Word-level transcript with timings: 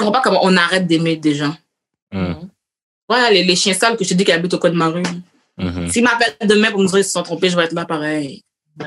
comprends 0.00 0.12
pas 0.12 0.22
comment 0.22 0.40
on 0.44 0.56
arrête 0.56 0.86
d'aimer 0.86 1.16
des 1.16 1.34
gens. 1.34 1.54
Mm. 2.12 2.32
Voilà, 3.08 3.30
les, 3.30 3.44
les 3.44 3.56
chiens 3.56 3.74
sales 3.74 3.96
que 3.96 4.04
je 4.04 4.10
te 4.10 4.14
dis 4.14 4.24
qui 4.24 4.32
habitent 4.32 4.54
au 4.54 4.58
coin 4.58 4.70
de 4.70 4.76
ma 4.76 4.88
rue. 4.88 5.02
Mhm. 5.58 5.88
S'ils 5.88 6.02
m'appellent 6.02 6.36
demain 6.48 6.70
pour 6.70 6.80
me 6.80 6.86
dire 6.86 6.94
qu'ils 6.94 7.04
se 7.04 7.10
sont 7.10 7.22
trompés, 7.22 7.50
je 7.50 7.56
vais 7.56 7.64
être 7.64 7.72
là 7.72 7.84
pareil. 7.84 8.42
Ouais. 8.78 8.86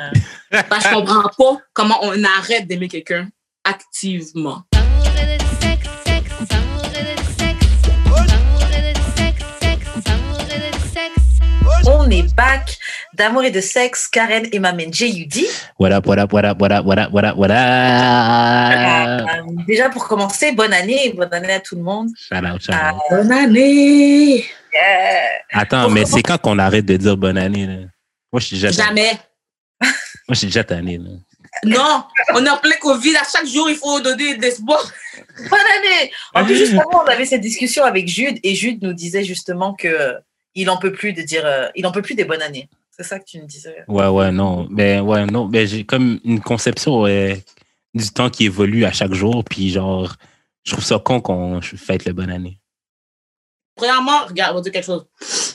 Bah, 0.69 0.77
je 0.81 0.93
comprends 0.93 1.23
pas 1.23 1.61
comment 1.73 1.99
on 2.01 2.23
arrête 2.23 2.67
d'aimer 2.67 2.87
quelqu'un 2.87 3.27
activement. 3.63 4.63
On 11.85 12.09
est 12.09 12.33
back 12.35 12.77
d'amour 13.13 13.43
et 13.43 13.51
de 13.51 13.61
sexe. 13.61 14.07
Karen 14.07 14.47
et 14.51 14.59
ma 14.59 14.73
main 14.73 14.91
J.U.D. 14.91 15.45
What 15.79 15.91
up, 15.91 16.05
what 16.05 16.19
up, 16.19 16.31
what 16.33 16.43
up, 16.45 16.59
what 16.59 16.71
up, 16.71 16.85
what 16.85 16.97
up, 16.97 17.11
what 17.11 17.23
up, 17.25 17.35
what 17.37 17.51
up? 17.51 17.53
Euh, 17.53 19.25
déjà 19.67 19.89
pour 19.89 20.07
commencer, 20.07 20.51
bonne 20.51 20.73
année, 20.73 21.13
bonne 21.15 21.33
année 21.33 21.53
à 21.53 21.59
tout 21.59 21.75
le 21.75 21.81
monde. 21.83 22.09
Shout 22.17 22.35
out, 22.35 22.61
shout 22.61 22.71
Ah, 22.73 22.93
out. 22.93 23.01
Bonne 23.09 23.31
année! 23.31 24.45
Yeah. 24.73 25.29
Attends, 25.51 25.89
mais 25.89 26.05
c'est 26.05 26.23
quand 26.23 26.37
qu'on 26.39 26.57
arrête 26.59 26.85
de 26.85 26.97
dire 26.97 27.15
bonne 27.15 27.37
année, 27.37 27.67
là? 27.67 27.73
Moi, 28.31 28.39
je 28.39 28.45
suis 28.47 28.59
déjà. 28.59 28.71
Jamais. 28.71 29.11
Moi, 29.81 29.89
je 30.29 30.35
suis 30.35 30.47
déjà 30.47 30.63
tanné, 30.63 30.97
là. 30.97 31.09
Non, 31.65 32.03
on 32.33 32.43
est 32.43 32.49
en 32.49 32.57
plein 32.57 32.75
Covid. 32.81 33.15
À 33.15 33.23
chaque 33.31 33.45
jour, 33.45 33.69
il 33.69 33.75
faut 33.75 33.99
donner 33.99 34.35
de 34.35 34.41
l'espoir. 34.41 34.83
Bonne 35.37 35.59
année. 35.59 36.11
En 36.33 36.43
plus, 36.43 36.55
juste 36.55 36.73
avant, 36.73 37.03
on 37.03 37.07
avait 37.07 37.25
cette 37.25 37.41
discussion 37.41 37.83
avec 37.83 38.07
Jude 38.07 38.39
et 38.41 38.55
Jude 38.55 38.81
nous 38.81 38.93
disait 38.93 39.23
justement 39.23 39.73
que 39.75 39.87
euh, 39.87 40.13
il 40.55 40.69
en 40.71 40.77
peut 40.77 40.91
plus 40.91 41.13
de 41.13 41.21
dire, 41.21 41.45
euh, 41.45 41.67
il 41.75 41.85
en 41.85 41.91
peut 41.91 42.01
plus 42.01 42.15
des 42.15 42.25
bonnes 42.25 42.41
années. 42.41 42.69
C'est 42.95 43.03
ça 43.03 43.17
que 43.19 43.25
tu 43.25 43.39
nous 43.39 43.47
disais. 43.47 43.83
Ouais, 43.87 44.07
ouais, 44.07 44.31
non. 44.31 44.67
Ben, 44.69 45.01
ouais, 45.01 45.25
non. 45.25 45.45
Ben, 45.45 45.65
j'ai 45.65 45.83
comme 45.83 46.19
une 46.23 46.39
conception 46.39 47.05
du 47.05 48.09
temps 48.13 48.29
qui 48.29 48.45
évolue 48.45 48.85
à 48.85 48.91
chaque 48.91 49.13
jour, 49.13 49.43
puis 49.43 49.71
genre, 49.71 50.15
je 50.63 50.73
trouve 50.73 50.83
ça 50.83 50.99
con 50.99 51.19
qu'on 51.19 51.59
fête 51.61 52.05
le 52.05 52.13
bonne 52.13 52.29
année. 52.29 52.59
Premièrement, 53.75 54.25
regarde, 54.27 54.51
on 54.53 54.55
va 54.57 54.61
dire 54.61 54.71
quelque 54.71 54.85
chose. 54.85 55.07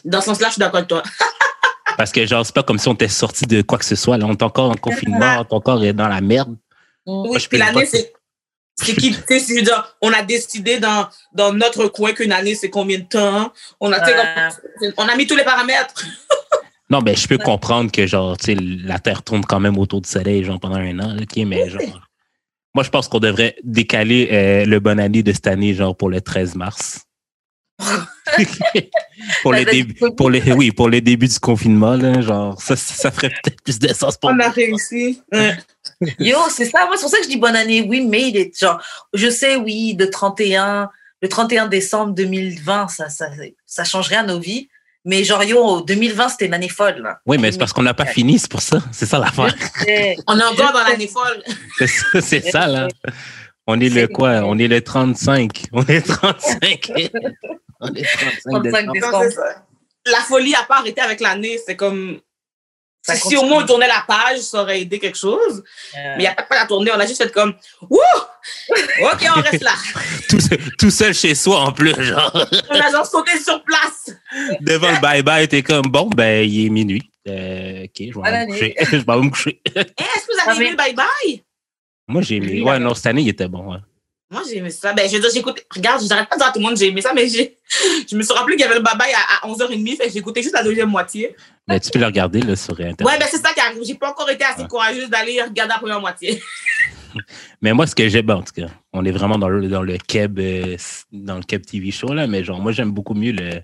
Dans 0.04 0.20
ce 0.20 0.26
sens-là, 0.26 0.48
je 0.48 0.54
suis 0.54 0.60
d'accord 0.60 0.78
avec 0.78 0.88
toi. 0.88 1.04
Parce 1.96 2.10
que, 2.10 2.26
genre, 2.26 2.44
c'est 2.44 2.54
pas 2.54 2.64
comme 2.64 2.78
si 2.78 2.88
on 2.88 2.94
était 2.94 3.06
sorti 3.06 3.46
de 3.46 3.62
quoi 3.62 3.78
que 3.78 3.84
ce 3.84 3.94
soit. 3.94 4.18
Là, 4.18 4.26
on 4.26 4.32
est 4.32 4.42
encore 4.42 4.70
en 4.70 4.74
confinement, 4.74 5.36
on 5.38 5.42
est 5.42 5.52
encore 5.52 5.80
dans 5.80 6.08
la 6.08 6.20
merde. 6.20 6.56
Oui, 7.06 7.28
Moi, 7.28 7.38
je 7.38 7.48
puis 7.48 7.58
l'année, 7.58 7.86
c'est. 7.86 8.12
C'est 8.80 8.94
qui, 8.94 9.10
tu 9.10 9.20
sais, 9.26 9.40
je 9.40 9.54
veux 9.54 9.62
dire, 9.62 9.96
on 10.00 10.12
a 10.12 10.22
décidé 10.22 10.78
dans, 10.78 11.08
dans 11.32 11.52
notre 11.52 11.88
coin 11.88 12.12
qu'une 12.12 12.30
année, 12.30 12.54
c'est 12.54 12.70
combien 12.70 13.00
de 13.00 13.06
temps? 13.06 13.52
On 13.80 13.92
a, 13.92 14.50
on 14.96 15.08
a 15.08 15.16
mis 15.16 15.26
tous 15.26 15.34
les 15.34 15.42
paramètres. 15.42 15.94
Non, 16.90 17.00
ben, 17.00 17.14
je 17.14 17.28
peux 17.28 17.38
comprendre 17.38 17.92
que, 17.92 18.06
genre, 18.06 18.36
tu 18.38 18.46
sais, 18.46 18.54
la 18.54 18.98
Terre 18.98 19.22
tourne 19.22 19.44
quand 19.44 19.60
même 19.60 19.76
autour 19.76 20.00
du 20.00 20.08
Soleil, 20.08 20.42
genre, 20.44 20.58
pendant 20.58 20.76
un 20.76 20.98
an, 21.00 21.16
OK, 21.18 21.36
mais 21.46 21.68
genre. 21.68 22.08
Moi, 22.74 22.84
je 22.84 22.90
pense 22.90 23.08
qu'on 23.08 23.18
devrait 23.18 23.56
décaler 23.62 24.28
euh, 24.32 24.64
le 24.64 24.80
bonne 24.80 25.00
année 25.00 25.22
de 25.22 25.32
cette 25.32 25.46
année, 25.46 25.74
genre, 25.74 25.96
pour 25.96 26.08
le 26.08 26.20
13 26.20 26.54
mars. 26.54 27.00
pour, 29.42 29.52
les 29.52 29.84
pour 30.16 30.30
les, 30.30 30.52
oui, 30.52 30.72
pour 30.72 30.88
les 30.88 31.00
débuts 31.00 31.28
du 31.28 31.38
confinement, 31.38 31.96
là, 31.96 32.20
genre, 32.20 32.60
ça, 32.60 32.76
ça 32.76 33.10
ferait 33.10 33.30
peut-être 33.30 33.62
plus 33.62 33.78
de 33.78 33.88
sens 33.88 34.16
pour 34.16 34.30
On 34.30 34.38
a 34.40 34.48
réussi. 34.48 35.20
Ouais. 35.32 35.56
Yo, 36.18 36.38
c'est 36.50 36.66
ça. 36.66 36.86
Moi, 36.86 36.96
c'est 36.96 37.02
pour 37.02 37.10
ça 37.10 37.18
que 37.18 37.24
je 37.24 37.28
dis 37.28 37.36
bonne 37.36 37.56
année. 37.56 37.82
Oui, 37.82 38.06
mais 38.06 38.28
il 38.28 38.36
est 38.36 38.58
genre, 38.58 38.82
je 39.14 39.28
sais, 39.28 39.56
oui, 39.56 39.96
le 39.98 40.10
31, 40.10 40.90
le 41.20 41.28
31 41.28 41.68
décembre 41.68 42.14
2020, 42.14 42.88
ça, 42.88 43.08
ça, 43.08 43.28
ça 43.66 43.84
change 43.84 44.08
rien 44.08 44.20
à 44.20 44.26
nos 44.26 44.40
vies. 44.40 44.68
Mais 45.08 45.24
genre, 45.24 45.42
yo, 45.42 45.80
2020, 45.80 46.28
c'était 46.28 46.46
une 46.46 46.52
année 46.52 46.68
folle, 46.68 47.00
là. 47.00 47.18
Oui, 47.24 47.38
mais 47.38 47.50
c'est 47.50 47.56
parce 47.56 47.72
qu'on 47.72 47.82
n'a 47.82 47.94
pas 47.94 48.04
fini, 48.04 48.38
c'est 48.38 48.50
pour 48.50 48.60
ça. 48.60 48.82
C'est 48.92 49.06
ça 49.06 49.18
l'affaire. 49.18 49.54
On 50.26 50.38
est 50.38 50.44
encore 50.44 50.74
dans 50.74 50.84
l'année 50.86 51.08
folle. 51.08 51.42
C'est 52.20 52.50
ça, 52.50 52.66
là. 52.66 52.88
On 53.66 53.80
est 53.80 53.88
le 53.88 54.06
quoi? 54.06 54.42
On 54.44 54.58
est 54.58 54.68
le 54.68 54.82
35. 54.82 55.64
On 55.72 55.82
est 55.86 56.02
35. 56.02 56.92
On 57.80 57.88
est 57.94 58.02
35 58.02 58.50
35 58.50 58.62
décembre. 58.62 58.92
décembre. 58.92 59.12
Non, 59.12 59.20
c'est 59.22 59.30
ça. 59.30 59.64
La 60.12 60.18
folie 60.18 60.50
n'a 60.50 60.64
pas 60.64 60.80
arrêté 60.80 61.00
avec 61.00 61.20
l'année. 61.20 61.58
C'est 61.64 61.76
comme. 61.76 62.20
Ça 63.02 63.14
si 63.14 63.22
continue. 63.22 63.40
au 63.40 63.44
moins 63.46 63.62
on 63.62 63.66
tournait 63.66 63.86
la 63.88 64.04
page, 64.06 64.40
ça 64.40 64.60
aurait 64.62 64.80
aidé 64.82 64.98
quelque 64.98 65.16
chose. 65.16 65.62
Euh, 65.96 65.98
Mais 66.16 66.16
il 66.16 66.20
n'y 66.20 66.26
a 66.26 66.34
pas 66.34 66.42
de 66.42 66.48
pas 66.48 66.60
à 66.62 66.66
tourner. 66.66 66.90
On 66.94 66.98
a 67.00 67.06
juste 67.06 67.22
fait 67.22 67.32
comme. 67.32 67.54
Wouh! 67.88 67.98
OK, 69.02 69.26
on 69.36 69.40
reste 69.40 69.62
là. 69.62 69.72
Tout, 70.28 70.40
seul- 70.40 70.58
tout 70.78 70.90
seul 70.90 71.14
chez 71.14 71.34
soi, 71.34 71.60
en 71.60 71.72
plus, 71.72 71.94
genre. 72.02 72.46
On 72.70 72.74
a 72.80 72.90
genre 72.90 73.06
sauté 73.06 73.38
sur 73.40 73.62
place. 73.64 74.10
Devant 74.60 74.90
le 74.90 74.96
bye-bye, 74.98 75.48
t'es 75.48 75.62
comme, 75.62 75.86
bon, 75.86 76.08
ben, 76.10 76.46
il 76.48 76.66
est 76.66 76.70
minuit. 76.70 77.10
Euh, 77.28 77.84
OK, 77.84 77.90
je 77.98 78.20
vais 78.20 78.26
aller 78.28 78.46
me 78.46 78.50
coucher. 78.52 78.74
je 78.80 78.96
vais 78.96 79.12
aller 79.12 79.22
me 79.22 79.30
coucher. 79.30 79.60
Eh, 79.66 79.78
Est-ce 79.80 80.26
que 80.26 80.32
vous 80.44 80.50
avez 80.50 80.56
aimé 80.66 80.70
le 80.70 80.76
bye-bye? 80.76 81.42
Moi, 82.08 82.22
j'ai 82.22 82.36
aimé. 82.36 82.62
Ouais, 82.62 82.78
non, 82.78 82.94
cette 82.94 83.06
année, 83.06 83.22
il 83.22 83.28
était 83.28 83.48
bon. 83.48 83.72
ouais. 83.72 83.78
Moi, 84.30 84.42
j'ai 84.46 84.58
aimé 84.58 84.70
ça. 84.70 84.92
Ben, 84.92 85.08
je 85.08 85.14
veux 85.14 85.20
dire, 85.20 85.30
j'ai 85.32 85.40
écouté. 85.40 85.62
Regarde, 85.74 86.02
j'arrête 86.06 86.28
pas 86.28 86.36
de 86.36 86.40
dire 86.40 86.48
à 86.48 86.52
tout 86.52 86.58
le 86.58 86.64
monde 86.66 86.76
j'ai 86.76 86.88
aimé 86.88 87.00
ça, 87.00 87.14
mais 87.14 87.26
j'ai. 87.28 87.56
Je 88.10 88.14
me 88.14 88.22
suis 88.22 88.34
rappelé 88.34 88.56
qu'il 88.56 88.64
y 88.64 88.68
avait 88.68 88.78
le 88.78 88.84
bye-bye 88.84 89.12
à, 89.14 89.46
à 89.46 89.48
11h30, 89.48 89.96
fait 89.96 90.06
que 90.06 90.12
j'ai 90.12 90.18
écouté 90.18 90.42
juste 90.42 90.54
la 90.54 90.62
deuxième 90.62 90.90
moitié. 90.90 91.34
Mais 91.66 91.80
tu 91.80 91.90
peux 91.90 91.98
le 91.98 92.06
regarder 92.06 92.42
là, 92.42 92.54
sur 92.54 92.74
Internet. 92.74 93.00
Ouais, 93.02 93.18
ben, 93.18 93.26
c'est 93.30 93.38
ça 93.38 93.52
qui 93.54 93.60
arrive. 93.60 93.82
J'ai 93.84 93.94
pas 93.94 94.10
encore 94.10 94.28
été 94.28 94.44
assez 94.44 94.66
courageuse 94.66 95.08
d'aller 95.08 95.42
regarder 95.42 95.72
la 95.72 95.78
première 95.78 96.00
moitié. 96.00 96.42
Mais 97.62 97.72
moi, 97.72 97.86
ce 97.86 97.94
que 97.94 98.08
j'aime, 98.08 98.28
en 98.30 98.42
tout 98.42 98.52
cas, 98.54 98.68
on 98.92 99.04
est 99.04 99.10
vraiment 99.10 99.38
dans 99.38 99.48
le, 99.48 99.66
dans 99.68 99.82
le 99.82 99.96
Keb, 99.96 100.38
euh, 100.38 100.76
dans 101.10 101.36
le 101.36 101.42
Keb 101.42 101.64
TV 101.64 101.90
show, 101.90 102.12
là, 102.12 102.26
mais 102.26 102.44
genre, 102.44 102.60
moi, 102.60 102.70
j'aime 102.70 102.92
beaucoup 102.92 103.14
mieux 103.14 103.32
le, 103.32 103.62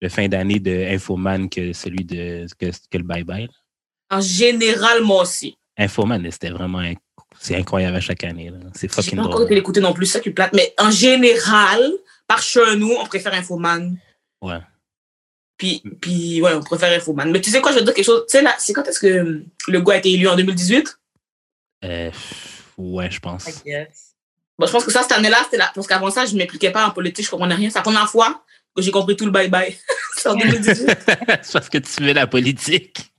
le 0.00 0.08
fin 0.08 0.28
d'année 0.28 0.58
de 0.58 0.94
Infoman 0.94 1.48
que 1.48 1.72
celui 1.72 2.04
de 2.04 2.46
que, 2.58 2.70
que 2.90 2.98
le 2.98 3.04
Bye 3.04 3.24
Bye. 3.24 3.48
En 4.10 4.20
général, 4.20 5.02
moi 5.02 5.22
aussi. 5.22 5.56
Infoman, 5.76 6.28
c'était 6.30 6.50
vraiment 6.50 6.82
c'est 7.40 7.56
incroyable 7.56 7.96
à 7.96 8.00
chaque 8.00 8.22
année. 8.22 8.52
C'est 8.74 8.92
fucking 8.92 9.16
pas 9.16 9.22
encore 9.22 9.32
drôle. 9.32 9.46
été 9.46 9.54
l'écouter 9.54 9.80
non 9.80 9.94
plus, 9.94 10.04
ça 10.04 10.20
qui 10.20 10.30
plate. 10.30 10.52
Mais 10.52 10.74
en 10.78 10.90
général, 10.90 11.90
par 12.26 12.42
chez 12.42 12.76
nous, 12.76 12.92
on 13.00 13.06
préfère 13.06 13.32
Infoman. 13.32 13.96
Ouais. 14.42 14.58
Puis, 15.56 15.82
puis, 16.02 16.42
ouais, 16.42 16.52
on 16.52 16.60
préfère 16.60 16.92
Infoman. 16.92 17.30
Mais 17.30 17.40
tu 17.40 17.50
sais 17.50 17.62
quoi, 17.62 17.72
je 17.72 17.78
veux 17.78 17.84
dire 17.84 17.94
quelque 17.94 18.04
chose. 18.04 18.24
Tu 18.28 18.36
sais, 18.36 18.42
là, 18.42 18.54
c'est 18.58 18.74
quand 18.74 18.86
est-ce 18.86 19.00
que 19.00 19.06
euh, 19.06 19.44
le 19.68 19.80
gars 19.80 19.94
a 19.94 19.96
été 19.96 20.12
élu 20.12 20.28
en 20.28 20.36
2018? 20.36 20.98
Euh, 21.84 22.10
ouais, 22.76 23.10
je 23.10 23.20
pense. 23.20 23.46
Bon, 24.58 24.66
je 24.66 24.72
pense 24.72 24.84
que 24.84 24.92
ça, 24.92 25.02
cette 25.02 25.12
année-là, 25.12 25.38
c'était 25.44 25.56
là. 25.56 25.72
Parce 25.74 25.86
qu'avant 25.86 26.10
ça, 26.10 26.26
je 26.26 26.34
ne 26.34 26.38
m'impliquais 26.40 26.70
pas 26.70 26.86
en 26.86 26.90
politique, 26.90 27.24
je 27.24 27.30
comprenais 27.30 27.54
rien. 27.54 27.70
C'est 27.70 27.78
la 27.78 27.82
première 27.82 28.10
fois 28.10 28.44
que 28.76 28.82
j'ai 28.82 28.90
compris 28.90 29.16
tout 29.16 29.24
le 29.24 29.32
bye-bye. 29.32 29.74
c'est 30.16 30.28
en 30.28 30.34
2018. 30.34 30.74
c'est 31.42 31.52
parce 31.52 31.70
que 31.70 31.78
tu 31.78 31.90
fais 31.90 32.12
la 32.12 32.26
politique. 32.26 33.09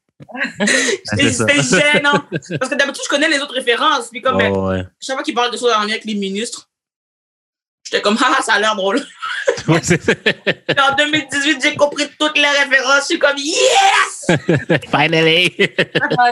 C'était 1.05 1.31
c'était 1.31 1.61
gênant. 1.61 2.23
Parce 2.31 2.69
que 2.71 2.75
d'habitude, 2.75 3.03
je 3.03 3.09
connais 3.09 3.29
les 3.29 3.39
autres 3.39 3.53
références. 3.53 4.09
Puis 4.09 4.21
comme, 4.21 4.37
ben, 4.37 4.51
Ouais, 4.51 4.83
chaque 4.99 5.15
fois 5.15 5.23
qu'ils 5.23 5.35
parlent 5.35 5.51
de 5.51 5.57
choses 5.57 5.73
en 5.73 5.81
lien 5.81 5.91
avec 5.91 6.05
les 6.05 6.15
ministres, 6.15 6.69
j'étais 7.83 8.01
comme, 8.01 8.17
ah, 8.21 8.41
ça 8.41 8.53
a 8.53 8.59
l'air 8.59 8.75
drôle. 8.75 9.01
Ouais, 9.67 9.77
en 9.77 10.95
2018, 10.95 11.59
j'ai 11.61 11.75
compris 11.75 12.05
toutes 12.17 12.35
les 12.35 12.47
références. 12.47 13.01
Je 13.01 13.05
suis 13.05 13.19
comme, 13.19 13.37
yes! 13.37 14.31
Finally! 14.89 15.53
Ah, 16.17 16.31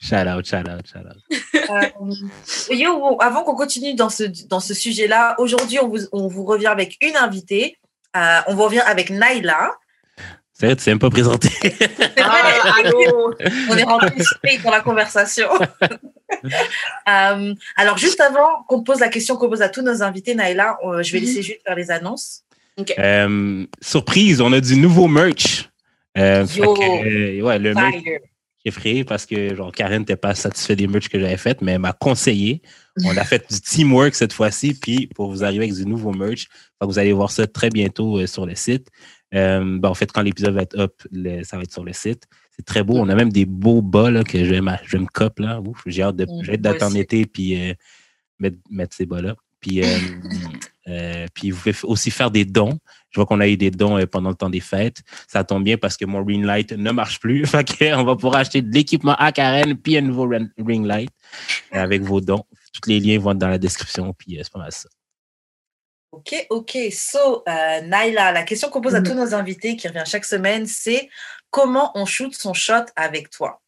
shout 0.00 0.28
out, 0.28 0.46
shout 0.46 0.68
out, 0.68 0.86
shout 0.86 0.98
out. 1.00 1.40
Euh, 1.70 2.74
yo, 2.74 3.20
avant 3.20 3.42
qu'on 3.42 3.56
continue 3.56 3.94
dans 3.94 4.10
ce, 4.10 4.24
dans 4.46 4.60
ce 4.60 4.74
sujet-là, 4.74 5.34
aujourd'hui, 5.38 5.80
on 5.80 5.88
vous, 5.88 6.06
on 6.12 6.28
vous 6.28 6.44
revient 6.44 6.68
avec 6.68 6.98
une 7.00 7.16
invitée. 7.16 7.78
Euh, 8.16 8.40
on 8.46 8.54
vous 8.54 8.62
revient 8.64 8.80
avec 8.80 9.10
Naila. 9.10 9.72
C'est 10.60 10.66
vrai, 10.66 10.76
tu 10.76 10.84
t'es 10.84 10.90
même 10.90 10.98
pas 10.98 11.08
présenté. 11.08 11.48
Ah, 12.22 12.74
allô? 12.84 13.34
On 13.70 13.76
est 13.76 13.82
rentré 13.82 14.14
dans 14.62 14.70
la 14.70 14.80
conversation. 14.80 15.48
Euh, 17.08 17.54
alors, 17.76 17.98
juste 17.98 18.20
avant 18.20 18.62
qu'on 18.68 18.84
pose 18.84 19.00
la 19.00 19.08
question 19.08 19.36
qu'on 19.36 19.50
pose 19.50 19.62
à 19.62 19.68
tous 19.68 19.82
nos 19.82 20.00
invités, 20.02 20.34
Naila, 20.36 20.78
euh, 20.84 21.02
je 21.02 21.12
vais 21.12 21.18
laisser 21.18 21.42
juste 21.42 21.60
faire 21.66 21.74
les 21.74 21.90
annonces. 21.90 22.44
Euh, 22.98 23.66
surprise, 23.82 24.40
on 24.40 24.52
a 24.52 24.60
du 24.60 24.76
nouveau 24.76 25.08
merch. 25.08 25.68
Euh, 26.16 26.46
fait 26.46 26.60
Yo. 26.60 26.74
que, 26.74 27.38
euh, 27.40 27.42
ouais, 27.42 27.58
le 27.58 27.74
merch 27.74 27.96
est 28.06 28.22
effrayé 28.64 29.04
parce 29.04 29.26
que 29.26 29.54
genre 29.56 29.72
Karen 29.72 30.00
n'était 30.00 30.16
pas 30.16 30.34
satisfait 30.36 30.76
des 30.76 30.86
merch 30.86 31.08
que 31.08 31.18
j'avais 31.18 31.36
fait, 31.36 31.60
mais 31.62 31.72
elle 31.72 31.80
m'a 31.80 31.92
conseillé. 31.92 32.62
On 33.04 33.16
a 33.16 33.24
fait 33.24 33.50
du 33.50 33.60
teamwork 33.60 34.14
cette 34.14 34.32
fois-ci, 34.32 34.74
puis 34.74 35.08
pour 35.08 35.30
vous 35.30 35.42
arriver 35.42 35.64
avec 35.64 35.74
du 35.74 35.84
nouveau 35.84 36.12
merch, 36.12 36.48
vous 36.80 36.98
allez 36.98 37.12
voir 37.12 37.30
ça 37.30 37.46
très 37.46 37.70
bientôt 37.70 38.18
euh, 38.18 38.26
sur 38.26 38.46
le 38.46 38.54
site. 38.54 38.88
Euh, 39.34 39.78
ben, 39.78 39.88
en 39.88 39.94
fait, 39.94 40.10
quand 40.12 40.22
l'épisode 40.22 40.54
va 40.54 40.62
être 40.62 40.76
up, 40.78 41.02
le- 41.12 41.44
ça 41.44 41.56
va 41.56 41.62
être 41.62 41.72
sur 41.72 41.84
le 41.84 41.92
site. 41.92 42.24
C'est 42.56 42.64
très 42.64 42.82
beau. 42.82 42.96
On 42.98 43.08
a 43.08 43.14
même 43.14 43.30
des 43.32 43.46
beaux 43.46 43.80
bas 43.82 44.10
là, 44.10 44.24
que 44.24 44.44
je 44.44 44.54
je 44.86 44.96
me 44.96 45.06
cop 45.06 45.38
là. 45.38 45.60
Ouf, 45.60 45.82
J'ai 45.86 46.02
hâte 46.02 46.16
de- 46.16 46.24
Mm, 46.24 46.42
j'ai 46.44 46.52
hâte 46.54 46.60
d'être 46.60 46.78
moi 46.80 46.86
en 46.86 46.90
aussi. 46.90 46.98
été 47.00 47.26
puis 47.26 47.70
euh, 47.70 47.74
mettre, 48.38 48.56
mettre 48.70 48.96
ces 48.96 49.06
bas 49.06 49.22
là. 49.22 49.34
Puis, 49.60 49.82
euh, 49.82 49.86
euh, 50.88 51.26
puis 51.34 51.50
vous 51.50 51.58
pouvez 51.58 51.74
aussi 51.84 52.10
faire 52.10 52.30
des 52.30 52.44
dons. 52.44 52.78
Je 53.10 53.18
vois 53.20 53.26
qu'on 53.26 53.40
a 53.40 53.46
eu 53.48 53.56
des 53.56 53.70
dons 53.70 54.04
pendant 54.06 54.30
le 54.30 54.34
temps 54.34 54.50
des 54.50 54.60
fêtes. 54.60 55.02
Ça 55.28 55.44
tombe 55.44 55.64
bien 55.64 55.76
parce 55.76 55.96
que 55.96 56.04
mon 56.06 56.24
ring 56.24 56.44
light 56.44 56.72
ne 56.72 56.90
marche 56.90 57.20
plus. 57.20 57.44
Fait 57.46 57.92
on 57.94 58.04
va 58.04 58.14
pouvoir 58.16 58.36
acheter 58.36 58.62
de 58.62 58.72
l'équipement 58.72 59.14
à 59.16 59.32
Karen 59.32 59.76
puis 59.76 59.96
un 59.96 60.00
nouveau 60.00 60.28
ring 60.58 60.86
light 60.86 61.10
avec 61.70 62.02
vos 62.02 62.20
dons. 62.20 62.44
Tous 62.72 62.88
les 62.88 63.00
liens 63.00 63.18
vont 63.18 63.32
être 63.32 63.38
dans 63.38 63.48
la 63.48 63.58
description. 63.58 64.12
Puis 64.16 64.38
c'est 64.42 64.52
pas 64.52 64.58
mal 64.60 64.72
ça. 64.72 64.88
Ok, 66.12 66.46
ok. 66.50 66.76
So, 66.90 67.44
euh, 67.48 67.80
Naila, 67.82 68.32
la 68.32 68.42
question 68.42 68.68
qu'on 68.68 68.80
pose 68.80 68.96
à 68.96 69.02
tous 69.02 69.14
nos 69.14 69.32
invités 69.32 69.76
qui 69.76 69.86
revient 69.86 70.02
chaque 70.04 70.24
semaine, 70.24 70.66
c'est 70.66 71.08
comment 71.50 71.92
on 71.94 72.04
shoot 72.04 72.34
son 72.34 72.52
shot 72.52 72.86
avec 72.96 73.30
toi? 73.30 73.60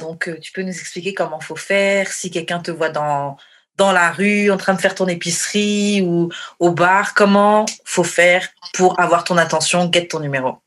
Donc, 0.00 0.28
euh, 0.28 0.38
tu 0.40 0.52
peux 0.52 0.62
nous 0.62 0.68
expliquer 0.76 1.14
comment 1.14 1.40
faut 1.40 1.56
faire, 1.56 2.10
si 2.10 2.30
quelqu'un 2.30 2.58
te 2.58 2.70
voit 2.72 2.90
dans, 2.90 3.36
dans 3.76 3.92
la 3.92 4.10
rue, 4.10 4.50
en 4.50 4.56
train 4.56 4.74
de 4.74 4.80
faire 4.80 4.94
ton 4.94 5.06
épicerie 5.06 6.02
ou 6.02 6.30
au 6.58 6.72
bar, 6.72 7.14
comment 7.14 7.64
faut 7.84 8.04
faire 8.04 8.48
pour 8.74 8.98
avoir 8.98 9.22
ton 9.22 9.36
attention, 9.36 9.90
get 9.90 10.08
ton 10.08 10.20
numéro? 10.20 10.58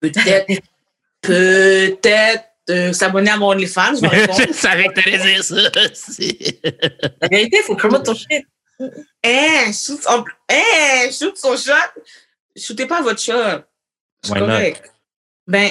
Peut-être, 0.00 0.60
peut-être 1.22 2.44
euh, 2.68 2.92
s'abonner 2.92 3.30
à 3.30 3.36
mon 3.36 3.50
OnlyFans. 3.50 3.94
je 3.94 4.00
vais 4.00 4.08
répondre. 4.08 4.42
je 4.48 4.52
savais 4.52 4.88
que 4.88 5.00
t'allais 5.00 5.18
dire 5.18 5.44
ça. 5.44 5.54
aussi. 5.90 6.60
La 7.20 7.28
vérité, 7.28 7.58
il 7.60 7.64
faut 7.64 7.76
promote 7.76 8.04
ton 8.04 8.14
shit. 8.14 8.44
Eh, 9.22 9.72
shoot, 9.72 10.00
en- 10.06 10.24
eh, 10.50 11.10
shoot 11.12 11.36
son 11.36 11.56
shot. 11.56 11.72
Shootez 12.56 12.86
pas 12.86 13.02
votre 13.02 13.20
shot. 13.20 13.62
C'est 14.22 14.34
not? 14.34 14.46
correct. 14.46 14.92
Ben, 15.46 15.70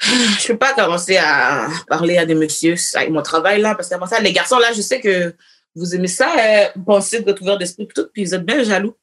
je 0.00 0.46
peux 0.46 0.56
pas 0.58 0.72
commencer 0.74 1.16
à 1.16 1.68
parler 1.88 2.18
à 2.18 2.24
des 2.26 2.34
messieurs 2.34 2.76
avec 2.94 3.10
mon 3.10 3.22
travail 3.22 3.60
là, 3.60 3.74
parce 3.74 3.88
qu'avant 3.88 4.06
ça, 4.06 4.20
les 4.20 4.32
garçons 4.32 4.58
là, 4.58 4.72
je 4.72 4.80
sais 4.80 5.00
que 5.00 5.34
vous 5.74 5.94
aimez 5.94 6.08
ça, 6.08 6.32
euh, 6.38 6.68
penser 6.86 7.20
de 7.20 7.24
votre 7.24 7.42
ouvert 7.42 7.58
d'esprit 7.58 7.86
tout, 7.94 8.08
puis 8.12 8.24
vous 8.24 8.34
êtes 8.34 8.44
bien 8.44 8.62
jaloux. 8.64 8.96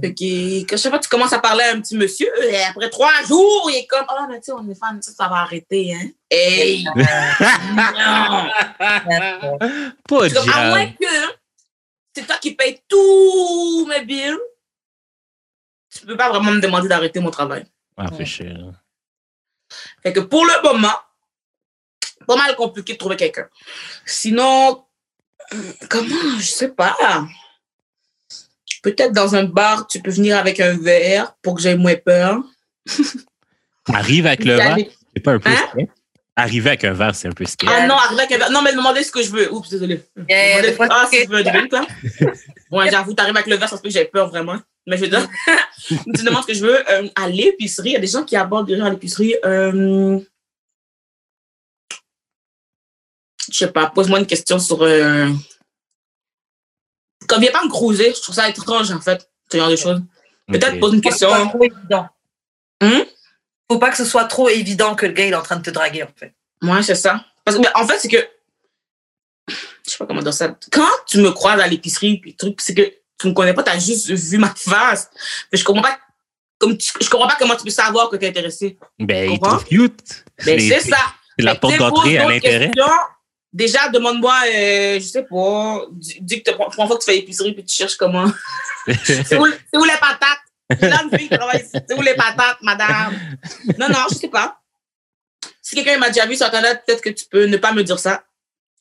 Fait 0.00 0.12
que, 0.12 0.64
que 0.64 0.76
chaque 0.76 0.90
fois 0.90 0.98
que 0.98 1.04
tu 1.04 1.08
commences 1.08 1.32
à 1.32 1.38
parler 1.38 1.62
à 1.62 1.70
un 1.72 1.80
petit 1.80 1.96
monsieur, 1.96 2.28
et 2.42 2.64
après 2.64 2.90
trois 2.90 3.12
jours, 3.28 3.70
il 3.70 3.76
est 3.76 3.86
comme, 3.86 4.04
oh, 4.10 4.24
mais 4.28 4.38
tu 4.40 4.46
sais, 4.46 4.52
on 4.52 4.68
est 4.68 4.74
fan, 4.74 5.00
ça, 5.00 5.12
ça 5.12 5.28
va 5.28 5.36
arrêter, 5.36 5.94
hein. 5.94 6.08
Hey! 6.28 6.84
non! 6.96 7.04
Pas 10.08 10.26
à 10.52 10.68
moins 10.68 10.86
que 10.86 11.04
c'est 12.14 12.26
toi 12.26 12.36
qui 12.38 12.54
payes 12.54 12.80
tous 12.88 13.86
mes 13.86 14.04
billes, 14.04 14.38
tu 15.90 16.06
peux 16.06 16.16
pas 16.16 16.30
vraiment 16.30 16.52
me 16.52 16.60
demander 16.60 16.88
d'arrêter 16.88 17.20
mon 17.20 17.30
travail. 17.30 17.66
Ah, 17.96 18.10
fait 18.10 18.24
cher. 18.24 18.56
Fait 20.02 20.12
que 20.12 20.20
pour 20.20 20.44
le 20.44 20.62
moment, 20.62 20.94
pas 22.26 22.36
mal 22.36 22.54
compliqué 22.56 22.94
de 22.94 22.98
trouver 22.98 23.16
quelqu'un. 23.16 23.48
Sinon, 24.04 24.84
euh, 25.52 25.72
comment, 25.88 26.38
je 26.38 26.46
sais 26.46 26.68
pas. 26.70 26.96
Peut-être 28.82 29.12
dans 29.12 29.34
un 29.34 29.44
bar, 29.44 29.86
tu 29.86 30.00
peux 30.00 30.10
venir 30.10 30.36
avec 30.36 30.60
un 30.60 30.76
verre 30.76 31.34
pour 31.42 31.54
que 31.54 31.62
j'aie 31.62 31.76
moins 31.76 31.96
peur. 31.96 32.42
Arrive 33.92 34.26
avec 34.26 34.44
le 34.44 34.54
verre, 34.54 34.76
c'est 35.14 35.22
pas 35.22 35.32
un 35.32 35.38
peu 35.38 35.50
Hein? 35.50 35.86
Arriver 36.36 36.70
avec 36.70 36.82
un 36.84 36.92
verre, 36.92 37.14
c'est 37.14 37.28
un 37.28 37.32
peu 37.32 37.44
scary. 37.44 37.72
Ah 37.76 37.86
non, 37.86 37.94
arrive 37.94 38.18
avec 38.18 38.32
un 38.32 38.38
verre. 38.38 38.50
Non, 38.50 38.60
mais 38.60 38.72
demandez 38.74 39.04
ce 39.04 39.12
que 39.12 39.22
je 39.22 39.30
veux. 39.30 39.52
Oups, 39.52 39.68
désolé. 39.68 40.02
Yeah, 40.28 40.62
Demandez- 40.62 40.88
ah, 40.90 41.06
c'est- 41.08 41.20
si 41.20 41.26
tu 41.26 41.30
veux 41.32 41.38
un 41.38 41.42
drink, 41.42 41.72
là. 41.72 41.86
Ouais, 42.72 42.90
j'avoue, 42.90 43.14
t'arrives 43.14 43.36
avec 43.36 43.46
le 43.46 43.56
verre, 43.56 43.68
ça 43.68 43.76
se 43.76 43.82
peut 43.82 43.88
que 43.88 43.94
j'ai 43.94 44.04
peur 44.04 44.28
vraiment. 44.30 44.58
Mais 44.86 44.96
je 44.96 45.02
veux 45.02 45.08
dire, 45.08 45.28
tu 45.86 46.24
demandes 46.24 46.42
ce 46.42 46.48
que 46.48 46.54
je 46.54 46.66
veux. 46.66 46.90
euh, 46.90 47.08
à 47.14 47.28
l'épicerie, 47.28 47.90
il 47.90 47.92
y 47.92 47.96
a 47.96 48.00
des 48.00 48.08
gens 48.08 48.24
qui 48.24 48.34
abordent 48.36 48.66
des 48.66 48.76
gens 48.76 48.84
à 48.86 48.90
l'épicerie. 48.90 49.36
Euh, 49.44 50.18
je 53.50 53.56
sais 53.56 53.70
pas, 53.70 53.86
pose-moi 53.90 54.18
une 54.18 54.26
question 54.26 54.58
sur. 54.58 54.82
Euh, 54.82 55.28
comme 57.28 57.40
viens 57.40 57.52
pas 57.52 57.64
me 57.64 57.70
cruiser, 57.70 58.12
je 58.14 58.20
trouve 58.20 58.34
ça 58.34 58.48
étrange 58.48 58.90
en 58.90 59.00
fait, 59.00 59.30
ce 59.50 59.56
genre 59.56 59.70
de 59.70 59.76
choses. 59.76 60.02
Peut-être 60.48 60.74
Ok. 60.74 60.80
pose 60.80 60.94
une 60.94 61.00
question. 61.00 61.28
Hum? 62.82 63.04
Faut 63.70 63.78
pas 63.78 63.90
que 63.90 63.96
ce 63.96 64.04
soit 64.04 64.24
trop 64.24 64.48
évident 64.48 64.94
que 64.94 65.06
le 65.06 65.12
gars 65.12 65.26
il 65.26 65.32
est 65.32 65.36
en 65.36 65.42
train 65.42 65.56
de 65.56 65.62
te 65.62 65.70
draguer 65.70 66.02
en 66.02 66.08
fait. 66.16 66.34
Ouais, 66.62 66.82
c'est 66.82 66.94
ça. 66.94 67.24
Parce 67.44 67.56
que, 67.56 67.62
mais 67.62 67.68
en 67.74 67.86
fait, 67.86 67.98
c'est 67.98 68.08
que. 68.08 68.26
Je 69.48 69.90
sais 69.90 69.98
pas 69.98 70.06
comment 70.06 70.22
dire 70.22 70.32
ça. 70.34 70.54
Quand 70.72 70.88
tu 71.06 71.18
me 71.18 71.30
croises 71.30 71.60
à 71.60 71.66
l'épicerie, 71.66 72.18
puis 72.18 72.34
truc, 72.34 72.60
c'est 72.60 72.74
que 72.74 72.82
tu 73.18 73.28
me 73.28 73.32
connais 73.32 73.52
pas, 73.54 73.62
t'as 73.62 73.78
juste 73.78 74.08
vu 74.10 74.38
ma 74.38 74.52
face. 74.54 75.10
Mais 75.52 75.58
je 75.58 75.64
comprends 75.64 75.82
pas. 75.82 75.98
Comme 76.58 76.78
tu- 76.78 76.92
je 77.00 77.08
comprends 77.10 77.28
pas 77.28 77.36
comment 77.38 77.56
tu 77.56 77.64
peux 77.64 77.70
savoir 77.70 78.08
que 78.08 78.16
t'es 78.16 78.28
intéressé. 78.28 78.78
Ben, 78.98 79.30
il 79.30 79.38
trouve 79.40 79.64
cute. 79.64 80.24
Ben, 80.44 80.58
C'est- 80.58 80.80
ça. 80.90 80.96
C'est 81.38 81.44
la 81.44 81.54
porte 81.56 81.72
tu 81.74 81.78
d'entrée 81.78 82.18
à 82.18 82.28
l'intérêt. 82.28 82.70
Déjà, 83.52 83.88
demande-moi, 83.88 84.34
euh, 84.46 84.94
je 84.98 85.04
sais 85.06 85.22
pas, 85.22 85.82
dis, 85.92 86.18
dis 86.20 86.42
que 86.42 86.50
tu 86.50 86.56
prends 86.56 86.70
fois 86.88 86.96
que 86.96 87.04
tu 87.04 87.10
fais 87.10 87.16
l'épicerie 87.16 87.52
puis 87.52 87.64
tu 87.64 87.74
cherches 87.76 87.96
comment. 87.96 88.30
C'est 89.04 89.38
où, 89.38 89.46
c'est 89.46 89.78
où 89.78 89.84
les 89.84 89.92
patates? 90.00 90.40
Là, 90.80 91.02
une 91.02 91.18
fille 91.18 91.28
qui 91.28 91.36
travaille 91.36 91.62
ici. 91.62 91.76
Où 91.96 92.02
les 92.02 92.14
patates, 92.14 92.62
madame? 92.62 93.18
Non, 93.78 93.88
non, 93.88 93.98
je 94.10 94.14
sais 94.14 94.28
pas. 94.28 94.60
Si 95.60 95.74
quelqu'un 95.74 95.98
m'a 95.98 96.08
déjà 96.08 96.26
vu 96.26 96.36
sur 96.36 96.46
Internet, 96.46 96.82
peut-être 96.86 97.02
que 97.02 97.10
tu 97.10 97.24
peux 97.26 97.46
ne 97.46 97.56
pas 97.56 97.72
me 97.72 97.82
dire 97.82 97.98
ça. 97.98 98.24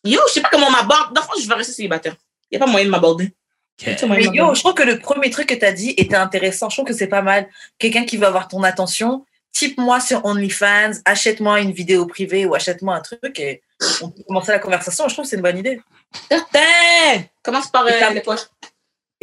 Yo, 0.03 0.19
je 0.27 0.33
sais 0.33 0.41
pas 0.41 0.50
comment 0.51 0.68
on 0.68 0.71
m'aborde. 0.71 1.18
Fond, 1.19 1.41
je 1.41 1.47
vais 1.47 1.56
rester 1.56 1.74
célibataire. 1.74 2.15
Il 2.51 2.57
n'y 2.57 2.62
a 2.62 2.65
pas 2.65 2.71
moyen 2.71 2.85
de 2.85 2.91
m'aborder. 2.91 3.33
Mais 4.07 4.24
yo, 4.25 4.53
je 4.53 4.59
trouve 4.59 4.74
que 4.74 4.83
le 4.83 5.00
premier 5.00 5.30
truc 5.30 5.47
que 5.47 5.56
tu 5.56 5.65
as 5.65 5.71
dit 5.71 5.94
était 5.97 6.15
intéressant. 6.15 6.69
Je 6.69 6.75
trouve 6.75 6.88
que 6.88 6.94
c'est 6.94 7.07
pas 7.07 7.21
mal. 7.21 7.50
Quelqu'un 7.80 8.06
qui 8.06 8.18
veut 8.18 8.27
avoir 8.27 8.47
ton 8.47 8.63
attention, 8.63 9.25
type-moi 9.51 10.00
sur 10.00 10.25
OnlyFans, 10.25 10.91
achète-moi 11.06 11.62
une 11.62 11.71
vidéo 11.71 12.06
privée 12.06 12.45
ou 12.45 12.53
achète-moi 12.53 12.95
un 12.95 13.01
truc 13.01 13.39
et 13.39 13.62
on 14.01 14.09
peut 14.09 14.24
commencer 14.27 14.51
la 14.51 14.59
conversation. 14.59 15.07
Je 15.07 15.13
trouve 15.13 15.25
que 15.25 15.30
c'est 15.30 15.38
une 15.38 15.41
bonne 15.41 15.57
idée. 15.57 15.81
Certain! 16.30 17.24
Commence 17.41 17.69
par 17.69 17.85
euh, 17.85 18.09
les 18.13 18.21
poches. 18.21 18.47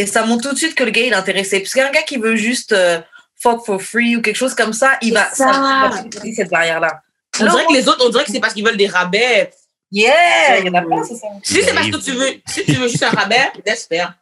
Et 0.00 0.06
ça 0.06 0.24
montre 0.24 0.48
tout 0.48 0.54
de 0.54 0.58
suite 0.58 0.74
que 0.74 0.82
le 0.84 0.90
gars 0.90 1.02
il 1.02 1.12
est 1.12 1.16
intéressé. 1.16 1.60
Parce 1.60 1.74
qu'un 1.74 1.90
gars 1.90 2.00
qui 2.02 2.16
veut 2.16 2.34
juste 2.34 2.72
euh, 2.72 3.00
fuck 3.36 3.66
for 3.66 3.82
free 3.82 4.16
ou 4.16 4.22
quelque 4.22 4.36
chose 4.36 4.54
comme 4.54 4.72
ça, 4.72 4.92
il 5.02 5.12
va, 5.12 5.28
C'est 5.30 5.44
ça. 5.44 5.52
ça 5.52 5.90
va 5.92 6.04
cette 6.34 6.48
barrière-là. 6.48 7.02
On 7.38 7.44
Non, 7.44 7.50
dirait 7.52 7.66
que 7.66 7.72
les 7.74 7.86
autres, 7.88 8.04
on 8.06 8.08
dirait 8.08 8.24
que 8.24 8.32
c'est 8.32 8.40
parce 8.40 8.54
qu'ils 8.54 8.64
veulent 8.64 8.78
des 8.78 8.86
rabais. 8.86 9.50
Yeah, 9.92 10.60
il 10.60 10.66
y 10.66 10.70
en 10.70 10.74
a 10.74 10.82
pas, 10.82 11.02
c'est 11.06 11.16
ça. 11.16 11.26
Si 11.42 11.62
c'est 11.62 11.74
parce 11.74 11.90
que 11.90 11.96
tu 11.98 12.12
veux, 12.12 12.30
si 12.46 12.64
tu 12.64 12.72
veux 12.72 12.88
juste 12.88 13.02
un 13.02 13.10
rabais, 13.10 13.50
laisse 13.66 13.86
faire. 13.86 14.14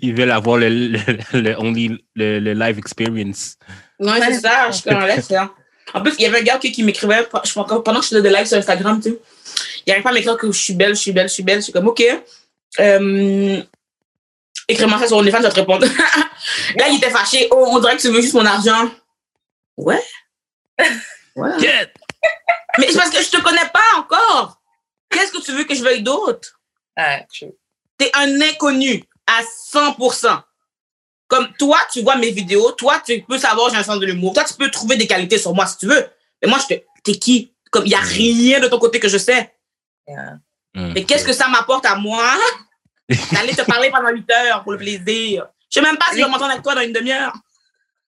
Ils 0.00 0.14
veulent 0.14 0.30
avoir 0.30 0.56
le, 0.58 0.68
le, 0.68 0.98
le 1.32 1.58
only, 1.58 1.98
le, 2.14 2.38
le 2.38 2.52
live 2.52 2.78
experience. 2.78 3.56
Ouais, 3.98 4.20
c'est 4.28 4.40
ça, 4.40 4.66
je 4.70 4.76
suis 4.76 4.82
comme 4.88 5.00
laisse 5.04 5.26
faire. 5.26 5.50
En 5.94 6.00
plus, 6.02 6.14
il 6.18 6.22
y 6.22 6.26
avait 6.26 6.40
un 6.40 6.42
gars 6.42 6.58
qui, 6.58 6.70
qui 6.72 6.82
m'écrivait, 6.84 7.26
je 7.44 7.50
crois 7.50 7.62
encore 7.64 7.82
pendant 7.82 7.98
que 8.00 8.04
je 8.04 8.10
faisais 8.10 8.22
des 8.22 8.30
lives 8.30 8.46
sur 8.46 8.58
Instagram, 8.58 9.00
tu 9.02 9.10
sais. 9.10 9.18
Il 9.84 9.90
n'arrive 9.90 10.04
pas 10.04 10.10
à 10.10 10.12
m'écrire 10.12 10.36
que 10.36 10.50
je 10.52 10.58
suis 10.58 10.74
belle, 10.74 10.94
je 10.94 11.00
suis 11.00 11.12
belle, 11.12 11.28
je 11.28 11.34
suis 11.34 11.42
belle. 11.42 11.58
Je 11.58 11.64
suis 11.64 11.72
comme, 11.72 11.88
OK. 11.88 12.02
Euh, 12.80 13.62
Écris-moi 14.68 14.98
ça 14.98 15.06
sur 15.06 15.16
OnlyFans, 15.18 15.38
je 15.38 15.42
vais 15.44 15.48
te 15.50 15.54
répondre. 15.56 15.86
Là, 16.76 16.88
il 16.88 16.96
était 16.96 17.10
fâché. 17.10 17.48
Oh, 17.50 17.66
on 17.70 17.78
dirait 17.78 17.96
que 17.96 18.02
tu 18.02 18.08
veux 18.10 18.20
juste 18.20 18.34
mon 18.34 18.44
argent. 18.46 18.90
Ouais. 19.76 20.02
Ouais. 21.36 21.58
Get! 21.60 21.92
Mais 22.78 22.88
c'est 22.90 22.96
parce 22.98 23.10
que 23.10 23.22
je 23.22 23.30
te 23.30 23.40
connais 23.42 23.68
pas 23.72 23.98
encore. 23.98 24.60
Qu'est-ce 25.10 25.32
que 25.32 25.40
tu 25.42 25.52
veux 25.52 25.64
que 25.64 25.74
je 25.74 25.82
veuille 25.82 26.02
d'autre? 26.02 26.60
Ouais, 26.96 27.26
je- 27.32 27.46
T'es 27.98 28.10
un 28.14 28.40
inconnu 28.40 29.04
à 29.26 29.40
100%. 29.72 30.42
Comme 31.28 31.52
toi, 31.58 31.78
tu 31.92 32.02
vois 32.02 32.16
mes 32.16 32.30
vidéos, 32.30 32.72
toi, 32.72 33.02
tu 33.04 33.22
peux 33.22 33.38
savoir 33.38 33.70
j'ai 33.70 33.76
un 33.76 33.82
sens 33.82 33.98
de 33.98 34.06
l'humour. 34.06 34.32
Toi, 34.34 34.44
tu 34.44 34.54
peux 34.54 34.70
trouver 34.70 34.96
des 34.96 35.06
qualités 35.06 35.38
sur 35.38 35.54
moi 35.54 35.66
si 35.66 35.78
tu 35.78 35.86
veux. 35.86 36.06
Mais 36.42 36.48
moi, 36.48 36.58
je 36.68 36.74
te. 36.74 36.80
T'es 37.04 37.14
qui? 37.14 37.54
Comme 37.70 37.84
il 37.86 37.90
n'y 37.90 37.94
a 37.94 38.00
rien 38.00 38.60
de 38.60 38.68
ton 38.68 38.78
côté 38.78 39.00
que 39.00 39.08
je 39.08 39.18
sais. 39.18 39.54
Mais 40.94 41.04
qu'est-ce 41.04 41.24
que 41.24 41.32
ça 41.32 41.48
m'apporte 41.48 41.86
à 41.86 41.94
moi? 41.96 42.22
d'aller 43.32 43.54
te 43.54 43.62
parler 43.62 43.90
pendant 43.90 44.10
8 44.10 44.30
heures 44.32 44.62
pour 44.62 44.72
le 44.72 44.78
plaisir? 44.78 45.46
Je 45.70 45.80
sais 45.80 45.82
même 45.84 45.96
pas 45.98 46.06
si 46.12 46.18
je 46.18 46.24
vais 46.24 46.30
m'entendre 46.30 46.50
avec 46.52 46.62
toi 46.62 46.74
dans 46.74 46.80
une 46.80 46.92
demi-heure. 46.92 47.32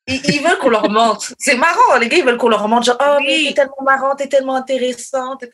Ils, 0.07 0.21
ils 0.25 0.43
veulent 0.43 0.59
qu'on 0.59 0.71
leur 0.71 0.89
mente. 0.89 1.35
C'est 1.39 1.57
marrant, 1.57 1.97
les 2.01 2.09
gars, 2.09 2.17
ils 2.19 2.25
veulent 2.25 2.39
qu'on 2.39 2.49
leur 2.49 2.67
mente. 2.67 2.85
Genre, 2.85 2.97
oh, 3.01 3.17
mais 3.21 3.27
Oui. 3.27 3.45
t'es 3.49 3.55
tellement 3.55 3.83
marrant, 3.85 4.15
t'es 4.17 4.27
tellement 4.29 4.55
intéressante. 4.57 5.45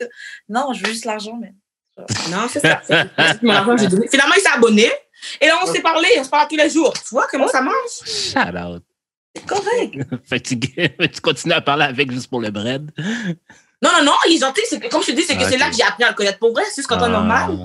Non, 0.47 0.71
je 0.73 0.81
veux 0.85 0.91
juste 0.91 1.05
l'argent, 1.05 1.37
mais. 1.39 1.53
Non, 2.31 2.47
c'est 2.49 2.59
ça. 2.61 2.81
C'est 2.87 3.43
mon 3.43 3.53
argent 3.53 3.75
que 3.75 3.81
j'ai 3.81 3.87
donné. 3.87 4.07
Finalement, 4.07 4.35
il 4.37 4.41
s'est 4.41 4.49
abonné. 4.53 4.91
Et 5.41 5.47
là, 5.47 5.57
on 5.63 5.65
s'est 5.71 5.81
parlé, 5.81 6.07
on 6.19 6.23
se 6.23 6.29
parle 6.29 6.47
tous 6.47 6.55
les 6.55 6.69
jours. 6.69 6.93
Tu 6.93 7.09
vois 7.11 7.27
comment 7.29 7.47
ça 7.47 7.61
marche? 7.61 8.03
Shout 8.05 8.57
out. 8.57 8.83
C'est 9.35 9.45
correct. 9.45 9.95
Fatigué. 10.29 10.95
tu 11.13 11.21
continues 11.21 11.53
à 11.53 11.61
parler 11.61 11.85
avec 11.85 12.11
juste 12.11 12.29
pour 12.29 12.39
le 12.39 12.49
bread? 12.51 12.91
Non, 13.81 13.89
non, 13.97 14.03
non, 14.05 14.13
il 14.27 14.35
est 14.35 14.39
gentil. 14.39 14.61
C'est 14.69 14.79
que, 14.79 14.87
comme 14.87 15.01
je 15.01 15.07
te 15.07 15.11
dis, 15.11 15.23
c'est 15.23 15.35
que 15.35 15.43
Ah, 15.43 15.49
c'est 15.49 15.57
là 15.57 15.65
ok. 15.65 15.71
que 15.71 15.77
j'ai 15.77 15.83
appris 15.83 16.03
à 16.03 16.09
le 16.09 16.15
connaître 16.15 16.39
pour 16.39 16.53
vrai. 16.53 16.63
C'est 16.73 16.81
ce 16.81 16.87
qu'on 16.87 16.95
Ah. 16.95 17.09
normal. 17.09 17.57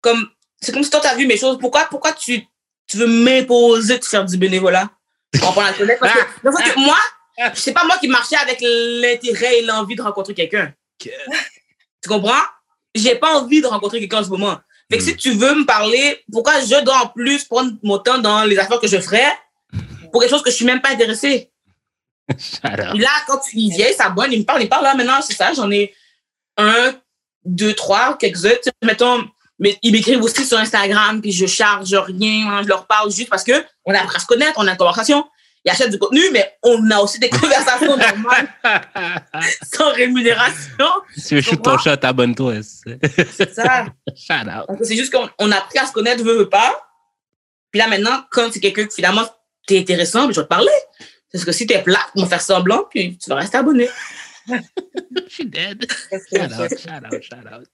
Comme, 0.00 0.26
c'est 0.62 0.72
comme 0.72 0.82
si 0.82 0.90
toi, 0.90 1.00
t'as 1.00 1.14
vu 1.16 1.26
mes 1.26 1.36
choses. 1.36 1.58
Pourquoi, 1.58 1.84
pourquoi 1.90 2.12
tu, 2.12 2.46
tu 2.86 2.96
veux 2.96 3.06
m'imposer 3.06 3.98
de 3.98 4.04
faire 4.04 4.24
du 4.24 4.36
bénévolat? 4.36 4.88
On 5.42 5.48
le 5.60 5.76
connaître. 5.76 6.00
Parce 6.00 6.14
que, 6.14 6.50
sens 6.52 6.74
que 6.74 6.78
moi, 6.80 6.96
c'est 7.54 7.72
pas 7.72 7.84
moi 7.84 7.98
qui 7.98 8.08
marchais 8.08 8.36
avec 8.36 8.58
l'intérêt 8.60 9.58
et 9.58 9.62
l'envie 9.62 9.96
de 9.96 10.02
rencontrer 10.02 10.34
quelqu'un. 10.34 10.72
Tu 10.98 11.10
comprends? 12.08 12.42
J'ai 12.94 13.16
pas 13.16 13.38
envie 13.38 13.60
de 13.60 13.66
rencontrer 13.66 13.98
quelqu'un 14.00 14.20
en 14.20 14.24
ce 14.24 14.28
moment. 14.30 14.58
Fait 14.90 14.98
que 14.98 15.02
Hmm. 15.02 15.06
si 15.06 15.16
tu 15.16 15.30
veux 15.32 15.54
me 15.54 15.64
parler, 15.64 16.22
pourquoi 16.30 16.60
je 16.60 16.84
dois 16.84 16.98
en 16.98 17.06
plus 17.08 17.44
prendre 17.44 17.72
mon 17.82 17.98
temps 17.98 18.18
dans 18.18 18.44
les 18.44 18.58
affaires 18.58 18.78
que 18.78 18.86
je 18.88 19.00
ferais 19.00 19.32
pour 20.10 20.20
quelque 20.20 20.30
chose 20.30 20.42
que 20.42 20.50
je 20.50 20.56
suis 20.56 20.66
même 20.66 20.82
pas 20.82 20.90
intéressé? 20.90 21.50
Shout 22.38 22.66
out. 22.66 22.90
Puis 22.90 22.98
là, 22.98 23.08
quand 23.26 23.38
tu, 23.38 23.56
il 23.56 23.70
vient, 23.74 23.88
il 23.88 23.94
s'abonne, 23.94 24.32
il 24.32 24.40
me 24.40 24.44
parle, 24.44 24.62
il 24.62 24.68
parle 24.68 24.84
là 24.84 24.94
maintenant, 24.94 25.22
c'est 25.22 25.32
ça, 25.34 25.52
j'en 25.54 25.70
ai 25.70 25.94
un, 26.58 26.94
deux, 27.44 27.72
trois, 27.72 28.18
quelques-uns. 28.18 28.50
Mettons, 28.82 29.24
mais 29.62 29.78
ils 29.82 29.92
m'écrivent 29.92 30.20
aussi 30.22 30.44
sur 30.44 30.58
Instagram, 30.58 31.20
puis 31.22 31.32
je 31.32 31.46
charge 31.46 31.94
rien, 31.94 32.50
hein, 32.50 32.60
je 32.62 32.68
leur 32.68 32.86
parle 32.86 33.10
juste 33.10 33.30
parce 33.30 33.44
que 33.44 33.52
on 33.86 33.94
a 33.94 33.98
appris 34.00 34.16
à 34.16 34.18
se 34.18 34.26
connaître, 34.26 34.52
on 34.56 34.66
a 34.66 34.72
une 34.72 34.76
conversation. 34.76 35.24
Ils 35.64 35.70
achètent 35.70 35.90
du 35.92 35.98
contenu, 35.98 36.20
mais 36.32 36.52
on 36.64 36.90
a 36.90 36.98
aussi 36.98 37.20
des 37.20 37.28
conversations 37.40 37.96
normales, 37.96 38.48
sans 39.72 39.92
rémunération. 39.92 40.86
si 41.16 41.28
tu 41.28 41.34
veux 41.36 41.40
shoot 41.40 41.62
ton 41.62 41.78
shot, 41.78 41.90
abonne-toi. 42.02 42.54
c'est- 42.62 43.54
ça. 43.54 43.86
Shout 44.16 44.48
out. 44.48 44.76
C'est 44.82 44.96
juste 44.96 45.12
qu'on 45.12 45.30
on 45.38 45.52
a 45.52 45.56
appris 45.58 45.78
à 45.78 45.86
se 45.86 45.92
connaître, 45.92 46.24
veut, 46.24 46.36
veut 46.36 46.48
pas. 46.48 46.82
Puis 47.70 47.78
là, 47.78 47.86
maintenant, 47.86 48.24
quand 48.32 48.52
c'est 48.52 48.58
quelqu'un 48.60 48.86
que 48.86 48.92
finalement, 48.92 49.22
t'es 49.68 49.78
intéressant, 49.78 50.26
puis 50.26 50.34
je 50.34 50.40
vais 50.40 50.44
te 50.46 50.48
parler. 50.50 50.72
Parce 51.32 51.44
que 51.44 51.52
si 51.52 51.66
t'es 51.66 51.80
plate, 51.80 52.08
on 52.16 52.22
va 52.22 52.28
faire 52.28 52.42
semblant, 52.42 52.84
puis 52.90 53.16
tu 53.16 53.30
vas 53.30 53.36
rester 53.36 53.56
abonné. 53.56 53.88
She 55.28 55.44
dead. 55.46 55.86
Shout 56.10 56.52
out, 56.52 56.78
shout 56.78 57.04
out, 57.12 57.22
shout 57.22 57.46
out. 57.52 57.68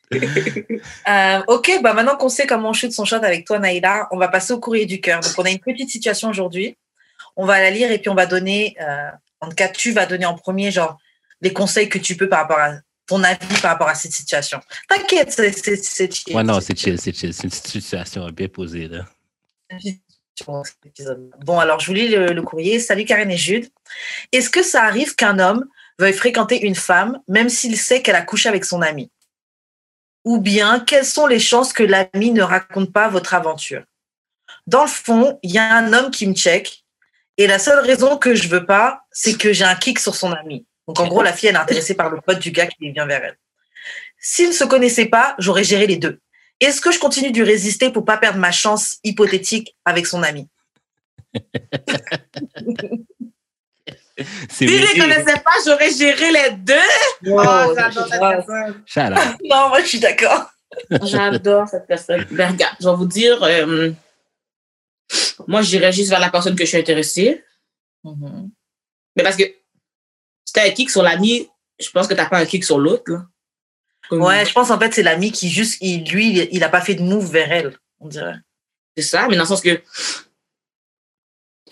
Euh, 1.09 1.41
ok, 1.49 1.81
bah 1.83 1.93
maintenant 1.95 2.17
qu'on 2.17 2.29
sait 2.29 2.47
comment 2.47 2.71
on 2.71 2.73
shoot 2.73 2.93
son 2.93 3.05
shot 3.05 3.17
avec 3.17 3.47
toi, 3.47 3.59
Naïla, 3.59 4.09
on 4.11 4.17
va 4.19 4.29
passer 4.29 4.53
au 4.53 4.61
courrier 4.61 4.87
du 4.87 5.01
cœur. 5.01 5.21
Donc, 5.21 5.33
on 5.39 5.45
a 5.45 5.51
une 5.51 5.59
petite 5.59 5.91
situation 5.91 6.29
aujourd'hui. 6.29 6.77
On 7.37 7.47
va 7.47 7.61
la 7.61 7.71
lire 7.71 7.91
et 7.91 7.99
puis 7.99 8.11
on 8.11 8.15
va 8.15 8.27
donner, 8.27 8.77
euh, 8.81 9.09
en 9.41 9.49
tout 9.49 9.55
cas, 9.55 9.69
tu 9.69 9.93
vas 9.93 10.07
donner 10.07 10.27
en 10.27 10.35
premier, 10.35 10.71
genre, 10.71 10.99
les 11.41 11.53
conseils 11.53 11.89
que 11.89 11.99
tu 11.99 12.17
peux 12.17 12.29
par 12.29 12.41
rapport 12.41 12.59
à 12.59 12.75
ton 13.07 13.23
avis 13.25 13.39
par 13.63 13.71
rapport 13.73 13.89
à 13.89 13.95
cette 13.95 14.13
situation. 14.13 14.61
T'inquiète, 14.89 15.33
c'est 15.33 15.53
c'est- 15.53 15.83
c'est 15.83 16.13
chill. 16.13 16.37
Ouais, 16.37 16.43
non, 16.43 16.61
c'est 16.61 16.79
chill, 16.79 17.01
c'est 17.01 17.15
chill. 17.17 17.33
C'est 17.33 17.45
une 17.45 17.51
situation 17.51 18.29
bien 18.31 18.49
posée, 18.49 18.89
là. 18.89 19.05
Bon, 21.45 21.59
alors 21.59 21.81
je 21.81 21.87
vous 21.87 21.95
lis 21.95 22.09
le, 22.09 22.27
le 22.33 22.43
courrier. 22.43 22.79
Salut 22.79 23.05
Karen 23.05 23.31
et 23.31 23.37
Jude. 23.37 23.69
Est-ce 24.33 24.51
que 24.51 24.63
ça 24.63 24.85
arrive 24.85 25.15
qu'un 25.17 25.39
homme 25.39 25.65
veuille 25.99 26.12
fréquenter 26.12 26.64
une 26.64 26.75
femme 26.75 27.21
même 27.28 27.49
s'il 27.49 27.76
sait 27.76 28.02
qu'elle 28.02 28.17
a 28.17 28.23
couché 28.23 28.49
avec 28.49 28.64
son 28.64 28.83
ami 28.83 29.11
Ou 30.25 30.40
bien, 30.40 30.81
quelles 30.81 31.05
sont 31.05 31.26
les 31.26 31.38
chances 31.38 31.73
que 31.73 31.83
l'ami 31.83 32.33
ne 32.33 32.43
raconte 32.43 32.93
pas 32.93 33.09
votre 33.09 33.35
aventure? 33.35 33.85
Dans 34.67 34.83
le 34.83 34.88
fond, 34.88 35.38
il 35.43 35.52
y 35.52 35.59
a 35.59 35.75
un 35.75 35.93
homme 35.93 36.11
qui 36.11 36.26
me 36.26 36.35
check 36.35 36.85
et 37.37 37.47
la 37.47 37.59
seule 37.59 37.85
raison 37.85 38.17
que 38.19 38.35
je 38.35 38.49
veux 38.49 38.67
pas, 38.67 39.02
c'est 39.12 39.38
que 39.38 39.52
j'ai 39.52 39.64
un 39.64 39.76
kick 39.76 39.99
sur 40.00 40.14
son 40.14 40.33
ami. 40.33 40.67
Donc 40.88 40.99
en 41.00 41.07
gros, 41.07 41.23
la 41.23 41.33
fille, 41.33 41.49
elle 41.49 41.55
est 41.55 41.59
intéressée 41.59 41.95
par 41.95 42.11
le 42.11 42.21
pote 42.21 42.40
du 42.40 42.50
gars 42.50 42.67
qui 42.67 42.90
vient 42.90 43.07
vers 43.07 43.23
elle. 43.23 43.38
S'ils 44.19 44.49
ne 44.49 44.52
se 44.52 44.64
connaissaient 44.64 45.07
pas, 45.07 45.37
j'aurais 45.38 45.62
géré 45.62 45.87
les 45.87 45.97
deux. 45.97 46.21
Est-ce 46.61 46.81
que 46.81 46.90
je 46.90 46.99
continue 46.99 47.31
de 47.31 47.43
résister 47.43 47.90
pour 47.90 48.05
pas 48.05 48.17
perdre 48.17 48.40
ma 48.40 48.50
chance 48.50 48.99
hypothétique 49.05 49.76
avec 49.85 50.07
son 50.07 50.25
ami? 50.25 50.49
Si 54.51 54.67
je 54.69 54.73
les 54.75 54.79
weird. 54.85 54.99
connaissais 54.99 55.41
pas, 55.41 55.53
j'aurais 55.65 55.91
géré 55.93 56.33
les 56.33 56.51
deux. 56.57 56.75
Oh, 57.27 57.43
j'adore 57.77 58.09
cette 58.09 58.21
personne. 58.21 58.83
Shout 58.87 59.01
out. 59.01 59.37
Non, 59.45 59.69
moi 59.69 59.81
je 59.83 59.87
suis 59.87 60.01
d'accord. 60.01 60.51
J'adore 61.03 61.69
cette 61.69 61.87
personne. 61.87 62.27
Ben, 62.31 62.51
regarde, 62.53 62.77
je 62.81 62.89
vais 62.89 62.97
vous 62.97 63.07
dire, 63.07 63.43
euh, 63.43 63.91
moi, 65.47 65.63
j'irais 65.63 65.93
juste 65.93 66.11
vers 66.11 66.21
la 66.21 66.31
personne 66.31 66.55
que 66.57 66.65
je 66.65 66.69
suis 66.69 66.79
intéressée. 66.79 67.45
Mais 68.05 69.23
parce 69.23 69.37
que 69.37 69.45
si 70.45 70.53
t'as 70.53 70.67
un 70.67 70.71
kick 70.71 70.91
sur 70.91 71.03
l'ami, 71.03 71.49
je 71.81 71.91
pense 71.91 72.07
que 72.07 72.15
t'as 72.15 72.27
pas 72.27 72.39
un 72.39 72.47
kick 72.47 72.65
sur 72.65 72.79
l'autre. 72.79 73.23
Ouais, 74.11 74.45
je 74.47 74.53
pense 74.53 74.71
en 74.71 74.79
fait 74.79 74.95
c'est 74.95 75.03
l'ami 75.03 75.33
qui 75.33 75.51
juste, 75.51 75.77
il, 75.83 76.05
lui, 76.11 76.31
il- 76.31 76.49
il 76.53 76.65
a 76.65 76.69
pas 76.71 76.81
fait 76.81 76.95
de 76.95 77.03
move 77.03 77.31
vers 77.31 77.53
elle, 77.53 77.77
on 78.01 78.09
dirait. 78.09 78.37
C'est 78.97 79.03
ça, 79.03 79.27
mais 79.29 79.37
dans 79.37 79.43
le 79.43 79.49
sens 79.49 79.61
que 79.61 79.83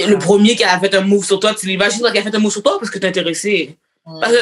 le 0.00 0.18
premier 0.18 0.56
qui 0.56 0.64
a 0.64 0.78
fait 0.78 0.94
un 0.94 1.00
move 1.02 1.24
sur 1.24 1.40
toi, 1.40 1.54
tu 1.54 1.66
l'imagines 1.66 1.98
qu'il 1.98 2.18
a 2.18 2.22
fait 2.22 2.34
un 2.34 2.38
move 2.38 2.52
sur 2.52 2.62
toi 2.62 2.78
parce 2.78 2.90
que 2.90 2.98
t'es 2.98 3.08
intéressé. 3.08 3.78
Parce 4.04 4.32
que, 4.32 4.38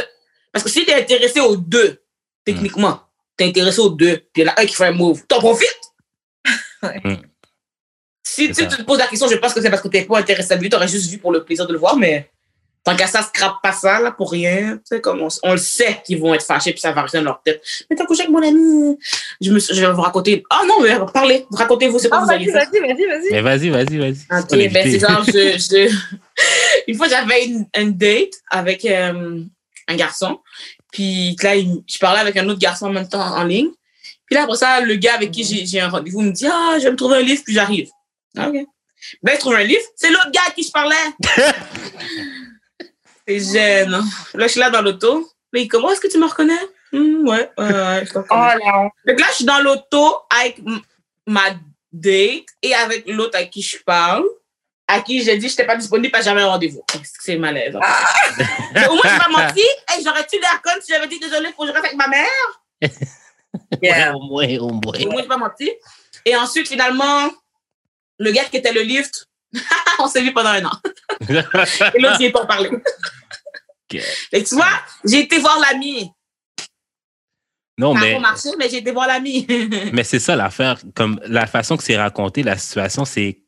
parce 0.53 0.65
que 0.65 0.71
si 0.71 0.85
t'es 0.85 0.95
intéressé 0.95 1.41
aux 1.41 1.57
deux, 1.57 2.03
techniquement, 2.45 3.01
t'es 3.37 3.47
intéressé 3.47 3.81
aux 3.81 3.91
deux, 3.91 4.19
puis 4.33 4.43
il 4.43 4.47
y 4.47 4.49
en 4.49 4.53
a 4.53 4.61
un 4.61 4.67
qui 4.67 4.75
fait 4.75 4.87
un 4.87 4.93
move, 4.93 5.25
t'en 5.27 5.39
profites? 5.39 5.69
Ouais. 6.83 7.01
Mm. 7.03 7.17
Si 8.23 8.49
tu 8.49 8.55
ça. 8.55 8.67
te 8.67 8.83
poses 8.83 8.99
la 8.99 9.07
question, 9.07 9.27
je 9.27 9.37
pense 9.37 9.55
que 9.55 9.63
c'est 9.63 9.71
parce 9.71 9.81
que 9.81 9.89
t'es 9.89 10.05
pas 10.05 10.19
intéressé 10.19 10.53
à 10.53 10.57
lui, 10.57 10.69
t'aurais 10.69 10.89
juste 10.89 11.11
vu 11.11 11.17
pour 11.17 11.33
le 11.33 11.45
plaisir 11.45 11.67
de 11.67 11.73
le 11.73 11.79
voir, 11.79 11.97
mais 11.97 12.31
tant 12.85 12.95
qu'à 12.97 13.07
ça, 13.07 13.23
scrape 13.23 13.57
pas 13.63 13.73
ça, 13.73 13.99
là, 14.01 14.13
pour 14.13 14.31
rien. 14.31 14.77
Tu 14.77 14.83
sais, 14.85 15.01
comme 15.01 15.23
on, 15.23 15.29
on 15.43 15.53
le 15.53 15.57
sait 15.59 16.03
qu'ils 16.05 16.21
vont 16.21 16.35
être 16.35 16.45
fâchés, 16.45 16.73
puis 16.73 16.81
ça 16.81 16.93
va 16.93 17.03
rester 17.03 17.19
dans 17.19 17.25
leur 17.25 17.43
tête. 17.43 17.63
Mais 17.89 17.97
t'as 17.97 18.05
couché 18.05 18.23
avec 18.23 18.33
mon 18.33 18.43
ami. 18.47 18.99
Je, 19.41 19.51
me, 19.53 19.59
je 19.59 19.81
vais 19.81 19.93
vous 19.93 20.03
raconter. 20.03 20.45
Ah 20.51 20.63
non, 20.69 20.81
mais 20.83 20.95
parlez, 21.13 21.47
racontez-vous, 21.51 21.99
c'est 21.99 22.09
quoi 22.11 22.19
Ah, 22.21 22.25
vous 22.27 22.31
allez 22.31 22.47
vas-y, 22.51 22.53
faire. 22.53 22.71
vas-y, 22.71 22.81
vas-y, 22.95 23.07
vas-y. 23.07 23.31
Mais 23.33 23.41
vas-y, 23.41 23.69
vas-y, 23.71 23.99
vas-y. 23.99 24.11
Ok, 24.11 24.47
C'est 24.51 24.69
ton 24.69 24.73
ben 24.73 24.91
c'est 24.91 24.99
genre, 25.01 25.25
je, 25.25 25.33
je... 25.89 25.97
une 26.89 26.97
fois 26.97 27.09
j'avais 27.09 27.45
une, 27.47 27.67
un 27.75 27.87
date 27.87 28.33
avec 28.51 28.85
euh, 28.85 29.41
un 29.89 29.97
garçon, 29.97 30.41
puis 30.93 31.37
là, 31.43 31.57
il- 31.57 31.83
je 31.87 31.99
parlais 31.99 32.21
avec 32.21 32.37
un 32.37 32.49
autre 32.49 32.61
garçon 32.61 32.87
en 32.87 32.91
même 32.93 33.09
temps 33.09 33.21
en 33.21 33.45
ligne. 33.45 33.71
Puis 34.27 34.37
là, 34.37 34.43
après 34.45 34.57
ça, 34.57 34.81
le 34.81 34.95
gars 34.97 35.15
avec 35.15 35.31
qui 35.31 35.43
j'ai- 35.45 35.65
j'ai 35.67 35.81
un 35.81 35.89
rendez-vous 35.89 36.21
me 36.21 36.33
dit 36.33 36.47
Ah, 36.47 36.77
je 36.79 36.85
vais 36.85 36.91
me 36.91 36.97
trouver 36.97 37.17
un 37.17 37.23
livre, 37.23 37.43
puis 37.45 37.55
j'arrive. 37.55 37.89
Ah, 38.37 38.49
ok. 38.49 38.57
Ben, 39.23 39.35
je 39.35 39.39
trouve 39.41 39.55
un 39.55 39.65
livre, 39.65 39.83
c'est 39.97 40.09
l'autre 40.11 40.31
gars 40.33 40.41
à 40.49 40.51
qui 40.53 40.63
je 40.63 40.71
parlais. 40.71 40.95
c'est 43.27 43.41
gêne. 43.41 43.91
Là, 43.91 44.47
je 44.47 44.49
suis 44.49 44.61
là 44.61 44.71
dans 44.71 44.83
l'auto. 44.83 45.31
Là, 45.53 45.61
il 45.61 45.69
comment 45.69 45.91
est-ce 45.91 46.01
que 46.01 46.09
tu 46.09 46.19
me 46.19 46.27
reconnais? 46.27 46.59
Hmm, 46.93 47.27
Ouais, 47.29 47.51
ouais, 47.59 47.73
ouais, 47.73 48.07
je 48.07 48.13
te 48.13 48.19
Oh. 48.19 48.89
Donc 49.07 49.21
là, 49.21 49.27
je 49.31 49.35
suis 49.35 49.45
dans 49.45 49.61
l'auto 49.61 50.19
avec 50.31 50.61
ma 51.27 51.51
date 51.93 52.45
et 52.63 52.75
avec 52.75 53.05
l'autre 53.09 53.39
à 53.39 53.45
qui 53.45 53.63
je 53.63 53.79
parle, 53.85 54.25
à 54.87 55.01
qui 55.01 55.23
j'ai 55.23 55.37
dit 55.37 55.47
que 55.47 55.53
je 55.53 55.57
n'étais 55.57 55.67
pas 55.67 55.77
disponible 55.77 56.17
j'avais 56.23 56.43
un 56.43 56.49
rendez-vous. 56.49 56.85
C'est 57.21 57.37
malaise. 57.37 57.77
Mais 58.75 58.87
au 58.89 58.93
moins, 58.95 59.03
je 59.05 59.13
n'ai 59.13 59.19
pas 59.19 59.29
menti. 59.29 59.63
Hey, 59.89 60.03
J'aurais-tu 60.05 60.39
l'air 60.41 60.61
conne 60.63 60.81
si 60.83 60.93
j'avais 60.93 61.07
dit 61.09 61.19
désolé, 61.19 61.49
il 61.49 61.55
faut 61.55 61.63
que 61.63 61.69
je 61.69 61.73
reste 61.73 61.85
avec 61.87 61.97
ma 61.97 62.09
mère. 62.09 62.83
Yeah. 63.81 64.11
Ouais, 64.11 64.17
au 64.17 64.21
moins, 64.21 64.59
au 64.59 64.69
moins. 64.73 64.99
Au 64.99 65.11
moins, 65.11 65.17
je 65.19 65.23
n'ai 65.23 65.29
pas 65.29 65.37
menti. 65.37 65.71
Et 66.25 66.35
ensuite, 66.35 66.67
finalement, 66.67 67.31
le 68.19 68.33
gars 68.33 68.45
qui 68.45 68.57
était 68.57 68.73
le 68.73 68.81
lift, 68.83 69.29
on 69.99 70.09
s'est 70.09 70.23
vu 70.23 70.33
pendant 70.33 70.51
un 70.51 70.65
an. 70.65 70.81
Et 71.29 72.01
l'autre, 72.01 72.17
j'y 72.19 72.25
ai 72.27 72.33
pas 72.33 72.47
parlé. 72.47 72.71
Et 74.33 74.43
tu 74.43 74.55
vois, 74.55 74.71
j'ai 75.05 75.21
été 75.21 75.39
voir 75.39 75.59
l'ami. 75.61 76.11
Non, 77.79 77.95
Ça 77.95 78.01
mais, 78.01 78.19
marché, 78.21 78.49
mais 78.59 78.69
j'ai 78.69 78.79
été 78.79 78.93
voir 78.93 79.07
l'ami. 79.09 79.47
mais 79.93 80.05
c'est 80.05 80.19
ça 80.21 80.37
l'affaire. 80.37 80.79
Comme 80.95 81.21
la 81.27 81.47
façon 81.47 81.77
que 81.77 81.83
c'est 81.83 81.97
raconté, 81.97 82.43
la 82.43 82.57
situation, 82.57 83.05
c'est 83.05 83.41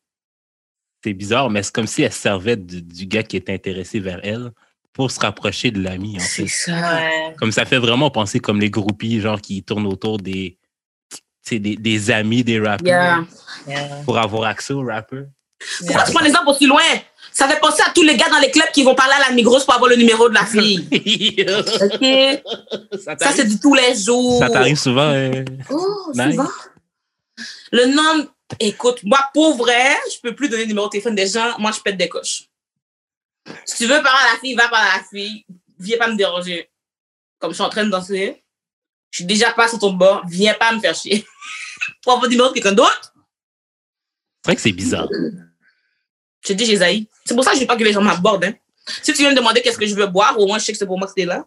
c'est 1.04 1.14
bizarre, 1.14 1.50
mais 1.50 1.62
c'est 1.62 1.72
comme 1.72 1.86
si 1.86 2.02
elle 2.02 2.12
servait 2.12 2.56
du, 2.56 2.82
du 2.82 3.06
gars 3.06 3.22
qui 3.22 3.36
était 3.36 3.52
intéressé 3.54 4.00
vers 4.00 4.18
elle 4.24 4.50
pour 4.92 5.10
se 5.10 5.20
rapprocher 5.20 5.70
de 5.70 5.80
l'ami, 5.80 6.16
en 6.16 6.20
fait. 6.20 6.48
ça. 6.48 6.72
Ouais. 6.72 7.34
Comme 7.38 7.52
ça 7.52 7.64
fait 7.64 7.78
vraiment 7.78 8.10
penser 8.10 8.40
comme 8.40 8.58
les 8.60 8.70
groupies, 8.70 9.20
genre, 9.20 9.40
qui 9.40 9.62
tournent 9.62 9.86
autour 9.86 10.18
des, 10.18 10.58
tu 11.10 11.18
sais, 11.42 11.58
des, 11.60 11.76
des 11.76 12.10
amis 12.10 12.42
des 12.42 12.58
rappeurs 12.58 12.86
Yeah. 12.86 13.24
Yeah. 13.68 14.02
pour 14.04 14.18
avoir 14.18 14.44
accès 14.44 14.72
aux 14.72 14.84
rappeurs. 14.84 15.26
Pourquoi 15.86 16.04
tu 16.04 16.12
prends 16.12 16.22
l'exemple 16.24 16.48
aussi 16.50 16.66
loin? 16.66 16.82
Ça 17.32 17.48
fait 17.48 17.58
penser 17.60 17.82
à 17.86 17.90
tous 17.90 18.02
les 18.02 18.16
gars 18.16 18.28
dans 18.30 18.38
les 18.38 18.50
clubs 18.50 18.70
qui 18.72 18.82
vont 18.82 18.94
parler 18.94 19.14
à 19.14 19.28
la 19.28 19.34
Migros 19.34 19.60
pour 19.60 19.74
avoir 19.74 19.90
le 19.90 19.96
numéro 19.96 20.28
de 20.28 20.34
la 20.34 20.46
fille. 20.46 20.86
OK? 21.82 23.02
ça 23.18 23.32
c'est 23.32 23.44
du 23.46 23.58
tous 23.60 23.74
les 23.74 23.94
jours. 23.94 24.38
ça 24.38 24.48
t'arrive 24.50 24.76
souvent. 24.78 25.10
euh, 25.12 25.44
Oh, 25.70 26.12
Nice. 26.14 26.34
souvent. 26.34 26.48
Le 27.72 27.86
nom, 27.86 28.28
écoute, 28.60 29.00
moi, 29.02 29.20
pour 29.34 29.56
vrai, 29.56 29.96
je 30.14 30.20
peux 30.22 30.34
plus 30.34 30.48
donner 30.48 30.62
le 30.62 30.68
numéro 30.68 30.86
de 30.86 30.92
téléphone 30.92 31.14
des 31.14 31.26
gens. 31.26 31.58
Moi, 31.58 31.72
je 31.72 31.80
pète 31.80 31.96
des 31.98 32.08
coches. 32.08 32.44
Si 33.64 33.76
tu 33.76 33.86
veux 33.86 34.02
parler 34.02 34.28
à 34.30 34.32
la 34.34 34.38
fille, 34.40 34.54
va 34.54 34.68
parler 34.68 34.88
à 34.92 34.96
la 34.98 35.04
fille. 35.04 35.44
Viens 35.78 35.98
pas 35.98 36.08
me 36.08 36.16
déranger. 36.16 36.70
Comme 37.38 37.50
je 37.50 37.56
suis 37.56 37.64
en 37.64 37.68
train 37.68 37.84
de 37.84 37.90
danser, 37.90 38.42
je 39.10 39.18
suis 39.18 39.26
déjà 39.26 39.50
pas 39.52 39.68
sur 39.68 39.78
ton 39.78 39.92
bord. 39.92 40.22
Viens 40.28 40.54
pas 40.54 40.72
me 40.72 40.80
faire 40.80 40.94
chier. 40.94 41.26
pour 42.02 42.12
avoir 42.12 42.24
le 42.24 42.30
numéro 42.30 42.48
de 42.48 42.54
quelqu'un 42.54 42.72
d'autre, 42.72 43.12
C'est 44.42 44.50
vrai 44.50 44.56
que 44.56 44.62
c'est 44.62 44.72
bizarre. 44.72 45.08
Je 46.46 46.52
te 46.52 46.56
dis, 46.56 46.64
j'ai 46.64 46.76
zaï. 46.76 47.08
C'est 47.24 47.34
pour 47.34 47.42
ça 47.42 47.50
que 47.50 47.56
je 47.56 47.62
veux 47.62 47.66
pas 47.66 47.76
que 47.76 47.82
les 47.82 47.92
gens 47.92 48.02
m'abordent. 48.02 48.44
Hein. 48.44 48.54
Si 49.02 49.12
tu 49.12 49.22
viens 49.22 49.30
me 49.30 49.36
demander 49.36 49.62
qu'est-ce 49.62 49.78
que 49.78 49.86
je 49.86 49.94
veux 49.94 50.06
boire, 50.06 50.38
au 50.38 50.46
moins 50.46 50.58
je 50.58 50.64
sais 50.64 50.72
que 50.72 50.78
c'est 50.78 50.86
pour 50.86 50.98
moi 50.98 51.08
que 51.08 51.12
t'es 51.12 51.24
là. 51.24 51.44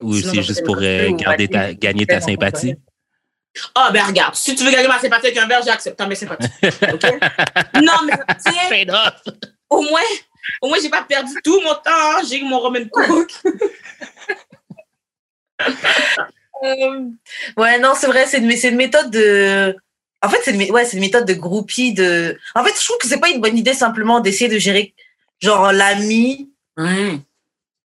Ou 0.00 0.14
c'est 0.14 0.42
juste 0.42 0.64
pour 0.64 0.78
euh, 0.80 1.10
garder 1.12 1.46
ta, 1.46 1.74
gagner 1.74 2.06
ta 2.06 2.20
sympathie. 2.20 2.74
Ah, 3.74 3.90
ben 3.92 4.02
regarde, 4.04 4.34
si 4.34 4.54
tu 4.54 4.64
veux 4.64 4.70
gagner 4.70 4.88
ma 4.88 4.98
sympathie 4.98 5.26
avec 5.26 5.38
un 5.38 5.46
verre, 5.46 5.62
j'accepte. 5.62 5.98
T'as 5.98 6.06
mes 6.06 6.14
sympathies. 6.14 6.48
OK? 6.64 7.04
non, 7.82 7.92
mais 8.06 8.14
tu 8.42 8.50
sais, 8.50 8.86
au 9.68 9.82
moins, 9.82 10.00
au 10.62 10.68
moins, 10.68 10.78
j'ai 10.82 10.88
pas 10.88 11.02
perdu 11.02 11.32
tout 11.44 11.60
mon 11.60 11.74
temps. 11.74 12.26
J'ai 12.28 12.38
eu 12.38 12.44
mon 12.44 12.60
Roman 12.60 12.84
Cook. 12.90 13.30
Euh, 16.64 17.08
ouais, 17.56 17.80
non, 17.80 17.94
c'est 17.96 18.06
vrai, 18.06 18.26
c'est 18.26 18.38
une, 18.38 18.56
c'est 18.56 18.68
une 18.68 18.76
méthode 18.76 19.10
de. 19.10 19.76
En 20.24 20.28
fait, 20.28 20.38
c'est 20.44 20.70
ouais, 20.70 20.84
c'est 20.84 20.96
une 20.96 21.02
méthode 21.02 21.26
de 21.26 21.34
groupie. 21.34 21.92
De... 21.94 22.38
En 22.54 22.64
fait, 22.64 22.72
je 22.78 22.84
trouve 22.84 22.98
que 22.98 23.08
c'est 23.08 23.18
pas 23.20 23.28
une 23.30 23.40
bonne 23.40 23.58
idée 23.58 23.74
simplement 23.74 24.20
d'essayer 24.20 24.48
de 24.48 24.58
gérer 24.58 24.94
genre 25.40 25.72
l'ami 25.72 26.50
Ouais. 26.78 27.18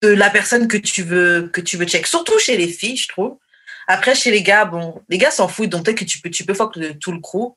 de 0.04 0.10
la 0.10 0.30
personne 0.30 0.68
que 0.68 0.77
tu 0.77 1.01
veux 1.01 1.50
que 1.54 1.62
tu 1.62 1.77
veux 1.77 1.86
check. 1.86 2.06
Surtout 2.08 2.38
chez 2.39 2.58
les 2.58 2.68
filles, 2.68 2.98
je 2.98 3.08
trouve. 3.08 3.38
Après, 3.88 4.15
chez 4.15 4.32
les 4.32 4.42
gars, 4.44 4.65
bon, 4.65 5.01
les 5.10 5.18
gars 5.18 5.32
s'en 5.32 5.48
foutent, 5.48 5.70
donc 5.70 5.86
peut-être 5.86 5.98
que 6.00 6.06
tu 6.06 6.20
peux, 6.20 6.30
tu 6.30 6.44
peux 6.44 6.54
fuck 6.54 6.75
le- 6.75 6.98
tout 6.98 7.12
le 7.12 7.20
crew, 7.20 7.54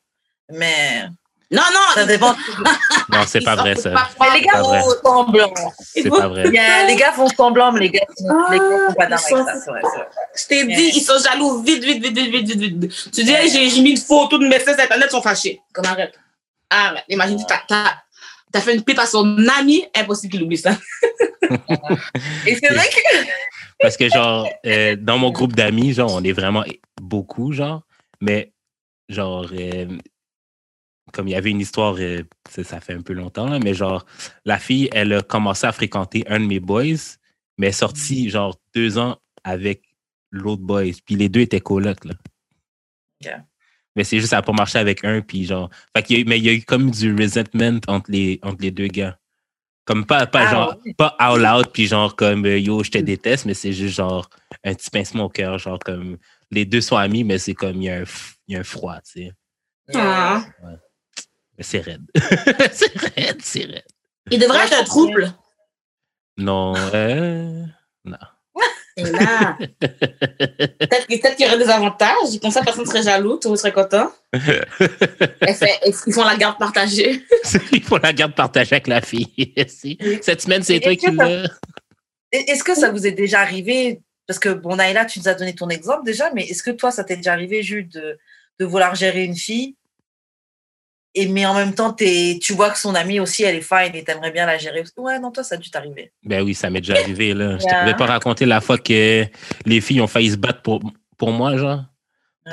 mais 0.51 1.05
Non, 1.51 1.63
non. 1.73 1.79
ça 1.95 2.05
dépend. 2.05 2.35
Non, 3.11 3.23
c'est 3.25 3.41
pas 3.43 3.55
vrai, 3.55 3.73
ça. 3.75 3.89
pas 3.89 4.07
Mais 4.21 4.39
les 4.39 4.45
gars 4.45 4.51
pas 4.61 4.81
font 4.81 4.89
semblant. 5.03 5.51
C'est 5.81 6.07
pas 6.07 6.27
vrai. 6.27 6.43
Les 6.87 6.95
gars 6.95 7.11
font 7.11 7.27
semblant, 7.27 7.71
mais 7.71 7.79
les 7.79 7.89
gars, 7.89 8.05
Ah, 8.29 8.47
les 8.51 8.59
gars 8.59 9.09
pas 9.09 9.17
sont- 9.17 9.43
ça. 9.45 9.55
c'est 9.65 9.71
vrai. 9.71 9.81
Je 10.35 10.45
t'ai 10.45 10.65
dit, 10.65 10.91
ils 10.95 11.01
sont 11.01 11.17
jaloux. 11.17 11.63
Vite, 11.63 11.83
vite, 11.83 12.03
vite, 12.03 12.15
vite, 12.17 12.47
vite, 12.47 12.77
vite. 12.83 13.11
Tu 13.11 13.23
dis, 13.23 13.33
j'ai 13.51 13.81
mis 13.81 13.91
une 13.91 13.97
photo 13.97 14.37
de 14.37 14.47
mes 14.47 14.59
fesses 14.59 14.75
sur 14.75 14.83
Internet, 14.83 15.07
ils 15.09 15.15
sont 15.15 15.21
fâchés. 15.23 15.59
Comme 15.73 15.85
arrête. 15.85 16.13
Arrête. 16.69 17.03
Imagine, 17.09 17.43
t'as 17.47 17.61
t'as- 17.67 17.95
t'as 18.51 18.61
fait 18.61 18.75
une 18.75 18.83
pipe 18.83 18.99
à 18.99 19.07
son 19.07 19.35
ami, 19.59 19.85
impossible 19.95 20.31
qu'il 20.33 20.43
oublie 20.43 20.57
ça. 20.57 20.71
Et 22.45 22.55
c'est 22.55 22.73
vrai 22.73 22.87
que. 22.89 23.25
Parce 23.81 23.97
que, 23.97 24.07
genre, 24.09 24.47
euh, 24.65 24.95
dans 24.99 25.17
mon 25.17 25.31
groupe 25.31 25.55
d'amis, 25.55 25.93
genre, 25.93 26.13
on 26.13 26.23
est 26.23 26.33
vraiment 26.33 26.63
beaucoup, 27.01 27.53
genre, 27.53 27.81
mais, 28.21 28.51
genre, 29.07 29.47
euh, 29.53 29.85
comme 31.13 31.27
il 31.27 31.31
y 31.31 31.35
avait 31.35 31.51
une 31.51 31.59
histoire, 31.59 31.95
euh, 31.99 32.23
ça, 32.49 32.79
fait 32.79 32.93
un 32.93 33.01
peu 33.01 33.13
longtemps, 33.13 33.47
là, 33.47 33.59
mais 33.59 33.73
genre, 33.73 34.05
la 34.45 34.59
fille, 34.59 34.89
elle 34.91 35.13
a 35.13 35.21
commencé 35.21 35.65
à 35.67 35.71
fréquenter 35.71 36.23
un 36.27 36.39
de 36.39 36.45
mes 36.45 36.59
boys, 36.59 37.17
mais 37.57 37.67
elle 37.67 37.69
est 37.69 37.71
sortie 37.73 38.29
genre 38.29 38.55
deux 38.73 38.97
ans 38.97 39.17
avec 39.43 39.83
l'autre 40.31 40.61
boy. 40.61 40.95
Puis 41.05 41.15
les 41.15 41.29
deux 41.29 41.41
étaient 41.41 41.61
colocs, 41.61 42.05
là. 42.05 42.13
Mais 43.95 44.03
c'est 44.03 44.17
juste, 44.19 44.29
ça 44.29 44.37
n'a 44.37 44.41
pas 44.43 44.53
marché 44.53 44.79
avec 44.79 45.03
un, 45.03 45.21
puis 45.21 45.45
genre. 45.45 45.69
Fait 45.95 46.09
y 46.09 46.21
a 46.21 46.23
mais 46.25 46.37
il 46.37 46.45
y 46.45 46.49
a 46.49 46.53
eu 46.53 46.61
comme 46.61 46.91
du 46.91 47.13
resentment 47.15 47.79
entre 47.87 48.11
les, 48.11 48.39
entre 48.43 48.61
les 48.61 48.71
deux 48.71 48.87
gars. 48.87 49.17
Comme 49.85 50.05
pas, 50.05 50.27
pas 50.27 50.47
Ah, 50.47 50.51
genre, 50.51 50.75
ouais. 50.85 50.93
pas 50.93 51.17
out, 51.19 51.69
puis 51.73 51.87
genre 51.87 52.15
comme 52.15 52.45
euh, 52.45 52.59
yo, 52.59 52.83
je 52.83 52.91
te 52.91 52.99
déteste, 52.99 53.45
mais 53.45 53.55
c'est 53.55 53.73
juste 53.73 53.95
genre 53.95 54.29
un 54.63 54.73
petit 54.75 54.89
pincement 54.89 55.25
au 55.25 55.29
cœur. 55.29 55.57
Genre 55.57 55.79
comme 55.79 56.17
les 56.51 56.65
deux 56.65 56.81
sont 56.81 56.97
amis, 56.97 57.23
mais 57.23 57.39
c'est 57.39 57.55
comme 57.55 57.77
il 57.77 57.85
y, 57.85 57.89
a 57.89 58.01
un 58.01 58.03
il 58.47 58.53
y 58.53 58.55
a 58.55 58.59
un 58.59 58.63
froid, 58.63 59.01
tu 59.01 59.23
sais. 59.23 59.31
Ah. 59.95 60.45
Mais 61.59 61.65
c'est 61.65 61.81
raide. 61.81 62.05
c'est 62.71 62.97
raide, 62.97 63.41
c'est 63.41 63.65
raide. 63.65 63.83
Il 64.31 64.39
devrait 64.39 64.65
être 64.65 64.79
un 64.79 64.85
trouble. 64.85 65.33
Non, 66.37 66.73
euh, 66.93 67.65
non. 68.05 68.17
Peut-être 68.95 69.57
qu'il 71.35 71.45
y 71.45 71.49
aurait 71.49 71.57
des 71.57 71.69
avantages. 71.69 72.39
Comme 72.41 72.51
ça, 72.51 72.61
personne 72.61 72.85
ne 72.85 72.89
serait 72.89 73.03
jaloux, 73.03 73.35
tout 73.35 73.41
le 73.45 73.49
monde 73.49 73.57
serait 73.57 73.73
content. 73.73 74.09
Ils 74.33 76.13
font 76.13 76.23
la 76.23 76.37
garde 76.37 76.57
partagée. 76.57 77.25
Il 77.73 77.83
faut 77.83 77.97
la 77.97 78.13
garde 78.13 78.35
partagée 78.35 78.75
avec 78.75 78.87
la 78.87 79.01
fille. 79.01 79.53
Cette 80.21 80.41
semaine, 80.41 80.63
c'est 80.63 80.79
toi 80.79 80.95
qui 80.95 81.11
l'as. 81.11 81.49
Est-ce 82.31 82.63
que 82.63 82.73
ça 82.73 82.89
vous 82.89 83.05
est 83.05 83.11
déjà 83.11 83.41
arrivé 83.41 84.01
Parce 84.27 84.39
que, 84.39 84.47
bon, 84.47 84.77
Naïla, 84.77 85.03
tu 85.03 85.19
nous 85.19 85.27
as 85.27 85.33
donné 85.33 85.55
ton 85.55 85.67
exemple 85.67 86.05
déjà, 86.05 86.31
mais 86.33 86.43
est-ce 86.43 86.63
que 86.63 86.71
toi, 86.71 86.91
ça 86.91 87.03
t'est 87.03 87.17
déjà 87.17 87.33
arrivé, 87.33 87.63
Jules, 87.63 87.89
de, 87.89 88.17
de 88.59 88.65
vouloir 88.65 88.95
gérer 88.95 89.25
une 89.25 89.35
fille 89.35 89.75
et 91.21 91.27
mais 91.27 91.45
en 91.45 91.53
même 91.53 91.73
temps, 91.73 91.91
t'es- 91.93 92.39
tu 92.41 92.53
vois 92.53 92.69
que 92.69 92.77
son 92.77 92.95
amie 92.95 93.19
aussi, 93.19 93.43
elle 93.43 93.55
est 93.55 93.61
fine 93.61 93.93
et 93.95 94.03
t'aimerais 94.03 94.31
bien 94.31 94.45
la 94.45 94.57
gérer. 94.57 94.83
Ouais, 94.97 95.19
non, 95.19 95.31
toi, 95.31 95.43
ça 95.43 95.55
a 95.55 95.57
dû 95.57 95.69
t'arriver. 95.69 96.11
Ben 96.23 96.43
oui, 96.43 96.53
ça 96.53 96.69
m'est 96.69 96.81
déjà 96.81 96.93
arrivé, 96.95 97.33
là. 97.33 97.57
Je 97.57 97.63
Yeah. 97.65 97.79
t'avais 97.79 97.95
pas 97.95 98.05
raconté 98.05 98.45
la 98.45 98.61
fois 98.61 98.77
que 98.77 99.25
les 99.65 99.81
filles 99.81 100.01
ont 100.01 100.07
failli 100.07 100.31
se 100.31 100.37
battre 100.37 100.61
pour, 100.61 100.79
pour 101.17 101.31
moi, 101.31 101.57
genre. 101.57 101.83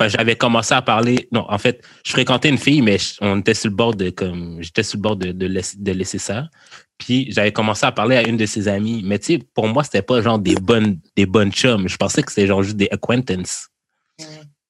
J'avais 0.09 0.35
commencé 0.35 0.75
à 0.75 0.81
parler. 0.83 1.27
Non, 1.31 1.45
en 1.49 1.57
fait, 1.57 1.83
je 2.05 2.11
fréquentais 2.11 2.49
une 2.49 2.59
fille, 2.59 2.83
mais 2.83 2.97
on 3.19 3.39
était 3.39 3.55
sur 3.55 3.69
le 3.71 3.75
bord 3.75 3.95
de 3.95 4.11
comme. 4.11 4.57
J'étais 4.61 4.83
sur 4.83 4.97
le 4.97 5.01
bord 5.01 5.15
de, 5.15 5.31
de, 5.31 5.47
laisser, 5.47 5.75
de 5.79 5.91
laisser 5.91 6.19
ça. 6.19 6.49
Puis 6.99 7.31
j'avais 7.31 7.51
commencé 7.51 7.83
à 7.83 7.91
parler 7.91 8.15
à 8.15 8.27
une 8.27 8.37
de 8.37 8.45
ses 8.45 8.67
amies. 8.67 9.01
Mais 9.03 9.17
tu 9.17 9.25
sais, 9.33 9.39
pour 9.55 9.67
moi, 9.67 9.83
c'était 9.83 10.03
pas 10.03 10.21
genre 10.21 10.37
des 10.37 10.53
bonnes, 10.55 10.99
des 11.15 11.25
bonnes 11.25 11.51
chums. 11.51 11.87
Je 11.87 11.97
pensais 11.97 12.21
que 12.21 12.31
c'était 12.31 12.45
genre 12.45 12.61
juste 12.61 12.77
des 12.77 12.89
acquaintances. 12.91 13.69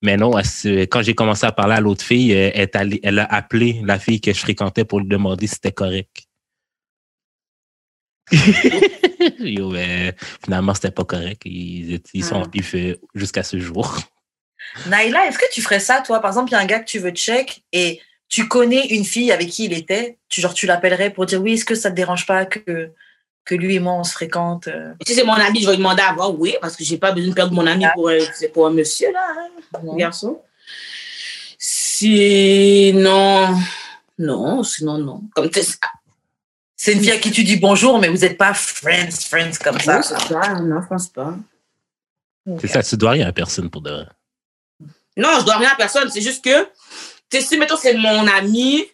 Mais 0.01 0.16
non, 0.18 0.38
elle 0.38 0.88
quand 0.88 1.01
j'ai 1.01 1.16
commencé 1.16 1.46
à 1.46 1.51
parler 1.51 1.75
à 1.75 1.80
l'autre 1.82 2.04
fille, 2.04 2.32
elle, 2.32 2.60
est 2.62 2.75
allée- 2.75 3.00
elle 3.04 3.20
a 3.20 3.25
appelé 3.25 3.82
la 3.84 3.98
fille 3.98 4.22
que 4.22 4.32
je 4.32 4.39
fréquentais 4.39 4.86
pour 4.86 5.00
lui 5.00 5.08
demander 5.08 5.48
si 5.48 5.56
c'était 5.56 5.72
correct. 5.72 6.24
Yo, 9.39 9.72
ben, 9.72 10.13
finalement, 10.44 10.74
c'était 10.74 10.92
pas 10.92 11.06
correct. 11.06 11.42
Ils, 11.46 12.01
sont 12.24 12.36
en 12.36 12.46
Mm. 12.46 12.50
pif 12.51 12.75
jusqu'à 13.16 13.44
ce 13.44 13.58
jour. 13.60 13.98
Naïla, 14.86 15.27
est-ce 15.27 15.39
que 15.39 15.46
tu 15.54 15.62
ferais 15.62 15.80
ça, 15.80 16.01
toi? 16.01 16.20
Par 16.20 16.32
exemple, 16.32 16.50
il 16.51 16.54
y 16.54 16.56
a 16.56 16.60
un 16.60 16.66
gars 16.66 16.80
que 16.80 16.89
tu 16.89 17.00
veux 17.00 17.12
check 17.12 17.63
et 17.72 18.01
tu 18.27 18.48
connais 18.48 18.88
une 18.88 19.06
fille 19.06 19.32
avec 19.32 19.50
qui 19.50 19.66
il 19.66 19.74
était. 19.74 20.18
Tu, 20.30 20.42
genre, 20.42 20.54
tu 20.54 20.66
l'appellerais 20.66 21.12
pour 21.12 21.25
dire 21.25 21.42
oui, 21.42 21.54
est-ce 21.54 21.66
que 21.66 21.75
ça 21.75 21.89
te 21.89 21.96
dérange 21.96 22.25
pas 22.25 22.46
que, 22.46 22.92
que 23.48 23.56
lui 23.56 23.75
et 23.75 23.80
moi, 23.80 23.94
on 23.94 24.04
se 24.04 24.12
fréquente 24.12 24.68
euh, 24.68 24.94
Si 25.08 25.16
c'est 25.16 25.24
mon 25.24 25.34
ami, 25.34 25.62
je 25.62 25.66
vais 25.66 25.72
lui 25.72 25.77
demander 25.77 26.04
avant, 26.04 26.30
oui, 26.32 26.56
parce 26.62 26.75
que 26.75 26.84
j'ai 26.84 26.98
pas 26.98 27.12
besoin 27.13 27.30
de 27.30 27.34
perdre 27.36 27.54
mon 27.54 27.66
ami 27.66 27.86
pour, 27.96 28.10
un- 28.10 28.20
c'est 28.36 28.50
pour 28.50 28.68
un 28.68 28.72
monsieur, 28.72 29.12
là, 29.12 29.25
hein, 29.38 29.80
un 29.92 29.96
garçon. 29.96 30.42
Sinon, 31.58 33.56
non, 34.20 34.63
sinon, 34.63 34.98
non. 35.00 35.22
Comme 35.36 35.50
tu 35.50 35.62
sais, 35.63 35.77
C'est 36.75 36.94
une 36.94 37.00
fille 37.00 37.12
à 37.12 37.18
qui 37.18 37.32
tu 37.32 37.44
dis 37.44 37.58
bonjour, 37.58 38.00
mais 38.00 38.10
vous 38.10 38.18
n'êtes 38.18 38.38
pas 38.38 38.54
friends, 38.54 39.10
friends 39.12 39.58
comme 39.63 39.80
ça. 39.80 39.98
oui, 39.98 40.04
c'est 40.08 40.34
ça, 40.34 40.54
non, 40.60 40.82
je 40.82 40.88
pense 40.88 41.08
pas. 41.08 41.36
C'est 42.62 42.68
ça, 42.68 42.84
tu 42.84 42.96
dois 42.98 43.12
rien 43.12 43.27
à 43.27 43.34
personne 43.34 43.70
pour 43.70 43.82
de 43.82 43.89
vrai. 43.92 44.08
Non, 45.18 45.39
je 45.39 45.46
dois 45.46 45.58
rien 45.58 45.72
à 45.72 45.75
personne. 45.75 46.10
C'est 46.12 46.22
juste 46.22 46.44
que, 46.44 46.66
tu 47.30 47.32
sais, 47.32 47.42
si, 47.42 47.58
mettons, 47.58 47.75
c'est 47.77 47.96
mon 47.96 48.27
ami, 48.27 48.86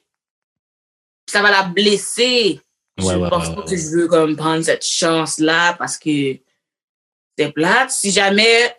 ça 1.27 1.41
va 1.41 1.51
la 1.51 1.63
blesser. 1.63 2.61
Ouais, 2.99 3.13
je 3.13 3.17
ouais, 3.19 3.29
pense 3.29 3.47
ouais, 3.49 3.55
pas 3.55 3.61
ouais, 3.61 3.67
que 3.69 3.77
je 3.77 3.87
veux 3.89 4.07
comme 4.07 4.35
prendre 4.35 4.63
cette 4.63 4.85
chance-là 4.85 5.73
parce 5.73 5.97
que 5.97 6.37
c'est 7.37 7.51
plate. 7.51 7.89
Si 7.91 8.11
jamais, 8.11 8.75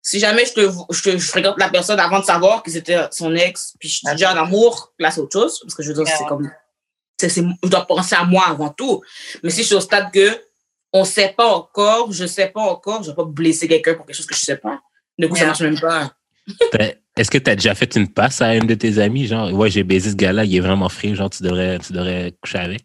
si 0.00 0.20
jamais 0.20 0.44
je, 0.46 0.52
te, 0.52 0.60
je, 0.90 1.02
te- 1.02 1.18
je 1.18 1.26
fréquente 1.26 1.56
la 1.58 1.68
personne 1.68 1.98
avant 1.98 2.20
de 2.20 2.24
savoir 2.24 2.62
que 2.62 2.70
c'était 2.70 2.98
son 3.10 3.34
ex, 3.34 3.74
puis 3.80 3.88
je 3.88 3.96
suis 3.96 4.08
déjà 4.12 4.32
en 4.32 4.36
amour, 4.44 4.92
là, 4.98 5.10
c'est 5.10 5.20
autre 5.20 5.32
chose. 5.32 5.58
Parce 5.60 5.74
que 5.74 5.82
je 5.82 5.88
veux 5.92 5.94
dire, 6.04 6.06
c'est 6.06 6.22
Ouais. 6.22 6.28
comme, 6.28 6.50
c'est, 7.20 7.28
c'est- 7.28 7.44
je 7.64 7.68
dois 7.68 7.84
penser 7.86 8.14
à 8.14 8.24
moi 8.24 8.44
avant 8.48 8.68
tout. 8.70 9.02
Mais 9.42 9.50
si 9.50 9.62
je 9.62 9.66
suis 9.66 9.74
au 9.74 9.80
stade 9.80 10.12
que 10.12 10.40
on 10.92 11.04
sait 11.04 11.34
pas 11.36 11.46
encore, 11.48 12.12
je 12.12 12.26
sais 12.26 12.46
pas 12.48 12.60
encore, 12.62 13.02
je 13.02 13.10
vais 13.10 13.16
pas 13.16 13.24
blesser 13.24 13.66
quelqu'un 13.68 13.94
pour 13.94 14.06
quelque 14.06 14.16
chose 14.16 14.26
que 14.26 14.34
je 14.36 14.40
sais 14.40 14.56
pas. 14.56 14.80
Du 15.18 15.28
coup, 15.28 15.34
ça 15.36 15.46
marche 15.46 15.60
même 15.60 15.78
pas. 15.80 16.12
T'as- 16.70 16.92
Est-ce 17.16 17.30
que 17.32 17.38
tu 17.38 17.50
as 17.50 17.56
déjà 17.56 17.74
fait 17.74 17.96
une 17.96 18.08
passe 18.08 18.40
à 18.40 18.54
une 18.54 18.66
de 18.68 18.74
tes 18.74 18.98
amis? 18.98 19.26
Genre, 19.26 19.52
ouais, 19.52 19.68
j'ai 19.68 19.82
baisé 19.82 20.10
ce 20.10 20.14
gars-là, 20.14 20.44
il 20.44 20.54
est 20.54 20.60
vraiment 20.60 20.88
frais, 20.88 21.12
genre, 21.16 21.28
tu 21.28 21.42
devrais, 21.42 21.80
tu 21.80 21.92
devrais 21.92 22.32
coucher 22.40 22.58
avec? 22.58 22.82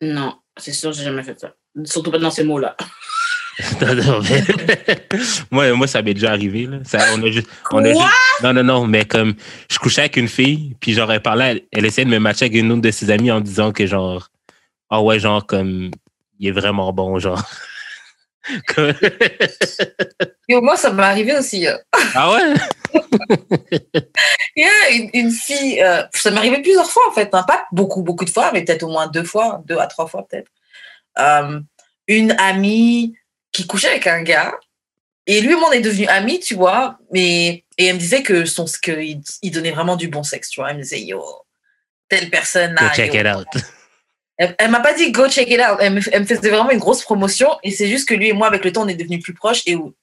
Non, 0.00 0.36
c'est 0.56 0.72
sûr, 0.72 0.92
j'ai 0.92 1.04
jamais 1.04 1.22
fait 1.22 1.38
ça. 1.38 1.52
Surtout 1.84 2.10
pas 2.10 2.18
dans 2.18 2.30
ces 2.30 2.44
mots-là. 2.44 2.76
Non, 3.80 3.92
non, 3.92 4.20
mais- 4.22 5.08
moi, 5.50 5.72
moi, 5.72 5.88
ça 5.88 6.00
m'est 6.00 6.14
déjà 6.14 6.30
arrivé. 6.30 6.66
Là. 6.66 6.78
Ça, 6.84 7.00
on 7.16 7.22
a 7.24 7.28
juste, 7.32 7.48
on 7.72 7.84
a 7.84 7.92
Quoi? 7.92 8.04
juste- 8.04 8.42
non, 8.44 8.52
non, 8.52 8.62
non, 8.62 8.86
mais 8.86 9.04
comme 9.04 9.34
je 9.68 9.78
couchais 9.80 10.02
avec 10.02 10.16
une 10.16 10.28
fille, 10.28 10.76
puis 10.78 10.92
j'aurais 10.94 11.18
parlé, 11.18 11.44
elle, 11.44 11.62
elle 11.72 11.84
essayait 11.84 12.04
de 12.04 12.10
me 12.10 12.20
matcher 12.20 12.44
avec 12.44 12.56
une 12.56 12.70
autre 12.70 12.82
de 12.82 12.90
ses 12.92 13.10
amies 13.10 13.32
en 13.32 13.40
disant 13.40 13.72
que 13.72 13.84
genre, 13.84 14.28
ah 14.90 15.02
ouais, 15.02 15.18
genre, 15.18 15.44
comme, 15.44 15.90
il 16.38 16.46
est 16.46 16.52
vraiment 16.52 16.92
bon, 16.92 17.18
genre. 17.18 17.42
Et 20.48 20.60
moi, 20.60 20.76
ça 20.76 20.92
m'est 20.92 21.02
arrivé 21.02 21.36
aussi. 21.36 21.66
euh. 21.66 21.76
ah 22.14 22.32
ouais? 22.32 22.54
Il 24.56 24.64
y 24.64 24.64
a 24.64 24.90
une, 24.90 25.10
une 25.12 25.30
fille, 25.30 25.82
euh, 25.82 26.02
ça 26.14 26.30
m'est 26.30 26.38
arrivé 26.38 26.62
plusieurs 26.62 26.90
fois 26.90 27.02
en 27.08 27.12
fait, 27.12 27.28
hein, 27.34 27.42
pas 27.46 27.66
beaucoup, 27.72 28.02
beaucoup 28.02 28.24
de 28.24 28.30
fois, 28.30 28.50
mais 28.52 28.64
peut-être 28.64 28.82
au 28.82 28.88
moins 28.88 29.06
deux 29.06 29.24
fois, 29.24 29.62
deux 29.66 29.78
à 29.78 29.86
trois 29.86 30.06
fois 30.06 30.26
peut-être. 30.28 30.50
Euh, 31.18 31.60
une 32.06 32.32
amie 32.38 33.14
qui 33.52 33.66
couchait 33.66 33.88
avec 33.88 34.06
un 34.06 34.22
gars, 34.22 34.54
et 35.26 35.40
lui 35.42 35.52
et 35.52 35.56
moi 35.56 35.68
on 35.68 35.72
est 35.72 35.80
devenus 35.80 36.08
amis, 36.08 36.40
tu 36.40 36.54
vois, 36.54 36.98
mais 37.12 37.64
et 37.76 37.86
elle 37.86 37.94
me 37.96 38.00
disait 38.00 38.22
que 38.22 38.44
son 38.46 38.64
que 38.82 38.92
il, 38.92 39.20
il 39.42 39.50
donnait 39.50 39.70
vraiment 39.72 39.96
du 39.96 40.08
bon 40.08 40.22
sexe, 40.22 40.48
tu 40.48 40.60
vois. 40.60 40.70
Elle 40.70 40.78
me 40.78 40.82
disait 40.82 41.00
yo, 41.02 41.22
telle 42.08 42.30
personne 42.30 42.74
Go 42.74 42.84
là. 42.86 42.92
check 42.94 43.12
yo. 43.12 43.20
it 43.20 43.26
out. 43.26 43.46
Elle, 44.38 44.54
elle 44.58 44.70
m'a 44.70 44.80
pas 44.80 44.94
dit 44.94 45.10
go 45.12 45.28
check 45.28 45.50
it 45.50 45.60
out. 45.60 45.78
Elle 45.80 45.94
me, 45.94 46.00
elle 46.12 46.20
me 46.22 46.26
faisait 46.26 46.48
vraiment 46.50 46.70
une 46.70 46.78
grosse 46.78 47.02
promotion. 47.02 47.48
Et 47.62 47.70
c'est 47.70 47.88
juste 47.88 48.08
que 48.08 48.14
lui 48.14 48.28
et 48.28 48.32
moi, 48.32 48.46
avec 48.46 48.64
le 48.64 48.72
temps, 48.72 48.82
on 48.84 48.88
est 48.88 48.94
devenus 48.94 49.22
plus 49.22 49.34
proches. 49.34 49.62
Et 49.66 49.74
où... 49.76 49.94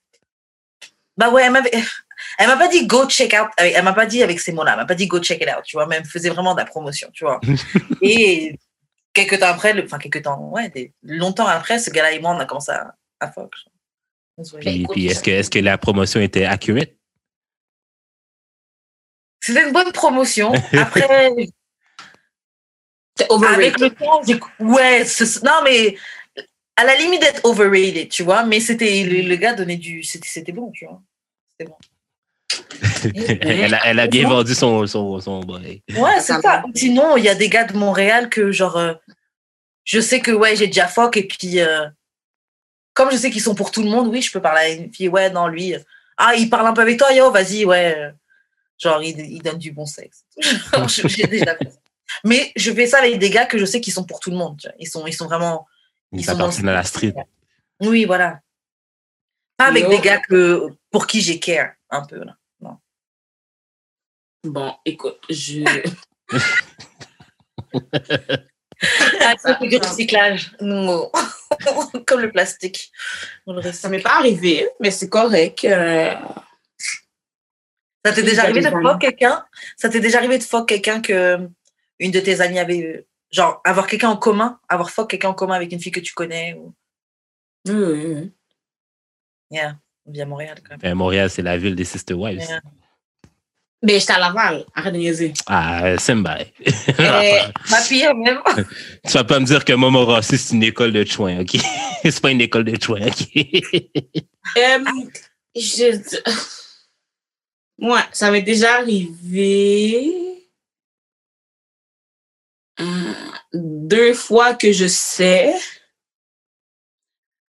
Bah 1.18 1.30
ouais, 1.30 1.44
elle 1.44 1.52
m'avait. 1.52 1.72
Elle 2.38 2.48
m'a 2.48 2.58
pas 2.58 2.68
dit 2.68 2.86
go 2.86 3.08
check 3.08 3.34
out. 3.34 3.48
Elle 3.58 3.84
m'a 3.84 3.94
pas 3.94 4.06
dit 4.06 4.22
avec 4.24 4.40
ces 4.42 4.52
mots-là. 4.52 4.72
Elle 4.74 4.78
m'a 4.80 4.86
pas 4.86 4.96
dit 4.96 5.08
go 5.08 5.20
check 5.22 5.42
it 5.42 5.48
out, 5.50 5.64
tu 5.64 5.78
vois. 5.78 5.88
Mais 5.88 5.96
elle 5.96 6.04
me 6.04 6.08
faisait 6.08 6.30
vraiment 6.30 6.54
de 6.54 6.60
la 6.60 6.66
promotion, 6.66 7.10
tu 7.14 7.24
vois. 7.24 7.40
et 8.02 8.58
quelques 9.14 9.40
temps 9.40 9.48
après, 9.48 9.72
le- 9.74 9.86
enfin, 9.86 9.98
quelques 10.00 10.24
temps, 10.24 10.50
ouais, 10.50 10.70
des- 10.70 10.92
longtemps 11.04 11.48
après, 11.48 11.80
ce 11.80 11.90
gars-là 11.90 12.12
et 12.12 12.20
moi, 12.20 12.32
on 12.36 12.40
a 12.40 12.46
commencé 12.46 12.72
à, 12.74 12.94
à 13.22 13.32
fuck. 13.32 13.54
Puis, 14.60 14.86
puis 14.92 15.08
est-ce 15.08 15.24
que, 15.24 15.32
est-ce 15.32 15.50
que 15.50 15.60
la 15.60 15.78
promotion 15.78 16.20
était 16.20 16.44
accurate? 16.44 16.90
C'était 19.40 19.66
une 19.66 19.72
bonne 19.74 19.92
promotion. 19.94 20.52
Après. 20.74 21.30
Avec 23.48 23.80
le 23.80 23.90
temps, 23.92 24.22
j'ai... 24.26 24.40
ouais, 24.60 25.06
non 25.44 25.62
mais 25.64 25.96
à 26.76 26.84
la 26.84 26.96
limite 26.96 27.22
d'être 27.22 27.46
overrated, 27.46 28.10
tu 28.10 28.24
vois, 28.24 28.44
mais 28.44 28.60
c'était 28.60 29.04
le, 29.04 29.22
le 29.22 29.36
gars 29.36 29.54
donnait 29.54 29.78
du, 29.78 30.04
c'était, 30.04 30.28
c'était 30.28 30.52
bon, 30.52 30.72
tu 30.72 30.86
vois. 30.86 31.02
C'était 31.52 31.70
bon. 31.70 31.78
elle, 33.42 33.74
a, 33.74 33.86
elle 33.86 34.00
a 34.00 34.08
bien 34.08 34.28
vendu 34.28 34.54
son, 34.54 34.86
son, 34.86 35.20
son 35.20 35.40
boy. 35.42 35.82
Ouais, 35.96 36.20
c'est 36.20 36.42
Ça. 36.42 36.64
Sinon, 36.74 37.18
il 37.18 37.24
y 37.24 37.30
a 37.30 37.36
des 37.36 37.50
gars 37.50 37.64
de 37.64 37.78
Montréal 37.78 38.30
que 38.30 38.52
genre, 38.52 38.78
euh, 38.78 38.94
je 39.84 40.00
sais 40.00 40.20
que 40.20 40.32
ouais, 40.32 40.56
j'ai 40.56 40.68
déjà 40.68 40.88
fuck 40.88 41.16
et 41.18 41.28
puis 41.28 41.60
euh, 41.60 41.88
comme 42.94 43.12
je 43.12 43.18
sais 43.18 43.30
qu'ils 43.30 43.42
sont 43.42 43.56
pour 43.56 43.72
tout 43.72 43.84
le 43.84 43.90
monde, 43.90 44.08
oui, 44.08 44.22
je 44.22 44.32
peux 44.32 44.42
parler 44.42 44.62
à 44.62 44.70
une 44.70 44.94
fille, 44.94 45.10
ouais, 45.10 45.30
non 45.30 45.48
lui, 45.48 45.76
euh, 45.76 45.80
ah 46.18 46.34
il 46.36 46.50
parle 46.50 46.68
un 46.68 46.74
peu 46.74 46.82
avec 46.82 46.98
toi, 46.98 47.14
yo, 47.14 47.32
vas-y, 47.32 47.66
ouais, 47.66 48.12
genre 48.78 49.02
il, 49.02 49.20
il 49.20 49.42
donne 49.42 49.58
du 49.58 49.72
bon 49.72 49.86
sexe. 49.86 50.26
j'ai 51.06 51.28
déjà 51.28 51.56
fait 51.56 51.72
ça. 51.72 51.80
Mais 52.26 52.52
je 52.56 52.72
fais 52.74 52.88
ça 52.88 52.98
avec 53.00 53.18
des 53.20 53.30
gars 53.30 53.46
que 53.46 53.58
je 53.58 53.66
sais 53.66 53.80
qu'ils 53.80 53.94
sont 53.94 54.04
pour 54.04 54.20
tout 54.20 54.32
le 54.32 54.38
monde. 54.38 54.58
tu 54.60 54.68
vois. 54.68 54.76
Ils 54.80 54.88
sont, 54.88 55.06
ils 55.08 55.14
sont 55.14 55.28
vraiment 55.28 55.68
Ils 56.12 56.26
Ça 56.26 56.34
sont 56.34 56.40
dans 56.40 56.68
à 56.70 56.74
la 56.74 56.84
street. 56.84 57.14
Oui, 57.82 58.06
voilà. 58.06 58.40
Pas 59.58 59.68
avec 59.68 59.84
Yo. 59.84 59.90
des 59.90 60.00
gars 60.00 60.20
que, 60.20 60.68
pour 60.92 61.08
qui 61.08 61.22
j'ai 61.22 61.40
care, 61.40 61.74
un 61.90 62.04
peu. 62.04 62.24
Là. 62.24 62.36
Bon, 64.44 64.76
écoute, 64.86 65.20
je. 65.30 65.64
Ah, 69.22 69.36
du 69.62 69.78
recyclage. 69.78 70.52
Non. 70.62 71.12
Comme 72.08 72.22
le 72.22 72.32
plastique. 72.32 72.92
Le 73.48 73.72
Ça 73.72 73.90
m'est 73.90 74.02
pas 74.02 74.18
arrivé, 74.18 74.68
mais 74.80 74.92
c'est 74.92 75.10
correct. 75.10 75.64
euh, 75.66 76.14
Ça 78.06 78.12
t'est 78.14 78.24
déjà 78.24 78.44
arrivé 78.44 78.62
de 78.62 78.70
fuck 78.70 79.00
quelqu'un? 79.02 79.46
Ça 79.78 79.90
t'est 79.90 80.00
déjà 80.00 80.18
arrivé 80.20 80.38
de 80.38 80.44
fuck 80.44 80.68
quelqu'un 80.68 81.02
que 81.02 81.50
une 82.00 82.12
de 82.12 82.20
tes 82.20 82.42
amies 82.42 82.60
avait, 82.60 83.06
Genre, 83.32 83.60
avoir 83.66 83.88
quelqu'un 83.88 84.10
en 84.10 84.18
commun, 84.18 84.60
avoir 84.70 84.90
fuck 84.90 85.10
quelqu'un 85.10 85.30
en 85.30 85.34
commun 85.34 85.56
avec 85.56 85.72
une 85.72 85.80
fille 85.80 85.92
que 85.92 86.00
tu 86.00 86.14
connais. 86.14 86.54
Ou... 86.54 86.74
Oui, 87.68 87.74
oui, 87.76 88.06
oui. 88.06 88.32
Yeah, 89.52 89.78
on 90.06 90.12
vit 90.12 90.22
à 90.22 90.26
Montréal 90.26 90.58
quand 90.64 90.72
même. 90.72 90.80
Ben, 90.80 90.96
Montréal, 90.96 91.30
c'est 91.30 91.42
la 91.42 91.58
ville 91.58 91.76
des 91.76 91.84
Sister 91.84 92.14
Wives. 92.14 92.40
Yeah. 92.40 92.62
Mais 93.84 94.00
j'étais 94.00 94.14
à 94.14 94.20
Laval. 94.20 94.66
Arrête 94.74 94.94
de 94.94 95.00
niaiser. 95.00 95.34
Ah, 95.48 95.98
c'est 96.00 96.16
bye. 96.16 96.52
Et 96.66 97.40
ma 97.70 97.82
pire 97.88 98.16
même. 98.16 98.40
Tu 99.06 99.12
vas 99.12 99.24
pas 99.24 99.40
me 99.40 99.46
dire 99.46 99.64
que 99.66 99.74
Montmorency, 99.74 100.38
c'est 100.38 100.56
une 100.56 100.64
école 100.64 100.94
de 100.94 101.04
chouin, 101.06 101.42
OK? 101.42 101.58
c'est 102.04 102.22
pas 102.22 102.32
une 102.32 102.42
école 102.42 102.64
de 102.64 102.82
chouin, 102.82 103.02
OK? 103.08 103.28
Euh, 104.58 104.80
je... 105.56 106.22
Ouais, 107.80 108.02
ça 108.12 108.30
m'est 108.30 108.44
déjà 108.44 108.76
arrivé 108.76 110.35
deux 113.88 114.14
fois 114.14 114.54
que 114.54 114.72
je 114.72 114.88
sais. 114.88 115.54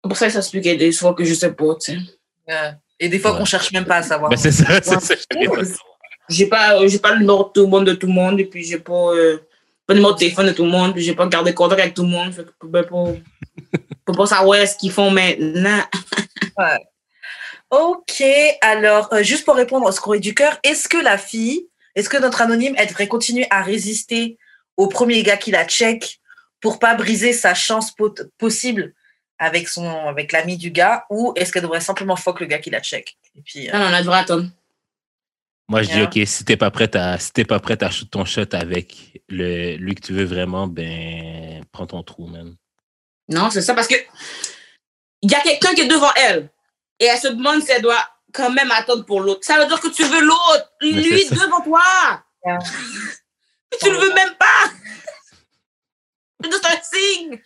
Pour 0.03 0.17
ça, 0.17 0.29
ça 0.29 0.43
s'explique 0.43 0.79
des 0.79 0.93
fois 0.93 1.15
que 1.15 1.25
je 1.25 1.35
sais 1.35 1.53
pas, 1.53 1.75
tu 1.77 1.99
sais. 2.49 2.75
Et 3.01 3.09
des 3.09 3.19
fois 3.19 3.33
Ouais. 3.33 3.39
qu'on 3.39 3.45
cherche 3.45 3.73
même 3.73 3.85
pas 3.87 3.97
à 3.97 4.03
savoir. 4.03 4.31
Ben, 4.31 4.37
c'est 4.37 4.53
ça, 4.53 4.81
c'est 4.83 5.01
ça. 5.01 5.15
J'ai 6.29 6.47
pas, 6.47 6.87
j'ai 6.87 6.99
pas 6.99 7.13
le 7.13 7.21
numéro 7.21 7.45
de 7.45 7.51
tout 7.53 7.63
le 7.63 7.67
monde 7.69 7.87
de 7.87 7.95
tout 7.95 8.07
le 8.07 8.13
monde, 8.13 8.41
et 8.41 8.45
puis 8.47 8.65
j'ai 8.65 8.79
pas, 8.79 9.11
euh, 9.13 9.39
pas 9.87 9.93
le 9.95 9.99
numéro 10.01 10.13
de 10.15 10.19
téléphone 10.19 10.47
de 10.47 10.53
tout 10.53 10.65
le 10.65 10.71
monde, 10.71 10.95
puis 10.95 11.03
j'ai 11.03 11.15
pas 11.15 11.27
gardé 11.27 11.53
contact 11.53 11.81
avec 11.81 11.95
tout 11.95 12.03
le 12.03 12.09
monde. 12.09 12.33
Fait 12.33 12.45
que 12.45 12.51
je 12.51 12.67
peux 12.69 12.71
pas, 12.71 13.13
peux 14.07 14.13
pas 14.13 14.27
savoir 14.27 14.67
ce 14.67 14.77
qu'ils 14.77 14.93
font 14.93 15.11
maintenant. 15.11 15.83
Ok, 17.71 18.23
alors, 18.61 19.13
euh, 19.13 19.23
juste 19.25 19.45
pour 19.45 19.57
répondre 19.57 19.87
au 19.87 19.91
scourrier 19.91 20.21
du 20.21 20.33
cœur, 20.35 20.59
est-ce 20.63 20.89
que 20.89 20.99
la 20.99 21.19
fille, 21.19 21.67
est-ce 21.97 22.09
que 22.09 22.19
notre 22.19 22.41
anonyme, 22.41 22.75
elle 22.79 22.87
devrait 22.87 23.09
continuer 23.09 23.47
à 23.51 23.63
résister 23.63 24.39
au 24.77 24.87
premier 24.87 25.23
gars 25.25 25.37
qui 25.37 25.51
la 25.51 25.65
check? 25.65 26.21
Pour 26.65 26.79
pas 26.79 26.95
briser 26.95 27.35
sa 27.35 27.53
chance 27.53 27.91
pot- 27.91 28.23
possible 28.39 28.95
avec 29.39 29.69
son 29.69 29.87
avec 30.09 30.33
l'ami 30.33 30.57
du 30.57 30.71
gars 30.71 31.05
ou 31.11 31.35
est-ce 31.37 31.53
qu'elle 31.53 31.61
devrait 31.63 31.83
simplement 31.83 32.17
fuck 32.17 32.41
le 32.41 32.47
gars 32.47 32.59
qui 32.59 32.71
la 32.71 32.81
check? 32.81 33.19
Et 33.37 33.43
puis, 33.43 33.69
euh, 33.69 33.73
Non, 33.75 33.91
non, 33.91 33.97
on 33.99 34.01
devrait 34.01 34.21
attendre. 34.21 34.49
Moi, 35.69 35.83
je 35.83 35.91
dis. 35.91 36.03
OK, 36.03 36.19
si 36.27 36.43
t'es 36.47 36.57
pas 36.57 36.71
prête 36.71 36.97
à, 36.97 37.19
si 37.19 37.33
t'es 37.33 37.45
pas 37.45 37.61
prête 37.61 37.83
à 37.83 37.91
shoot 37.91 38.11
ton 38.11 38.25
shot 38.25 38.47
avec 38.53 39.21
le, 39.29 39.77
lui 39.77 39.95
que 39.95 40.01
tu 40.01 40.15
veux 40.15 40.25
vraiment, 40.25 40.67
ben, 40.67 41.63
prends 41.71 41.87
ton 41.87 42.03
trou, 42.03 42.29
man. 42.29 42.57
Non, 43.29 43.51
c'est 43.51 43.61
ça, 43.63 43.75
parce 43.75 43.89
que 43.89 43.97
il 45.21 45.31
y 45.31 45.35
a 45.35 45.41
quelqu'un 45.41 45.75
qui 45.75 45.83
est 45.83 45.87
devant 45.89 46.13
elle, 46.17 46.49
et 46.99 47.05
elle 47.05 47.19
se 47.19 47.29
demande 47.29 47.63
si 47.63 47.73
elle 47.73 47.83
doit 47.83 48.09
quand 48.33 48.51
même 48.51 48.71
attendre 48.71 49.05
pour 49.05 49.21
l'autre. 49.21 49.41
Ça 49.45 49.59
veut 49.59 49.67
dire 49.67 49.81
que 49.81 49.89
tu 49.89 50.03
veux 50.05 50.23
l'autre, 50.23 50.73
lui 50.81 51.29
devant 51.29 51.61
toi. 51.61 51.83
Yeah. 52.47 52.59
Tu 53.83 53.91
le 53.91 53.99
veux 53.99 54.15
même 54.15 54.35
pas. 54.39 54.71
C'est 56.51 56.67
un 56.67 56.83
signe. 56.83 57.43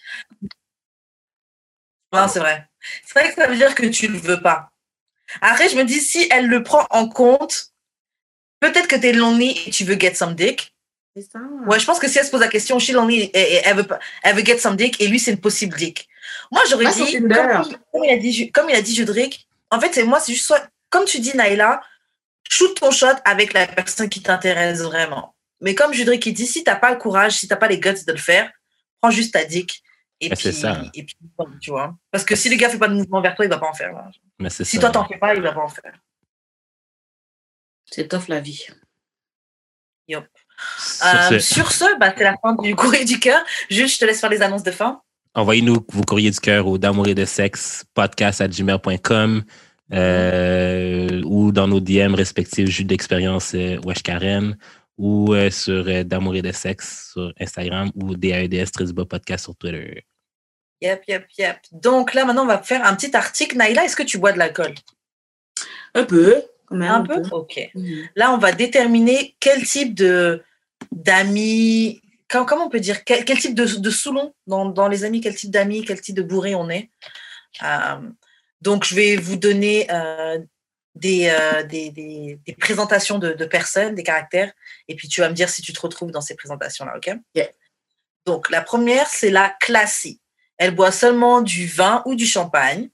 non, 2.12 2.28
c'est 2.28 2.40
vrai. 2.40 2.68
C'est 3.04 3.18
vrai 3.18 3.28
que 3.28 3.34
ça 3.40 3.46
veut 3.46 3.56
dire 3.56 3.74
que 3.74 3.86
tu 3.86 4.08
le 4.08 4.18
veux 4.18 4.40
pas. 4.40 4.70
Après, 5.40 5.68
je 5.68 5.76
me 5.76 5.84
dis, 5.84 6.00
si 6.00 6.26
elle 6.30 6.46
le 6.46 6.62
prend 6.62 6.86
en 6.90 7.08
compte, 7.08 7.72
peut-être 8.60 8.88
que 8.88 8.96
t'es 8.96 9.12
lonely 9.12 9.60
et 9.66 9.70
tu 9.70 9.84
veux 9.84 9.98
get 9.98 10.14
some 10.14 10.34
dick. 10.34 10.74
C'est 11.14 11.22
ça. 11.22 11.40
Ouais, 11.66 11.80
je 11.80 11.84
pense 11.84 11.98
que 11.98 12.08
si 12.08 12.18
elle 12.18 12.24
se 12.24 12.30
pose 12.30 12.40
la 12.40 12.48
question, 12.48 12.78
she 12.78 12.90
lonely, 12.90 13.22
et, 13.22 13.30
et 13.34 13.60
elle, 13.64 13.76
veut 13.76 13.86
elle 14.22 14.36
veut 14.36 14.44
get 14.44 14.58
some 14.58 14.76
dick, 14.76 15.00
et 15.00 15.08
lui, 15.08 15.18
c'est 15.18 15.32
une 15.32 15.40
possible 15.40 15.76
dick. 15.76 16.08
Moi, 16.50 16.62
j'aurais 16.68 16.92
dit, 16.92 17.20
comme, 17.20 17.78
comme 17.92 18.04
il 18.04 18.10
a 18.10 18.16
dit, 18.16 18.50
comme 18.52 18.70
il 18.70 18.76
a 18.76 18.82
dit 18.82 18.94
Judric, 18.94 19.48
en 19.70 19.80
fait, 19.80 19.92
c'est 19.92 20.04
moi, 20.04 20.20
c'est 20.20 20.32
juste 20.32 20.46
soit, 20.46 20.66
comme 20.90 21.04
tu 21.04 21.18
dis, 21.20 21.36
Naïla, 21.36 21.82
shoot 22.48 22.78
ton 22.78 22.90
shot 22.90 23.06
avec 23.24 23.52
la 23.52 23.66
personne 23.66 24.08
qui 24.08 24.22
t'intéresse 24.22 24.80
vraiment. 24.80 25.34
Mais 25.60 25.74
comme 25.74 25.92
Judric 25.92 26.24
il 26.26 26.32
dit, 26.32 26.46
si 26.46 26.64
t'as 26.64 26.76
pas 26.76 26.92
le 26.92 26.98
courage, 26.98 27.32
si 27.32 27.48
t'as 27.48 27.56
pas 27.56 27.68
les 27.68 27.80
guts 27.80 28.04
de 28.06 28.12
le 28.12 28.18
faire, 28.18 28.50
prends 29.00 29.10
juste 29.10 29.32
ta 29.34 29.44
dick. 29.44 29.82
Et 30.20 30.28
Mais 30.30 30.34
puis, 30.36 30.52
ça. 30.52 30.82
et 30.94 31.04
puis, 31.04 31.16
tu 31.60 31.70
vois. 31.70 31.96
Parce 32.10 32.24
que 32.24 32.34
si 32.34 32.48
le 32.48 32.56
gars 32.56 32.68
fait 32.68 32.78
pas 32.78 32.88
de 32.88 32.94
mouvement 32.94 33.20
vers 33.20 33.34
toi, 33.36 33.44
il 33.44 33.48
va 33.48 33.58
pas 33.58 33.68
en 33.68 33.72
faire. 33.72 33.92
là. 33.92 34.10
Mais 34.40 34.50
c'est 34.50 34.64
Si 34.64 34.76
ça. 34.76 34.82
toi, 34.82 34.90
t'en 34.90 35.06
fais 35.06 35.16
pas, 35.18 35.34
il 35.34 35.40
va 35.42 35.52
pas 35.52 35.60
en 35.62 35.68
faire. 35.68 35.94
C'est 37.86 38.08
tough 38.08 38.28
la 38.28 38.40
vie. 38.40 38.66
Sur 40.08 40.24
Euh, 41.06 41.28
ce, 41.30 41.38
sur 41.38 41.70
ce, 41.70 41.98
bah, 41.98 42.12
c'est 42.16 42.24
la 42.24 42.34
fin 42.42 42.54
du 42.56 42.74
courrier 42.76 43.04
du 43.04 43.20
cœur. 43.20 43.40
Juste, 43.70 43.94
je 43.94 43.98
te 44.00 44.04
laisse 44.06 44.20
faire 44.20 44.30
les 44.30 44.42
annonces 44.42 44.62
de 44.64 44.70
fin. 44.72 45.00
Envoyez-nous 45.34 45.86
vos 45.92 46.02
courriers 46.02 46.30
du 46.32 46.40
cœur 46.40 46.66
au 46.66 46.78
d'amour 46.78 47.06
et 47.06 47.14
de 47.14 47.24
sexe 47.24 47.84
podcast 47.94 48.40
à 48.40 48.48
gmail.com 48.48 49.44
euh, 49.92 51.22
ou 51.24 51.52
dans 51.52 51.68
nos 51.68 51.80
DM 51.80 52.14
respectifs 52.14 52.68
Jus 52.68 52.84
d'expérience 52.84 53.54
euh, 53.54 53.78
Wesh 53.84 54.02
Karen 54.02 54.56
ou 54.98 55.32
euh, 55.32 55.48
sur 55.50 55.86
euh, 55.88 56.02
d'amour 56.02 56.34
et 56.34 56.42
de 56.42 56.52
sexe 56.52 57.12
sur 57.12 57.32
Instagram 57.40 57.90
ou 57.94 58.16
DAEDS 58.16 58.72
Trisba 58.72 59.04
podcast 59.04 59.44
sur 59.44 59.56
Twitter. 59.56 60.04
Yep, 60.80 61.04
yep, 61.08 61.26
yep. 61.38 61.56
Donc 61.72 62.14
là, 62.14 62.24
maintenant, 62.24 62.42
on 62.42 62.48
va 62.48 62.62
faire 62.62 62.84
un 62.84 62.94
petit 62.94 63.16
article. 63.16 63.56
Naïla, 63.56 63.84
est-ce 63.84 63.96
que 63.96 64.02
tu 64.02 64.18
bois 64.18 64.32
de 64.32 64.38
l'alcool? 64.38 64.74
Un 65.94 66.04
peu. 66.04 66.42
quand 66.66 66.76
même, 66.76 66.90
Un 66.90 67.02
peu? 67.02 67.22
Ok. 67.30 67.70
Mhm. 67.74 68.08
Là, 68.16 68.32
on 68.32 68.38
va 68.38 68.52
déterminer 68.52 69.36
quel 69.40 69.64
type 69.64 69.94
de 69.94 70.42
d'amis, 70.92 72.00
comment, 72.28 72.44
comment 72.44 72.66
on 72.66 72.68
peut 72.68 72.78
dire, 72.80 73.04
quel, 73.04 73.24
quel 73.24 73.38
type 73.38 73.54
de, 73.54 73.64
de 73.64 73.90
Soulon 73.90 74.32
dans, 74.46 74.66
dans 74.66 74.86
les 74.86 75.04
amis, 75.04 75.20
quel 75.20 75.34
type 75.34 75.50
d'amis, 75.50 75.84
quel 75.84 76.00
type 76.00 76.14
de 76.14 76.22
bourré 76.22 76.54
on 76.54 76.70
est. 76.70 76.90
Euh, 77.62 77.96
donc, 78.60 78.84
je 78.84 78.94
vais 78.94 79.16
vous 79.16 79.36
donner 79.36 79.86
euh, 79.90 80.38
des, 80.98 81.28
euh, 81.30 81.62
des, 81.62 81.90
des, 81.90 82.38
des 82.46 82.52
présentations 82.54 83.18
de, 83.18 83.32
de 83.32 83.44
personnes, 83.44 83.94
des 83.94 84.02
caractères, 84.02 84.52
et 84.88 84.94
puis 84.96 85.08
tu 85.08 85.20
vas 85.20 85.28
me 85.28 85.34
dire 85.34 85.48
si 85.48 85.62
tu 85.62 85.72
te 85.72 85.80
retrouves 85.80 86.10
dans 86.10 86.20
ces 86.20 86.34
présentations-là, 86.34 86.94
ok? 86.96 87.16
Yeah. 87.34 87.48
Donc, 88.26 88.50
la 88.50 88.60
première, 88.62 89.06
c'est 89.08 89.30
la 89.30 89.48
classique. 89.60 90.20
Elle 90.58 90.74
boit 90.74 90.92
seulement 90.92 91.40
du 91.40 91.66
vin 91.66 92.02
ou 92.06 92.14
du 92.14 92.26
champagne. 92.26 92.90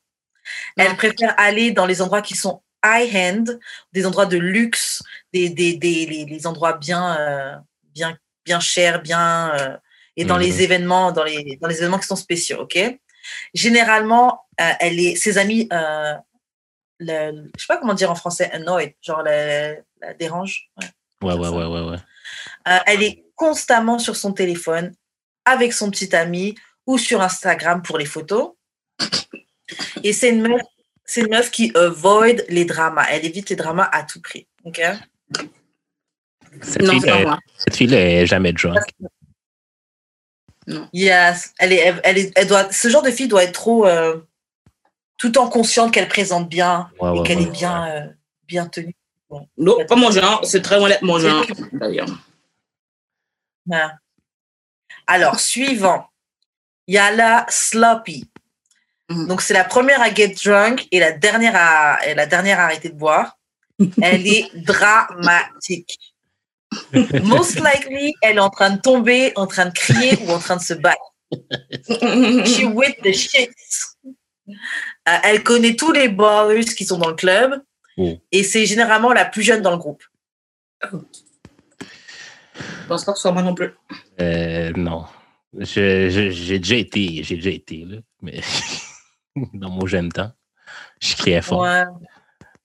Elle 0.76 0.90
Non. 0.90 0.96
préfère 0.96 1.34
aller 1.38 1.70
dans 1.72 1.86
les 1.86 2.02
endroits 2.02 2.22
qui 2.22 2.36
sont 2.36 2.62
high-end, 2.84 3.44
des 3.92 4.04
endroits 4.06 4.26
de 4.26 4.36
luxe, 4.36 5.02
des, 5.32 5.48
des, 5.48 5.74
des 5.76 6.04
les, 6.06 6.24
les 6.26 6.46
endroits 6.46 6.74
bien, 6.74 7.16
euh, 7.18 7.56
bien, 7.94 8.16
bien 8.44 8.60
chers, 8.60 9.00
bien 9.00 9.54
euh, 9.58 9.76
et 10.16 10.24
dans 10.26 10.36
Mhm. 10.36 10.42
les 10.42 10.62
événements, 10.62 11.10
dans 11.10 11.24
les, 11.24 11.56
dans 11.60 11.68
les 11.68 11.78
événements 11.78 11.98
qui 11.98 12.06
sont 12.06 12.14
spéciaux, 12.16 12.60
ok? 12.60 12.78
Généralement, 13.54 14.42
euh, 14.60 14.70
elle 14.80 15.00
est, 15.00 15.16
ses 15.16 15.38
amis, 15.38 15.66
le, 16.98 17.50
je 17.56 17.60
sais 17.64 17.66
pas 17.68 17.76
comment 17.78 17.94
dire 17.94 18.10
en 18.10 18.14
français, 18.14 18.50
annoyed, 18.52 18.94
genre 19.02 19.22
la, 19.22 19.74
la 20.00 20.14
dérange. 20.18 20.70
Ouais. 20.80 20.88
Ouais, 21.22 21.34
ouais, 21.34 21.48
ouais, 21.48 21.66
ouais, 21.66 21.90
ouais. 21.90 21.96
Euh, 22.68 22.78
elle 22.86 23.02
est 23.02 23.24
constamment 23.34 23.98
sur 23.98 24.16
son 24.16 24.32
téléphone 24.32 24.94
avec 25.44 25.72
son 25.72 25.90
petit 25.90 26.14
ami 26.14 26.54
ou 26.86 26.98
sur 26.98 27.20
Instagram 27.22 27.82
pour 27.82 27.98
les 27.98 28.04
photos. 28.04 28.52
Et 30.02 30.12
c'est 30.12 30.30
une 30.30 30.42
meuf, 30.42 30.60
c'est 31.04 31.22
une 31.22 31.30
meuf 31.30 31.50
qui 31.50 31.72
avoid 31.74 32.44
les 32.48 32.64
dramas. 32.64 33.06
Elle 33.10 33.24
évite 33.24 33.48
les 33.50 33.56
dramas 33.56 33.88
à 33.92 34.02
tout 34.02 34.20
prix. 34.20 34.46
ok? 34.64 34.80
Cette 36.62 36.82
Non, 36.82 37.00
pas 37.00 37.20
est- 37.20 37.26
cette 37.56 37.80
est 37.80 38.26
jamais 38.26 38.52
drunk. 38.52 38.82
Yes, 40.92 41.52
elle 41.58 41.72
est, 41.72 41.78
elle, 41.78 42.00
elle 42.04 42.18
est, 42.18 42.32
elle 42.36 42.46
doit, 42.46 42.70
ce 42.72 42.88
genre 42.88 43.02
de 43.02 43.10
fille 43.10 43.28
doit 43.28 43.44
être 43.44 43.52
trop, 43.52 43.86
euh, 43.86 44.18
tout 45.24 45.30
temps 45.30 45.48
consciente 45.48 45.90
qu'elle 45.90 46.08
présente 46.08 46.50
bien 46.50 46.90
Ouais, 47.00 47.08
et 47.08 47.18
ouais, 47.18 47.26
qu'elle 47.26 47.38
ouais, 47.38 47.44
est 47.44 47.50
bien, 47.50 47.88
euh, 47.88 48.06
bien 48.46 48.66
tenue. 48.66 48.94
Non, 49.56 49.78
pas 49.86 49.96
mon 49.96 50.10
genre. 50.10 50.44
C'est 50.44 50.60
très 50.60 50.78
d'être 50.86 51.00
mon 51.00 51.18
genre, 51.18 51.46
d'ailleurs. 51.72 52.06
Ouais. 53.66 53.78
Alors, 55.06 55.40
suivant, 55.40 56.06
il 56.86 56.96
y 56.96 56.98
a 56.98 57.10
la 57.10 57.46
sloppy. 57.48 58.28
Mhm. 59.08 59.28
Donc, 59.28 59.40
c'est 59.40 59.54
la 59.54 59.64
première 59.64 60.02
à 60.02 60.12
get 60.12 60.34
drunk 60.44 60.86
et 60.92 61.00
la 61.00 61.12
dernière 61.12 61.56
à, 61.56 62.06
et 62.06 62.14
la 62.14 62.26
dernière 62.26 62.60
à 62.60 62.64
arrêter 62.64 62.90
de 62.90 62.98
boire. 62.98 63.38
Elle 64.02 64.26
est 64.26 64.54
dramatique. 64.54 65.98
Most 67.22 67.60
likely, 67.60 68.14
elle 68.20 68.36
est 68.36 68.40
en 68.40 68.50
train 68.50 68.72
de 68.72 68.80
tomber, 68.80 69.32
en 69.36 69.46
train 69.46 69.66
de 69.66 69.72
crier 69.72 70.18
ou 70.26 70.30
en 70.30 70.38
train 70.38 70.56
de 70.56 70.62
se 70.62 70.74
battre. 70.74 71.14
She 72.46 72.64
with 72.64 72.96
the 73.02 73.12
shit. 73.14 73.50
Euh, 75.08 75.16
elle 75.24 75.42
connaît 75.42 75.76
tous 75.76 75.92
les 75.92 76.08
ballers 76.08 76.64
qui 76.64 76.84
sont 76.84 76.98
dans 76.98 77.08
le 77.08 77.14
club 77.14 77.62
Oh. 77.96 78.18
et 78.32 78.42
c'est 78.42 78.66
généralement 78.66 79.12
la 79.12 79.24
plus 79.24 79.42
jeune 79.42 79.62
dans 79.62 79.70
le 79.70 79.76
groupe. 79.76 80.02
Je 80.82 80.98
pense 82.88 83.04
pas 83.04 83.12
que 83.12 83.18
ce 83.18 83.22
soit 83.22 83.32
moi 83.32 83.42
non 83.42 83.54
plus. 83.54 83.70
Euh, 84.20 84.72
non. 84.76 85.06
J'ai 85.56 86.08
déjà 86.58 86.74
été, 86.74 87.22
j'ai 87.22 87.36
déjà 87.36 87.50
été, 87.50 87.84
là, 87.84 87.98
mais 88.20 88.40
dans 89.54 89.70
mon 89.70 89.86
jeune 89.86 90.10
temps. 90.10 90.32
Je 91.00 91.14
criais 91.14 91.42
fort. 91.42 91.60
Ouais. 91.60 91.84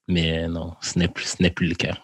Mais 0.07 0.47
non, 0.47 0.75
ce 0.81 0.97
n'est 0.97 1.07
plus, 1.07 1.25
ce 1.25 1.43
n'est 1.43 1.51
plus 1.51 1.67
le 1.67 1.75
cas. 1.75 1.95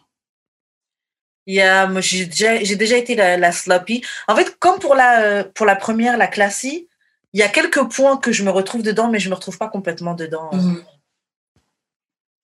Il 1.48 1.56
y 1.56 1.62
a, 1.62 1.88
moi, 1.88 2.02
j'ai 2.02 2.26
déjà, 2.26 2.64
j'ai 2.64 2.76
déjà 2.76 2.98
été 2.98 3.16
la, 3.16 3.38
la 3.38 3.52
sloppy. 3.52 4.04
En 4.28 4.36
fait, 4.36 4.58
comme 4.60 4.80
pour 4.80 4.96
la, 4.96 5.22
euh, 5.22 5.44
pour 5.44 5.66
la 5.66 5.76
première, 5.76 6.18
la 6.18 6.28
classique, 6.28 6.88
il 7.36 7.40
y 7.40 7.44
a 7.44 7.50
quelques 7.50 7.84
points 7.94 8.16
que 8.16 8.32
je 8.32 8.44
me 8.44 8.50
retrouve 8.50 8.82
dedans, 8.82 9.10
mais 9.10 9.20
je 9.20 9.30
me 9.30 9.36
retrouve 9.36 9.58
pas 9.58 9.68
complètement 9.68 10.14
dedans. 10.14 10.50
euh, 10.54 10.58
Mhm. 10.58 10.84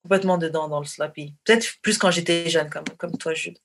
Complètement 0.04 0.38
dedans 0.38 0.68
dans 0.68 0.80
le 0.82 0.86
sloppy. 0.86 1.34
Peut-être 1.46 1.66
plus 1.82 1.98
quand 1.98 2.12
j'étais 2.12 2.50
jeune, 2.50 2.70
comme, 2.70 2.84
comme 2.98 3.18
toi, 3.18 3.34
Jude. 3.34 3.58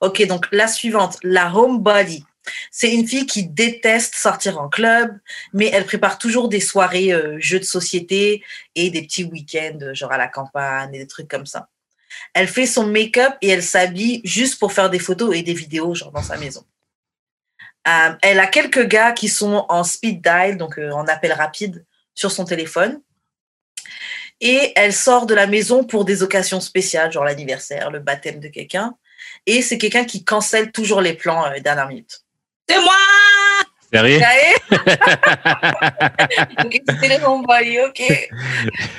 Ok, 0.00 0.24
donc 0.28 0.46
la 0.52 0.68
suivante, 0.68 1.18
la 1.24 1.52
homebody. 1.52 2.24
C'est 2.70 2.94
une 2.94 3.04
fille 3.06 3.26
qui 3.26 3.48
déteste 3.48 4.14
sortir 4.14 4.60
en 4.60 4.68
club, 4.68 5.18
mais 5.52 5.70
elle 5.72 5.84
prépare 5.86 6.18
toujours 6.18 6.48
des 6.48 6.60
soirées 6.60 7.12
euh, 7.12 7.36
jeux 7.40 7.58
de 7.58 7.64
société 7.64 8.44
et 8.76 8.90
des 8.90 9.02
petits 9.02 9.24
week-ends, 9.24 9.78
euh, 9.82 9.92
genre 9.94 10.12
à 10.12 10.18
la 10.18 10.28
campagne 10.28 10.94
et 10.94 10.98
des 10.98 11.06
trucs 11.08 11.28
comme 11.28 11.46
ça. 11.46 11.68
Elle 12.32 12.48
fait 12.48 12.66
son 12.66 12.86
make-up 12.86 13.34
et 13.42 13.48
elle 13.48 13.62
s'habille 13.62 14.20
juste 14.24 14.58
pour 14.60 14.72
faire 14.72 14.88
des 14.88 14.98
photos 15.00 15.34
et 15.34 15.42
des 15.42 15.54
vidéos, 15.54 15.94
genre 15.96 16.12
dans 16.12 16.22
sa 16.22 16.36
maison. 16.36 16.64
Euh, 17.88 18.12
elle 18.22 18.40
a 18.40 18.46
quelques 18.46 18.86
gars 18.86 19.12
qui 19.12 19.28
sont 19.28 19.64
en 19.68 19.84
speed 19.84 20.22
dial, 20.22 20.56
donc 20.56 20.78
euh, 20.78 20.90
en 20.90 21.06
appel 21.06 21.32
rapide, 21.32 21.84
sur 22.14 22.30
son 22.30 22.44
téléphone. 22.44 23.00
Et 24.40 24.72
elle 24.76 24.92
sort 24.92 25.26
de 25.26 25.34
la 25.34 25.46
maison 25.46 25.84
pour 25.84 26.04
des 26.04 26.22
occasions 26.22 26.60
spéciales, 26.60 27.12
genre 27.12 27.24
l'anniversaire, 27.24 27.90
le 27.90 28.00
baptême 28.00 28.40
de 28.40 28.48
quelqu'un. 28.48 28.94
Et 29.46 29.62
c'est 29.62 29.78
quelqu'un 29.78 30.04
qui 30.04 30.24
cancelle 30.24 30.72
toujours 30.72 31.00
les 31.00 31.14
plans 31.14 31.46
euh, 31.46 31.58
dernière 31.60 31.88
minute. 31.88 32.20
C'est 32.68 32.80
moi! 32.80 32.94
Sérieux? 33.92 34.20
ok, 36.64 36.80
c'était 36.88 37.24
ok. 37.24 38.30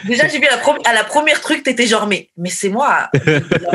Déjà, 0.05 0.27
j'ai 0.27 0.39
vu 0.39 0.47
à 0.47 0.57
la, 0.57 0.61
à 0.85 0.93
la 0.93 1.05
première 1.05 1.39
truc, 1.39 1.63
t'étais 1.63 1.87
genre, 1.87 2.07
mais, 2.07 2.29
mais 2.35 2.49
c'est 2.49 2.67
moi. 2.69 3.09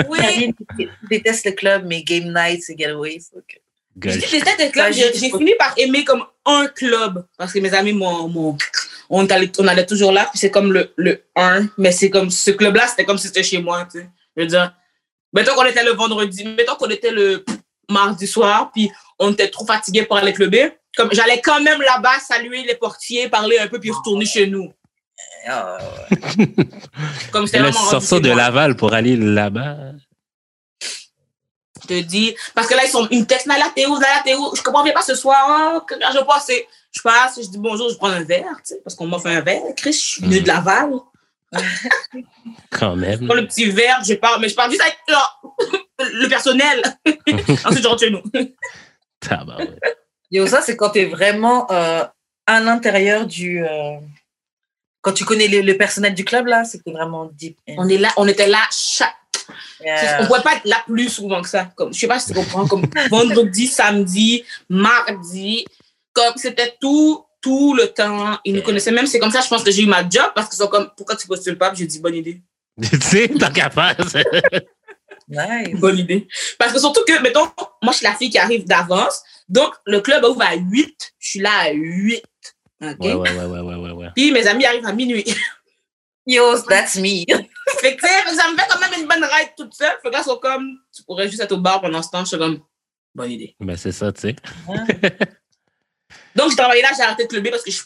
Oui. 0.09 0.19
Karine 0.19 0.53
qui 0.77 0.90
déteste 1.09 1.47
le 1.47 1.53
club, 1.53 1.85
mais 1.87 2.03
game 2.03 2.35
night, 2.35 2.62
c'est 2.62 2.77
getaway. 2.77 3.19
so 3.19 3.40
Je 4.03 4.19
dis, 4.19 5.21
j'ai 5.21 5.31
fini 5.31 5.55
par 5.59 5.75
aimer 5.77 6.05
comme 6.05 6.25
un 6.45 6.67
club 6.67 7.25
parce 7.39 7.53
que 7.53 7.59
mes 7.59 7.73
amis 7.75 7.93
m'ont. 7.93 8.57
On 9.09 9.25
allait, 9.27 9.53
on 9.59 9.69
allait 9.69 9.87
toujours 9.87 10.11
là, 10.11 10.27
puis 10.31 10.39
c'est 10.39 10.51
comme 10.51 10.73
le, 10.73 10.93
le 10.97 11.23
1, 11.37 11.69
mais 11.79 11.93
c'est 11.93 12.11
comme 12.11 12.29
ce 12.29 12.51
club-là, 12.51 12.89
c'était 12.89 13.05
comme 13.05 13.19
si 13.19 13.29
c'était 13.29 13.45
chez 13.45 13.59
moi, 13.59 13.87
tu 13.91 14.01
sais. 14.01 14.11
Je 14.37 14.43
veux 14.43 14.49
dire, 14.49 14.75
mettons 15.33 15.55
qu'on 15.55 15.65
était 15.65 15.85
le 15.85 15.93
vendredi, 15.93 16.45
mettons 16.45 16.75
qu'on 16.75 16.91
était 16.91 17.13
le 17.13 17.45
mardi 17.89 18.27
soir, 18.27 18.73
puis 18.75 18.91
on 19.21 19.33
était 19.33 19.49
trop 19.49 19.65
fatigués 19.65 20.03
pour 20.03 20.17
aller 20.17 20.33
clubber. 20.33 20.73
Comme 20.97 21.11
j'allais 21.13 21.41
quand 21.41 21.61
même 21.61 21.81
là-bas 21.81 22.19
saluer 22.19 22.65
les 22.65 22.75
portiers, 22.75 23.29
parler 23.29 23.59
un 23.59 23.69
peu, 23.69 23.79
puis 23.79 23.93
retourner 23.93 24.27
chez 24.27 24.49
nous. 24.49 24.73
Ah, 25.47 25.79
Comme 27.33 27.47
c'était 27.47 27.61
vraiment 27.61 27.79
rendu 27.79 27.91
sorti 27.91 28.09
chez 28.09 28.21
de. 28.21 28.37
Laval 28.37 28.77
pour 28.77 28.93
aller 28.93 29.17
là-bas. 29.17 29.77
Te 31.87 32.01
dis, 32.01 32.35
parce 32.55 32.66
que 32.66 32.75
là, 32.75 32.85
ils 32.85 32.90
sont, 32.90 33.07
ils 33.11 33.20
me 33.20 33.27
textent, 33.27 33.46
Nala, 33.46 33.66
t'es 33.75 33.87
où, 33.87 33.94
Nala, 33.99 34.22
t'es 34.25 34.35
où? 34.35 34.55
Je 34.55 34.62
comprends 34.62 34.83
bien 34.85 34.92
pas 34.92 35.03
ce 35.03 35.14
soir, 35.14 35.46
hein, 35.49 35.83
que- 35.87 35.94
quand 35.94 36.12
je 36.12 36.25
passe, 36.25 36.51
je 36.92 37.01
passe, 37.03 37.40
je 37.42 37.49
dis 37.49 37.59
bonjour, 37.59 37.88
je 37.90 37.94
prends 37.96 38.09
un 38.09 38.22
verre, 38.25 38.44
tu 38.66 38.75
sais, 38.75 38.81
parce 38.85 38.94
qu'on 38.94 39.07
m'offre 39.07 39.27
un 39.29 39.40
verre. 39.40 39.62
Chris, 39.77 39.92
je 39.92 39.99
suis 39.99 40.22
venue 40.22 40.40
de 40.40 40.46
Laval. 40.49 40.90
Quand 42.70 42.94
Je 42.94 43.01
même. 43.01 43.27
prends 43.27 43.35
le 43.35 43.46
petit 43.46 43.66
verre, 43.70 44.03
je 44.05 44.14
pars, 44.14 44.38
mais 44.40 44.49
je 44.49 44.55
pars 44.55 44.68
juste 44.70 44.83
avec 44.83 44.96
le 46.12 46.29
personnel. 46.29 46.83
Ensuite, 47.64 47.83
je 47.83 47.88
rentre 47.88 48.01
chez 48.01 48.11
nous. 48.11 48.22
Tabarouette. 49.20 49.79
Yo, 50.31 50.46
ça, 50.46 50.61
c'est 50.61 50.77
quand 50.77 50.90
tu 50.90 51.01
es 51.01 51.05
vraiment 51.07 51.70
euh, 51.70 52.05
à 52.46 52.61
l'intérieur 52.61 53.27
du. 53.27 53.64
euh, 53.64 53.96
quand 55.01 55.12
tu 55.12 55.25
connais 55.25 55.46
le, 55.49 55.61
le 55.61 55.77
personnel 55.77 56.14
du 56.14 56.25
club, 56.25 56.46
là, 56.49 56.64
c'est 56.64 56.79
que 56.79 56.85
t'es 56.85 56.90
vraiment 56.92 57.27
deep. 57.27 57.57
On 57.68 57.88
est 57.88 57.99
là, 57.99 58.09
on 58.16 58.27
était 58.27 58.49
là 58.49 58.59
chaque. 58.72 59.14
Yeah. 59.85 60.23
On 60.23 60.27
pouvait 60.27 60.43
pas 60.43 60.57
être 60.57 60.65
là 60.65 60.83
plus 60.87 61.09
souvent 61.09 61.43
que 61.43 61.49
ça. 61.49 61.71
Comme, 61.77 61.93
je 61.93 61.99
sais 61.99 62.07
pas 62.07 62.19
si 62.19 62.29
tu 62.29 62.35
comprends, 62.35 62.67
comme 62.67 62.87
vendredi, 63.11 63.67
samedi, 63.67 64.45
mardi, 64.69 65.65
comme 66.13 66.35
c'était 66.37 66.75
tout, 66.81 67.25
tout 67.41 67.75
le 67.75 67.89
temps. 67.89 68.39
Ils 68.45 68.55
nous 68.55 68.63
connaissaient 68.63 68.93
même. 68.93 69.07
C'est 69.07 69.19
comme 69.19 69.31
ça, 69.31 69.41
je 69.41 69.49
pense 69.49 69.63
que 69.63 69.71
j'ai 69.71 69.83
eu 69.83 69.87
ma 69.87 70.03
job 70.09 70.31
parce 70.35 70.49
qu'ils 70.49 70.59
sont 70.59 70.69
comme, 70.69 70.91
pourquoi 70.97 71.17
tu 71.17 71.27
postules 71.27 71.59
pas? 71.59 71.73
J'ai 71.75 71.87
dit, 71.87 72.01
bonne 72.01 72.15
idée. 72.15 72.43
tu 72.83 73.01
sais, 73.01 73.29
tant 73.29 73.51
qu'à 73.51 73.71
faire. 73.71 73.97
Nice. 75.29 75.75
Bonne 75.81 75.99
idée. 75.99 76.29
Parce 76.59 76.73
que 76.73 76.79
surtout 76.79 77.03
que, 77.07 77.21
mettons, 77.23 77.47
moi, 77.83 77.93
je 77.93 77.99
suis 77.99 78.07
la 78.07 78.15
fille 78.15 78.31
qui 78.31 78.39
arrive 78.39 78.65
d'avance. 78.65 79.23
Donc, 79.49 79.73
le 79.87 80.01
club 80.01 80.25
ouvre 80.25 80.43
à 80.43 80.55
8. 80.55 81.15
Je 81.19 81.29
suis 81.29 81.41
là 81.41 81.51
à 81.65 81.71
8. 81.71 82.23
OK? 82.83 82.97
Ouais, 83.01 83.15
ouais, 83.15 83.45
ouais, 83.45 83.61
ouais, 83.61 83.91
ouais. 83.93 84.09
Puis 84.15 84.31
mes 84.33 84.47
amis 84.47 84.67
arrivent 84.67 84.87
à 84.87 84.93
minuit. 84.93 85.25
Yo, 86.27 86.61
that's 86.62 86.97
me. 86.97 87.25
fait 87.81 87.97
que, 87.97 88.07
ça 88.07 88.51
me 88.51 88.57
fait 88.57 88.67
quand 88.69 88.81
même 88.81 89.01
une 89.01 89.07
bonne 89.07 89.25
ride 89.25 89.51
toute 89.57 89.75
seule. 89.75 89.97
Fait 90.03 90.09
que 90.09 90.12
là, 90.12 90.23
sont 90.23 90.39
comme, 90.39 90.79
tu 90.95 91.03
pourrais 91.05 91.29
juste 91.29 91.41
être 91.41 91.53
au 91.53 91.59
bar 91.59 91.81
pendant 91.81 92.03
ce 92.03 92.11
temps. 92.11 92.21
Je 92.21 92.29
suis 92.29 92.39
comme, 92.39 92.61
bonne 93.15 93.31
idée. 93.31 93.55
Ben, 93.61 93.77
c'est 93.77 93.93
ça, 93.93 94.12
tu 94.12 94.23
sais. 94.23 94.37
Donc, 96.35 96.51
je 96.51 96.57
travaillais 96.57 96.83
là, 96.83 96.91
j'ai 96.97 97.03
arrêté 97.03 97.25
de 97.25 97.29
clubber 97.29 97.51
parce 97.51 97.62
que 97.62 97.71
je 97.71 97.83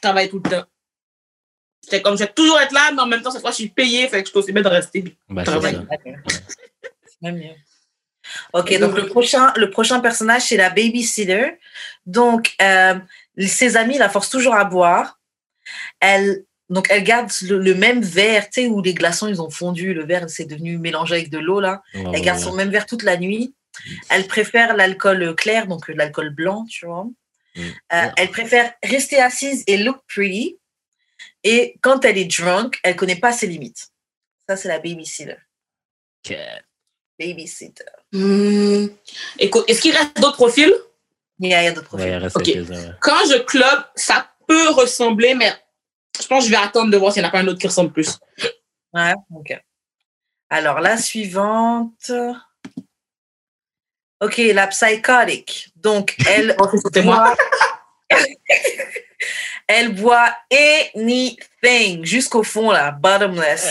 travaillais 0.00 0.28
tout 0.28 0.40
le 0.42 0.50
temps. 0.50 0.64
J'étais 1.82 2.00
comme, 2.00 2.16
je 2.16 2.24
vais 2.24 2.32
toujours 2.32 2.58
être 2.60 2.72
là, 2.72 2.90
mais 2.92 3.02
en 3.02 3.06
même 3.06 3.20
temps, 3.20 3.30
cette 3.30 3.42
fois, 3.42 3.50
je 3.50 3.56
suis 3.56 3.68
payée. 3.68 4.08
Fait 4.08 4.22
que 4.22 4.26
je 4.26 4.30
suis 4.30 4.38
aussi 4.38 4.52
bien 4.52 4.62
de 4.62 4.68
rester. 4.68 5.02
Ben, 5.28 5.44
c'est 5.44 5.50
Travail. 5.50 5.74
ça. 5.74 6.38
C'est 7.06 7.22
même 7.22 7.36
mieux. 7.36 7.54
Ok, 8.54 8.78
donc 8.78 8.96
le 8.96 9.06
prochain, 9.06 9.52
le 9.56 9.68
prochain 9.70 10.00
personnage, 10.00 10.42
c'est 10.42 10.56
la 10.56 10.70
babysitter. 10.70 11.58
Donc, 12.06 12.54
euh, 12.62 12.98
ses 13.38 13.76
amis 13.76 13.98
la 13.98 14.08
forcent 14.08 14.30
toujours 14.30 14.54
à 14.54 14.64
boire. 14.64 15.20
Elle, 16.00 16.44
donc, 16.70 16.86
elle 16.90 17.04
garde 17.04 17.30
le, 17.42 17.58
le 17.58 17.74
même 17.74 18.02
verre, 18.02 18.48
tu 18.50 18.62
sais, 18.62 18.66
où 18.66 18.80
les 18.80 18.94
glaçons, 18.94 19.28
ils 19.28 19.42
ont 19.42 19.50
fondu. 19.50 19.92
Le 19.94 20.04
verre, 20.04 20.28
c'est 20.30 20.46
devenu 20.46 20.78
mélangé 20.78 21.14
avec 21.14 21.30
de 21.30 21.38
l'eau, 21.38 21.60
là. 21.60 21.82
Ouais, 21.94 22.04
Elle 22.14 22.22
garde 22.22 22.38
ouais. 22.38 22.44
son 22.44 22.54
même 22.54 22.70
verre 22.70 22.86
toute 22.86 23.02
la 23.02 23.16
nuit. 23.16 23.54
Elle 24.08 24.26
préfère 24.26 24.76
l'alcool 24.76 25.34
clair, 25.36 25.66
donc 25.66 25.90
euh, 25.90 25.94
l'alcool 25.94 26.30
blanc, 26.30 26.64
tu 26.70 26.86
vois. 26.86 27.04
Mm. 27.56 27.60
Euh, 27.92 28.06
elle 28.16 28.30
préfère 28.30 28.72
rester 28.82 29.20
assise 29.20 29.62
et 29.66 29.76
look 29.78 29.98
pretty. 30.08 30.58
Et 31.42 31.76
quand 31.82 32.04
elle 32.04 32.16
est 32.18 32.24
drunk, 32.24 32.78
elle 32.82 32.96
connaît 32.96 33.16
pas 33.16 33.32
ses 33.32 33.46
limites. 33.46 33.88
Ça, 34.48 34.56
c'est 34.56 34.68
la 34.68 34.78
babysitter. 34.78 35.36
Ok. 36.24 36.36
Babysitter. 37.18 37.84
Hmm. 38.12 38.86
Écoute, 39.38 39.64
est-ce 39.68 39.80
qu'il 39.80 39.92
reste 39.94 40.16
d'autres 40.20 40.36
profils? 40.36 40.72
Il 41.40 41.48
y 41.50 41.54
a, 41.54 41.70
d'autres 41.72 41.96
Ouais, 41.96 42.04
il 42.04 42.10
profils. 42.10 42.22
reste 42.22 42.36
Ok. 42.36 42.44
quelques-uns, 42.44 42.88
ouais. 42.88 42.94
Quand 43.00 43.26
je 43.30 43.38
club, 43.42 43.84
ça 43.94 44.30
peut 44.48 44.70
ressembler, 44.70 45.34
mais 45.34 45.52
je 46.20 46.26
pense 46.26 46.44
que 46.44 46.50
je 46.50 46.50
vais 46.50 46.62
attendre 46.62 46.90
de 46.90 46.96
voir 46.96 47.12
s'il 47.12 47.22
n'y 47.22 47.26
en 47.26 47.28
a 47.28 47.32
pas 47.32 47.40
un 47.40 47.46
autre 47.48 47.58
qui 47.58 47.66
ressemble 47.66 47.92
plus. 47.92 48.18
Ouais, 48.92 49.14
ok. 49.34 49.60
Alors, 50.50 50.80
la 50.80 50.96
suivante. 50.96 52.10
Ok, 54.20 54.36
la 54.38 54.66
psychotic. 54.68 55.70
Donc, 55.76 56.16
elle, 56.28 56.56
C'était 56.84 57.02
moi. 57.02 57.34
elle 59.66 59.94
boit 59.94 60.34
anything 60.94 62.04
jusqu'au 62.04 62.42
fond, 62.42 62.70
là, 62.70 62.92
bottomless. 62.92 63.66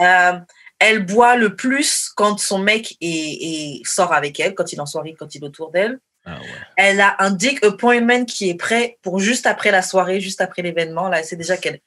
Euh, 0.00 0.38
elle 0.78 1.04
boit 1.04 1.36
le 1.36 1.54
plus 1.56 2.10
quand 2.16 2.38
son 2.38 2.58
mec 2.58 2.96
est, 3.00 3.06
est- 3.06 3.86
sort 3.86 4.12
avec 4.12 4.38
elle, 4.40 4.54
quand 4.54 4.72
il 4.72 4.76
est 4.76 4.80
en 4.80 4.86
soirée, 4.86 5.14
quand 5.18 5.34
il 5.34 5.42
est 5.42 5.46
autour 5.46 5.70
d'elle. 5.70 5.98
Ah 6.24 6.40
ouais. 6.40 6.46
Elle 6.76 7.00
a 7.00 7.16
un 7.18 7.30
dick 7.30 7.64
appointment 7.64 8.24
qui 8.24 8.50
est 8.50 8.54
prêt 8.54 8.98
pour 9.02 9.18
juste 9.18 9.46
après 9.46 9.70
la 9.70 9.82
soirée, 9.82 10.20
juste 10.20 10.40
après 10.40 10.62
l'événement. 10.62 11.08
Là, 11.08 11.22
c'est 11.22 11.36
déjà 11.36 11.56
qu'elle. 11.56 11.80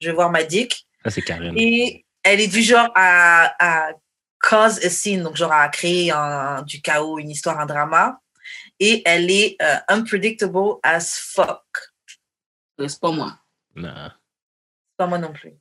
Je 0.00 0.08
vais 0.08 0.14
voir 0.14 0.30
ma 0.30 0.42
dick. 0.42 0.86
Ça, 1.04 1.10
c'est 1.10 1.22
Karine. 1.22 1.54
Et 1.56 2.04
elle 2.22 2.40
est 2.40 2.48
du 2.48 2.62
genre 2.62 2.90
à, 2.94 3.54
à 3.58 3.92
cause 4.40 4.84
a 4.84 4.90
scene, 4.90 5.22
donc 5.22 5.36
genre 5.36 5.52
à 5.52 5.68
créer 5.68 6.10
un, 6.10 6.62
du 6.62 6.80
chaos, 6.82 7.18
une 7.18 7.30
histoire, 7.30 7.60
un 7.60 7.66
drama. 7.66 8.18
Et 8.80 9.02
elle 9.04 9.30
est 9.30 9.56
euh, 9.62 9.76
unpredictable 9.88 10.78
as 10.82 11.18
fuck. 11.20 11.62
C'est 12.78 12.98
pas 12.98 13.12
moi. 13.12 13.38
Non. 13.76 13.92
C'est 14.06 14.96
pas 14.96 15.06
moi 15.06 15.18
non 15.18 15.32
plus. 15.32 15.52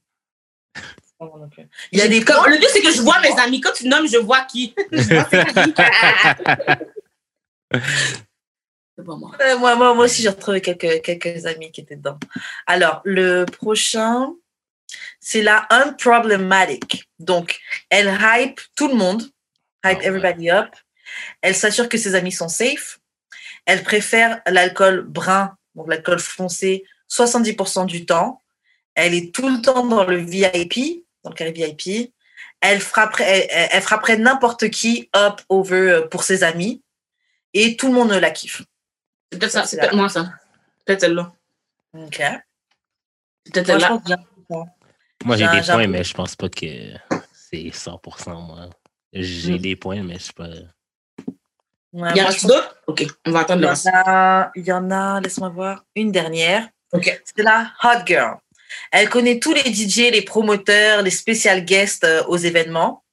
C'est 0.75 1.17
pas 1.19 1.25
moi 1.25 1.37
non 1.37 1.49
plus. 1.49 1.67
Il 1.91 1.99
y 1.99 2.01
a 2.01 2.07
des 2.07 2.23
Comme- 2.23 2.49
le 2.49 2.57
but, 2.57 2.67
c'est 2.71 2.81
que 2.81 2.91
je 2.91 3.01
vois 3.01 3.19
mes 3.19 3.37
amis. 3.39 3.61
Quand 3.61 3.73
tu 3.73 3.87
nommes, 3.87 4.07
je 4.07 4.17
vois 4.17 4.45
qui. 4.45 4.73
Moi. 8.97 9.31
Euh, 9.41 9.57
moi, 9.57 9.75
moi, 9.75 9.93
moi 9.93 10.05
aussi, 10.05 10.21
j'ai 10.21 10.29
retrouvé 10.29 10.59
quelques, 10.61 11.01
quelques 11.01 11.45
amis 11.45 11.71
qui 11.71 11.81
étaient 11.81 11.95
dedans. 11.95 12.19
Alors, 12.67 13.01
le 13.05 13.45
prochain, 13.45 14.33
c'est 15.21 15.41
la 15.41 15.65
unproblematic. 15.69 17.09
Donc, 17.17 17.59
elle 17.89 18.17
hype 18.21 18.59
tout 18.75 18.89
le 18.89 18.95
monde, 18.95 19.21
hype 19.21 19.29
Ah 19.83 19.89
ouais. 19.93 20.05
everybody 20.05 20.49
up. 20.51 20.69
Elle 21.41 21.55
s'assure 21.55 21.87
que 21.87 21.97
ses 21.97 22.15
amis 22.15 22.33
sont 22.33 22.49
safe. 22.49 22.99
Elle 23.65 23.83
préfère 23.83 24.41
l'alcool 24.47 25.01
brun, 25.01 25.55
donc 25.75 25.87
l'alcool 25.87 26.19
foncé, 26.19 26.83
70% 27.09 27.85
du 27.85 28.05
temps. 28.05 28.43
Elle 28.95 29.13
est 29.13 29.33
tout 29.33 29.47
le 29.47 29.61
temps 29.61 29.85
dans 29.85 30.03
le 30.03 30.17
VIP, 30.17 31.05
dans 31.23 31.29
le 31.29 31.35
carré 31.35 31.51
VIP. 31.53 32.13
Elle 32.61 32.81
frapperait, 32.81 33.23
elle, 33.23 33.47
elle- 33.49 33.69
elle 33.71 33.81
frapperait 33.81 34.17
n'importe 34.17 34.69
qui 34.69 35.09
up 35.15 35.39
over 35.47 35.77
euh, 35.77 36.01
pour 36.07 36.23
ses 36.23 36.43
amis. 36.43 36.83
Et 37.53 37.75
tout 37.77 37.87
le 37.87 37.93
monde 37.93 38.11
la 38.11 38.31
kiffe. 38.31 38.61
C'est 39.31 39.39
peut-être 39.39 39.51
ça. 39.51 39.65
C'est 39.65 39.77
peut-être 39.77 39.95
moi, 39.95 40.09
ça. 40.09 40.31
Peut-être 40.85 41.01
celle-là. 41.01 41.31
Ok. 41.93 42.15
C'est 43.45 43.51
peut-être 43.53 43.67
celle-là. 43.67 43.99
Moi, 45.25 45.35
j'ai 45.35 45.45
J'ai- 45.45 45.51
des 45.57 45.63
j'ai 45.63 45.71
points, 45.73 45.87
mais 45.87 46.03
je 46.03 46.13
pense 46.13 46.35
pas 46.35 46.49
que 46.49 46.65
c'est 47.33 47.71
100% 47.71 48.41
moi. 48.41 48.69
J'ai 49.11 49.53
Mm. 49.55 49.57
des 49.57 49.75
points, 49.75 50.03
mais 50.03 50.17
je 50.19 50.23
sais 50.25 50.33
pas. 50.33 50.47
Ouais, 51.91 52.11
Il 52.15 52.17
y 52.17 52.21
en 52.21 52.27
a 52.29 52.47
d'autres? 52.47 52.77
OK, 52.87 53.05
on 53.25 53.31
va 53.31 53.39
attendre 53.39 53.61
le 53.61 53.67
reste. 53.69 53.89
il 54.55 54.63
y 54.63 54.71
en 54.71 54.91
a, 54.91 55.19
laisse-moi 55.21 55.49
voir, 55.49 55.83
une 55.95 56.11
dernière. 56.11 56.69
OK. 56.93 57.21
C'est 57.25 57.41
la 57.43 57.71
hot 57.83 58.05
girl. 58.05 58.37
Elle 58.91 59.09
connaît 59.09 59.39
tous 59.39 59.53
les 59.53 59.63
DJ, 59.73 60.11
les 60.11 60.21
promoteurs, 60.21 61.01
les 61.01 61.09
special 61.09 61.65
guests 61.65 62.03
euh, 62.03 62.23
aux 62.27 62.37
événements. 62.37 63.03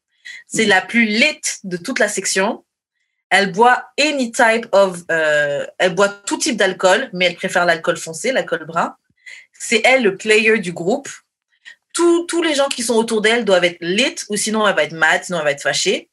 C'est 0.46 0.64
Mhm. 0.64 0.68
la 0.68 0.80
plus 0.82 1.06
lit 1.06 1.40
de 1.64 1.78
toute 1.78 1.98
la 1.98 2.08
section. 2.08 2.64
Elle 3.30 3.52
boit 3.52 3.84
any 3.98 4.30
type 4.30 4.66
of. 4.72 5.02
euh, 5.10 5.66
elle 5.78 5.94
boit 5.94 6.08
tout 6.08 6.38
type 6.38 6.56
d'alcool, 6.56 7.10
mais 7.12 7.26
elle 7.26 7.34
préfère 7.36 7.64
l'alcool 7.64 7.96
foncé, 7.96 8.32
l'alcool 8.32 8.64
brun. 8.66 8.94
C'est 9.52 9.82
elle 9.84 10.02
le 10.02 10.16
player 10.16 10.58
du 10.58 10.72
groupe. 10.72 11.08
Tous, 11.92 12.26
tous 12.26 12.42
les 12.42 12.54
gens 12.54 12.68
qui 12.68 12.82
sont 12.82 12.94
autour 12.94 13.22
d'elle 13.22 13.44
doivent 13.44 13.64
être 13.64 13.78
lit, 13.80 14.14
ou 14.28 14.36
sinon 14.36 14.68
elle 14.68 14.76
va 14.76 14.84
être 14.84 14.92
mad, 14.92 15.24
sinon 15.24 15.38
elle 15.38 15.44
va 15.44 15.50
être 15.52 15.62
fâchée. 15.62 16.10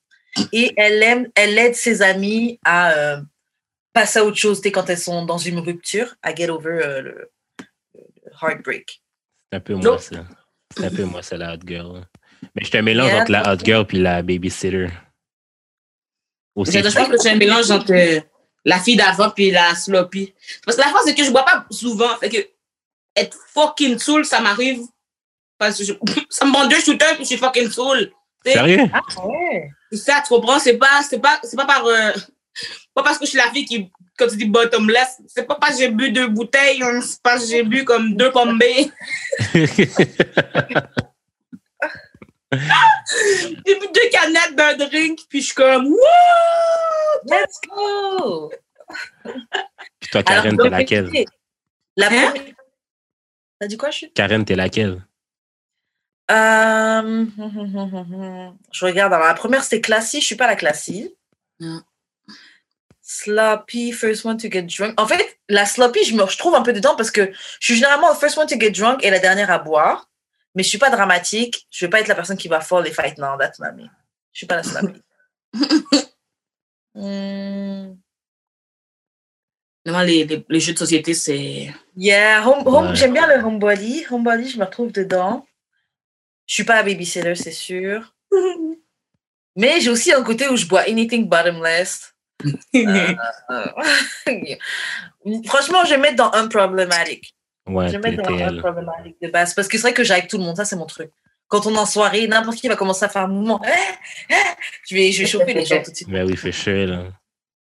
Et 0.51 0.73
elle 0.77 1.03
aime, 1.03 1.27
elle 1.35 1.57
aide 1.57 1.75
ses 1.75 2.01
amis 2.01 2.59
à 2.65 2.93
euh, 2.93 3.21
passer 3.91 4.19
à 4.19 4.25
autre 4.25 4.37
chose 4.37 4.61
quand 4.73 4.89
elles 4.89 4.97
sont 4.97 5.25
dans 5.25 5.37
une 5.37 5.59
rupture, 5.59 6.15
à 6.23 6.33
get 6.33 6.49
over 6.49 6.79
euh, 6.83 7.01
le, 7.01 7.31
le 7.99 8.31
heartbreak. 8.41 9.01
C'est 9.51 9.57
un 9.57 9.59
peu 9.59 9.75
moi, 9.75 9.99
ça. 9.99 10.25
C'est 10.75 10.85
un 10.85 10.89
peu 10.89 11.03
moi, 11.03 11.21
ça, 11.21 11.37
la 11.37 11.53
hot 11.53 11.59
girl. 11.67 12.01
Mais 12.55 12.63
je 12.65 12.71
te 12.71 12.77
mélange 12.77 13.09
Yeah. 13.11 13.21
entre 13.21 13.31
la 13.31 13.53
hot 13.53 13.59
girl 13.63 13.85
puis 13.85 13.99
la 13.99 14.23
babysitter. 14.23 14.87
Aussi. 16.55 16.71
Je 16.83 16.95
pense 16.95 17.07
que 17.09 17.17
c'est 17.17 17.29
un 17.31 17.35
mélange 17.35 17.69
entre 17.71 17.93
euh, 17.93 18.19
la 18.65 18.79
fille 18.79 18.95
d'avant 18.95 19.29
puis 19.31 19.51
la 19.51 19.73
sloppy. 19.75 20.33
Parce 20.65 20.77
que 20.77 20.81
la 20.83 20.89
fois, 20.89 21.01
c'est 21.05 21.15
que 21.15 21.23
je 21.23 21.31
bois 21.31 21.43
pas 21.45 21.65
souvent. 21.71 22.15
Fait 22.19 22.29
que 22.29 22.37
être 23.15 23.37
fucking 23.53 23.97
saoul, 23.99 24.25
ça 24.25 24.39
m'arrive. 24.39 24.81
Parce 25.57 25.77
que 25.77 25.83
je- 25.83 25.93
ça 26.29 26.45
me 26.45 26.51
prend 26.51 26.67
deux 26.67 26.79
shooters 26.79 27.15
puis 27.15 27.23
je 27.23 27.29
suis 27.29 27.37
fucking 27.37 27.69
saoul. 27.71 28.11
Tu 28.45 28.51
sais, 28.51 28.57
Sérieux? 28.57 28.89
Ah 28.93 29.01
ouais. 29.25 29.69
C'est 29.91 29.97
ça, 29.97 30.21
tu 30.25 30.33
comprends? 30.33 30.59
C'est 30.59 30.77
pas, 30.77 31.01
c'est 31.07 31.19
pas, 31.19 31.39
c'est 31.43 31.55
pas 31.55 31.65
par, 31.65 31.85
euh, 31.85 32.11
pas 32.93 33.03
parce 33.03 33.17
que 33.17 33.25
je 33.25 33.29
suis 33.31 33.37
la 33.39 33.49
fille 33.51 33.65
qui, 33.65 33.89
quand 34.17 34.27
tu 34.27 34.35
dis 34.37 34.45
bottomless, 34.45 35.19
c'est 35.27 35.43
pas 35.47 35.55
parce 35.55 35.73
que 35.73 35.79
j'ai 35.79 35.89
bu 35.89 36.11
deux 36.11 36.27
bouteilles, 36.27 36.81
hein, 36.83 36.99
c'est 37.01 37.21
parce 37.23 37.43
que 37.45 37.49
j'ai 37.49 37.63
bu 37.63 37.83
comme 37.83 38.15
deux 38.15 38.31
pommes 38.31 38.59
B. 38.59 38.63
J'ai 42.55 43.75
bu 43.79 43.87
deux 43.93 44.09
canettes 44.11 44.55
d'un 44.55 44.75
drink 44.77 45.19
puis 45.29 45.41
je 45.41 45.45
suis 45.47 45.55
comme, 45.55 45.87
wouh! 45.87 45.97
Let's 47.25 47.59
go! 47.69 48.51
puis 49.99 50.09
toi, 50.11 50.23
Karen, 50.23 50.57
t'es 50.57 50.69
laquelle? 50.69 51.09
La 51.95 52.07
Hein? 52.07 52.31
première... 52.31 52.53
T'as 53.59 53.67
dit 53.67 53.77
quoi, 53.77 53.91
je 53.91 53.97
suis? 53.97 54.11
Karen, 54.13 54.43
t'es 54.45 54.55
laquelle? 54.55 55.05
Euh, 56.31 57.25
Je 58.71 58.85
regarde. 58.85 59.13
Alors, 59.13 59.27
la 59.27 59.33
première, 59.33 59.63
c'est 59.63 59.81
Classy. 59.81 60.21
Je 60.21 60.25
suis 60.25 60.35
pas 60.35 60.47
la 60.47 60.55
Classy. 60.55 61.13
Sloppy, 63.01 63.91
first 63.91 64.25
one 64.25 64.37
to 64.37 64.49
get 64.49 64.63
drunk. 64.63 64.99
En 64.99 65.05
fait, 65.05 65.37
la 65.49 65.65
sloppy, 65.65 66.03
je 66.05 66.15
me 66.15 66.25
je 66.27 66.37
trouve 66.37 66.55
un 66.55 66.61
peu 66.61 66.71
dedans 66.73 66.95
parce 66.95 67.11
que 67.11 67.31
je 67.59 67.65
suis 67.65 67.75
généralement 67.75 68.09
le 68.09 68.15
first 68.15 68.37
one 68.37 68.47
to 68.47 68.57
get 68.59 68.71
drunk 68.71 69.03
et 69.03 69.09
la 69.09 69.19
dernière 69.19 69.51
à 69.51 69.59
boire. 69.59 70.09
Mais 70.55 70.63
je 70.63 70.69
suis 70.69 70.77
pas 70.77 70.89
dramatique. 70.89 71.67
Je 71.71 71.85
vais 71.85 71.89
pas 71.89 71.99
être 71.99 72.07
la 72.07 72.15
personne 72.15 72.37
qui 72.37 72.47
va 72.47 72.61
fall 72.61 72.87
et 72.87 72.91
fight. 72.91 73.17
Non, 73.17 73.37
that's 73.37 73.59
not 73.59 73.73
me. 73.73 73.83
Je 74.31 74.37
suis 74.39 74.47
pas 74.47 74.57
la 74.57 74.63
sloppy. 74.63 75.01
Hmm. 76.95 77.95
Les, 79.85 80.23
les, 80.25 80.45
les 80.47 80.59
jeux 80.59 80.73
de 80.73 80.77
société, 80.77 81.15
c'est. 81.15 81.73
Yeah, 81.97 82.47
home, 82.47 82.67
home, 82.67 82.89
Ouais. 82.89 82.95
j'aime 82.95 83.13
bien 83.13 83.25
le 83.25 83.43
homebody. 83.43 84.05
Homebody, 84.11 84.47
je 84.49 84.59
me 84.59 84.63
retrouve 84.65 84.91
dedans. 84.91 85.45
Je 86.45 86.53
suis 86.53 86.63
pas 86.63 86.75
la 86.75 86.83
babysitter, 86.83 87.33
c'est 87.35 87.51
sûr. 87.51 88.13
Mais 89.55 89.81
j'ai 89.81 89.89
aussi 89.89 90.13
un 90.13 90.21
côté 90.23 90.47
où 90.49 90.55
je 90.55 90.67
bois 90.67 90.81
anything 90.81 91.27
bottomless. 91.27 92.13
Euh, 92.75 93.65
Franchement, 95.45 95.83
je 95.85 95.91
vais 95.91 95.97
mettre 95.97 96.17
dans 96.17 96.31
un 96.33 96.47
problématique. 96.47 97.33
Ouais, 97.67 97.87
je 97.87 97.93
vais 97.97 98.01
t'es 98.01 98.09
mettre 98.11 98.23
dans 98.29 98.35
t'es 98.37 98.43
un 98.43 98.47
elle. 98.49 98.57
problématique 98.59 99.15
de 99.21 99.27
base. 99.29 99.53
Parce 99.53 99.67
que 99.67 99.77
c'est 99.77 99.83
vrai 99.83 99.93
que 99.93 100.03
j'ai 100.03 100.13
avec 100.13 100.27
tout 100.27 100.37
le 100.37 100.43
monde, 100.43 100.57
ça 100.57 100.65
c'est 100.65 100.75
mon 100.75 100.85
truc. 100.85 101.11
Quand 101.47 101.65
on 101.67 101.73
est 101.75 101.77
en 101.77 101.85
soirée, 101.85 102.27
n'importe 102.27 102.57
qui 102.57 102.67
va 102.67 102.75
commencer 102.75 103.05
à 103.05 103.09
faire 103.09 103.23
un 103.23 103.27
mouvement. 103.27 103.61
Ah, 103.65 103.69
ah, 104.31 104.35
Je 104.87 104.95
vais, 104.95 105.11
je 105.11 105.21
vais 105.21 105.27
chauffer 105.27 105.53
les 105.53 105.65
gens 105.65 105.81
tout 105.83 105.91
de 105.91 105.95
suite. 105.95 106.09
Ben 106.11 106.25
oui, 106.27 106.35
fait 106.35 106.51
chier, 106.51 106.85
là. 106.87 107.03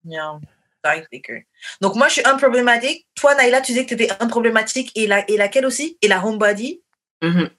Yeah. 0.04 0.40
Donc 1.80 1.94
moi, 1.96 2.08
je 2.08 2.14
suis 2.14 2.22
un 2.26 2.36
problématique. 2.36 3.06
Toi, 3.14 3.34
Naïla, 3.36 3.60
tu 3.60 3.72
disais 3.72 3.84
que 3.86 3.94
tu 3.94 4.02
étais 4.02 4.12
un 4.18 4.26
problématique. 4.26 4.90
Et, 4.96 5.06
la, 5.06 5.28
et 5.30 5.36
laquelle 5.36 5.66
aussi? 5.66 5.96
Et 6.02 6.08
la 6.08 6.24
homebody? 6.24 6.80
Mhm. 7.22 7.50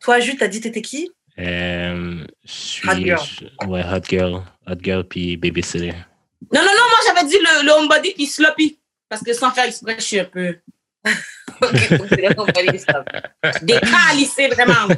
Toi, 0.00 0.20
Jules, 0.20 0.36
t'as 0.38 0.48
dit 0.48 0.60
t'étais 0.60 0.82
qui? 0.82 1.10
Euh, 1.38 2.24
je 2.44 2.52
suis. 2.52 2.88
Hot 2.88 2.94
girl. 2.96 3.18
je- 3.24 3.66
ouais, 3.66 3.82
hot 3.82 4.02
girl. 4.08 4.42
Hot 4.66 4.74
girl 4.82 5.04
puis 5.04 5.36
babysitter. 5.38 5.92
Non, 6.52 6.60
non, 6.60 6.66
non, 6.66 6.86
moi 6.90 6.98
j'avais 7.06 7.26
dit 7.28 7.36
le, 7.38 7.64
le 7.66 7.72
homebody 7.72 8.12
puis 8.12 8.26
sloppy. 8.26 8.78
Parce 9.08 9.22
que 9.22 9.32
sans 9.32 9.50
faire 9.52 9.64
exprès, 9.64 9.94
je 9.96 10.02
suis 10.04 10.20
un 10.20 10.24
peu 10.24 10.58
Vraiment. 14.48 14.88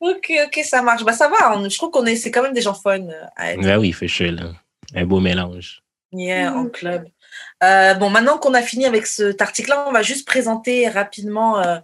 ok, 0.00 0.32
ok, 0.46 0.60
ça 0.64 0.82
marche. 0.82 1.04
Bah 1.04 1.12
ça 1.12 1.28
va. 1.28 1.56
on- 1.58 1.68
je 1.68 1.76
trouve 1.76 1.90
qu'on 1.90 2.06
est, 2.06 2.16
c'est 2.16 2.30
quand 2.30 2.42
même 2.42 2.52
des 2.54 2.60
gens 2.62 2.74
fun 2.74 3.00
euh, 3.08 3.24
à 3.36 3.52
être. 3.52 3.60
Ben 3.62 3.78
oui, 3.78 3.92
fait 3.92 4.08
chier, 4.08 4.30
là. 4.30 4.52
Un 4.94 5.04
beau 5.04 5.20
mélange. 5.20 5.82
Yeah, 6.12 6.54
en 6.54 6.66
club. 6.68 7.06
Euh, 7.62 7.94
bon, 7.94 8.08
maintenant 8.10 8.38
qu'on 8.38 8.54
a 8.54 8.62
fini 8.62 8.86
avec 8.86 9.06
cet 9.06 9.42
article-là, 9.42 9.84
on 9.88 9.92
va 9.92 10.02
juste 10.02 10.26
présenter 10.26 10.88
rapidement 10.88 11.58
euh, 11.60 11.78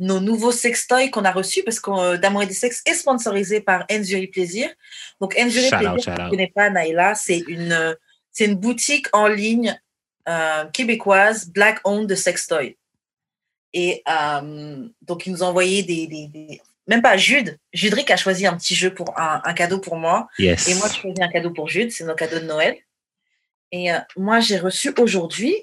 nos 0.00 0.18
nouveaux 0.18 0.50
sextoys 0.50 1.10
qu'on 1.10 1.24
a 1.24 1.30
reçus 1.30 1.62
parce 1.62 1.78
que 1.78 2.16
D'amour 2.16 2.42
et 2.42 2.46
des 2.46 2.54
sexes 2.54 2.82
est 2.86 2.94
sponsorisé 2.94 3.60
par 3.60 3.84
Enjury 3.90 4.26
Plaisir. 4.26 4.68
Donc, 5.20 5.36
Enjury 5.38 5.68
Plaisir, 5.70 5.94
si 5.98 6.04
tu 6.04 6.10
ne 6.10 6.24
out. 6.24 6.30
connais 6.30 6.52
pas, 6.54 6.70
Naïla, 6.70 7.14
c'est 7.14 7.38
une, 7.46 7.96
c'est 8.32 8.46
une 8.46 8.56
boutique 8.56 9.06
en 9.12 9.28
ligne 9.28 9.78
euh, 10.28 10.64
québécoise, 10.66 11.48
black 11.48 11.80
owned 11.84 12.08
de 12.08 12.14
sextoys. 12.14 12.76
Et 13.72 14.02
euh, 14.08 14.88
donc, 15.02 15.26
ils 15.26 15.32
nous 15.32 15.42
envoyé 15.42 15.82
des, 15.82 16.06
des, 16.06 16.26
des- 16.28 16.60
Même 16.86 17.02
pas 17.02 17.16
Jude. 17.16 17.58
Judric 17.72 18.10
a 18.10 18.16
choisi 18.16 18.46
un 18.46 18.56
petit 18.56 18.74
jeu 18.74 18.92
pour 18.92 19.18
un, 19.18 19.40
un 19.44 19.52
cadeau 19.54 19.78
pour 19.78 19.96
moi. 19.96 20.28
Yes. 20.38 20.68
Et 20.68 20.74
moi, 20.74 20.88
je 20.88 21.00
choisis 21.00 21.20
un 21.20 21.28
cadeau 21.28 21.50
pour 21.50 21.68
Jude, 21.68 21.92
c'est 21.92 22.04
nos 22.04 22.14
cadeaux 22.16 22.40
de 22.40 22.46
Noël. 22.46 22.76
Et 23.72 23.92
euh, 23.92 23.98
moi, 24.16 24.40
j'ai 24.40 24.58
reçu 24.58 24.92
aujourd'hui. 24.98 25.54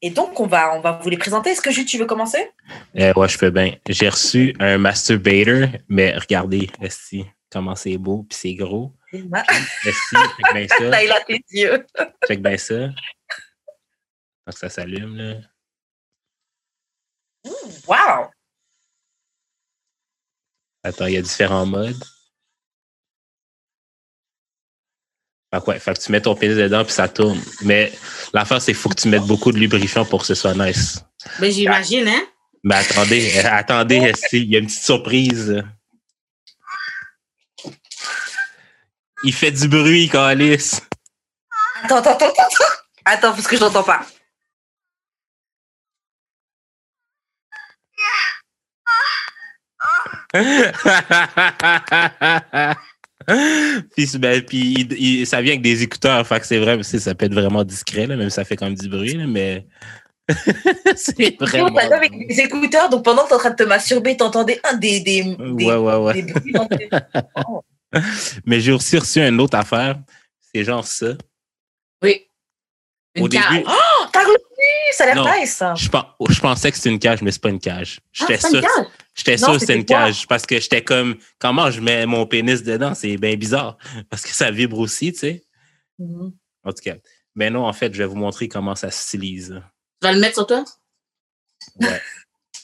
Et 0.00 0.10
donc, 0.10 0.38
on 0.38 0.46
va, 0.46 0.76
on 0.76 0.80
va 0.80 0.92
vous 1.02 1.08
les 1.10 1.18
présenter. 1.18 1.50
Est-ce 1.50 1.60
que 1.60 1.72
Jude, 1.72 1.88
tu 1.88 1.98
veux 1.98 2.06
commencer? 2.06 2.52
Euh, 2.96 3.12
ouais, 3.16 3.28
je 3.28 3.36
peux 3.36 3.50
bien. 3.50 3.74
J'ai 3.88 4.08
reçu 4.08 4.54
un 4.60 4.78
masturbator, 4.78 5.68
mais 5.88 6.16
regardez, 6.16 6.70
esti, 6.80 7.26
comment 7.50 7.74
c'est 7.74 7.98
beau 7.98 8.24
puis 8.28 8.38
c'est 8.38 8.54
gros. 8.54 8.94
Esti, 9.12 10.16
check 10.16 10.54
bien 10.54 10.66
ça. 10.68 11.04
Il 11.04 11.12
a 11.12 11.20
tes 11.20 11.44
yeux. 11.50 11.86
Check 12.26 12.42
bien 12.42 12.56
ça. 12.56 12.88
Donc 14.46 14.56
ça 14.56 14.68
s'allume, 14.68 15.16
là. 15.16 15.34
Wow! 17.86 18.30
Attends, 20.82 21.06
il 21.06 21.14
y 21.14 21.16
a 21.16 21.22
différents 21.22 21.66
modes. 21.66 22.02
Fait 25.52 25.60
que, 25.60 25.66
ouais, 25.66 25.78
fait 25.78 25.94
que 25.94 26.00
tu 26.00 26.12
mets 26.12 26.20
ton 26.20 26.34
pénis 26.34 26.56
dedans 26.56 26.84
puis 26.84 26.92
ça 26.92 27.08
tourne. 27.08 27.40
Mais 27.62 27.92
l'affaire, 28.34 28.60
c'est 28.60 28.72
qu'il 28.72 28.80
faut 28.80 28.90
que 28.90 29.00
tu 29.00 29.08
mettes 29.08 29.26
beaucoup 29.26 29.50
de 29.50 29.58
lubrifiant 29.58 30.04
pour 30.04 30.20
que 30.20 30.26
ce 30.26 30.34
soit 30.34 30.54
nice. 30.54 31.02
Ben, 31.40 31.50
j'imagine, 31.50 32.06
hein? 32.06 32.26
Mais 32.62 32.74
attendez, 32.74 33.32
euh, 33.36 33.48
attendez, 33.50 33.96
esti, 33.96 34.42
il 34.42 34.50
y 34.50 34.56
a 34.56 34.58
une 34.58 34.66
petite 34.66 34.84
surprise. 34.84 35.62
Il 39.24 39.34
fait 39.34 39.50
du 39.50 39.68
bruit, 39.68 40.08
Calis. 40.08 40.80
Attends, 41.82 41.96
attends, 41.98 42.12
attends, 42.12 42.26
attends. 42.26 42.64
Attends, 43.04 43.32
parce 43.32 43.46
que 43.46 43.56
je 43.56 43.60
n'entends 43.62 43.82
pas. 43.82 44.00
puis, 53.94 54.08
ben, 54.18 54.42
puis 54.42 54.74
il- 54.78 54.92
il- 55.20 55.26
ça 55.26 55.40
vient 55.40 55.52
avec 55.52 55.62
des 55.62 55.82
écouteurs, 55.82 56.26
fait 56.26 56.40
que 56.40 56.46
c'est 56.46 56.58
vrai, 56.58 56.82
ça 56.82 57.14
peut 57.14 57.26
être 57.26 57.34
vraiment 57.34 57.64
discret, 57.64 58.06
là, 58.06 58.16
même 58.16 58.30
si 58.30 58.36
ça 58.36 58.44
fait 58.44 58.56
quand 58.56 58.66
même 58.66 58.74
du 58.74 58.88
bruit, 58.88 59.14
là, 59.14 59.26
mais 59.26 59.66
c'est 60.96 61.36
Vraiment. 61.40 61.70
T'as 61.74 61.96
avec 61.96 62.12
des 62.28 62.40
écouteurs, 62.40 62.88
donc 62.90 63.04
pendant 63.04 63.22
que 63.24 63.28
t'es 63.28 63.34
en 63.34 63.38
train 63.38 63.50
de 63.50 63.56
te 63.56 63.62
masturber, 63.62 64.16
t'entendais 64.16 64.60
un 64.70 64.76
des, 64.76 65.00
des, 65.00 65.22
des, 65.22 65.36
Ouais, 65.64 65.74
ouais, 65.76 65.96
ouais. 65.96 66.22
des 66.22 66.32
bruits 66.32 66.52
dans 66.52 66.66
tes-. 66.66 66.88
Mais 68.46 68.60
j'ai 68.60 68.72
aussi 68.72 68.98
reçu 68.98 69.20
une 69.20 69.40
autre 69.40 69.56
affaire. 69.56 69.98
C'est 70.54 70.64
genre 70.64 70.86
ça. 70.86 71.14
Oui. 72.02 72.24
Une 73.14 73.24
Au 73.24 73.28
cage. 73.28 73.50
début, 73.50 73.64
Oh, 73.68 74.06
t'as 74.12 74.24
reçu! 74.24 74.36
Ça 74.92 75.04
a 75.04 75.14
l'air 75.14 75.38
nice, 75.40 75.54
ça. 75.56 75.74
je, 75.74 75.88
pen- 75.88 76.04
je 76.28 76.40
pensais 76.40 76.70
que 76.70 76.76
c'était 76.76 76.90
une 76.90 76.98
cage, 76.98 77.22
mais 77.22 77.30
c'est 77.32 77.40
pas 77.42 77.48
une 77.50 77.58
cage. 77.60 78.00
Ah, 78.02 78.08
J'étais 78.12 78.36
c'est 78.38 78.48
sûr, 78.48 78.56
une 78.58 78.62
cage? 78.62 78.86
j'étais 79.14 79.36
sûr 79.38 79.52
que 79.52 79.58
c'était 79.58 79.76
une 79.76 79.86
quoi? 79.86 79.96
cage 79.98 80.26
parce 80.26 80.46
que 80.46 80.60
j'étais 80.60 80.82
comme 80.84 81.16
comment 81.38 81.70
je 81.70 81.80
mets 81.80 82.06
mon 82.06 82.26
pénis 82.26 82.62
dedans, 82.62 82.94
c'est 82.94 83.16
bien 83.16 83.34
bizarre 83.36 83.76
parce 84.10 84.22
que 84.22 84.30
ça 84.30 84.50
vibre 84.50 84.78
aussi, 84.78 85.12
tu 85.12 85.18
sais. 85.20 85.44
Mhm. 85.98 86.32
En 86.64 86.72
tout 86.72 86.82
cas. 86.82 86.96
Mais 87.34 87.50
non, 87.50 87.66
en 87.66 87.72
fait, 87.72 87.92
je 87.92 87.98
vais 87.98 88.06
vous 88.06 88.16
montrer 88.16 88.48
comment 88.48 88.74
ça 88.74 88.90
s'utilise. 88.90 89.60
Tu 90.00 90.06
vas 90.06 90.12
le 90.12 90.20
mettre 90.20 90.34
sur 90.34 90.46
toi? 90.46 90.64
Ouais. 91.80 92.00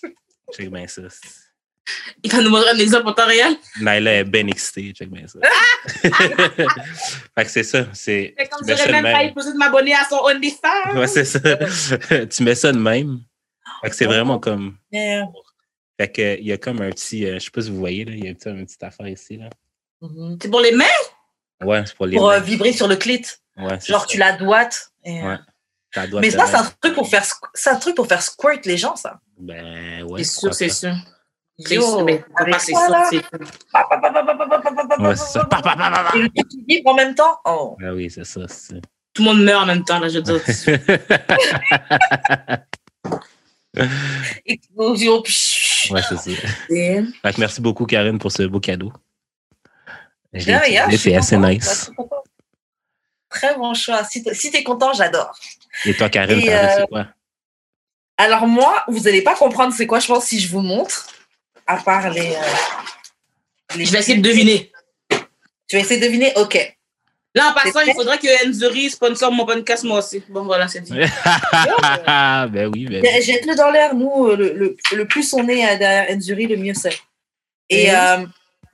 Check 0.57 0.71
bien 0.71 0.87
ça. 0.87 1.03
Il 2.23 2.33
va 2.33 2.41
nous 2.41 2.51
montrer 2.51 2.71
un 2.71 2.79
exemple 2.79 3.09
en 3.09 3.13
temps 3.13 3.27
réel. 3.27 3.57
Naila 3.81 4.15
est 4.15 4.25
bien 4.25 4.47
excitée, 4.47 4.93
check 4.93 5.11
bien 5.11 5.27
ça. 5.27 5.39
fait 7.37 7.45
que 7.45 7.51
c'est 7.51 7.63
ça. 7.63 7.87
C'est, 7.93 8.35
comme 8.51 8.67
de 8.67 8.91
même 8.93 9.05
pas 9.05 9.25
épousé 9.25 9.53
de 9.53 9.59
m'abonner 9.59 9.95
à 9.95 10.05
son 10.09 10.17
OnlyFans. 10.17 10.97
Ouais, 10.97 11.07
c'est 11.07 11.25
ça. 11.25 11.39
tu 12.27 12.43
mets 12.43 12.55
ça 12.55 12.73
de 12.73 12.79
même. 12.79 13.21
Fait 13.83 13.91
que 13.91 13.97
c'est 13.97 14.07
vraiment 14.07 14.39
comme. 14.39 14.77
Fait 14.93 16.11
que 16.11 16.39
il 16.39 16.47
y 16.47 16.53
a 16.53 16.57
comme 16.59 16.81
un 16.81 16.91
petit. 16.91 17.27
euh, 17.27 17.35
je 17.35 17.45
sais 17.45 17.51
pas 17.51 17.61
si 17.61 17.71
vous 17.71 17.79
voyez, 17.79 18.05
là, 18.05 18.13
il 18.13 18.25
y 18.25 18.27
a 18.27 18.31
une 18.31 18.37
petite, 18.37 18.49
une 18.49 18.65
petite 18.65 18.83
affaire 18.83 19.09
ici. 19.09 19.37
Là. 19.37 19.51
Mhm. 20.01 20.39
C'est 20.41 20.51
pour 20.51 20.61
les 20.61 20.73
mains? 20.73 20.85
Ouais, 21.63 21.85
c'est 21.87 21.95
pour 21.95 22.07
les. 22.07 22.17
Pour 22.17 22.31
euh, 22.31 22.39
mains. 22.39 22.45
vibrer 22.45 22.73
sur 22.73 22.89
le 22.89 22.97
clit. 22.97 23.23
Ouais, 23.57 23.79
Genre, 23.81 24.01
ça. 24.01 24.07
tu 24.09 24.19
la 24.19 24.33
doites. 24.33 24.91
et, 25.05 25.23
euh, 25.23 25.27
Ouais. 25.27 25.39
Mais 26.21 26.31
ça, 26.31 26.47
c'est 26.47 26.57
un 26.57 26.73
truc 26.81 26.95
pour 26.95 27.09
faire, 27.09 27.25
c'est 27.55 27.71
un 27.71 27.77
truc 27.77 27.95
pour 27.95 28.09
faire 28.09 28.21
squirt 28.21 28.67
les 28.67 28.77
gens, 28.77 28.97
ça. 28.97 29.21
Ben, 29.39 30.03
ouais. 30.03 30.25
c'est 30.25 30.41
sûr, 30.41 30.53
c'est 30.55 30.69
sûr. 30.69 30.93
En 36.87 36.95
même 36.95 37.15
temps? 37.15 37.39
Oh. 37.45 37.77
Ah 37.81 37.95
oui, 37.95 38.11
c'est 38.11 38.25
ça. 38.25 38.41
Tout 39.13 39.23
le 39.23 39.29
monde 39.29 39.45
meurt 39.45 39.63
en 39.63 39.67
même 39.67 39.85
temps, 39.85 40.01
là, 40.01 40.09
je 40.09 40.19
veux 40.19 40.23
dire. 40.23 40.41
Explosion. 44.47 45.23
ouais, 45.91 46.03
c'est 46.09 46.17
ça. 46.17 46.31
Merci 47.39 47.61
beaucoup, 47.61 47.87
Karine, 47.87 48.19
pour 48.19 48.33
ce 48.33 48.43
beau 48.45 48.59
cadeau. 48.59 48.93
Ah, 50.35 50.41
c'est 50.97 51.15
assez 51.15 51.37
nice. 51.37 51.93
Très 53.29 53.55
bon 53.57 53.75
choix. 53.75 54.03
Si 54.05 54.25
tu 54.25 54.31
es, 54.31 54.35
si 54.35 54.49
es 54.49 54.65
content, 54.65 54.93
j'adore. 54.93 55.39
Et 55.85 55.95
toi, 55.95 56.09
Karine, 56.09 56.43
t'as 56.45 56.81
euh... 56.81 56.87
quoi? 56.87 57.07
Alors 58.17 58.47
moi, 58.47 58.85
vous 58.89 59.01
n'allez 59.01 59.23
pas 59.23 59.35
comprendre 59.35 59.75
c'est 59.75 59.87
quoi, 59.87 59.99
je 60.01 60.07
pense, 60.07 60.25
si 60.25 60.41
je 60.41 60.49
vous 60.49 60.61
montre. 60.61 61.09
À 61.67 61.77
part 61.79 62.11
les... 62.11 62.35
euh, 62.35 62.41
les 63.77 63.85
Je 63.87 63.93
vais 63.93 63.99
essayer 64.01 64.19
de 64.19 64.23
deviner. 64.29 64.71
Tu 65.69 65.77
vas 65.77 65.81
essayer 65.81 66.01
de 66.01 66.07
deviner? 66.07 66.33
Ok. 66.37 66.77
Là, 67.37 67.51
en 67.51 67.53
passant, 67.55 67.81
il 67.81 67.93
faudrait 67.95 68.19
que 68.19 68.47
Enzuri 68.49 68.91
sponsor 68.91 69.33
mon 69.33 69.45
podcast, 69.45 69.83
moi 69.83 69.99
aussi. 69.99 70.23
Bon, 70.29 70.45
voilà, 70.45 70.69
c'est 70.69 70.81
dit. 70.83 70.93
ben 72.07 72.71
oui, 72.73 72.87
ben 72.87 73.03
oui. 73.03 73.23
Jette-le 73.23 73.57
dans 73.57 73.71
l'air. 73.71 73.95
Nous, 73.95 74.27
euh, 74.29 74.37
le, 74.37 74.53
le, 74.53 74.77
le 74.93 75.05
plus 75.07 75.33
on 75.33 75.49
est 75.49 75.65
euh, 75.69 75.77
derrière 75.77 76.15
Enzuri, 76.17 76.47
le 76.47 76.57
mieux 76.57 76.75
c'est. 76.75 76.97
Et 77.71 77.91
Mhm. 77.91 77.97
euh, 77.97 78.27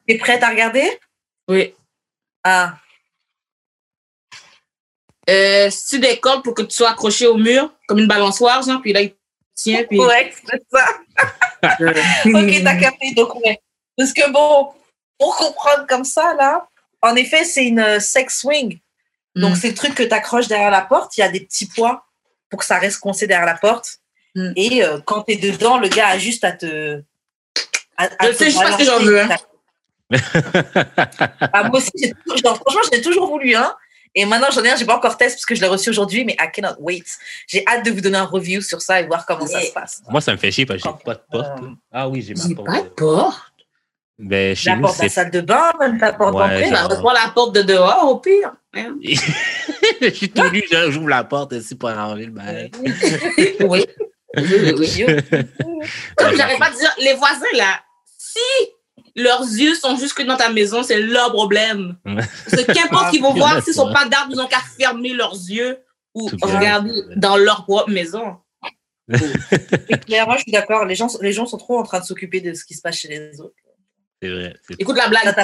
t'es 0.06 0.18
prête 0.18 0.42
à 0.42 0.50
regarder? 0.50 0.98
Oui. 1.48 1.74
Ah, 2.44 2.76
Euh, 5.28 5.68
c'est 5.70 5.98
des 6.00 6.18
cordes 6.18 6.42
pour 6.42 6.54
que 6.54 6.62
tu 6.62 6.74
sois 6.74 6.90
accroché 6.90 7.26
au 7.28 7.36
mur, 7.36 7.72
comme 7.86 7.98
une 8.00 8.08
balançoire, 8.08 8.62
genre, 8.62 8.80
puis 8.80 8.92
là, 8.92 9.00
il 9.02 9.14
puis... 9.88 9.98
ouais, 10.00 10.32
c'est 10.50 10.62
ça. 10.72 10.86
Ok, 12.26 12.62
t'as 12.64 12.76
capté. 12.76 13.12
Donc, 13.14 13.34
ouais. 13.36 13.60
Parce 13.96 14.12
que 14.12 14.30
bon, 14.30 14.70
pour 15.18 15.36
comprendre 15.36 15.86
comme 15.86 16.04
ça, 16.04 16.34
là, 16.34 16.66
en 17.02 17.14
effet, 17.16 17.44
c'est 17.44 17.64
une 17.66 17.80
euh, 17.80 18.00
sex 18.00 18.40
swing. 18.40 18.78
Donc, 19.36 19.52
Mm. 19.52 19.56
c'est 19.56 19.68
le 19.68 19.74
truc 19.74 19.94
que 19.94 20.02
tu 20.02 20.12
accroches 20.14 20.48
derrière 20.48 20.70
la 20.70 20.80
porte. 20.82 21.16
Il 21.16 21.20
y 21.20 21.22
a 21.22 21.28
des 21.28 21.40
petits 21.40 21.66
poids 21.66 22.04
pour 22.48 22.60
que 22.60 22.64
ça 22.66 22.78
reste 22.78 22.98
coincé 22.98 23.26
derrière 23.26 23.46
la 23.46 23.54
porte. 23.56 23.98
Mm. 24.34 24.52
Et 24.56 24.82
euh, 24.84 24.98
quand 25.04 25.22
tu 25.24 25.32
es 25.34 25.36
dedans, 25.36 25.78
le 25.78 25.88
gars 25.88 26.08
a 26.08 26.18
juste 26.18 26.44
à 26.44 26.52
te. 26.52 27.02
à- 27.96 28.04
à 28.18 28.26
Je 28.26 28.30
te 28.32 28.36
sais 28.36 28.44
juste 28.46 28.60
parce 28.62 28.76
que 28.76 28.84
j'en 28.84 28.98
veux, 29.00 29.20
hein. 29.20 29.28
Ah, 31.52 31.64
moi 31.64 31.78
aussi, 31.78 31.90
j'ai 31.96 32.12
genre, 32.42 32.56
franchement, 32.56 32.80
j'en 32.90 32.98
ai 32.98 33.00
toujours 33.02 33.26
voulu 33.28 33.54
un. 33.54 33.74
Et 34.14 34.24
maintenant, 34.24 34.48
j'en 34.52 34.62
ai 34.64 34.70
un, 34.70 34.76
j'ai 34.76 34.84
pas 34.84 34.96
encore 34.96 35.16
testé 35.16 35.36
parce 35.36 35.46
que 35.46 35.54
je 35.54 35.60
l'ai 35.60 35.68
reçu 35.68 35.88
aujourd'hui, 35.90 36.24
mais 36.24 36.32
I 36.40 36.50
cannot 36.52 36.74
wait. 36.80 37.04
J'ai 37.46 37.64
hâte 37.66 37.84
de 37.84 37.90
vous 37.92 38.00
donner 38.00 38.18
un 38.18 38.24
review 38.24 38.60
sur 38.60 38.82
ça 38.82 39.00
et 39.00 39.06
voir 39.06 39.24
comment 39.24 39.46
ça 39.46 39.60
se 39.62 39.70
passe. 39.72 40.02
Moi, 40.08 40.20
ça 40.20 40.32
me 40.32 40.36
fait 40.36 40.50
chier 40.50 40.66
parce 40.66 40.82
que 40.82 40.88
j'ai 40.88 41.04
pas 41.04 41.14
de 41.14 41.22
porte. 41.30 41.62
Euh. 41.62 41.68
Ah 41.92 42.08
oui, 42.08 42.20
j'ai 42.22 42.34
ma 42.34 42.42
J'ai 42.48 42.54
porte. 42.54 42.66
pas 42.66 42.82
de 42.82 42.88
porte? 42.88 43.40
Ben, 44.18 44.54
chez 44.54 44.68
La 44.70 44.76
nous, 44.76 44.82
porte 44.82 44.98
de 44.98 45.02
la 45.04 45.08
salle 45.08 45.30
de 45.30 45.40
bain, 45.40 45.72
même 45.80 45.98
ta 45.98 46.12
porte 46.12 46.34
Ouais, 46.34 46.40
d'entrée. 46.40 46.98
genre- 46.98 47.12
la 47.14 47.30
porte 47.32 47.54
de 47.54 47.62
dehors, 47.62 48.04
au 48.08 48.16
pire. 48.18 48.52
Je 48.74 50.10
suis 50.10 50.30
tout 50.30 50.48
nu, 50.50 50.62
j'ouvre 50.88 51.08
la 51.08 51.24
porte 51.24 51.52
aussi 51.54 51.74
pour 51.74 51.88
arranger 51.88 52.26
le 52.26 52.32
bail. 52.32 52.70
Oui. 53.60 53.86
Oui, 54.36 54.74
oui. 54.78 55.06
Comme 56.16 56.36
j'arrête 56.36 56.58
pas 56.58 56.70
de 56.70 56.76
dire, 56.76 56.94
les 56.98 57.14
voisins, 57.14 57.46
là, 57.54 57.80
si 58.16 58.38
leurs 59.22 59.42
yeux 59.42 59.74
sont 59.74 59.96
jusque 59.96 60.22
dans 60.22 60.36
ta 60.36 60.48
maison, 60.50 60.82
c'est 60.82 61.00
leur 61.00 61.32
problème. 61.32 61.96
Que 62.04 62.72
qu'importe 62.72 63.10
qu'ils 63.10 63.22
vont 63.22 63.32
Ah, 63.34 63.38
voir, 63.38 63.62
s'ils 63.64 63.74
sont 63.74 63.86
ouais. 63.88 63.92
pas 63.92 64.04
d'arbres, 64.06 64.32
ils 64.32 64.40
ont 64.40 64.46
qu'à 64.46 64.60
fermer 64.78 65.12
leurs 65.14 65.34
yeux 65.34 65.78
ou 66.14 66.28
Tout 66.30 66.36
bien. 66.36 66.58
regarder 66.58 66.92
dans 67.16 67.36
leur 67.36 67.64
propre 67.64 67.90
maison. 67.90 68.36
C'est 69.08 70.04
clair, 70.04 70.26
moi 70.26 70.36
je 70.36 70.42
suis 70.42 70.52
d'accord. 70.52 70.84
Les 70.84 70.94
gens, 70.94 71.08
les 71.20 71.32
gens 71.32 71.46
sont 71.46 71.56
trop 71.58 71.78
en 71.78 71.82
train 71.82 72.00
de 72.00 72.04
s'occuper 72.04 72.40
de 72.40 72.54
ce 72.54 72.64
qui 72.64 72.74
se 72.74 72.82
passe 72.82 72.96
chez 72.96 73.08
les 73.08 73.40
autres. 73.40 73.54
C'est 74.22 74.28
vrai. 74.28 74.54
c'est- 74.68 74.74
Écoute 74.78 74.96
la 74.96 75.08
blague. 75.08 75.34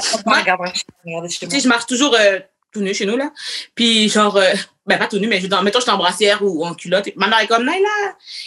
sais, 1.51 1.61
je 1.61 1.69
marche 1.69 1.87
toujours 1.87 2.15
euh, 2.15 2.39
tout 2.73 2.81
nu 2.81 2.93
chez 2.95 3.07
nous, 3.07 3.17
là. 3.17 3.33
Puis, 3.75 4.09
genre, 4.09 4.37
euh, 4.37 4.53
ben, 4.87 4.99
pas 4.99 5.07
tout 5.07 5.19
nu, 5.19 5.27
mais 5.29 5.41
je 5.41 5.47
mettons, 5.47 5.79
je 5.79 5.85
suis 5.85 5.91
en 5.91 5.97
brassière 5.99 6.43
ou 6.43 6.65
en 6.65 6.75
culotte. 6.75 7.09
Ma 7.17 7.27
mère 7.27 7.41
est 7.41 7.47
comme, 7.47 7.65
Naila, 7.65 7.89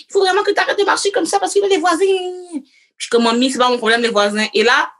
il 0.01 0.05
faut 0.11 0.19
vraiment 0.19 0.43
que 0.43 0.51
tu 0.51 0.59
arrêtes 0.59 0.79
de 0.79 0.85
marcher 0.85 1.11
comme 1.11 1.25
ça 1.25 1.39
parce 1.39 1.53
que 1.53 1.59
là, 1.59 1.67
les 1.67 1.77
voisins. 1.79 1.97
Puis, 1.97 2.63
je 2.97 3.03
suis 3.05 3.09
comme, 3.09 3.23
mamie, 3.23 3.49
c'est 3.51 3.57
pas 3.57 3.69
mon 3.69 3.77
problème, 3.77 4.01
les 4.01 4.09
voisins. 4.09 4.45
Et 4.53 4.63
là, 4.63 4.91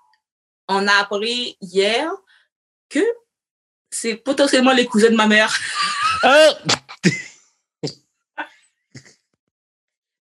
on 0.69 0.87
a 0.87 0.93
appris 0.93 1.57
hier 1.59 2.09
que 2.87 3.03
c'est 3.89 4.15
potentiellement 4.15 4.71
les 4.71 4.85
cousins 4.85 5.09
de 5.09 5.15
ma 5.15 5.27
mère. 5.27 5.53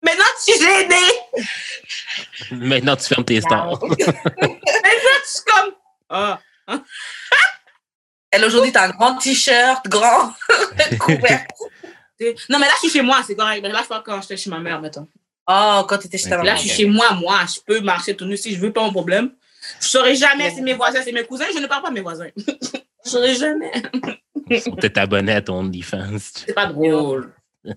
Maintenant, 0.01 0.23
tu 0.45 0.53
suis 0.53 0.61
gênée. 0.63 1.11
Maintenant, 2.51 2.95
tu 2.95 3.05
fermes 3.05 3.25
tes 3.25 3.41
stores. 3.41 3.83
Maintenant, 3.89 4.19
je 4.39 5.29
suis 5.29 5.43
comme, 5.45 5.73
ah. 6.09 6.39
Elle 8.31 8.45
aujourd'hui, 8.45 8.71
t'as 8.71 8.87
un 8.87 8.89
grand 8.89 9.17
t-shirt, 9.17 9.87
grand, 9.87 10.33
couvert. 10.99 11.47
Non, 12.49 12.59
mais 12.59 12.67
là, 12.67 12.73
je 12.73 12.79
suis 12.87 12.89
chez 12.89 13.01
moi, 13.01 13.23
c'est 13.25 13.35
correct. 13.35 13.61
Mais 13.63 13.69
là, 13.69 13.81
je 13.81 13.87
parle 13.87 14.03
quand 14.03 14.21
j'étais 14.21 14.37
chez 14.37 14.49
ma 14.49 14.59
mère, 14.59 14.79
mettons. 14.79 15.07
Oh, 15.47 15.85
quand 15.87 15.97
t'étais 15.97 16.17
chez 16.17 16.29
ta 16.29 16.37
maman. 16.37 16.43
Là, 16.43 16.55
je 16.55 16.61
suis 16.61 16.69
chez 16.69 16.85
moi, 16.85 17.13
moi. 17.13 17.39
Je 17.47 17.61
peux 17.65 17.79
marcher 17.79 18.15
tout 18.15 18.25
nu 18.25 18.35
si 18.37 18.53
je 18.53 18.59
veux, 18.59 18.73
pas 18.73 18.81
mon 18.81 18.91
problème. 18.91 19.31
Je 19.79 19.87
saurais 19.87 20.15
jamais 20.15 20.51
si 20.51 20.61
mes 20.61 20.73
voisins, 20.73 21.01
c'est 21.03 21.11
mes 21.11 21.23
cousins. 21.23 21.45
Je 21.53 21.59
ne 21.59 21.67
parle 21.67 21.83
pas 21.83 21.89
de 21.89 21.95
mes 21.95 22.01
voisins. 22.01 22.29
Je 23.05 23.09
saurais 23.09 23.35
jamais. 23.35 23.71
Ils 24.49 24.61
sont 24.61 24.71
peut-être 24.71 24.97
abonnés 24.97 25.33
à 25.33 25.41
ton 25.41 25.59
OnlyFans. 25.59 26.17
C'est 26.19 26.53
pas 26.53 26.67
drôle. 26.67 27.33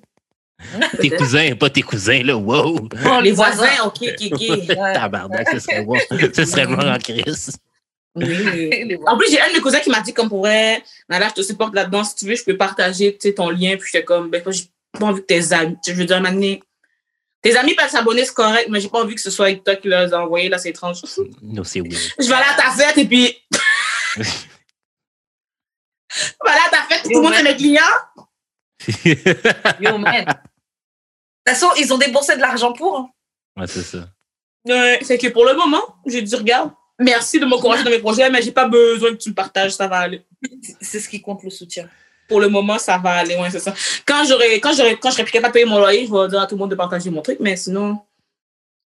Tes 1.00 1.10
cousins, 1.10 1.54
pas 1.54 1.70
tes 1.70 1.82
cousins, 1.82 2.22
là. 2.24 2.36
Wow! 2.36 2.88
Oh, 3.06 3.20
les 3.22 3.30
voisins, 3.30 3.84
ok, 3.84 3.98
ok, 4.02 4.32
ok. 4.32 4.66
Tabarnak, 4.66 5.48
ce 5.50 5.60
serait 5.60 5.82
bon. 5.82 5.96
Ce 6.34 6.44
serait 6.44 6.66
bon 6.66 6.80
en 6.80 6.98
crise. 6.98 7.56
Oui. 8.16 8.98
En 9.06 9.16
plus, 9.16 9.30
j'ai 9.30 9.40
un 9.40 9.48
de 9.48 9.54
mes 9.54 9.60
cousins 9.60 9.78
qui 9.78 9.90
m'a 9.90 10.00
dit 10.00 10.12
comme 10.12 10.28
pour 10.28 10.40
vrai, 10.40 10.82
Nala, 11.08 11.28
je 11.28 11.34
te 11.34 11.42
supporte 11.42 11.74
là-dedans. 11.74 12.02
Si 12.02 12.16
tu 12.16 12.26
veux, 12.26 12.34
je 12.34 12.42
peux 12.42 12.56
partager 12.56 13.16
ton 13.36 13.50
lien. 13.50 13.76
Puis 13.76 13.90
j'étais 13.92 14.04
comme, 14.04 14.30
ben, 14.30 14.42
j'ai 14.48 14.64
pas 14.98 15.06
envie 15.06 15.20
que 15.20 15.26
tes 15.26 15.52
amis, 15.52 15.76
je 15.86 15.92
veux 15.92 16.04
dire, 16.04 16.20
maintenant, 16.20 16.56
tes 17.42 17.56
amis 17.56 17.74
peuvent 17.74 17.90
s'abonner, 17.90 18.24
c'est 18.24 18.34
correct, 18.34 18.68
mais 18.70 18.80
j'ai 18.80 18.88
pas 18.88 19.00
envie 19.02 19.14
que 19.14 19.20
ce 19.20 19.30
soit 19.30 19.46
avec 19.46 19.62
toi 19.64 19.76
qui 19.76 19.88
les 19.88 19.94
a 20.12 20.22
envoyés, 20.24 20.48
là, 20.48 20.58
c'est 20.58 20.70
étrange. 20.70 21.00
Non, 21.42 21.64
c'est 21.64 21.80
weird. 21.80 21.94
Je 22.18 22.26
vais 22.26 22.34
aller 22.34 22.50
à 22.50 22.54
ta 22.54 22.70
fête 22.72 22.98
et 22.98 23.06
puis. 23.06 23.36
je 24.16 24.22
vais 24.22 24.28
aller 26.50 26.60
à 26.66 26.70
ta 26.70 26.82
fête, 26.88 27.02
tout 27.04 27.10
le 27.10 27.20
monde 27.20 27.34
est 27.34 27.42
mes 27.42 27.56
clients. 27.56 27.82
Yo, 29.80 29.98
man. 29.98 30.24
De 30.24 30.32
toute 30.32 30.40
façon, 31.60 31.68
ils 31.78 31.92
ont 31.92 31.98
déboursé 31.98 32.36
de 32.36 32.40
l'argent 32.40 32.72
pour. 32.72 32.98
hein. 32.98 33.10
ouais, 33.56 33.66
c'est 33.66 33.82
ça. 33.82 34.08
Ouais, 34.66 34.98
c'est 35.02 35.18
que 35.18 35.28
pour 35.28 35.44
le 35.46 35.54
moment, 35.54 35.82
j'ai 36.06 36.22
dit, 36.22 36.34
regarde, 36.36 36.72
merci 36.98 37.40
de 37.40 37.46
m'encourager 37.46 37.84
dans 37.84 37.90
mes 37.90 37.98
projets, 38.00 38.28
mais 38.30 38.42
j'ai 38.42 38.52
pas 38.52 38.68
besoin 38.68 39.10
que 39.12 39.16
tu 39.16 39.30
me 39.30 39.34
partages, 39.34 39.72
ça 39.72 39.86
va 39.86 39.98
aller. 39.98 40.24
C'est 40.80 41.00
ce 41.00 41.08
qui 41.08 41.20
compte 41.22 41.42
le 41.42 41.50
soutien. 41.50 41.88
Pour 42.28 42.40
le 42.40 42.48
moment, 42.48 42.78
ça 42.78 42.98
va 42.98 43.12
aller, 43.12 43.36
ouais, 43.36 43.50
c'est 43.50 43.58
ça. 43.60 43.74
Quand 44.06 44.24
j'aurai, 44.28 44.60
quand 44.60 44.72
j'aurai, 44.74 44.96
quand 44.98 45.08
je 45.08 45.14
serai 45.14 45.24
plus 45.24 45.32
capable 45.32 45.52
de 45.52 45.60
payer 45.60 45.64
mon 45.64 45.78
loyer, 45.78 46.06
je 46.06 46.12
vais 46.12 46.28
dire 46.28 46.40
à 46.40 46.46
tout 46.46 46.54
le 46.54 46.58
monde 46.60 46.70
de 46.70 46.74
partager 46.76 47.08
mon 47.10 47.22
truc, 47.22 47.38
mais 47.40 47.56
sinon, 47.56 48.00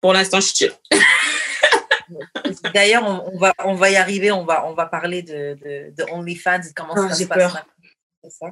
pour 0.02 0.14
l'instant, 0.14 0.40
je 0.40 0.46
suis 0.48 0.56
chill. 0.56 0.72
D'ailleurs, 2.74 3.04
on, 3.06 3.34
on 3.34 3.38
va, 3.38 3.54
on 3.66 3.74
va 3.74 3.90
y 3.90 3.96
arriver, 3.96 4.32
on 4.32 4.46
va, 4.46 4.66
on 4.68 4.74
va 4.74 4.86
parler 4.86 5.22
de, 5.24 5.56
de, 5.64 5.94
de 5.96 6.12
OnlyFans 6.12 6.62
et 6.62 6.74
comment 6.76 6.94
Ah, 6.96 7.10
ça 7.10 7.14
se 7.16 7.20
j'ai 7.20 7.26
passe. 7.28 7.38
peur. 7.38 7.66
ça. 8.30 8.46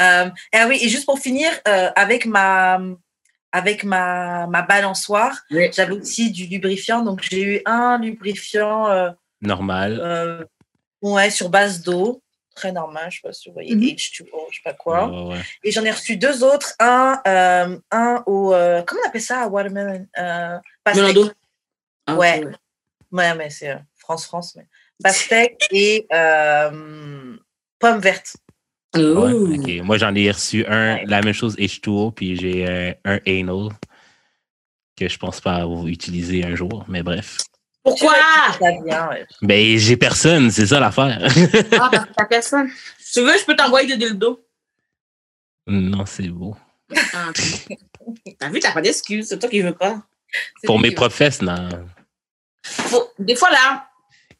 Euh, 0.00 0.30
et 0.52 0.56
ah 0.58 0.66
oui, 0.68 0.78
et 0.80 0.88
juste 0.88 1.06
pour 1.06 1.18
finir, 1.18 1.50
euh, 1.66 1.90
avec 1.96 2.26
ma, 2.26 2.80
avec 3.50 3.84
ma, 3.84 4.46
ma 4.46 4.62
balançoire, 4.62 5.40
Oui. 5.50 5.70
j'avais 5.72 5.92
aussi 5.94 6.30
du 6.30 6.46
lubrifiant. 6.46 7.02
Donc, 7.02 7.22
j'ai 7.22 7.42
eu 7.42 7.62
un 7.66 7.98
lubrifiant 7.98 8.88
euh, 8.90 9.10
Normal. 9.40 9.98
euh, 10.02 10.44
ouais, 11.00 11.30
sur 11.30 11.48
base 11.48 11.80
d'eau, 11.82 12.22
très 12.54 12.72
normal, 12.72 13.10
je 13.10 13.16
sais 13.16 13.22
pas 13.22 13.32
si 13.32 13.48
vous 13.48 13.54
voyez, 13.54 13.74
Mhm. 13.74 13.82
H2O, 13.82 14.46
je 14.50 14.56
sais 14.56 14.62
pas 14.64 14.72
quoi. 14.74 15.08
Ouais, 15.08 15.34
ouais. 15.34 15.42
Et 15.64 15.70
j'en 15.70 15.84
ai 15.84 15.90
reçu 15.90 16.16
deux 16.16 16.42
autres, 16.44 16.74
un, 16.78 17.20
euh, 17.26 17.78
un 17.90 18.22
au, 18.26 18.52
euh, 18.54 18.82
comment 18.86 19.00
on 19.04 19.08
appelle 19.08 19.20
ça, 19.22 19.48
watermelon 19.48 20.06
euh, 20.18 20.58
pastèque. 20.84 21.16
Ah, 22.06 22.16
Ouais. 22.16 22.44
Ouais, 23.10 23.34
mais 23.34 23.50
c'est 23.50 23.70
euh, 23.70 23.76
France-France. 23.98 24.54
Mais... 24.56 24.66
Pastèque 25.02 25.66
et 25.70 26.06
euh, 26.12 27.36
pomme 27.78 27.98
verte. 28.00 28.36
Ouais, 28.94 29.02
Ouh. 29.02 29.54
ok. 29.54 29.70
Moi, 29.84 29.96
j'en 29.98 30.14
ai 30.14 30.30
reçu 30.30 30.64
un, 30.66 30.96
Ouais. 30.96 31.04
la 31.06 31.20
même 31.22 31.32
chose 31.34 31.56
H2O, 31.56 32.12
puis 32.12 32.36
j'ai 32.36 32.66
euh, 32.68 32.92
un 33.04 33.18
anal 33.26 33.68
que 34.96 35.08
je 35.08 35.18
pense 35.18 35.40
pas 35.40 35.64
utiliser 35.86 36.44
un 36.44 36.54
jour, 36.54 36.84
mais 36.88 37.02
bref. 37.02 37.38
Pourquoi? 37.84 38.14
Ben, 39.42 39.76
j'ai 39.78 39.96
personne, 39.96 40.50
c'est 40.50 40.66
ça 40.66 40.78
l'affaire. 40.80 41.18
Ah, 41.72 41.88
parce 41.90 42.06
que 42.06 42.12
t'as 42.16 42.24
personne. 42.30 42.70
Si 42.98 43.12
tu 43.14 43.20
veux, 43.26 43.36
je 43.38 43.44
peux 43.44 43.56
t'envoyer 43.56 43.88
des 43.96 44.06
dildos. 44.08 44.40
non, 45.66 46.06
c'est 46.06 46.28
beau. 46.28 46.56
Ah. 47.14 47.30
T'as 48.38 48.50
vu, 48.50 48.60
t'as 48.60 48.72
pas 48.72 48.82
d'excuse, 48.82 49.26
c'est 49.28 49.38
toi 49.38 49.48
qui 49.48 49.60
veux 49.60 49.74
pas. 49.74 50.02
Pour 50.64 50.78
mes 50.78 50.90
qui- 50.90 50.94
professes, 50.94 51.42
non. 51.42 51.68
Faut- 52.64 53.10
Des 53.18 53.34
fois, 53.36 53.50
là, 53.50 53.88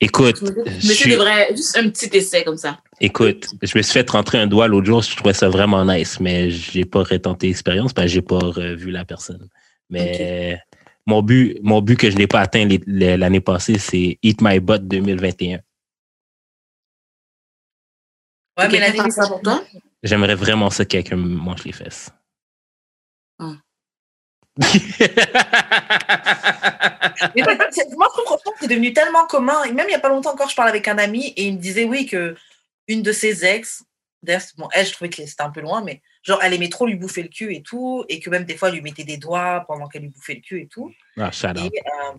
Écoute, 0.05 0.39
Je 0.43 0.89
me 0.89 0.93
suis- 0.95 1.13
devrait 1.13 1.49
juste 1.55 1.77
un 1.79 1.89
petit 1.89 2.11
essai 2.17 2.43
comme 2.43 2.57
ça. 2.57 2.81
écoute, 3.01 3.47
je 3.63 3.79
me 3.79 3.83
suis 3.83 3.93
fait 3.93 4.11
rentrer 4.11 4.39
un 4.39 4.49
doigt 4.49 4.67
l'autre 4.67 4.87
jour, 4.87 5.01
je 5.01 5.15
trouvais 5.15 5.33
ça 5.33 5.49
vraiment 5.49 5.85
nice, 5.85 6.19
mais 6.19 6.51
j'ai 6.51 6.85
pas 6.85 7.05
retenté 7.05 7.47
l'expérience 7.47 7.93
parce 7.93 8.07
que 8.07 8.13
j'ai 8.15 8.23
pas 8.23 8.39
revu 8.41 8.91
la 8.91 9.05
personne. 9.05 9.49
Mais 9.91 10.59
mon 11.07 11.23
but, 11.23 11.59
mon 11.63 11.81
but 11.83 11.99
que 11.99 12.11
je 12.11 12.17
n'ai 12.17 12.27
pas 12.27 12.41
atteint 12.41 12.69
l'année 12.87 13.41
passée, 13.41 13.79
c'est 13.79 14.19
Eat 14.23 14.41
My 14.41 14.61
Butt 14.61 14.87
2021. 14.87 15.61
Ouais, 18.59 18.67
Ok, 18.67 18.73
mais 18.73 18.81
la 18.81 18.87
quelqu'un 18.87 19.05
fait 19.05 19.11
ça 19.11 19.27
pour 19.27 19.41
toi? 19.41 19.65
J'aimerais 20.03 20.35
vraiment 20.35 20.69
ça 20.71 20.85
que 20.85 20.91
quelqu'un 20.91 21.17
me 21.17 21.29
mange 21.37 21.65
les 21.65 21.73
fesses. 21.73 22.11
Ah. 23.39 23.55
Mais 27.35 27.43
moi, 27.43 27.57
je 27.73 28.41
trouve 28.43 28.55
que 28.55 28.61
c'est 28.61 28.69
devenu 28.69 28.93
tellement 28.93 29.27
commun. 29.27 29.65
Et 29.65 29.73
même 29.73 29.87
il 29.87 29.93
n'y 29.93 29.95
a 29.95 30.01
pas 30.01 30.11
longtemps 30.11 30.33
encore, 30.33 30.51
je 30.51 30.55
parlais 30.55 30.71
avec 30.71 30.89
un 30.89 30.99
ami 30.99 31.29
et 31.29 31.47
il 31.47 31.55
me 31.55 31.59
disait, 31.59 31.85
oui, 31.85 32.05
que 32.07 32.37
une 32.89 33.03
de 33.03 33.13
ses 33.13 33.47
ex, 33.47 33.85
d'ailleurs, 34.23 34.43
bon, 34.59 34.69
elle, 34.73 34.87
je 34.87 34.93
trouvais 34.93 35.09
que 35.09 35.25
c'était 35.25 35.43
un 35.43 35.51
peu 35.51 35.61
loin, 35.61 35.83
mais 35.83 36.03
genre, 36.23 36.41
elle 36.43 36.55
aimait 36.55 36.69
trop 36.69 36.87
lui 36.87 36.95
bouffer 36.95 37.23
le 37.23 37.29
cul 37.29 37.55
et 37.55 37.63
tout, 37.63 38.05
et 38.09 38.21
que 38.21 38.31
même 38.31 38.45
des 38.45 38.57
fois, 38.57 38.69
elle 38.69 38.75
lui 38.77 38.83
mettait 38.83 39.05
des 39.05 39.17
doigts 39.17 39.65
pendant 39.67 39.89
qu'elle 39.89 40.03
lui 40.03 40.09
bouffait 40.09 40.35
le 40.35 40.41
cul 40.41 40.61
et 40.63 40.67
tout. 40.69 40.93
ah, 41.19 41.31
Et 41.45 41.57
euh, 41.59 42.13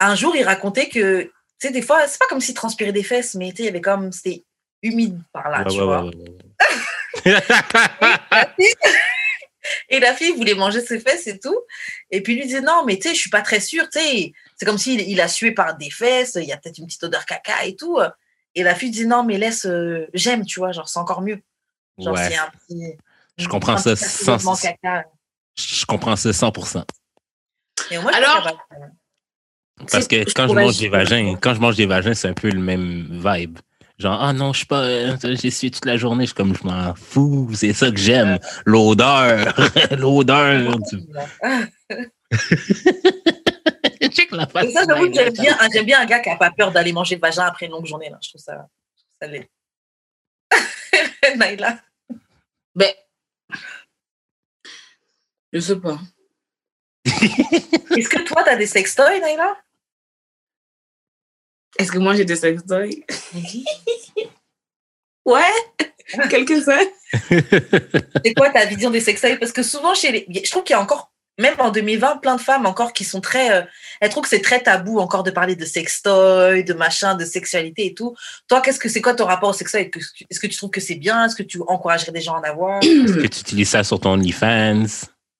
un 0.00 0.14
jour, 0.14 0.36
il 0.36 0.42
racontait 0.44 0.88
que, 0.88 1.22
tu 1.24 1.30
sais, 1.58 1.70
des 1.70 1.82
fois, 1.82 2.06
c'est 2.06 2.18
pas 2.18 2.26
comme 2.28 2.40
s'il 2.40 2.54
transpirait 2.54 2.92
des 2.92 3.02
fesses, 3.02 3.34
mais 3.34 3.50
tu 3.50 3.56
sais, 3.58 3.62
il 3.64 3.66
y 3.66 3.68
avait 3.70 3.80
comme, 3.80 4.12
c'était 4.12 4.44
humide 4.82 5.20
par 5.32 5.48
là, 5.50 5.60
Ouais, 5.64 5.72
tu 5.72 5.78
ouais, 5.78 5.84
vois. 5.84 6.04
ouais. 6.04 6.12
Et 9.88 9.98
la 9.98 10.14
fille 10.14 10.32
voulait 10.32 10.54
manger 10.54 10.80
ses 10.80 11.00
fesses 11.00 11.26
et 11.26 11.38
tout. 11.40 11.58
Et 12.10 12.22
puis 12.22 12.36
lui 12.36 12.42
disait 12.44 12.60
non, 12.60 12.84
mais 12.86 12.96
tu 12.98 13.08
sais, 13.08 13.14
je 13.14 13.20
suis 13.20 13.30
pas 13.30 13.42
très 13.42 13.58
sûre, 13.60 13.88
tu 13.90 13.98
sais. 13.98 14.32
C'est 14.56 14.64
comme 14.64 14.78
s'il 14.78 15.00
il 15.00 15.20
a 15.20 15.26
sué 15.28 15.50
par 15.52 15.76
des 15.76 15.90
fesses, 15.90 16.36
il 16.40 16.44
y 16.44 16.52
a 16.52 16.56
peut-être 16.56 16.78
une 16.78 16.86
petite 16.86 17.02
odeur 17.02 17.26
caca 17.26 17.64
et 17.64 17.74
tout. 17.74 17.98
Et 18.54 18.62
la 18.62 18.74
fille 18.76 18.90
dit 18.90 19.06
non, 19.06 19.24
mais 19.24 19.38
laisse, 19.38 19.66
euh, 19.66 20.06
j'aime, 20.14 20.44
tu 20.46 20.60
vois, 20.60 20.70
genre 20.72 20.88
c'est 20.88 20.98
encore 21.00 21.20
mieux. 21.20 21.40
Genre 21.98 22.14
Ouais. 22.14 22.28
c'est 22.28 22.36
un 22.36 22.48
petit. 22.50 22.96
Je 23.38 23.48
comprends 23.48 23.76
ça 23.76 23.94
petit 23.94 24.04
sans- 24.04 24.34
assaisonnement 24.34 24.56
caca. 24.56 25.04
Je 25.58 25.84
comprends 25.86 26.16
ça 26.16 26.30
100%. 26.32 26.84
Et 27.90 27.98
moi, 27.98 28.12
Alors. 28.14 28.50
Parce 29.90 30.08
que 30.08 30.24
quand 30.32 30.48
je 30.48 30.54
mange 30.54 30.78
des 30.78 30.88
vagins, 30.88 31.36
quand 31.40 31.54
je 31.54 31.60
mange 31.60 31.76
des 31.76 31.86
vagins, 31.86 32.14
c'est 32.14 32.28
un 32.28 32.32
peu 32.34 32.48
le 32.50 32.60
même 32.60 33.06
vibe. 33.22 33.58
Genre, 33.98 34.18
ah 34.22 34.32
non, 34.34 34.52
je 34.52 34.58
suis 34.58 34.66
pas, 34.66 34.82
euh, 34.82 35.16
sué 35.50 35.70
toute 35.70 35.84
la 35.86 35.96
journée, 35.96 36.24
je 36.24 36.28
suis 36.28 36.34
comme, 36.34 36.54
je 36.54 36.62
m'en 36.64 36.94
fous, 36.94 37.48
c'est 37.54 37.72
ça 37.72 37.90
que 37.90 37.96
j'aime. 37.96 38.38
L'odeur, 38.66 39.54
l'odeur. 39.98 40.78
du- 40.80 41.06
Check 44.10 44.30
la 44.32 44.46
face. 44.46 44.72
Ça, 44.72 44.82
j'avoue 44.88 45.06
que 45.06 45.10
de 45.10 45.14
j'aime 45.14 45.32
bien, 45.32 45.56
j'aime 45.72 45.84
bien 45.86 46.00
un 46.00 46.06
gars 46.06 46.20
qui 46.20 46.28
a 46.30 46.36
pas 46.36 46.50
peur 46.50 46.72
d'aller 46.72 46.92
manger 46.92 47.14
le 47.16 47.20
vagin 47.20 47.44
après 47.44 47.66
une 47.66 47.72
longue 47.72 47.86
journée. 47.86 48.08
Là. 48.10 48.18
Je 48.22 48.28
trouve 48.30 48.40
ça, 48.40 48.66
ça. 49.20 49.26
Naïla. 51.36 51.78
Ben, 52.74 52.92
je 55.52 55.60
sais 55.60 55.80
pas. 55.80 55.98
Est-ce 57.04 58.08
que 58.08 58.22
toi, 58.22 58.42
tu 58.42 58.50
as 58.50 58.56
des 58.56 58.66
sextoys, 58.66 59.20
Naïla 59.20 59.56
Est-ce 61.78 61.92
que 61.92 61.98
moi 61.98 62.14
j'ai 62.14 62.24
des 62.24 62.36
sextoys? 62.36 63.04
Ouais, 65.26 65.42
quelques-uns. 66.30 66.86
C'est 68.24 68.34
quoi 68.36 68.50
ta 68.50 68.64
vision 68.64 68.90
des 68.90 69.00
sextoys? 69.00 69.38
Parce 69.38 69.50
que 69.50 69.64
souvent, 69.64 69.92
chez 69.92 70.12
les... 70.12 70.44
je 70.44 70.50
trouve 70.52 70.62
qu'il 70.62 70.74
y 70.74 70.78
a 70.78 70.80
encore, 70.80 71.12
même 71.38 71.54
en 71.58 71.70
2020, 71.70 72.16
plein 72.18 72.36
de 72.36 72.40
femmes 72.40 72.64
encore 72.66 72.92
qui 72.92 73.04
sont 73.04 73.20
très. 73.20 73.52
euh, 73.52 73.62
elles 74.00 74.10
trouvent 74.10 74.22
que 74.24 74.28
c'est 74.28 74.40
très 74.40 74.62
tabou 74.62 74.98
encore 75.00 75.22
de 75.22 75.30
parler 75.30 75.54
de 75.56 75.64
sextoy, 75.64 76.64
de 76.64 76.72
machin, 76.74 77.14
de 77.14 77.24
sexualité 77.24 77.86
et 77.86 77.94
tout. 77.94 78.14
Toi, 78.48 78.60
qu'est-ce 78.60 78.78
que 78.80 78.88
c'est 78.88 79.00
quoi 79.02 79.14
ton 79.14 79.26
rapport 79.26 79.50
au 79.50 79.52
sextoy? 79.52 79.82
Est-ce 79.82 79.90
que- 79.90 80.24
Est-ce 80.30 80.40
que 80.40 80.46
tu 80.46 80.56
trouves 80.56 80.70
que 80.70 80.80
c'est 80.80 80.94
bien? 80.94 81.26
Est-ce 81.26 81.36
que 81.36 81.42
tu 81.42 81.60
encouragerais 81.66 82.12
des 82.12 82.20
gens 82.20 82.34
à 82.36 82.40
en 82.40 82.42
avoir? 82.44 82.80
Est-ce 82.82 83.12
que 83.14 83.26
tu 83.26 83.40
utilises 83.40 83.68
ça 83.70 83.84
sur 83.84 84.00
ton 84.00 84.12
OnlyFans? 84.12 84.86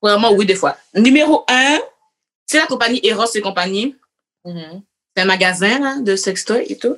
Vraiment, 0.02 0.32
oui, 0.32 0.44
des 0.46 0.54
fois. 0.54 0.76
Numéro 0.94 1.44
un, 1.48 1.78
c'est 2.46 2.58
la 2.58 2.66
compagnie 2.66 3.00
Eros 3.02 3.26
et 3.34 3.40
compagnie. 3.40 3.96
Mhm. 4.44 4.82
C'est 5.16 5.22
un 5.22 5.26
magasin 5.26 5.78
là, 5.80 5.96
de 6.00 6.14
sextoy 6.14 6.66
et 6.68 6.76
tout. 6.78 6.96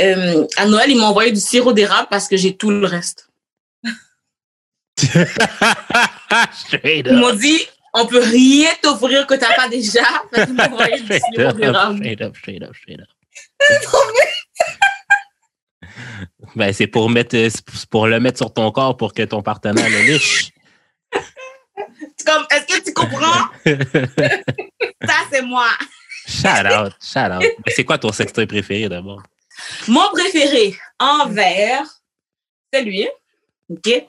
Euh, 0.00 0.46
à 0.56 0.66
Noël, 0.66 0.90
ils 0.90 0.96
m'ont 0.98 1.06
envoyé 1.06 1.30
du 1.30 1.40
sirop 1.40 1.72
d'érable 1.72 2.08
parce 2.10 2.26
que 2.26 2.36
j'ai 2.36 2.56
tout 2.56 2.70
le 2.70 2.86
reste. 2.86 3.28
Ils 6.84 7.16
m'ont 7.16 7.34
dit, 7.34 7.58
on 7.94 8.06
peut 8.06 8.22
rien 8.22 8.70
t'offrir 8.82 9.26
que 9.26 9.34
t'as 9.34 9.54
pas 9.54 9.68
déjà. 9.68 10.04
Fait 10.32 10.46
Straight 10.46 11.40
up, 11.40 11.56
straight 11.56 12.22
up, 12.22 12.36
straight 12.36 12.62
up, 12.62 12.74
straight 12.74 13.00
up. 13.00 13.08
Ben, 16.56 16.72
c'est 16.72 16.86
pour 16.86 17.10
mettre, 17.10 17.36
euh, 17.36 17.48
pour 17.90 18.06
le 18.06 18.20
mettre 18.20 18.38
sur 18.38 18.52
ton 18.52 18.70
corps 18.70 18.96
pour 18.96 19.12
que 19.12 19.22
ton 19.22 19.42
partenaire 19.42 19.88
le 19.88 20.12
liche. 20.12 20.50
Comme, 22.26 22.44
est-ce 22.50 22.66
que 22.66 22.84
tu 22.84 22.92
comprends? 22.92 23.48
Ça, 25.06 25.14
c'est 25.32 25.42
moi. 25.42 25.68
Shout 26.26 26.66
out, 26.66 26.92
shout 27.00 27.32
out. 27.32 27.44
C'est 27.68 27.84
quoi 27.84 27.98
ton 27.98 28.12
sextoy 28.12 28.46
préféré 28.46 28.88
d'abord? 28.88 29.22
Mon 29.88 30.10
préféré 30.10 30.76
en 30.98 31.28
verre, 31.28 31.84
c'est 32.72 32.82
lui. 32.82 33.08
OK? 33.68 34.06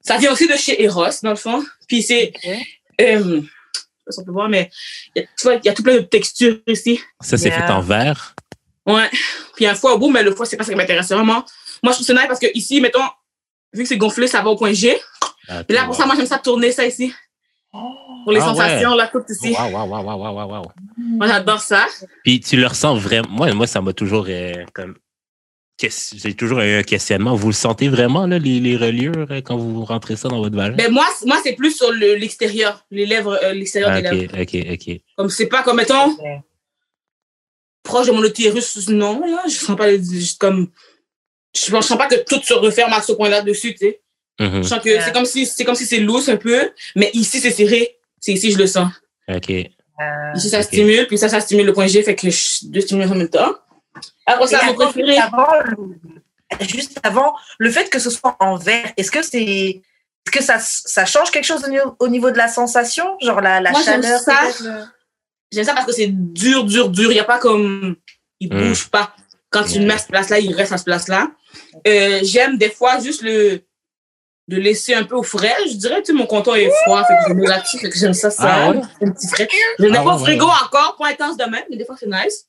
Ça 0.00 0.18
vient 0.18 0.32
aussi 0.32 0.48
de 0.48 0.56
chez 0.56 0.82
Eros, 0.82 1.06
dans 1.22 1.30
le 1.30 1.36
fond. 1.36 1.64
Puis 1.88 2.02
c'est. 2.02 2.32
Euh, 3.02 3.40
je 3.40 3.40
sais 3.40 3.46
pas 4.06 4.12
si 4.12 4.20
on 4.20 4.24
peut 4.24 4.32
voir, 4.32 4.48
mais 4.48 4.70
il 5.14 5.20
y 5.20 5.24
a, 5.24 5.28
tu 5.38 5.42
vois, 5.44 5.54
il 5.54 5.64
y 5.64 5.68
a 5.68 5.74
tout 5.74 5.82
plein 5.82 5.96
de 5.96 6.00
textures 6.00 6.58
ici. 6.66 7.00
Ça, 7.20 7.36
c'est 7.36 7.50
fait 7.50 7.70
en 7.70 7.80
verre? 7.80 8.34
Ouais. 8.86 9.08
Puis 9.54 9.66
un 9.66 9.74
foie 9.74 9.94
au 9.94 9.98
bout, 9.98 10.10
mais 10.10 10.22
le 10.22 10.34
foie, 10.34 10.46
c'est 10.46 10.56
pas 10.56 10.64
ça 10.64 10.72
qui 10.72 10.76
m'intéresse 10.76 11.08
vraiment. 11.10 11.44
Moi, 11.82 11.92
je 11.92 12.02
trouve 12.02 12.06
ça 12.06 12.14
nice 12.14 12.26
parce 12.26 12.40
que 12.40 12.46
ici, 12.54 12.80
mettons, 12.80 13.04
vu 13.72 13.82
que 13.82 13.88
c'est 13.88 13.96
gonflé, 13.96 14.26
ça 14.26 14.42
va 14.42 14.50
au 14.50 14.56
point 14.56 14.72
G. 14.72 14.98
Ah, 15.48 15.62
Et 15.68 15.72
là, 15.72 15.84
pour 15.84 15.94
ça, 15.94 16.06
moi, 16.06 16.14
j'aime 16.16 16.26
ça 16.26 16.38
tourner 16.38 16.72
ça 16.72 16.84
ici. 16.84 17.12
Pour 17.72 18.32
les 18.32 18.40
Ah 18.40 18.46
sensations, 18.46 18.94
là, 18.94 19.08
tout 19.08 19.24
ici. 19.28 19.54
Wow, 19.58 19.70
wow, 19.70 19.86
wow, 19.86 20.02
wow, 20.04 20.34
wow, 20.34 20.48
wow. 20.48 20.72
Moi, 20.98 21.26
j'adore 21.26 21.60
ça. 21.60 21.86
Puis 22.22 22.40
tu 22.40 22.56
le 22.56 22.66
ressens 22.66 22.96
vraiment. 22.96 23.28
Moi, 23.30 23.52
moi 23.54 23.66
ça 23.66 23.80
m'a 23.80 23.92
toujours 23.92 24.26
euh, 24.28 24.52
comme. 24.74 24.94
J'ai 25.80 26.34
toujours 26.34 26.60
eu 26.60 26.74
un 26.76 26.82
questionnement. 26.84 27.34
Vous 27.34 27.48
le 27.48 27.52
sentez 27.54 27.88
vraiment, 27.88 28.26
là, 28.26 28.38
les, 28.38 28.60
les 28.60 28.76
reliures, 28.76 29.26
euh, 29.30 29.40
quand 29.40 29.56
vous 29.56 29.84
rentrez 29.84 30.14
ça 30.16 30.28
dans 30.28 30.38
votre 30.38 30.54
vagin? 30.56 30.76
Mais 30.76 30.88
moi, 30.88 31.06
moi 31.26 31.38
c'est 31.42 31.54
plus 31.54 31.72
sur 31.76 31.90
le- 31.90 32.14
l'extérieur, 32.14 32.84
les 32.92 33.04
lèvres, 33.04 33.36
euh, 33.42 33.52
l'extérieur 33.52 33.90
Ah, 33.92 34.00
des 34.00 34.08
lèvres. 34.08 34.34
ok, 34.40 34.54
ok, 34.54 34.66
ok. 34.88 35.00
Comme 35.16 35.28
c'est 35.30 35.46
pas 35.46 35.62
comme, 35.64 35.78
mettons, 35.78 36.16
proche 37.82 38.06
de 38.06 38.12
mon 38.12 38.22
utérus, 38.24 38.88
non, 38.88 39.20
là, 39.26 39.42
je 39.46 39.54
sens 39.56 39.76
pas, 39.76 39.90
juste 39.96 40.40
comme, 40.40 40.68
je 41.54 41.60
je 41.66 41.80
sens 41.80 41.98
pas 41.98 42.06
que 42.06 42.22
tout 42.24 42.40
se 42.42 42.54
referme 42.54 42.92
à 42.92 43.02
ce 43.02 43.12
point-là 43.12 43.42
dessus, 43.42 43.72
tu 43.74 43.78
sais. 43.86 44.00
Mhm, 44.40 44.62
Je 44.62 44.68
sens 44.68 44.80
que 44.80 44.88
Ouais. 44.88 45.00
c'est 45.04 45.12
comme 45.12 45.26
si, 45.26 45.46
c'est 45.46 45.64
comme 45.64 45.74
si 45.74 45.84
c'est 45.86 45.98
loose 45.98 46.28
un 46.28 46.36
peu, 46.36 46.70
mais 46.96 47.10
ici, 47.12 47.40
c'est 47.40 47.50
serré. 47.50 47.96
C'est 48.20 48.32
ici, 48.32 48.52
je 48.52 48.58
le 48.58 48.66
sens. 48.68 48.88
Ok. 49.28 49.50
Euh, 49.50 49.64
Ici, 50.36 50.48
ça 50.48 50.62
stimule, 50.62 51.06
puis 51.06 51.18
ça, 51.18 51.28
ça 51.28 51.40
stimule 51.40 51.66
le 51.66 51.72
point 51.72 51.86
G, 51.86 52.02
fait 52.02 52.14
que 52.14 52.30
je, 52.30 52.66
deux 52.66 52.80
stimulations 52.80 53.14
en 53.14 53.18
même 53.18 53.28
temps. 53.28 53.52
Ça, 54.26 54.58
attends, 54.58 54.74
préféré. 54.74 55.14
juste 55.14 55.22
avant, 55.22 55.46
le- 55.64 56.66
juste 56.66 57.00
avant, 57.02 57.34
le 57.58 57.70
fait 57.70 57.88
que 57.90 57.98
ce 57.98 58.10
soit 58.10 58.36
en 58.40 58.56
verre, 58.56 58.92
est-ce 58.96 59.10
que 59.10 59.22
c'est. 59.22 59.42
Est-ce 60.24 60.30
que 60.38 60.42
ça, 60.42 60.58
ça 60.60 61.04
change 61.04 61.30
quelque 61.32 61.44
chose 61.44 61.64
au 61.64 61.68
niveau, 61.68 61.96
au 61.98 62.08
niveau 62.08 62.30
de 62.30 62.36
la 62.36 62.46
sensation? 62.48 63.16
Genre 63.20 63.40
la, 63.40 63.60
la 63.60 63.70
Moi, 63.72 63.80
j'aime 63.84 64.02
chaleur 64.02 64.20
J'aime 65.50 65.64
ça 65.64 65.74
parce 65.74 65.84
que 65.86 65.92
c'est 65.92 66.08
dur, 66.08 66.64
dur, 66.64 66.88
dur. 66.88 67.10
Il 67.10 67.14
n'y 67.14 67.20
a 67.20 67.24
pas 67.24 67.38
comme. 67.38 67.96
Il 68.40 68.52
Mm. 68.54 68.68
bouge 68.68 68.88
pas. 68.88 69.14
Quand 69.50 69.64
tu 69.64 69.74
le 69.78 69.80
Ok. 69.82 69.86
mets 69.88 69.94
à 69.94 69.98
cette 69.98 70.08
place-là, 70.10 70.38
il 70.38 70.54
reste 70.54 70.72
à 70.72 70.78
cette 70.78 70.86
place-là. 70.86 71.28
Euh, 71.86 72.20
J'aime 72.22 72.56
des 72.56 72.70
fois 72.70 72.98
juste 73.00 73.22
le. 73.22 73.60
de 74.48 74.56
laisser 74.56 74.94
un 74.94 75.04
peu 75.04 75.14
au 75.14 75.22
frais. 75.22 75.54
Je 75.68 75.74
dirais, 75.74 76.00
tu 76.02 76.06
sais, 76.06 76.12
mon 76.12 76.26
comptoir 76.26 76.56
est 76.56 76.70
froid, 76.84 77.04
fait 77.04 77.14
que 77.26 77.34
je 77.42 77.48
là-dessus, 77.48 77.78
fait 77.78 77.88
que 77.90 77.96
j'aime 77.98 78.12
ça, 78.14 78.30
ça. 78.30 78.42
Ah 78.54 78.70
ouais? 78.70 78.80
Un 79.02 79.10
petit 79.12 79.28
frais. 79.28 79.48
Je 79.78 79.86
Ah 79.86 79.94
pas 80.02 80.02
au 80.02 80.18
ouais, 80.18 80.24
frigo 80.24 80.46
ouais. 80.46 80.52
encore, 80.64 80.96
pas 80.98 81.08
intense 81.08 81.36
de 81.36 81.44
même, 81.44 81.64
mais 81.70 81.76
des 81.76 81.84
fois, 81.84 81.96
c'est 81.98 82.08
nice. 82.08 82.46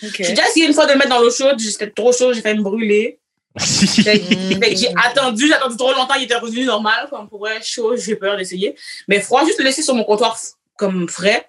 J'ai 0.00 0.28
déjà 0.28 0.48
essayé 0.48 0.66
une 0.66 0.74
fois 0.74 0.86
de 0.86 0.92
le 0.92 0.98
mettre 0.98 1.10
dans 1.10 1.20
l'eau 1.20 1.30
chaude, 1.30 1.58
c'était 1.60 1.90
trop 1.90 2.12
chaud, 2.12 2.32
j'ai 2.32 2.40
failli 2.40 2.58
me 2.58 2.64
brûler. 2.64 3.18
Que 3.58 4.76
j'ai 4.76 4.94
attendu, 5.04 5.46
j'ai 5.46 5.54
attendu 5.54 5.76
trop 5.76 5.92
longtemps, 5.92 6.14
il 6.14 6.24
était 6.24 6.36
revenu 6.36 6.64
normal, 6.64 7.08
comme 7.10 7.28
pour 7.28 7.40
vrai, 7.40 7.60
chaud, 7.62 7.96
j'ai 7.96 8.16
peur 8.16 8.36
d'essayer. 8.36 8.74
Mais 9.08 9.20
froid, 9.20 9.44
juste 9.44 9.58
le 9.58 9.64
laisser 9.64 9.82
sur 9.82 9.94
mon 9.94 10.04
comptoir 10.04 10.38
comme 10.76 11.08
frais. 11.08 11.46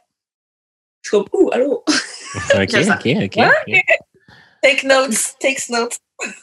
Je 1.01 1.09
suis 1.09 1.17
comme, 1.17 1.25
ouh, 1.34 1.49
allô? 1.51 1.84
ok, 2.55 2.73
ok, 2.93 3.17
ok. 3.23 3.75
Take 4.61 4.88
notes, 4.88 5.36
takes 5.39 5.69
notes. 5.69 5.97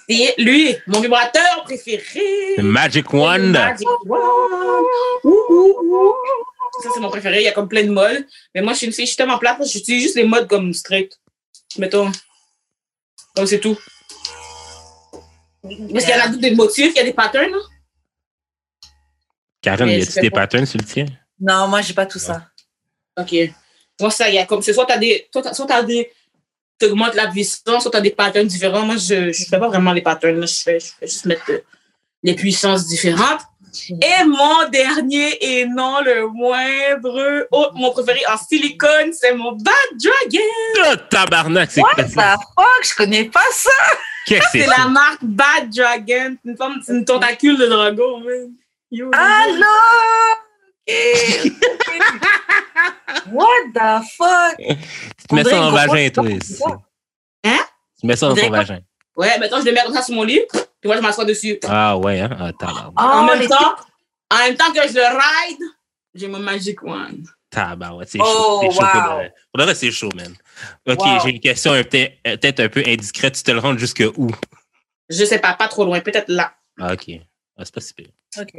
Et 0.08 0.34
lui, 0.38 0.76
mon 0.86 1.00
vibrateur 1.00 1.62
préféré. 1.64 2.56
The 2.56 2.62
Magic 2.62 3.12
Le 3.12 3.18
Wand. 3.18 3.38
Magic 3.38 3.88
Wand. 4.04 4.84
Ouh, 5.24 5.44
ouh, 5.48 5.76
ouh. 5.80 6.14
Ça, 6.82 6.90
c'est 6.92 7.00
mon 7.00 7.08
préféré. 7.08 7.38
Il 7.38 7.44
y 7.44 7.48
a 7.48 7.52
comme 7.52 7.68
plein 7.68 7.84
de 7.84 7.90
modes. 7.90 8.26
Mais 8.54 8.60
moi, 8.60 8.74
je 8.74 8.78
suis 8.78 8.86
une 8.86 8.92
fille, 8.92 9.06
je 9.06 9.10
suis 9.10 9.16
tellement 9.16 9.38
plate, 9.38 9.58
j'utilise 9.66 10.02
juste 10.02 10.16
les 10.16 10.24
modes 10.24 10.48
comme 10.48 10.72
straight. 10.72 11.18
Mettons. 11.78 12.10
Comme 13.34 13.46
c'est 13.46 13.60
tout. 13.60 13.78
Parce 15.62 16.04
qu'il 16.04 16.14
y 16.14 16.14
en 16.14 16.24
a 16.24 16.28
d'autres 16.28 16.40
des 16.40 16.54
motifs, 16.54 16.92
il 16.94 16.96
y 16.96 17.00
a 17.00 17.04
des 17.04 17.12
patterns. 17.12 17.54
hein. 17.54 17.60
Karen, 19.62 19.88
y 19.88 20.00
je 20.00 20.10
fais 20.10 20.20
des 20.22 20.30
pas. 20.30 20.40
patterns 20.40 20.66
sur 20.66 20.78
le 20.78 20.84
tien? 20.86 21.06
Non, 21.38 21.68
moi, 21.68 21.82
j'ai 21.82 21.94
pas 21.94 22.06
tout 22.06 22.18
ça. 22.18 22.48
OK. 23.18 23.34
Moi, 24.00 24.10
ça, 24.10 24.28
il 24.28 24.34
y 24.36 24.38
a 24.38 24.46
comme, 24.46 24.62
c'est 24.62 24.72
soit 24.72 24.86
t'as 24.86 24.96
des, 24.98 25.28
soit 25.32 25.42
t'as, 25.42 25.52
t'as 25.66 25.82
des, 25.82 26.10
tu 26.78 26.86
augmentes 26.86 27.14
la 27.14 27.28
puissance, 27.28 27.82
soit 27.82 27.90
tu 27.90 27.96
as 27.98 28.00
des 28.00 28.10
patterns 28.10 28.46
différents. 28.46 28.84
Moi, 28.86 28.96
je 28.96 29.14
ne 29.28 29.32
fais 29.32 29.58
pas 29.58 29.68
vraiment 29.68 29.92
les 29.92 30.00
patterns. 30.02 30.40
là. 30.40 30.46
Je, 30.46 30.54
fais, 30.54 30.80
je 30.80 30.86
fais 30.98 31.06
juste 31.06 31.26
mettre 31.26 31.50
euh, 31.50 31.60
les 32.22 32.34
puissances 32.34 32.86
différentes. 32.86 33.42
Et 33.90 34.24
mon 34.24 34.68
dernier 34.70 35.36
et 35.60 35.66
non 35.66 36.00
le 36.02 36.26
moindre, 36.28 37.46
oh, 37.52 37.68
mon 37.74 37.92
préféré 37.92 38.20
en 38.32 38.36
silicone, 38.36 39.12
c'est 39.12 39.34
mon 39.34 39.52
Bad 39.52 39.74
Dragon. 40.02 40.90
Oh, 40.92 40.96
tabarnak, 41.10 41.70
c'est 41.70 41.80
What 41.80 41.94
quoi 41.94 42.04
the 42.04 42.08
ça? 42.10 42.36
fuck? 42.56 42.84
Je 42.84 42.94
connais 42.96 43.24
pas 43.24 43.40
ça. 43.52 43.70
C'est 44.52 44.66
la 44.66 44.86
marque 44.88 45.22
Bad 45.22 45.70
Dragon. 45.74 46.36
C'est 46.44 46.50
une, 46.50 46.56
forme- 46.56 46.80
c'est 46.84 46.92
une 46.92 47.04
tentacule 47.04 47.56
de 47.58 47.66
dragon, 47.66 48.20
man. 48.20 48.52
Yo. 48.90 49.10
What 53.32 53.72
the 53.74 54.02
fuck? 54.16 54.56
Tu 54.58 55.26
te 55.28 55.34
mets 55.34 55.44
ça 55.44 55.50
dans 55.56 55.70
le 55.70 55.76
vagin, 55.76 56.10
toi. 56.10 56.28
ici. 56.28 56.62
Hein? 57.44 57.58
Tu 58.00 58.06
mets 58.06 58.16
ça 58.16 58.28
dans 58.28 58.34
ton 58.34 58.50
vagin. 58.50 58.80
Ouais, 59.20 59.38
maintenant, 59.38 59.60
je 59.60 59.66
le 59.66 59.72
mets 59.72 59.82
comme 59.84 59.94
ça 59.94 60.02
sur 60.02 60.14
mon 60.14 60.22
lit. 60.22 60.40
Puis 60.52 60.86
moi, 60.88 60.96
je 60.96 61.02
m'assois 61.02 61.24
dessus. 61.26 61.58
Ah 61.68 61.96
ouais, 61.98 62.20
hein? 62.20 62.30
Ah, 62.38 62.52
tabarnak. 62.58 62.92
en, 62.96 63.22
Oh, 63.22 63.26
même 63.26 63.38
les 63.40 63.48
temps, 63.48 63.76
en 64.30 64.38
même 64.38 64.56
temps 64.56 64.72
que 64.72 64.80
je 64.88 64.94
le 64.94 65.06
ride, 65.06 65.62
j'ai 66.14 66.26
mon 66.28 66.38
Magic 66.38 66.82
Wand. 66.82 67.18
Tabarouette, 67.50 68.08
c'est 68.08 68.18
Oh, 68.20 68.24
chaud. 68.24 68.60
C'est 68.62 68.70
chaud 68.80 68.86
pour 68.92 69.02
wow. 69.10 69.64
vrai, 69.64 69.74
c'est 69.74 69.90
chaud, 69.90 70.08
man. 70.14 70.32
OK, 70.88 71.00
Wow. 71.00 71.20
j'ai 71.22 71.30
une 71.30 71.40
question 71.40 71.72
peut-être 71.72 72.22
peut-être 72.22 72.60
un 72.60 72.68
peu 72.68 72.82
indiscrète. 72.86 73.34
Tu 73.34 73.42
te 73.42 73.50
le 73.50 73.58
rends 73.58 73.76
jusque 73.76 74.02
où? 74.16 74.30
Je 75.10 75.24
sais 75.24 75.38
pas, 75.38 75.54
pas 75.54 75.68
trop 75.68 75.84
loin. 75.84 76.00
Peut-être 76.00 76.28
là. 76.28 76.54
Ah, 76.80 76.92
OK. 76.94 77.10
Ah, 77.58 77.64
c'est 77.64 77.74
pas 77.74 77.80
si 77.80 77.92
pire. 77.92 78.08
Ok. 78.38 78.52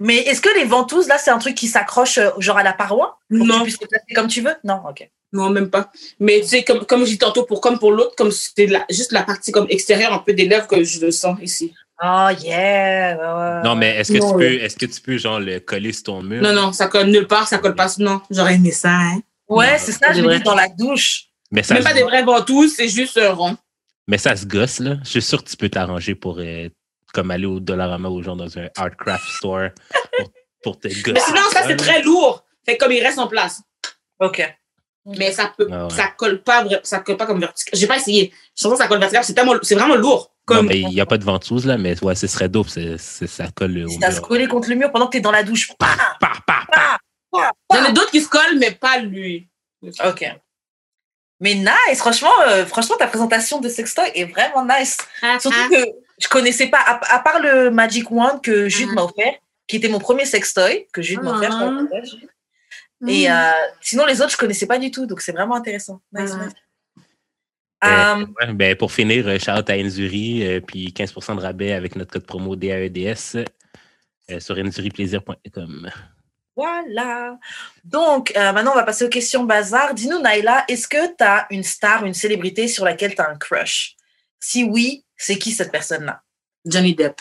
Mais 0.00 0.16
est-ce 0.16 0.40
que 0.40 0.48
les 0.58 0.64
ventouses, 0.64 1.06
là, 1.06 1.18
c'est 1.18 1.30
un 1.30 1.38
truc 1.38 1.54
qui 1.54 1.68
s'accroche 1.68 2.18
euh, 2.18 2.30
genre 2.38 2.56
à 2.58 2.62
la 2.62 2.72
paroi? 2.72 3.18
Pour 3.28 3.38
que 3.38 3.42
tu 3.42 3.48
Non, 3.48 3.62
puisses 3.62 3.78
te 3.78 3.86
placer 3.86 4.14
comme 4.14 4.26
tu 4.28 4.40
veux? 4.40 4.56
Non, 4.64 4.82
ok. 4.88 5.08
Non, 5.32 5.50
même 5.50 5.70
pas. 5.70 5.90
Mais 6.20 6.40
tu 6.40 6.46
sais, 6.48 6.64
comme, 6.64 6.86
comme 6.86 7.04
j'ai 7.04 7.12
dit 7.12 7.18
tantôt, 7.18 7.44
pour, 7.44 7.60
comme 7.60 7.78
pour 7.78 7.92
l'autre, 7.92 8.14
comme 8.16 8.30
c'était 8.30 8.66
la- 8.66 8.86
juste 8.90 9.12
la 9.12 9.22
partie 9.24 9.52
comme 9.52 9.66
extérieure 9.68 10.12
un 10.12 10.18
peu 10.20 10.32
des 10.32 10.46
lèvres 10.48 10.66
que 10.66 10.82
je 10.82 11.00
le 11.00 11.10
sens 11.10 11.36
ici. 11.42 11.74
Oh 12.02 12.28
yeah! 12.42 13.62
Non, 13.64 13.74
mais 13.74 13.96
est-ce 13.96 14.12
que, 14.12 14.18
non, 14.18 14.32
tu 14.32 14.38
peux, 14.38 14.52
est-ce 14.62 14.76
que 14.76 14.86
tu 14.86 15.00
peux, 15.00 15.16
genre, 15.16 15.40
le 15.40 15.60
coller 15.60 15.92
sur 15.92 16.04
ton 16.04 16.22
mur? 16.22 16.42
Non, 16.42 16.52
non, 16.52 16.72
ça 16.72 16.88
colle 16.88 17.06
nulle 17.08 17.26
part, 17.26 17.48
ça 17.48 17.58
colle 17.58 17.74
pas. 17.74 17.88
Non, 17.98 18.20
j'aurais 18.30 18.54
aimé 18.56 18.70
ça, 18.70 18.90
hein. 18.90 19.20
Ouais, 19.48 19.72
Non, 19.72 19.78
c'est 19.78 19.92
ça, 19.92 20.12
je 20.12 20.20
dis 20.20 20.42
dans 20.42 20.54
la 20.54 20.68
douche. 20.68 21.24
Mais 21.50 21.62
ça, 21.62 21.74
Même 21.74 21.82
se, 21.82 21.88
pas 21.88 21.94
des 21.94 22.02
vrais 22.02 22.22
ventouses, 22.24 22.74
c'est 22.76 22.88
juste 22.88 23.16
un 23.18 23.32
rond. 23.32 23.56
mais 24.08 24.18
ça 24.18 24.36
se 24.36 24.44
gosse, 24.44 24.80
là. 24.80 24.96
Je 25.04 25.10
suis 25.10 25.22
sûr 25.22 25.42
que 25.42 25.48
tu 25.48 25.56
peux 25.56 25.68
t'arranger 25.68 26.14
pour, 26.14 26.38
euh, 26.40 26.68
comme 27.14 27.30
aller 27.30 27.46
au 27.46 27.60
Dollarama 27.60 28.08
ou 28.10 28.22
genre 28.22 28.36
dans 28.36 28.58
un 28.58 28.68
art 28.76 28.96
craft 28.98 29.24
store 29.38 29.68
pour, 30.18 30.30
pour 30.62 30.78
te 30.80 30.88
gosser. 30.88 31.12
Mais 31.12 31.20
sinon, 31.20 31.40
ça, 31.52 31.62
c'est 31.66 31.76
très 31.76 32.02
lourd. 32.02 32.44
Fait 32.66 32.76
comme 32.76 32.92
il 32.92 33.02
reste 33.02 33.18
en 33.18 33.28
place. 33.28 33.62
Ok. 34.20 34.42
Mais 35.06 35.30
ça 35.32 35.52
peut, 35.56 35.68
Ah 35.70 35.84
ouais. 35.86 35.90
ça 35.94 36.08
colle 36.16 36.42
pas, 36.42 36.64
ça 36.82 36.98
colle 37.00 37.16
pas 37.16 37.26
comme 37.26 37.40
vertical. 37.40 37.78
J'ai 37.78 37.86
pas 37.86 37.96
essayé. 37.96 38.32
Je 38.56 38.62
pense 38.64 38.72
que 38.72 38.78
ça 38.78 38.88
colle 38.88 38.98
vertical. 38.98 39.24
C'est 39.24 39.34
tellement, 39.34 39.54
c'est 39.62 39.74
vraiment 39.76 39.94
lourd. 39.94 40.32
Comme, 40.44 40.70
il 40.72 40.88
n'y 40.88 41.00
a 41.00 41.06
pas 41.06 41.18
de 41.18 41.24
ventouse, 41.24 41.66
là, 41.66 41.76
mais 41.76 42.02
ouais, 42.04 42.14
ce 42.14 42.26
serait 42.26 42.48
dope. 42.48 42.68
c'est- 42.68 42.96
ça 42.98 43.46
colle 43.54 43.84
au 43.86 43.98
t'as 44.00 44.12
se 44.12 44.20
coller 44.20 44.46
contre 44.46 44.68
le 44.68 44.76
mur 44.76 44.90
pendant 44.92 45.06
que 45.06 45.12
t'es 45.12 45.20
dans 45.20 45.32
la 45.32 45.42
douche. 45.42 45.72
Pa, 45.78 45.88
pa, 46.20 46.32
pa. 46.46 46.98
Il 47.72 47.76
y 47.76 47.80
en 47.80 47.84
a 47.86 47.90
d'autres 47.92 48.10
qui 48.10 48.20
se 48.20 48.28
collent, 48.28 48.58
mais 48.58 48.70
pas 48.70 48.98
lui. 48.98 49.48
Ok. 50.04 50.24
Mais 51.40 51.54
nice, 51.54 51.98
franchement, 51.98 52.30
euh, 52.48 52.64
franchement, 52.64 52.96
ta 52.98 53.06
présentation 53.06 53.60
de 53.60 53.68
sextoy 53.68 54.10
est 54.14 54.24
vraiment 54.24 54.64
nice. 54.64 54.96
Surtout 55.40 55.68
que 55.70 55.84
je 56.18 56.28
connaissais 56.28 56.68
pas, 56.68 56.78
à, 56.78 57.14
à 57.16 57.18
part 57.18 57.40
le 57.40 57.70
Magic 57.70 58.10
Wand 58.10 58.40
que 58.42 58.68
Jude 58.68 58.90
m'a 58.92 59.02
offert, 59.04 59.34
qui 59.68 59.76
était 59.76 59.88
mon 59.88 59.98
premier 59.98 60.24
sextoy, 60.24 60.86
que 60.92 61.02
Jude 61.02 61.20
m'a 61.22 61.32
offert. 61.36 61.50
je 62.04 62.16
Rappelle. 63.00 63.14
Et 63.14 63.30
euh, 63.30 63.50
sinon, 63.80 64.06
les 64.06 64.20
autres, 64.20 64.32
je 64.32 64.36
connaissais 64.36 64.66
pas 64.66 64.78
du 64.78 64.90
tout, 64.90 65.06
donc 65.06 65.20
c'est 65.20 65.32
vraiment 65.32 65.56
intéressant. 65.56 66.00
Nice, 66.12 66.34
nice. 66.34 66.52
Euh, 67.84 68.26
ouais, 68.40 68.52
ben, 68.54 68.74
pour 68.74 68.90
finir, 68.90 69.28
euh, 69.28 69.38
shout 69.38 69.50
out 69.50 69.68
à 69.68 69.74
Enzuri, 69.74 70.46
euh, 70.46 70.60
puis 70.60 70.92
15% 70.92 71.36
de 71.36 71.40
rabais 71.40 71.72
avec 71.72 71.94
notre 71.94 72.12
code 72.12 72.24
promo 72.26 72.56
DAEDS 72.56 73.44
euh, 74.30 74.40
sur 74.40 74.56
enzuriplaisir.com. 74.58 75.90
voilà. 76.56 77.38
Donc, 77.84 78.32
euh, 78.34 78.52
maintenant, 78.52 78.72
on 78.72 78.76
va 78.76 78.82
passer 78.82 79.04
aux 79.04 79.10
questions 79.10 79.44
bazar. 79.44 79.92
Dis-nous, 79.92 80.20
Naila, 80.20 80.64
est-ce 80.68 80.88
que 80.88 81.14
tu 81.16 81.22
as 81.22 81.46
une 81.50 81.62
star, 81.62 82.04
une 82.04 82.14
célébrité 82.14 82.66
sur 82.66 82.84
laquelle 82.84 83.14
tu 83.14 83.20
as 83.20 83.30
un 83.30 83.36
crush? 83.36 83.94
Si 84.40 84.64
oui, 84.64 85.04
c'est 85.16 85.36
qui 85.38 85.52
cette 85.52 85.70
personne-là? 85.70 86.22
Johnny 86.64 86.94
Depp. 86.94 87.20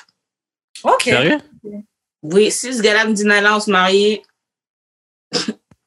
Ok. 0.83 1.03
Sérieux? 1.03 1.39
Oui, 2.23 2.49
si 2.49 2.73
ce 2.73 2.81
gars-là 2.81 3.05
me 3.05 3.13
dit 3.13 3.25
Nala, 3.25 3.57
on 3.57 3.59
se 3.59 3.69
marie, 3.69 4.21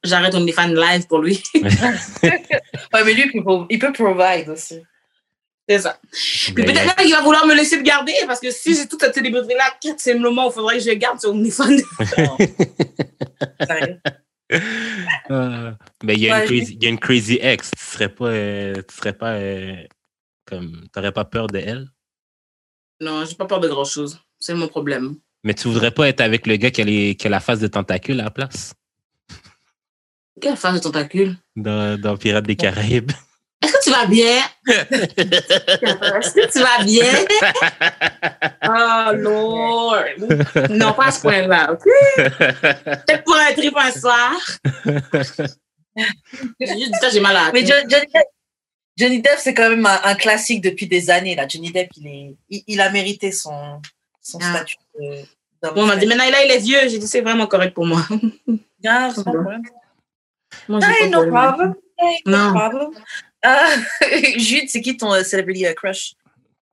j'arrête 0.05 0.34
OnlyFans 0.34 0.68
live 0.74 1.07
pour 1.07 1.20
lui. 1.20 1.42
Ouais, 2.92 3.05
mais 3.05 3.14
lui, 3.14 3.30
il 3.34 3.44
peut, 3.44 3.66
il 3.70 3.78
peut 3.78 3.92
provide 3.92 4.49
aussi. 4.49 4.80
c'est 5.68 5.78
ça. 5.80 5.99
Puis 6.11 6.55
peut-être 6.55 6.96
qu'il 6.96 7.12
va 7.12 7.20
vouloir 7.20 7.46
me 7.46 7.55
laisser 7.55 7.76
le 7.76 7.82
garder 7.82 8.14
parce 8.26 8.40
que 8.40 8.51
si 8.51 8.74
j'ai 8.74 8.88
toute 8.88 9.01
cette 9.03 9.14
célébrité-là, 9.14 9.74
c'est 9.99 10.14
le 10.14 10.20
moment 10.20 10.46
où 10.46 10.51
il 10.51 10.55
faudrait 10.55 10.78
que 10.78 10.84
je 10.84 10.88
le 10.90 10.94
garde 10.96 11.20
sur 11.20 11.30
OnlyFans. 11.30 11.76
Euh, 15.30 15.72
ben, 16.03 16.14
il 16.14 16.20
y, 16.20 16.30
a 16.30 16.40
une 16.40 16.46
crazy- 16.46 16.76
il 16.80 16.82
y 16.82 16.86
a 16.86 16.88
une 16.88 16.99
crazy 16.99 17.38
ex. 17.42 17.70
Tu 17.76 17.84
serais 17.84 18.09
pas, 18.09 18.28
euh, 18.28 18.74
tu 18.88 18.96
serais 18.96 19.12
pas 19.12 19.32
euh, 19.34 19.74
comme, 20.46 20.86
t'aurais 20.92 21.12
pas 21.12 21.24
peur 21.26 21.46
de 21.49 21.59
elle? 21.59 21.88
non, 23.01 23.24
j'ai 23.26 23.34
pas 23.36 23.44
peur 23.46 23.61
de 23.61 23.68
grand-chose. 23.68 24.18
C'est 24.40 24.55
mon 24.55 24.66
problème. 24.68 25.16
Mais 25.44 25.53
tu 25.55 25.68
voudrais 25.68 25.90
pas 25.90 26.09
être 26.09 26.20
avec 26.22 26.46
le 26.46 26.57
gars 26.57 26.70
qui 26.70 26.80
a, 26.80 26.84
les- 26.84 27.14
qui 27.14 27.26
a 27.26 27.30
la 27.30 27.40
face 27.40 27.61
de 27.61 27.66
tentacule 27.68 28.20
à 28.20 28.24
la 28.24 28.30
place? 28.30 28.72
Quelle 30.41 30.57
face 30.57 30.74
de 30.74 30.78
tentacule? 30.80 31.36
Dans, 31.57 32.01
dans 32.01 32.16
Pirates 32.16 32.45
des 32.47 32.57
Caraïbes. 32.57 33.11
Est-ce 33.62 33.72
que 33.72 33.82
tu 33.84 33.91
vas 33.91 34.07
bien? 34.07 34.36
Est-ce 34.68 36.34
que 36.34 36.53
tu 36.53 36.59
vas 36.61 36.84
bien? 36.84 37.05
Oh, 38.70 39.12
Lord! 39.14 39.95
Non, 40.70 40.93
pas 40.93 41.07
à 41.07 41.11
ce 41.11 41.20
point-là, 41.22 41.72
OK? 41.72 41.84
Peut-être 42.16 43.24
pour 43.24 43.34
un 43.36 43.53
trip 43.55 43.74
un 43.76 43.91
soir. 43.93 44.36
J'ai 46.61 46.66
juste 46.66 46.93
dit 46.93 46.99
ça, 47.01 47.09
j'ai 47.11 47.20
mal 47.20 47.34
à 47.36 47.45
la 47.47 47.53
Mais 47.53 47.64
Johnny 47.64 47.86
Depp, 47.89 48.11
Johnny 48.97 49.22
Depp, 49.22 49.39
c'est 49.39 49.55
quand 49.55 49.70
même 49.70 49.86
un, 49.86 50.01
un 50.05 50.14
classique 50.14 50.61
depuis 50.62 50.86
des 50.86 51.09
années. 51.09 51.34
Là. 51.34 51.47
Johnny 51.49 51.72
Depp, 51.72 51.89
il, 51.97 52.07
est, 52.09 52.36
il, 52.51 52.62
il 52.66 52.80
a 52.80 52.91
mérité 52.91 53.32
son, 53.32 53.80
son 54.20 54.39
Ah. 54.43 54.55
statut 54.57 54.76
de- 55.01 55.24
Bon, 55.74 55.82
on 55.82 55.86
m'a 55.86 55.97
dit, 55.97 56.07
là, 56.07 56.14
il 56.45 56.51
est 56.51 56.59
vieux. 56.59 56.89
J'ai 56.89 56.99
dit, 56.99 57.09
c'est 57.09 57.22
vraiment 57.22 57.47
correct 57.47 57.72
pour 57.74 57.86
moi. 57.86 58.07
Ah. 58.86 59.11
Moi, 60.68 60.80
j'ai 60.80 60.86
Hey, 61.04 61.10
pas 61.10 61.16
no 61.22 61.26
problem. 61.26 61.74
Hey, 61.98 62.18
no 62.26 62.36
Non. 62.38 62.54
problem. 62.54 62.90
Euh, 63.44 63.50
Jude, 64.38 64.68
c'est 64.68 64.80
qui 64.80 64.96
ton 64.96 65.12
euh, 65.12 65.22
celebrity 65.22 65.66
euh, 65.66 65.74
crush? 65.74 66.14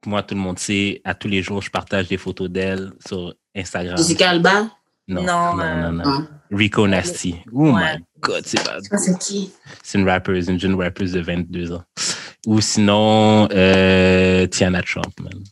Moi, 0.06 0.22
tout 0.24 0.36
le 0.36 0.42
monde 0.42 0.60
sait, 0.60 1.02
à 1.04 1.14
tous 1.16 1.28
les 1.28 1.42
jours, 1.42 1.62
je 1.62 1.70
partage 1.72 2.08
des 2.08 2.18
photos 2.18 2.50
d'elle 2.50 2.92
sur 3.06 3.34
Instagram. 3.56 3.98
Jessica 3.98 4.30
Alba? 4.32 4.70
Non, 5.08 5.24
Non, 5.24 5.56
non, 5.56 5.64
euh, 5.64 5.82
non, 5.82 5.92
non. 5.92 6.04
non. 6.20 6.28
Rico 6.52 6.88
Nasty. 6.88 7.36
Oh 7.52 7.72
Ouais. 7.72 7.98
my 7.98 8.04
God, 8.22 8.44
c'est 8.46 8.64
bad. 8.64 8.84
Ça, 8.84 8.98
c'est 8.98 9.18
qui? 9.20 9.52
C'est 9.84 9.98
une 10.00 10.08
rappeuse, 10.10 10.48
une 10.50 10.60
jeune 10.60 10.76
rappeuse 10.76 11.12
de 11.14 11.22
22 11.22 11.72
ans. 11.74 11.84
Ou 12.48 12.62
sinon, 12.62 13.48
euh, 13.52 14.46
Tiana 14.48 14.82
Trump, 14.84 15.20
man. 15.20 15.44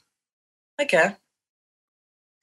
OK. 0.81 0.95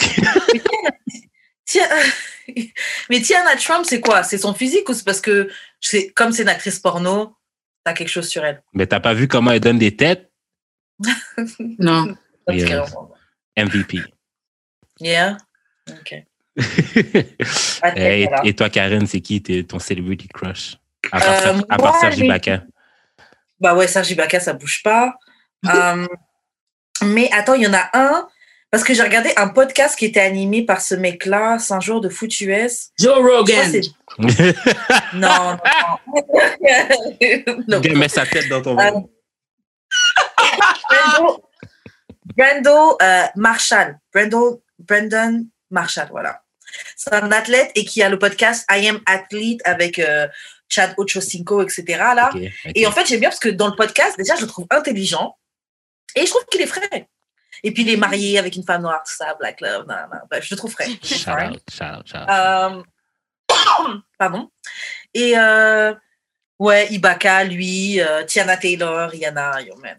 mais, 0.00 0.60
Tiana, 0.60 0.90
Tiana- 1.66 2.12
mais 3.10 3.20
Tiana 3.20 3.56
Trump, 3.56 3.84
c'est 3.86 4.00
quoi? 4.00 4.22
C'est 4.24 4.38
son 4.38 4.54
physique 4.54 4.88
ou 4.88 4.92
c'est 4.94 5.04
parce 5.04 5.20
que, 5.20 5.48
c'est- 5.80 6.10
comme 6.14 6.32
c'est 6.32 6.42
une 6.42 6.48
actrice 6.48 6.78
porno, 6.78 7.36
t'as 7.84 7.92
quelque 7.94 8.08
chose 8.08 8.28
sur 8.28 8.44
elle? 8.44 8.62
Mais 8.74 8.86
t'as 8.86 9.00
pas 9.00 9.14
vu 9.14 9.28
comment 9.28 9.50
elle 9.52 9.60
donne 9.60 9.78
des 9.78 9.96
têtes? 9.96 10.30
Non. 11.78 12.14
Yeah. 12.48 12.84
MVP. 13.56 14.00
Yeah? 15.00 15.36
OK. 15.88 16.14
Euh, 17.82 18.26
et, 18.44 18.54
toi, 18.54 18.68
Karen, 18.68 19.06
c'est 19.06 19.20
qui 19.22 19.40
ton 19.42 19.78
celebrity 19.78 20.28
crush? 20.28 20.76
À 21.12 21.18
part, 21.20 21.46
Euh, 21.46 21.60
à 21.70 21.76
part 21.78 21.92
moi, 21.92 22.00
Serge 22.00 22.16
les- 22.16 22.26
Ibaka. 22.26 22.64
Bah 23.58 23.74
ouais, 23.74 23.86
Serge 23.88 24.10
Ibaka, 24.10 24.38
ça 24.40 24.52
bouge 24.52 24.82
pas. 24.82 25.14
Euh, 25.68 26.06
mais 27.04 27.30
attends, 27.32 27.52
il 27.54 27.62
y 27.62 27.66
en 27.66 27.74
a 27.74 27.90
un, 27.92 28.26
parce 28.70 28.84
que 28.84 28.94
j'ai 28.94 29.02
regardé 29.02 29.32
un 29.36 29.48
podcast 29.48 29.98
qui 29.98 30.04
était 30.06 30.20
animé 30.20 30.64
par 30.64 30.80
ce 30.80 30.94
mec-là, 30.94 31.58
c'est 31.58 31.74
un 31.74 31.80
jour 31.80 32.00
de 32.00 32.08
foot 32.08 32.40
US. 32.40 32.90
Joe 32.98 33.16
Rogan. 33.18 33.80
Non, 34.18 34.28
non, 35.14 35.58
non. 37.68 37.80
Mets 37.94 38.08
sa 38.08 38.26
tête 38.26 38.48
dans 38.48 38.62
ton 38.62 38.78
Euh, 38.78 38.90
ventre. 38.90 39.08
Brando, 40.88 41.44
Brando 42.36 42.96
euh, 43.02 43.24
Marshall. 43.36 43.98
Brando, 44.12 44.62
Brandon 44.78 45.46
Marshall, 45.70 46.08
voilà. 46.10 46.42
C'est 46.96 47.12
un 47.12 47.32
athlète 47.32 47.72
et 47.74 47.84
qui 47.84 48.02
a 48.02 48.08
le 48.08 48.18
podcast 48.18 48.64
I 48.70 48.88
Am 48.88 49.00
Athlete 49.06 49.60
avec 49.64 49.98
euh, 49.98 50.28
Chad 50.68 50.94
Ochocinco, 50.96 51.62
etc. 51.62 51.84
Là. 51.88 52.30
Ok, 52.32 52.40
ok. 52.66 52.72
Et 52.74 52.86
en 52.86 52.92
fait, 52.92 53.06
j'aime 53.06 53.20
bien 53.20 53.28
parce 53.30 53.40
que 53.40 53.48
dans 53.48 53.68
le 53.68 53.74
podcast, 53.74 54.16
déjà, 54.16 54.36
je 54.36 54.42
le 54.42 54.46
trouve 54.46 54.66
intelligent 54.70 55.36
et 56.14 56.24
je 56.24 56.30
trouve 56.30 56.44
qu'il 56.46 56.60
est 56.60 56.66
frais. 56.66 57.08
Et 57.62 57.72
puis, 57.72 57.82
il 57.82 57.90
est 57.90 57.96
marié 57.96 58.38
avec 58.38 58.56
une 58.56 58.64
femme 58.64 58.82
noire, 58.82 59.02
tout 59.04 59.12
ça, 59.12 59.34
Black 59.34 59.60
Love, 59.60 59.86
bref, 60.30 60.44
je 60.44 60.54
le 60.54 60.56
trouve 60.56 60.72
frais. 60.72 60.88
Shout 61.02 61.30
out, 61.30 61.60
shout 61.70 61.84
out, 61.84 62.06
shout 62.06 62.16
out. 62.16 62.28
Euh, 62.28 62.82
Pardon. 64.18 64.50
Et 65.12 65.36
euh, 65.36 65.94
Ouais, 66.60 66.92
Ibaka, 66.92 67.42
lui, 67.44 68.02
euh, 68.02 68.22
Tiana 68.24 68.58
Taylor, 68.58 69.14
il 69.14 69.20
y 69.20 69.26
en 69.26 69.34
a, 69.34 69.62
yo, 69.62 69.74
man. 69.76 69.98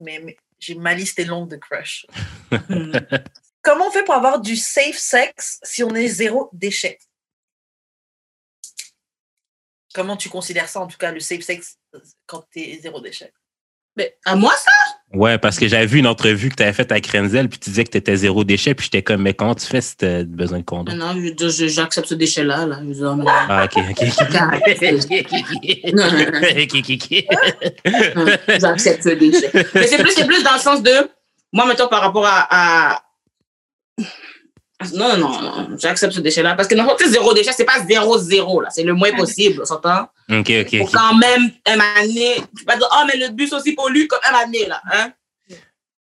Mais, 0.00 0.18
mais 0.18 0.36
j'ai 0.58 0.74
ma 0.74 0.92
liste 0.92 1.20
est 1.20 1.24
longue 1.24 1.48
de 1.48 1.54
crush. 1.54 2.04
Comment 3.62 3.86
on 3.86 3.90
fait 3.92 4.02
pour 4.02 4.16
avoir 4.16 4.40
du 4.40 4.56
safe 4.56 4.96
sex 4.96 5.60
si 5.62 5.84
on 5.84 5.94
est 5.94 6.08
zéro 6.08 6.50
déchet? 6.52 6.98
Comment 9.94 10.16
tu 10.16 10.28
considères 10.28 10.68
ça, 10.68 10.80
en 10.80 10.88
tout 10.88 10.98
cas, 10.98 11.12
le 11.12 11.20
safe 11.20 11.42
sex 11.42 11.78
quand 12.26 12.44
tu 12.50 12.58
es 12.58 12.78
zéro 12.80 13.00
déchet? 13.00 13.32
Mais 13.98 14.14
à 14.24 14.36
moi, 14.36 14.52
ça? 14.52 14.70
Ouais, 15.12 15.38
parce 15.38 15.58
que 15.58 15.66
j'avais 15.66 15.86
vu 15.86 15.98
une 15.98 16.06
entrevue 16.06 16.50
que 16.50 16.54
tu 16.54 16.62
avais 16.62 16.72
faite 16.72 16.92
avec 16.92 17.06
Renzel, 17.08 17.48
puis 17.48 17.58
tu 17.58 17.70
disais 17.70 17.82
que 17.82 17.90
tu 17.90 17.98
étais 17.98 18.14
zéro 18.14 18.44
déchet, 18.44 18.74
puis 18.74 18.84
j'étais 18.84 19.02
comme, 19.02 19.22
mais 19.22 19.34
comment 19.34 19.54
tu 19.54 19.66
fais 19.66 19.80
si 19.80 19.96
tu 19.96 20.04
as 20.06 20.22
besoin 20.22 20.58
de 20.60 20.64
condom? 20.64 20.94
Non, 20.94 21.14
j'accepte 21.48 22.06
ce 22.06 22.14
déchet-là. 22.14 22.66
Là. 22.66 22.78
Ah, 23.48 23.64
ok, 23.64 23.82
ok. 23.90 24.06
Non, 25.94 26.04
non, 26.12 28.24
non. 28.24 28.32
J'accepte 28.60 29.02
ce 29.02 29.08
déchet. 29.10 29.50
Mais 29.74 29.86
c'est 29.86 29.98
plus, 30.02 30.14
plus 30.26 30.42
dans 30.44 30.54
le 30.54 30.60
sens 30.60 30.82
de, 30.82 30.92
moi, 31.52 31.66
mettons, 31.66 31.88
par 31.88 32.02
rapport 32.02 32.26
à. 32.26 32.46
à- 32.50 33.02
Non, 34.94 35.16
non, 35.16 35.42
non, 35.42 35.76
j'accepte 35.76 36.12
ce 36.12 36.20
déchet-là. 36.20 36.54
Parce 36.54 36.68
que 36.68 36.76
sais, 36.76 37.08
zéro 37.10 37.34
déchet, 37.34 37.50
c'est 37.52 37.64
pas 37.64 37.84
zéro, 37.84 38.16
zéro, 38.16 38.60
là. 38.60 38.70
C'est 38.70 38.84
le 38.84 38.94
moins 38.94 39.12
possible, 39.12 39.60
on 39.62 39.64
s'entend? 39.64 40.02
Ok, 40.30 40.50
ok, 40.50 40.76
ok. 40.82 40.90
quand 40.92 41.16
même, 41.16 41.50
un 41.66 41.80
année. 42.00 42.36
Tu 42.56 42.64
vas 42.64 42.76
dire, 42.76 42.88
oh, 42.92 43.04
mais 43.06 43.18
le 43.18 43.32
bus 43.32 43.52
aussi 43.52 43.72
pollue 43.72 44.06
comme 44.06 44.20
un 44.30 44.36
année, 44.38 44.66
là. 44.66 44.80
Hein? 44.92 45.12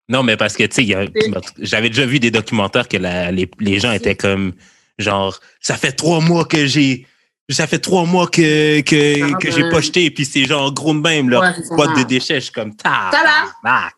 Non, 0.09 0.25
mais 0.25 0.37
parce 0.37 0.55
que, 0.57 0.65
tu 0.65 0.85
sais, 0.87 1.09
j'avais 1.59 1.89
déjà 1.89 2.05
vu 2.05 2.19
des 2.19 2.33
documentaires 2.33 2.89
que 2.89 2.97
la- 2.97 3.31
les, 3.31 3.49
les 3.61 3.79
gens 3.79 3.93
étaient 3.93 4.17
comme, 4.17 4.53
genre, 4.99 5.39
ça 5.61 5.77
fait 5.77 5.93
trois 5.93 6.21
mois 6.21 6.45
que 6.45 6.67
j'ai. 6.67 7.07
Ça 7.51 7.67
fait 7.67 7.79
trois 7.79 8.05
mois 8.05 8.27
que, 8.27 8.81
que, 8.81 9.35
Ah, 9.35 9.37
que 9.37 9.51
j'ai 9.51 9.69
pas 9.71 9.81
jeté, 9.83 10.11
puis 10.11 10.25
c'est 10.25 10.47
genre 10.47 10.73
gros 10.73 10.95
de 10.95 10.99
même, 11.01 11.31
leur 11.31 11.43
Ouais, 11.43 11.77
boîte 11.77 11.97
de 11.97 12.03
déchets. 12.03 12.37
Je 12.37 12.47
suis 12.47 12.53
comme, 12.53 12.75
ta. 12.75 13.11
Tabarnak. 13.13 13.95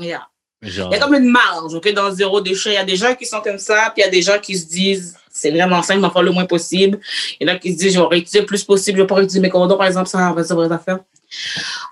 Yeah. 0.00 0.26
Genre, 0.62 0.90
Il 0.92 0.96
y 0.96 1.00
a 1.00 1.02
comme 1.02 1.14
une 1.14 1.28
marge, 1.28 1.74
OK, 1.74 1.92
dans 1.92 2.12
zéro 2.12 2.40
déchet. 2.40 2.70
Il 2.70 2.74
y 2.74 2.76
a 2.76 2.84
des 2.84 2.96
gens 2.96 3.14
qui 3.16 3.26
sont 3.26 3.40
comme 3.40 3.58
ça, 3.58 3.92
puis 3.94 4.02
il 4.02 4.04
y 4.04 4.08
a 4.08 4.10
des 4.10 4.22
gens 4.22 4.38
qui 4.38 4.56
se 4.56 4.66
disent, 4.66 5.16
c'est 5.28 5.50
vraiment 5.50 5.82
simple, 5.82 6.00
m'en 6.00 6.10
faire 6.10 6.22
le 6.22 6.30
moins 6.30 6.44
possible. 6.44 7.00
Il 7.40 7.48
y 7.48 7.50
en 7.50 7.54
a 7.54 7.58
qui 7.58 7.72
se 7.72 7.78
disent, 7.78 7.94
je 7.94 7.98
vais 7.98 8.06
réutiliser 8.06 8.40
le 8.40 8.46
plus 8.46 8.62
possible, 8.62 8.98
je 8.98 9.02
vais 9.02 9.06
pas 9.06 9.16
réutiliser 9.16 9.40
mes 9.40 9.50
condoms, 9.50 9.76
par 9.76 9.88
exemple, 9.88 10.08
ça, 10.08 10.32
va 10.32 10.42
dire 10.42 10.56
vraies 10.56 10.72
affaires. 10.72 11.00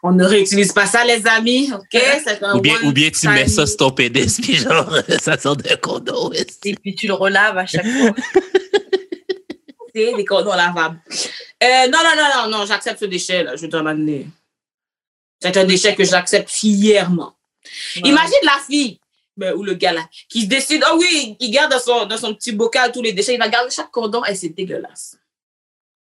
On 0.03 0.13
ne 0.13 0.25
réutilise 0.25 0.73
pas 0.73 0.87
ça, 0.87 1.05
les 1.05 1.27
amis, 1.27 1.73
OK? 1.73 2.01
Un 2.43 2.57
ou 2.57 2.61
bien, 2.61 2.77
ou 2.85 2.93
bien 2.93 3.11
tu 3.11 3.27
mets 3.29 3.49
ça 3.49 3.67
sur 3.67 3.77
ton 3.77 3.91
pénis, 3.91 4.41
puis 4.41 4.57
genre, 4.57 4.95
ça 5.21 5.37
sort 5.37 5.57
de 5.57 5.75
condom. 5.81 6.31
Et 6.33 6.75
puis 6.75 6.95
tu 6.95 7.09
le 7.09 7.15
relaves 7.15 7.59
à 7.59 7.67
chaque 7.67 7.87
fois. 7.87 8.15
C'est 9.93 10.15
des 10.15 10.25
condoms 10.25 10.55
lavables. 10.55 11.01
Euh, 11.63 11.89
non, 11.89 11.99
non, 12.05 12.15
non, 12.17 12.51
non, 12.51 12.59
non, 12.59 12.67
j'accepte 12.67 13.01
ce 13.01 13.07
déchet, 13.07 13.43
là, 13.43 13.57
je 13.57 13.63
veux 13.63 13.69
te 13.69 13.77
m'amener. 13.77 14.29
C'est 15.43 15.57
un 15.57 15.65
déchet 15.65 15.97
que 15.97 16.05
j'accepte 16.05 16.49
fièrement. 16.49 17.35
Imagine 17.97 18.35
la 18.45 18.59
fille, 18.67 19.01
ben, 19.37 19.55
ou 19.55 19.63
le 19.63 19.75
gars 19.75 19.93
là, 19.93 20.09
qui 20.29 20.43
se 20.43 20.47
décide, 20.47 20.83
oh 20.91 20.97
oui, 20.99 21.37
il 21.41 21.51
garde 21.51 21.71
dans 21.73 21.79
son, 21.79 22.07
dans 22.07 22.17
son 22.19 22.35
petit 22.35 22.53
bocal 22.53 22.93
tous 22.93 23.03
les 23.03 23.13
déchets, 23.13 23.35
il 23.35 23.39
va 23.39 23.49
garder 23.49 23.71
chaque 23.71 23.91
condom, 23.91 24.25
et 24.25 24.35
c'est 24.35 24.49
dégueulasse. 24.51 25.17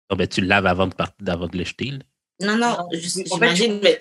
Ah, 0.09 0.15
ben, 0.15 0.27
tu 0.27 0.41
le 0.41 0.47
laves 0.47 0.67
avant 0.67 0.87
de, 0.87 0.93
part- 0.93 1.11
avant 1.27 1.47
de 1.47 1.57
le 1.57 1.63
jeter. 1.65 1.91
là. 1.91 1.99
Non, 2.41 2.57
non, 2.57 2.77
j'imagine, 3.33 3.79
mais. 3.81 3.99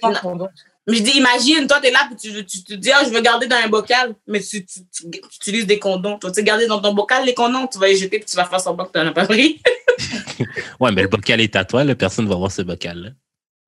Mais 0.86 0.96
je 0.98 1.02
dis, 1.02 1.12
imagine, 1.16 1.66
toi, 1.66 1.80
t'es 1.80 1.90
là, 1.90 2.06
puis 2.10 2.16
tu, 2.30 2.44
tu 2.44 2.62
te 2.62 2.74
dis, 2.74 2.92
ah, 2.92 3.02
je 3.04 3.08
veux 3.08 3.20
garder 3.22 3.46
dans 3.46 3.56
un 3.56 3.68
bocal, 3.68 4.14
mais 4.26 4.40
tu, 4.40 4.66
tu, 4.66 4.80
tu- 4.94 5.10
tu 5.10 5.20
utilises 5.36 5.66
des 5.66 5.78
condoms. 5.78 6.18
Toi, 6.18 6.30
tu 6.30 6.34
sais, 6.34 6.44
garder 6.44 6.66
dans 6.66 6.78
ton 6.82 6.92
bocal 6.92 7.24
les 7.24 7.32
condoms, 7.32 7.66
tu 7.68 7.78
vas 7.78 7.86
les 7.86 7.96
jeter, 7.96 8.18
puis 8.18 8.26
tu 8.28 8.36
vas 8.36 8.44
faire 8.44 8.60
semblant 8.60 8.84
que 8.84 8.90
t'en 8.92 9.06
as 9.06 9.12
pas 9.12 9.24
pris. 9.26 9.62
Ouais, 10.80 10.90
mais 10.92 11.02
le 11.02 11.08
bocal 11.08 11.40
est 11.40 11.54
à 11.56 11.64
toi, 11.64 11.84
là, 11.84 11.94
personne 11.94 12.24
ne 12.26 12.30
va 12.30 12.36
voir 12.36 12.50
ce 12.52 12.60
bocal-là. 12.62 13.10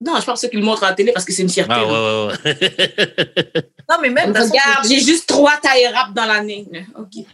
Non, 0.00 0.20
je 0.20 0.26
pense 0.26 0.42
que 0.42 0.46
qu'ils 0.48 0.58
le 0.60 0.64
montrent 0.64 0.84
à 0.84 0.90
la 0.90 0.94
télé 0.94 1.12
parce 1.12 1.24
que 1.24 1.32
c'est 1.32 1.42
une 1.42 1.48
fierté. 1.48 1.72
Ah, 1.74 1.84
ouais, 1.86 1.90
ouais, 1.90 2.52
ouais. 2.54 3.70
Non, 3.88 3.96
mais 4.02 4.10
même. 4.10 4.30
Regarde, 4.30 4.86
j'ai 4.86 5.00
juste 5.00 5.26
trois 5.28 5.56
tailles 5.58 5.86
rap 5.86 6.12
dans 6.12 6.26
l'année. 6.26 6.66
OK. 6.98 7.24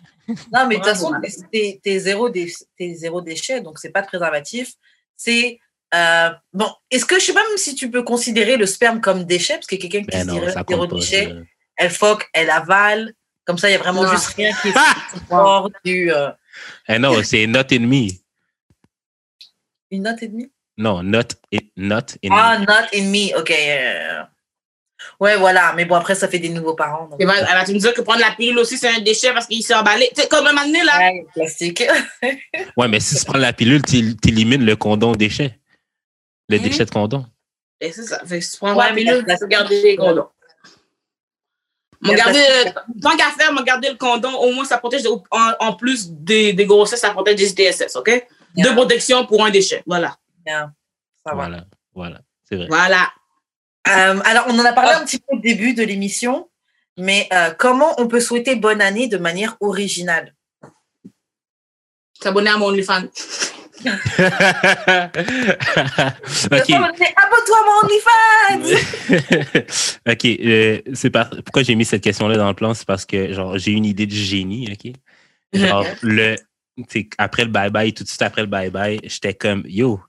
Non, 0.53 0.67
mais 0.69 0.77
de 0.77 0.81
toute 0.81 0.85
façon, 0.85 1.11
Bravo, 1.11 1.27
t'es 1.53 1.81
t'es 1.83 1.99
zéro, 1.99 2.29
dé- 2.31 2.53
t'es 2.79 2.95
zéro 2.95 3.21
déchet, 3.21 3.61
donc 3.61 3.79
c'est 3.81 3.91
pas 3.91 4.03
de 4.03 4.07
préservatif. 4.07 4.75
C'est. 5.17 5.59
euh, 5.95 6.31
bon, 6.53 6.69
est-ce 6.91 7.05
que 7.05 7.19
je 7.19 7.25
sais 7.25 7.33
pas 7.35 7.43
même 7.43 7.57
si 7.59 7.75
tu 7.75 7.91
peux 7.91 8.05
considérer 8.05 8.57
le 8.57 8.67
sperme 8.67 9.01
comme 9.01 9.25
déchet, 9.25 9.55
parce 9.55 9.67
que 9.67 9.75
quelqu'un 9.77 10.01
qui 10.03 10.07
Ben 10.07 10.23
se 10.23 10.27
non, 10.29 10.35
dirait 10.35 10.53
ça 10.53 10.63
zéro 10.69 10.87
pas. 10.87 10.95
déchet, 10.97 11.35
elle 11.77 11.91
foque, 11.91 12.29
elle 12.33 12.51
avale. 12.51 13.13
Comme 13.45 13.59
ça, 13.59 13.69
il 13.69 13.73
y 13.73 13.75
a 13.75 13.79
vraiment 13.79 14.05
Non. 14.05 14.11
juste 14.13 14.27
rien 14.37 14.53
qui 14.63 14.69
est 14.69 14.75
hors 15.31 15.69
du. 15.85 16.13
euh, 16.13 16.31
Eh 16.89 17.01
non, 17.01 17.21
c'est 17.25 17.49
not 17.49 17.63
in 17.73 17.81
me. 17.81 18.07
une 19.91 20.03
note 20.05 20.23
et 20.23 20.29
demie? 20.29 20.52
Non, 20.79 21.03
not 21.03 21.35
in, 21.53 21.59
not 21.77 22.17
in 22.25 22.31
Ah, 22.33 22.59
me. 22.59 22.65
not 22.67 22.89
in 22.95 23.05
me, 23.11 23.39
ok. 23.39 23.51
euh, 23.51 24.23
Ouais, 25.19 25.37
voilà. 25.37 25.73
Mais 25.75 25.85
bon, 25.85 25.97
après, 25.97 26.15
ça 26.15 26.29
fait 26.29 26.39
des 26.39 26.49
nouveaux 26.49 26.75
parents. 26.75 27.07
donc- 27.09 27.21
Et 27.21 27.27
ben, 27.27 27.35
elle 27.37 27.45
va 27.45 27.65
te 27.65 27.73
me 27.73 27.79
dire 27.79 27.93
que 27.93 28.01
prendre 28.03 28.21
la 28.21 28.31
pilule 28.31 28.59
aussi, 28.59 28.79
c'est 28.79 28.89
un 28.89 29.01
déchet 29.01 29.33
parce 29.33 29.47
qu'il 29.47 29.63
s'est 29.63 29.75
emballé. 29.75 30.09
Tu 30.15 30.23
sais, 30.23 30.29
comme 30.29 30.47
un 30.47 30.55
donné, 30.55 30.83
là. 30.85 30.97
Ouais, 30.99 31.27
plastique. 31.35 31.83
Ouais, 32.77 32.89
mais 32.89 33.01
si 33.01 33.17
tu 33.17 33.25
prends 33.25 33.39
la 33.39 33.53
pilule, 33.53 33.83
tu 33.83 33.97
élimines 34.29 34.65
le 34.65 34.77
condom 34.77 35.13
déchet. 35.13 35.59
Le 36.49 36.59
Mhm. 36.59 36.63
déchet 36.63 36.85
de 36.85 36.91
condom. 36.91 37.27
Et 37.81 37.91
c'est 37.91 38.05
ça. 38.05 38.21
Fait 38.25 38.39
que 38.39 38.45
si 38.45 38.53
tu 38.53 38.59
prends 38.59 38.75
Ouais, 38.77 38.89
la 38.89 38.95
pilule, 38.95 39.25
tu 39.39 39.49
garder 39.49 39.83
les 39.83 39.97
condoms. 39.97 40.29
Garder, 42.05 42.41
plastique. 42.41 42.75
tant 43.03 43.17
qu'à 43.17 43.31
faire, 43.31 43.65
garder 43.65 43.91
le 43.91 43.97
condom, 43.97 44.33
au 44.35 44.53
moins 44.53 44.65
ça 44.65 44.79
protège, 44.79 45.03
en, 45.07 45.53
en 45.61 45.73
plus 45.75 46.11
des, 46.11 46.53
des 46.53 46.67
grossesses, 46.67 47.01
ça 47.01 47.11
protège 47.11 47.37
des 47.37 47.51
ITSS, 47.51 47.95
OK? 47.97 48.09
Yeah. 48.09 48.69
Deux 48.69 48.75
protections 48.75 49.25
pour 49.27 49.45
un 49.45 49.51
déchet. 49.51 49.83
Voilà. 49.87 50.17
Bien, 50.45 50.73
ça 51.25 51.35
va. 51.35 51.47
Voilà, 51.47 51.65
voilà. 51.95 52.21
C'est 52.49 52.57
vrai. 52.57 52.67
Voilà. 52.69 53.11
Euh, 53.89 54.21
alors, 54.25 54.45
on 54.49 54.59
en 54.59 54.65
a 54.65 54.73
parlé 54.73 54.91
Ah. 54.95 55.01
un 55.01 55.05
petit 55.05 55.19
peu 55.19 55.37
au 55.37 55.41
début 55.41 55.75
de 55.75 55.83
l'émission, 55.83 56.49
mais 56.97 57.29
euh, 57.33 57.51
comment 57.59 58.01
on 58.01 58.07
peut 58.09 58.21
souhaiter 58.21 58.55
bonne 58.57 58.81
année 58.81 59.09
de 59.09 59.19
manière 59.19 59.57
originale? 59.61 60.35
S'abonner 62.23 62.51
à 62.51 62.57
mon 62.59 62.67
OnlyFans. 62.67 63.09
ok. 63.85 63.91
Abonne-toi 66.71 67.59
à 67.59 67.65
mon 67.67 67.77
OnlyFans 67.83 68.79
ok. 70.09 70.25
euh, 70.25 70.81
c'est 70.95 71.11
par... 71.11 71.31
Pourquoi 71.31 71.65
j'ai 71.65 71.75
mis 71.75 71.85
cette 71.85 72.03
question-là 72.05 72.37
dans 72.37 72.47
le 72.49 72.55
plan? 72.55 72.75
C'est 72.75 72.87
parce 72.87 73.05
que 73.05 73.33
genre 73.33 73.59
j'ai 73.59 73.73
une 73.73 73.85
idée 73.85 74.07
de 74.07 74.15
génie, 74.15 74.69
ok? 74.73 74.93
Genre, 75.53 75.85
le, 76.03 76.37
après 77.19 77.45
le 77.45 77.51
bye-bye, 77.51 77.93
tout 77.93 78.05
de 78.05 78.09
suite 78.09 78.23
après 78.23 78.43
le 78.43 78.49
bye-bye, 78.49 79.01
j'étais 79.03 79.35
comme, 79.35 79.65
yo, 79.67 80.01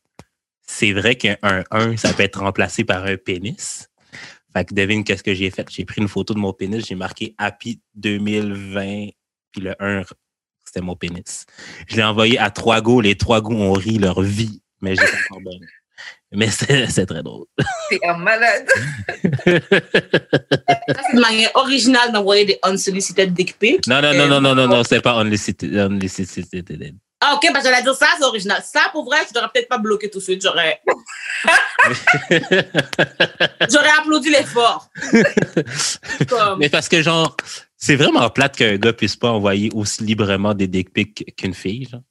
c'est 0.66 0.93
vrai 0.93 1.16
qu'un 1.16 1.38
1, 1.41 1.97
ça 1.97 2.14
peut 2.14 2.24
être 2.24 2.39
remplacé 2.39 2.84
par 2.84 3.05
un 3.05 3.18
pénis. 3.18 3.89
Fait 4.55 4.66
que 4.66 4.74
devine 4.74 5.03
qu'est-ce 5.03 5.24
que 5.24 5.34
j'ai 5.34 5.49
fait. 5.49 5.68
J'ai 5.70 5.86
pris 5.86 6.01
une 6.01 6.07
photo 6.07 6.34
de 6.34 6.39
mon 6.39 6.53
pénis, 6.53 6.86
j'ai 6.86 6.95
marqué 6.95 7.34
Happy 7.38 7.82
2020, 7.95 9.09
puis 9.51 9.61
le 9.61 9.76
1, 9.80 10.03
c'était 10.64 10.82
mon 10.82 10.95
pénis. 10.95 11.45
Je 11.88 11.95
l'ai 11.95 12.03
envoyé 12.03 12.38
à 12.38 12.51
trois 12.51 12.82
goûts, 12.82 13.01
les 13.01 13.16
trois 13.16 13.41
goûts 13.41 13.55
ont 13.55 13.74
ri 13.74 13.97
leur 13.97 14.22
vie, 14.22 14.61
mais 14.82 14.95
j'ai 14.95 15.01
pas 15.01 15.18
encore 15.30 15.41
bonne. 15.41 15.68
Mais 16.32 16.49
c'est 16.49 16.88
c'est 16.88 17.05
très 17.05 17.22
drôle. 17.22 17.45
T'es 17.89 17.99
un 18.05 18.18
malade. 18.18 18.68
C'est 19.24 21.14
une 21.14 21.20
manière 21.20 21.51
originale 21.53 22.11
d'envoyer 22.11 22.45
des 22.45 22.59
unsolicited 22.64 23.34
dick 23.34 23.57
pics. 23.59 23.88
Non, 23.88 24.01
non, 24.01 24.14
non, 24.14 24.28
non, 24.28 24.41
non, 24.41 24.55
non, 24.55 24.68
non, 24.68 24.84
c'est 24.84 25.01
pas 25.01 25.22
unlisted. 25.22 25.76
unlisted. 25.76 26.95
Ah, 27.26 27.36
OK, 27.36 27.53
que 27.53 27.63
j'allais 27.63 27.82
dire 27.82 27.95
ça, 27.95 28.07
c'est 28.17 28.26
original. 28.26 28.61
Ça, 28.65 28.89
pour 28.91 29.05
vrai, 29.05 29.19
je 29.26 29.34
t'aurais 29.34 29.47
peut-être 29.47 29.69
pas 29.69 29.78
bloqué 29.78 30.09
tout 30.09 30.19
de 30.19 30.24
suite. 30.24 30.41
J'aurais, 30.41 30.82
j'aurais 33.69 33.91
applaudi 33.97 34.30
l'effort. 34.30 34.89
Comme, 36.30 36.59
Mais 36.59 36.67
parce 36.67 36.89
que, 36.89 37.01
genre, 37.01 37.38
c'est 37.78 37.95
vraiment 37.95 38.30
plate 38.30 38.57
qu'un 38.57 38.76
gars 38.76 38.91
puisse 38.91 39.15
pas 39.15 39.32
envoyer 39.32 39.71
aussi 39.74 40.03
librement 40.03 40.53
des 40.53 40.67
dick 40.67 40.91
pics 40.91 41.34
qu'une 41.38 41.53
fille. 41.53 41.88
Genre. 41.89 42.01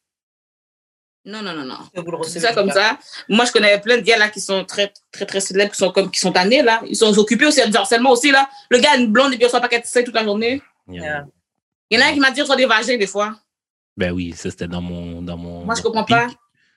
non, 1.26 1.42
non, 1.42 1.52
non, 1.52 1.66
non. 1.66 2.22
C'est 2.22 2.40
ça 2.40 2.54
comme 2.54 2.68
pas. 2.68 2.74
ça. 2.74 2.98
Moi, 3.28 3.44
je 3.44 3.52
connais 3.52 3.78
plein 3.82 3.98
de 3.98 4.02
gars 4.02 4.16
là 4.16 4.30
qui 4.30 4.40
sont 4.40 4.64
très, 4.64 4.94
très, 5.10 5.26
très 5.26 5.40
célèbres, 5.40 5.72
qui 5.72 5.78
sont 5.78 5.92
comme, 5.92 6.10
qui 6.10 6.20
sont 6.20 6.32
tannés 6.32 6.62
là. 6.62 6.80
Ils 6.86 6.96
sont 6.96 7.18
occupés 7.18 7.44
aussi 7.44 7.60
du 7.68 7.76
harcèlement 7.76 8.12
aussi 8.12 8.30
là. 8.30 8.48
Le 8.70 8.78
gars 8.78 8.92
a 8.92 8.96
une 8.96 9.12
blonde 9.12 9.34
et 9.34 9.36
puis 9.36 9.42
il 9.42 9.44
reçoit 9.44 9.58
un 9.58 9.62
paquet 9.62 9.80
de 9.80 10.04
toute 10.04 10.14
la 10.14 10.24
journée. 10.24 10.62
Yeah. 10.88 11.26
Il 11.90 12.00
y 12.00 12.02
en 12.02 12.06
a 12.06 12.08
un 12.08 12.14
qui 12.14 12.20
m'a 12.20 12.30
dit 12.30 12.42
sur 12.42 12.56
des 12.56 12.64
vagins 12.64 12.96
des 12.96 13.06
fois. 13.06 13.36
Ben 13.96 14.12
oui, 14.12 14.32
ça 14.36 14.50
c'était 14.50 14.68
dans 14.68 14.82
mon, 14.82 15.22
dans 15.22 15.36
mon. 15.36 15.64
Moi, 15.64 15.74
je 15.74 15.82
comprends 15.82 16.04
pic. 16.04 16.16
pas. 16.16 16.28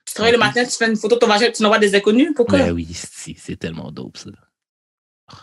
Tu 0.06 0.14
travailles 0.14 0.32
le 0.32 0.38
matin, 0.38 0.64
tu 0.64 0.70
fais 0.76 0.88
une 0.88 0.96
photo 0.96 1.16
de 1.16 1.20
ton 1.20 1.26
vagin, 1.26 1.50
tu 1.50 1.62
l'envoies 1.62 1.78
des 1.78 1.94
inconnus. 1.94 2.32
Pourquoi? 2.34 2.58
Ben 2.58 2.72
oui, 2.72 2.86
si, 2.92 3.36
c'est 3.38 3.56
tellement 3.56 3.90
dope 3.90 4.16
ça. 4.16 4.30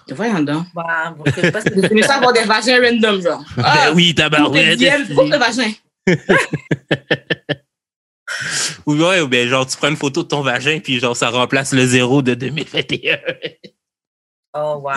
Voyons 0.09 0.39
donc. 0.41 0.65
Bah, 0.73 1.13
vous 1.17 2.01
ça 2.01 2.15
avoir 2.15 2.31
des 2.31 2.43
vagins 2.43 2.79
random, 2.81 3.21
genre. 3.21 3.43
Ah, 3.57 3.87
ben 3.87 3.95
oui, 3.95 4.15
tabarouette. 4.15 5.13
pour 5.13 5.25
le 5.25 5.37
vagin. 5.37 5.71
Ou 8.85 8.95
ouais, 8.95 9.21
ou 9.21 9.27
ben 9.27 9.47
genre 9.47 9.65
tu 9.65 9.77
prends 9.77 9.89
une 9.89 9.95
photo 9.95 10.23
de 10.23 10.27
ton 10.27 10.41
vagin 10.41 10.79
puis 10.79 10.99
genre 10.99 11.15
ça 11.15 11.29
remplace 11.29 11.71
le 11.71 11.85
zéro 11.85 12.21
de 12.21 12.33
2021. 12.33 13.17
Oh, 14.55 14.81
wow. 14.83 14.91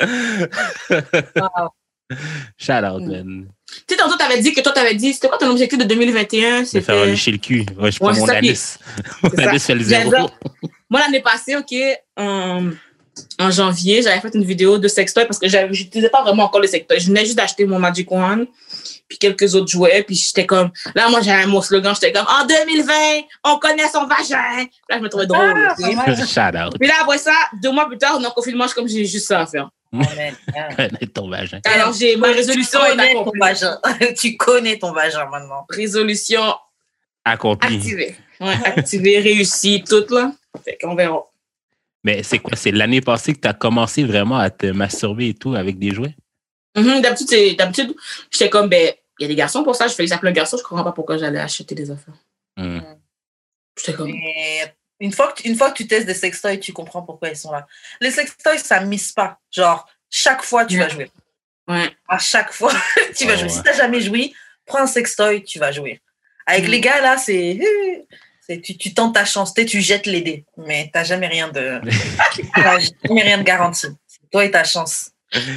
Wow. 0.00 1.70
Shout 2.58 2.84
out, 2.84 3.02
Mm. 3.02 3.10
man. 3.10 3.48
Tu 3.88 3.94
sais, 3.94 4.00
tantôt, 4.00 4.16
t'avais 4.16 4.38
dit 4.40 4.52
que 4.54 4.60
toi, 4.60 4.70
t'avais 4.72 4.94
dit, 4.94 5.12
c'était 5.12 5.28
quoi 5.28 5.38
ton 5.38 5.50
objectif 5.50 5.76
de 5.78 5.84
2021? 5.84 6.64
Se 6.64 6.80
faire 6.80 6.94
C'était. 6.94 7.06
lécher 7.06 7.30
le 7.32 7.38
cul. 7.38 7.66
Ouais, 7.78 7.90
je 7.90 7.98
prends 7.98 8.08
Ouais, 8.08 8.14
c'est 8.14 8.20
mon 8.20 8.28
anus. 8.28 8.78
Mon 9.24 9.30
c'est 9.30 9.42
ça. 9.42 9.50
anus 9.50 9.64
fait 9.64 9.74
le 9.74 9.82
zéro. 9.82 10.30
Moi, 10.88 11.00
l'année 11.00 11.20
passée, 11.20 11.56
OK, 11.56 11.74
en, 12.16 12.70
en 13.40 13.50
janvier, 13.50 14.02
j'avais 14.02 14.20
fait 14.20 14.34
une 14.36 14.44
vidéo 14.44 14.78
de 14.78 14.86
sextoy 14.86 15.26
parce 15.26 15.40
que 15.40 15.48
j'utilisais 15.72 16.10
pas 16.10 16.22
vraiment 16.22 16.44
encore 16.44 16.60
le 16.60 16.68
sextoy. 16.68 17.00
Je 17.00 17.08
venais 17.08 17.24
juste 17.24 17.36
d'acheter 17.36 17.64
mon 17.64 17.80
Magic 17.80 18.08
Wand, 18.08 18.44
puis 19.08 19.18
quelques 19.18 19.56
autres 19.56 19.66
jouets, 19.68 20.04
puis 20.04 20.14
j'étais 20.14 20.46
comme... 20.46 20.70
Là, 20.94 21.08
moi, 21.08 21.20
j'avais 21.22 21.46
mon 21.46 21.60
slogan, 21.60 21.92
j'étais 21.92 22.12
comme 22.12 22.26
«En 22.28 22.46
2020, 22.46 22.92
on 23.44 23.58
connaît 23.58 23.88
son 23.88 24.06
vagin!» 24.06 24.64
Là, 24.88 24.98
je 24.98 25.02
me 25.02 25.08
trouvais 25.08 25.26
drôle. 25.26 25.54
Ah. 25.68 25.74
Shout 26.24 26.56
out. 26.56 26.78
Puis 26.78 26.86
là, 26.88 26.94
après 27.00 27.18
ça, 27.18 27.32
deux 27.60 27.72
mois 27.72 27.88
plus 27.88 27.98
tard, 27.98 28.16
on 28.16 28.22
est 28.22 28.26
en 28.26 28.30
confinement, 28.30 28.64
je 28.64 28.68
suis 28.68 28.76
comme 28.76 28.88
j'ai 28.88 29.04
juste 29.06 29.26
ça 29.26 29.40
à 29.40 29.46
faire. 29.46 29.68
Man, 29.92 30.34
yeah. 30.54 30.74
Connais 30.74 31.06
ton 31.12 31.28
vagin. 31.30 31.60
Alors, 31.64 31.92
j'ai 31.92 32.16
ma 32.16 32.28
résolution 32.28 32.80
tu 32.80 32.86
est 32.86 32.90
connais 32.90 33.12
ton 33.14 33.20
accomplie. 33.22 33.40
vagin. 33.40 33.80
tu 34.18 34.36
connais 34.36 34.78
ton 34.78 34.92
vagin 34.92 35.26
maintenant. 35.26 35.64
Résolution 35.68 36.42
Accompli. 37.24 37.76
activée. 37.76 38.16
Ouais, 38.40 38.54
activée, 38.64 39.18
réussie, 39.20 39.82
toute, 39.88 40.10
là. 40.10 40.32
Fait 40.64 40.76
qu'on 40.80 40.94
verra. 40.94 41.22
Mais 42.04 42.22
c'est 42.22 42.38
quoi? 42.38 42.56
C'est 42.56 42.72
l'année 42.72 43.00
passée 43.00 43.34
que 43.34 43.40
tu 43.40 43.48
as 43.48 43.54
commencé 43.54 44.04
vraiment 44.04 44.36
à 44.38 44.50
te 44.50 44.66
masturber 44.66 45.28
et 45.30 45.34
tout 45.34 45.54
avec 45.54 45.78
des 45.78 45.92
jouets? 45.94 46.14
Mhm, 46.76 47.00
D'habitude, 47.00 47.28
c'est- 47.28 47.54
d'habitude, 47.54 47.94
j'étais 48.30 48.50
comme, 48.50 48.68
ben, 48.68 48.92
il 49.18 49.22
y 49.22 49.24
a 49.24 49.28
des 49.28 49.34
garçons 49.34 49.64
pour 49.64 49.74
ça, 49.74 49.88
je 49.88 49.94
fais 49.94 50.04
que 50.04 50.10
ça 50.10 50.20
un 50.22 50.30
garçon, 50.32 50.56
je 50.58 50.62
comprends 50.62 50.84
pas 50.84 50.92
pourquoi 50.92 51.16
j'allais 51.16 51.38
acheter 51.40 51.74
des 51.74 51.90
affaires. 51.90 52.14
Hmm. 52.56 52.80
J'étais 53.78 53.94
comme, 53.94 54.10
Mais 54.10 54.74
une 55.00 55.12
fois, 55.12 55.32
que 55.32 55.42
tu, 55.42 55.48
une 55.48 55.56
fois 55.56 55.70
que 55.70 55.76
tu 55.76 55.86
testes 55.86 56.06
des 56.06 56.14
sextoys, 56.14 56.58
tu 56.58 56.72
comprends 56.72 57.02
pourquoi 57.02 57.28
ils 57.28 57.36
sont 57.36 57.52
là. 57.52 57.66
Les 58.00 58.10
sextoys, 58.10 58.58
ça 58.58 58.80
mise 58.80 59.12
pas. 59.12 59.38
Genre, 59.50 59.86
chaque 60.10 60.42
fois, 60.42 60.64
tu 60.64 60.78
vas 60.78 60.88
jouer. 60.88 61.10
ouais. 61.68 61.90
À 62.08 62.18
chaque 62.18 62.52
fois, 62.52 62.72
tu 63.16 63.26
vas 63.26 63.34
jouer. 63.36 63.44
ouais. 63.44 63.48
Si 63.50 63.62
tu 63.62 63.68
n'as 63.68 63.76
jamais 63.76 64.00
joué, 64.00 64.32
prends 64.64 64.80
un 64.80 64.86
sextoy, 64.86 65.42
tu 65.44 65.58
vas 65.58 65.72
jouer. 65.72 66.00
Avec 66.46 66.64
Mm. 66.64 66.70
les 66.70 66.80
gars, 66.80 67.00
là, 67.00 67.16
c'est. 67.18 67.58
c'est- 68.46 68.60
Tu, 68.62 68.76
tu 68.78 68.94
tentes 68.94 69.14
ta 69.14 69.24
chance, 69.24 69.52
tu 69.52 69.60
sais, 69.62 69.66
tu 69.66 69.80
jettes 69.80 70.06
les 70.06 70.20
dés, 70.20 70.44
mais 70.56 70.84
tu 70.84 70.90
n'as 70.94 71.04
jamais 71.04 71.26
rien 71.26 71.48
de. 71.48 71.80
t'as 72.54 72.78
jamais 72.78 73.22
rien 73.22 73.38
de 73.38 73.42
garanti. 73.42 73.88
C'est 74.06 74.30
toi 74.30 74.44
et 74.44 74.50
ta 74.50 74.62
chance. 74.64 75.10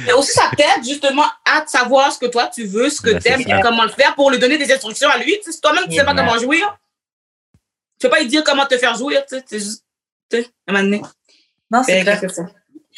Et 0.08 0.12
aussi, 0.12 0.32
ça 0.32 0.50
t'aide 0.56 0.84
justement 0.84 1.24
à 1.44 1.64
savoir 1.66 2.12
ce 2.12 2.18
que 2.18 2.26
toi 2.26 2.50
tu 2.52 2.64
veux, 2.64 2.90
ce 2.90 3.00
que 3.00 3.12
c'est 3.12 3.20
t'aimes, 3.20 3.40
et 3.42 3.60
comment 3.62 3.84
le 3.84 3.88
faire 3.90 4.14
pour 4.16 4.30
lui 4.32 4.38
donner 4.40 4.58
des 4.58 4.70
instructions 4.72 5.08
à 5.08 5.16
lui. 5.18 5.38
Tu 5.44 5.52
si 5.52 5.60
toi-même, 5.60 5.84
tu 5.88 5.94
sais 5.94 6.04
pas 6.04 6.12
comment 6.14 6.36
jouer. 6.38 6.60
Tu 8.00 8.06
peux 8.06 8.10
pas 8.10 8.20
lui 8.20 8.26
dire 8.28 8.42
comment 8.44 8.66
te 8.66 8.76
faire 8.78 8.94
jouer, 8.96 9.16
tu 9.28 9.36
sais, 9.36 9.44
c'est 9.46 9.58
juste, 9.58 9.84
tu 10.30 10.38
sais, 10.38 10.48
à 10.66 10.70
un 10.70 10.72
moment 10.72 10.84
donné. 10.84 11.02
Non, 11.70 11.82
c'est 11.84 12.00
clair. 12.02 12.18
c'est 12.20 12.30
ça. 12.30 12.46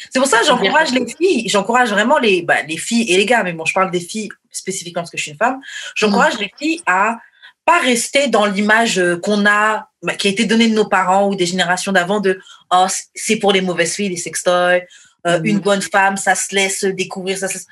C'est 0.09 0.19
pour 0.19 0.27
ça 0.27 0.39
que 0.39 0.45
j'encourage 0.47 0.91
les 0.91 1.05
filles. 1.05 1.47
J'encourage 1.49 1.91
vraiment 1.91 2.17
les, 2.17 2.41
bah, 2.41 2.63
les 2.63 2.77
filles 2.77 3.11
et 3.11 3.17
les 3.17 3.25
gars, 3.25 3.43
mais 3.43 3.53
bon, 3.53 3.63
je 3.65 3.73
parle 3.73 3.91
des 3.91 3.99
filles 3.99 4.29
spécifiquement 4.51 5.01
parce 5.03 5.11
que 5.11 5.17
je 5.17 5.21
suis 5.23 5.31
une 5.31 5.37
femme. 5.37 5.61
J'encourage 5.95 6.39
les 6.39 6.51
filles 6.57 6.81
à 6.87 7.19
pas 7.65 7.79
rester 7.79 8.27
dans 8.27 8.45
l'image 8.45 8.97
euh, 8.99 9.17
qu'on 9.17 9.45
a, 9.45 9.89
bah, 10.01 10.15
qui 10.15 10.27
a 10.27 10.31
été 10.31 10.45
donnée 10.45 10.67
de 10.67 10.73
nos 10.73 10.87
parents 10.87 11.29
ou 11.29 11.35
des 11.35 11.45
générations 11.45 11.91
d'avant 11.91 12.19
de 12.19 12.41
oh, 12.71 12.87
c'est 13.15 13.37
pour 13.37 13.51
les 13.53 13.61
mauvaises 13.61 13.93
filles, 13.95 14.09
les 14.09 14.17
sextoys. 14.17 14.81
Euh, 15.27 15.39
Mhm. 15.39 15.45
Une 15.45 15.59
bonne 15.59 15.81
femme, 15.81 16.17
ça 16.17 16.35
se 16.35 16.53
laisse 16.53 16.83
découvrir, 16.83 17.37
ça 17.37 17.47
se 17.47 17.53
laisse- 17.53 17.67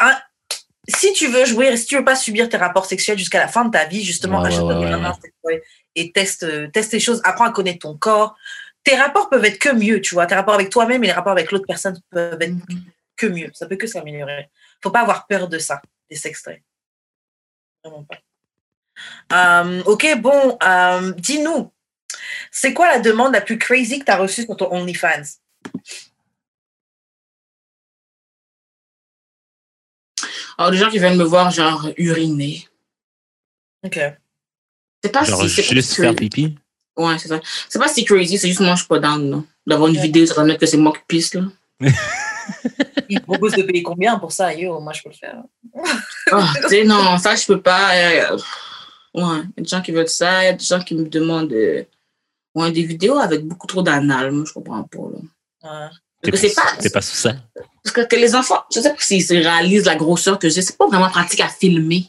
Hein, 0.00 0.14
si 0.88 1.12
tu 1.14 1.28
veux 1.28 1.44
jouer, 1.46 1.74
si 1.78 1.86
tu 1.86 1.96
veux 1.96 2.04
pas 2.04 2.16
subir 2.16 2.48
tes 2.50 2.58
rapports 2.58 2.84
sexuels 2.84 3.16
jusqu'à 3.16 3.38
la 3.38 3.48
fin 3.48 3.64
de 3.64 3.70
ta 3.70 3.86
vie, 3.86 4.04
justement, 4.04 4.42
Ouais, 4.42 4.48
achète-toi 4.48 4.74
ouais, 5.44 5.62
et 5.94 6.12
teste, 6.12 6.72
teste 6.72 6.92
les 6.92 7.00
choses, 7.00 7.20
apprends 7.24 7.46
à 7.46 7.52
connaître 7.52 7.80
ton 7.80 7.96
corps. 7.96 8.36
Tes 8.82 8.96
rapports 8.96 9.30
peuvent 9.30 9.44
être 9.44 9.58
que 9.58 9.70
mieux, 9.70 10.00
tu 10.00 10.14
vois. 10.14 10.26
Tes 10.26 10.34
rapports 10.34 10.54
avec 10.54 10.70
toi-même 10.70 11.02
et 11.04 11.06
les 11.06 11.12
rapports 11.12 11.32
avec 11.32 11.50
l'autre 11.50 11.66
personne 11.66 11.98
peuvent 12.10 12.40
être 12.40 12.54
que 13.16 13.26
mieux. 13.26 13.50
Ça 13.54 13.66
peut 13.66 13.76
que 13.76 13.86
s'améliorer. 13.86 14.50
Faut 14.82 14.90
pas 14.90 15.00
avoir 15.00 15.26
peur 15.26 15.48
de 15.48 15.58
ça, 15.58 15.80
des 16.10 16.16
sextoys. 16.16 16.62
Vraiment 17.82 18.04
pas. 18.04 18.18
Euh, 19.32 19.82
ok, 19.84 20.20
bon, 20.20 20.58
euh, 20.62 21.12
dis-nous, 21.12 21.72
c'est 22.50 22.74
quoi 22.74 22.88
la 22.88 23.00
demande 23.00 23.32
la 23.32 23.40
plus 23.40 23.58
crazy 23.58 23.98
que 23.98 24.04
tu 24.04 24.10
as 24.10 24.16
reçue 24.16 24.42
sur 24.42 24.56
ton 24.56 24.72
OnlyFans? 24.72 25.38
Alors, 30.56 30.70
des 30.70 30.76
gens 30.76 30.90
qui 30.90 30.98
viennent 30.98 31.18
me 31.18 31.24
voir, 31.24 31.50
genre, 31.50 31.88
uriner. 31.96 32.68
Ok. 33.82 33.98
C'est 35.04 35.10
pas 35.12 35.22
Genre 35.22 35.42
si, 35.42 35.50
c'est 35.50 35.62
pas 35.62 35.74
juste 35.74 35.92
faire 35.94 36.14
crazy. 36.14 36.30
pipi? 36.30 36.56
Ouais, 36.96 37.18
c'est 37.18 37.28
ça. 37.28 37.40
C'est 37.68 37.78
pas 37.78 37.88
si 37.88 38.04
crazy, 38.06 38.38
c'est 38.38 38.48
juste 38.48 38.60
moi, 38.60 38.70
je 38.72 38.78
suis 38.78 38.88
pas 38.88 38.98
down. 39.00 39.44
D'avoir 39.66 39.88
une 39.90 39.96
Ouais. 39.96 40.02
vidéo, 40.02 40.24
ça 40.24 40.34
va 40.34 40.44
mettre 40.44 40.60
que 40.60 40.66
c'est 40.66 40.78
moi 40.78 40.92
qui 40.94 41.00
pisse, 41.06 41.34
là. 41.34 41.42
Ils 43.10 43.20
te 43.20 43.24
proposent 43.24 43.52
de 43.54 43.62
payer 43.62 43.82
combien 43.82 44.18
pour 44.18 44.32
ça? 44.32 44.54
Yo, 44.54 44.80
moi, 44.80 44.92
je 44.94 45.02
peux 45.02 45.10
le 45.10 45.14
faire. 45.14 45.42
Tu 46.62 46.68
sais, 46.68 46.84
non, 46.84 47.18
ça, 47.18 47.34
je 47.36 47.44
peux 47.46 47.60
pas. 47.60 47.94
euh, 47.94 48.36
ouais, 49.14 49.22
il 49.56 49.58
y 49.58 49.60
a 49.60 49.62
des 49.62 49.68
gens 49.68 49.82
qui 49.82 49.92
veulent 49.92 50.08
ça, 50.08 50.42
il 50.42 50.46
y 50.46 50.48
a 50.48 50.52
des 50.54 50.64
gens 50.64 50.80
qui 50.80 50.94
me 50.94 51.04
demandent 51.08 51.52
euh, 51.52 51.84
ouais, 52.54 52.72
des 52.72 52.82
vidéos 52.84 53.18
avec 53.18 53.44
beaucoup 53.44 53.66
trop 53.66 53.82
d'anal. 53.82 54.30
Moi, 54.32 54.44
je 54.46 54.52
comprends 54.54 54.82
pas, 54.84 54.98
là. 55.62 55.90
Ouais. 56.24 56.36
C'est 56.38 56.54
pas. 56.54 56.62
T'es 56.80 56.88
pas 56.90 57.02
sous 57.02 57.16
ça? 57.16 57.34
Parce 57.82 57.92
que, 57.94 58.00
que 58.06 58.16
les 58.16 58.34
enfants, 58.34 58.62
je 58.74 58.80
sais 58.80 58.90
pas 58.90 58.96
s'ils 59.00 59.22
se 59.22 59.34
réalisent 59.34 59.84
la 59.84 59.96
grosseur 59.96 60.38
que 60.38 60.48
j'ai, 60.48 60.62
c'est 60.62 60.78
pas 60.78 60.86
vraiment 60.86 61.10
pratique 61.10 61.40
à 61.40 61.48
filmer, 61.48 62.06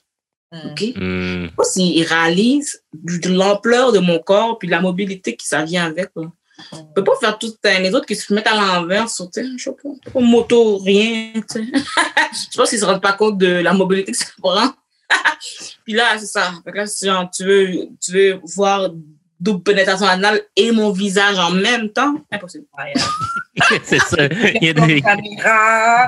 Mm. 0.64 0.72
OK? 0.72 0.82
Hmm. 0.95 1.43
Je 1.43 1.47
sais 1.47 1.53
pas 1.56 1.64
s'ils 1.64 2.03
réalisent 2.03 2.82
de 2.93 3.30
l'ampleur 3.30 3.91
de 3.91 3.99
mon 3.99 4.20
corps 4.20 4.58
puis 4.58 4.68
la 4.68 4.82
mobilité 4.82 5.36
qui 5.36 5.47
ça 5.47 5.64
vient 5.64 5.86
avec, 5.86 6.10
là. 6.16 6.32
Je 6.72 6.78
peux 6.95 7.03
pas 7.03 7.18
faire 7.20 7.38
tout 7.38 7.53
euh, 7.66 7.80
les 7.80 7.93
autres 7.93 8.06
qui 8.06 8.16
se 8.16 8.34
mettent 8.34 8.47
à 8.47 8.56
l'envers 8.56 9.10
sur, 9.10 9.30
je 9.36 9.41
sais 9.58 9.72
pas, 9.72 10.12
pas 10.12 10.20
moto, 10.22 10.78
rien, 10.78 11.34
je 11.36 11.51
sais 11.51 12.58
pas 12.58 12.66
s'ils 12.66 12.80
se 12.80 12.86
rendent 12.86 13.01
pas 13.01 13.14
compte 13.14 13.38
de 13.38 13.47
la 13.47 13.74
mobilité 13.74 14.14
que 14.14 14.18
ça 14.18 14.28
prend. 14.41 14.72
Puis 15.84 15.93
là, 15.93 16.18
c'est 16.18 16.26
ça. 16.28 16.53
Là, 16.66 16.86
si 16.88 17.06
genre, 17.06 17.30
tu 17.30 17.43
veux, 17.43 17.89
tu 18.01 18.12
veux 18.14 18.39
voir 18.56 18.89
double 19.40 19.64
pénétration 19.64 20.06
anale 20.08 20.42
et 20.56 20.72
mon 20.72 20.92
visage 20.92 21.38
en 21.40 21.52
même 21.52 21.90
temps, 21.90 22.16
impossible. 22.32 22.66
C'est 23.84 24.00
ça. 24.00 24.26
Il 24.26 24.64
y 24.64 24.70
a 24.70 24.74
des, 24.74 25.02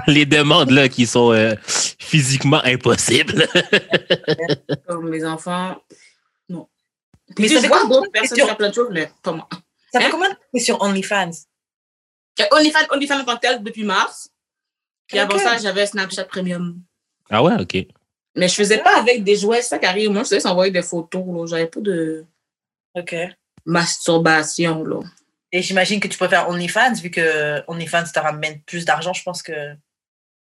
les 0.08 0.26
demandes 0.26 0.72
là 0.72 0.88
qui 0.90 1.06
sont 1.06 1.32
euh, 1.34 1.56
physiquement 1.66 2.62
impossibles. 2.64 3.48
Comme 4.88 5.12
les 5.12 5.26
enfants, 5.26 5.76
non. 6.50 6.68
Mais 7.38 7.48
fait 7.48 7.68
quoi 7.68 7.86
d'autres 7.88 8.12
personnes 8.12 8.38
faire 8.40 8.58
plein 8.58 8.70
de 8.70 8.74
choses, 8.76 8.90
mais 8.92 9.10
pas 9.24 9.32
moi. 9.32 9.48
Ça 9.92 10.00
fait 10.00 10.06
Hein? 10.06 10.10
combien 10.12 10.30
de 10.30 10.34
temps 10.34 10.40
que 10.42 10.58
t'es 10.58 10.64
sur 10.64 10.82
OnlyFans? 10.82 11.32
OnlyFans, 12.52 12.80
OnlyFans 12.92 13.20
en 13.22 13.24
tant 13.26 13.36
que 13.36 13.42
tel 13.42 13.64
depuis 13.64 13.84
mars. 13.84 14.30
Puis 15.08 15.18
avant 15.20 15.36
Ok. 15.36 15.42
ça, 15.42 15.58
j'avais 15.58 15.86
Snapchat 15.86 16.26
Premium. 16.26 16.78
Ah 17.30 17.42
ouais, 17.44 17.54
ok. 17.60 17.86
Mais 18.36 18.48
je 18.48 18.54
faisais 18.56 18.78
pas 18.80 18.98
avec 19.00 19.24
des 19.24 19.36
jouets, 19.36 19.62
c'est 19.62 19.70
ça 19.70 19.80
qui 19.80 19.86
arrive. 19.86 20.12
Moi, 20.12 20.24
je 20.24 20.28
faisais 20.30 20.42
s'envoyer 20.42 20.72
des 20.72 20.82
photos. 20.84 21.24
là. 21.26 21.46
J'avais 21.48 21.66
pas 21.68 21.80
de 21.80 22.26
Ok. 22.98 23.16
masturbation. 23.66 24.84
Là. 24.84 25.00
Et 25.52 25.62
j'imagine 25.62 26.00
que 26.00 26.08
tu 26.08 26.18
préfères 26.18 26.50
OnlyFans, 26.50 26.94
vu 26.96 27.12
que 27.12 27.64
OnlyFans 27.68 28.04
te 28.14 28.20
ramène 28.20 28.62
plus 28.62 28.86
d'argent, 28.86 29.14
je 29.14 29.24
pense 29.24 29.42
que. 29.44 29.76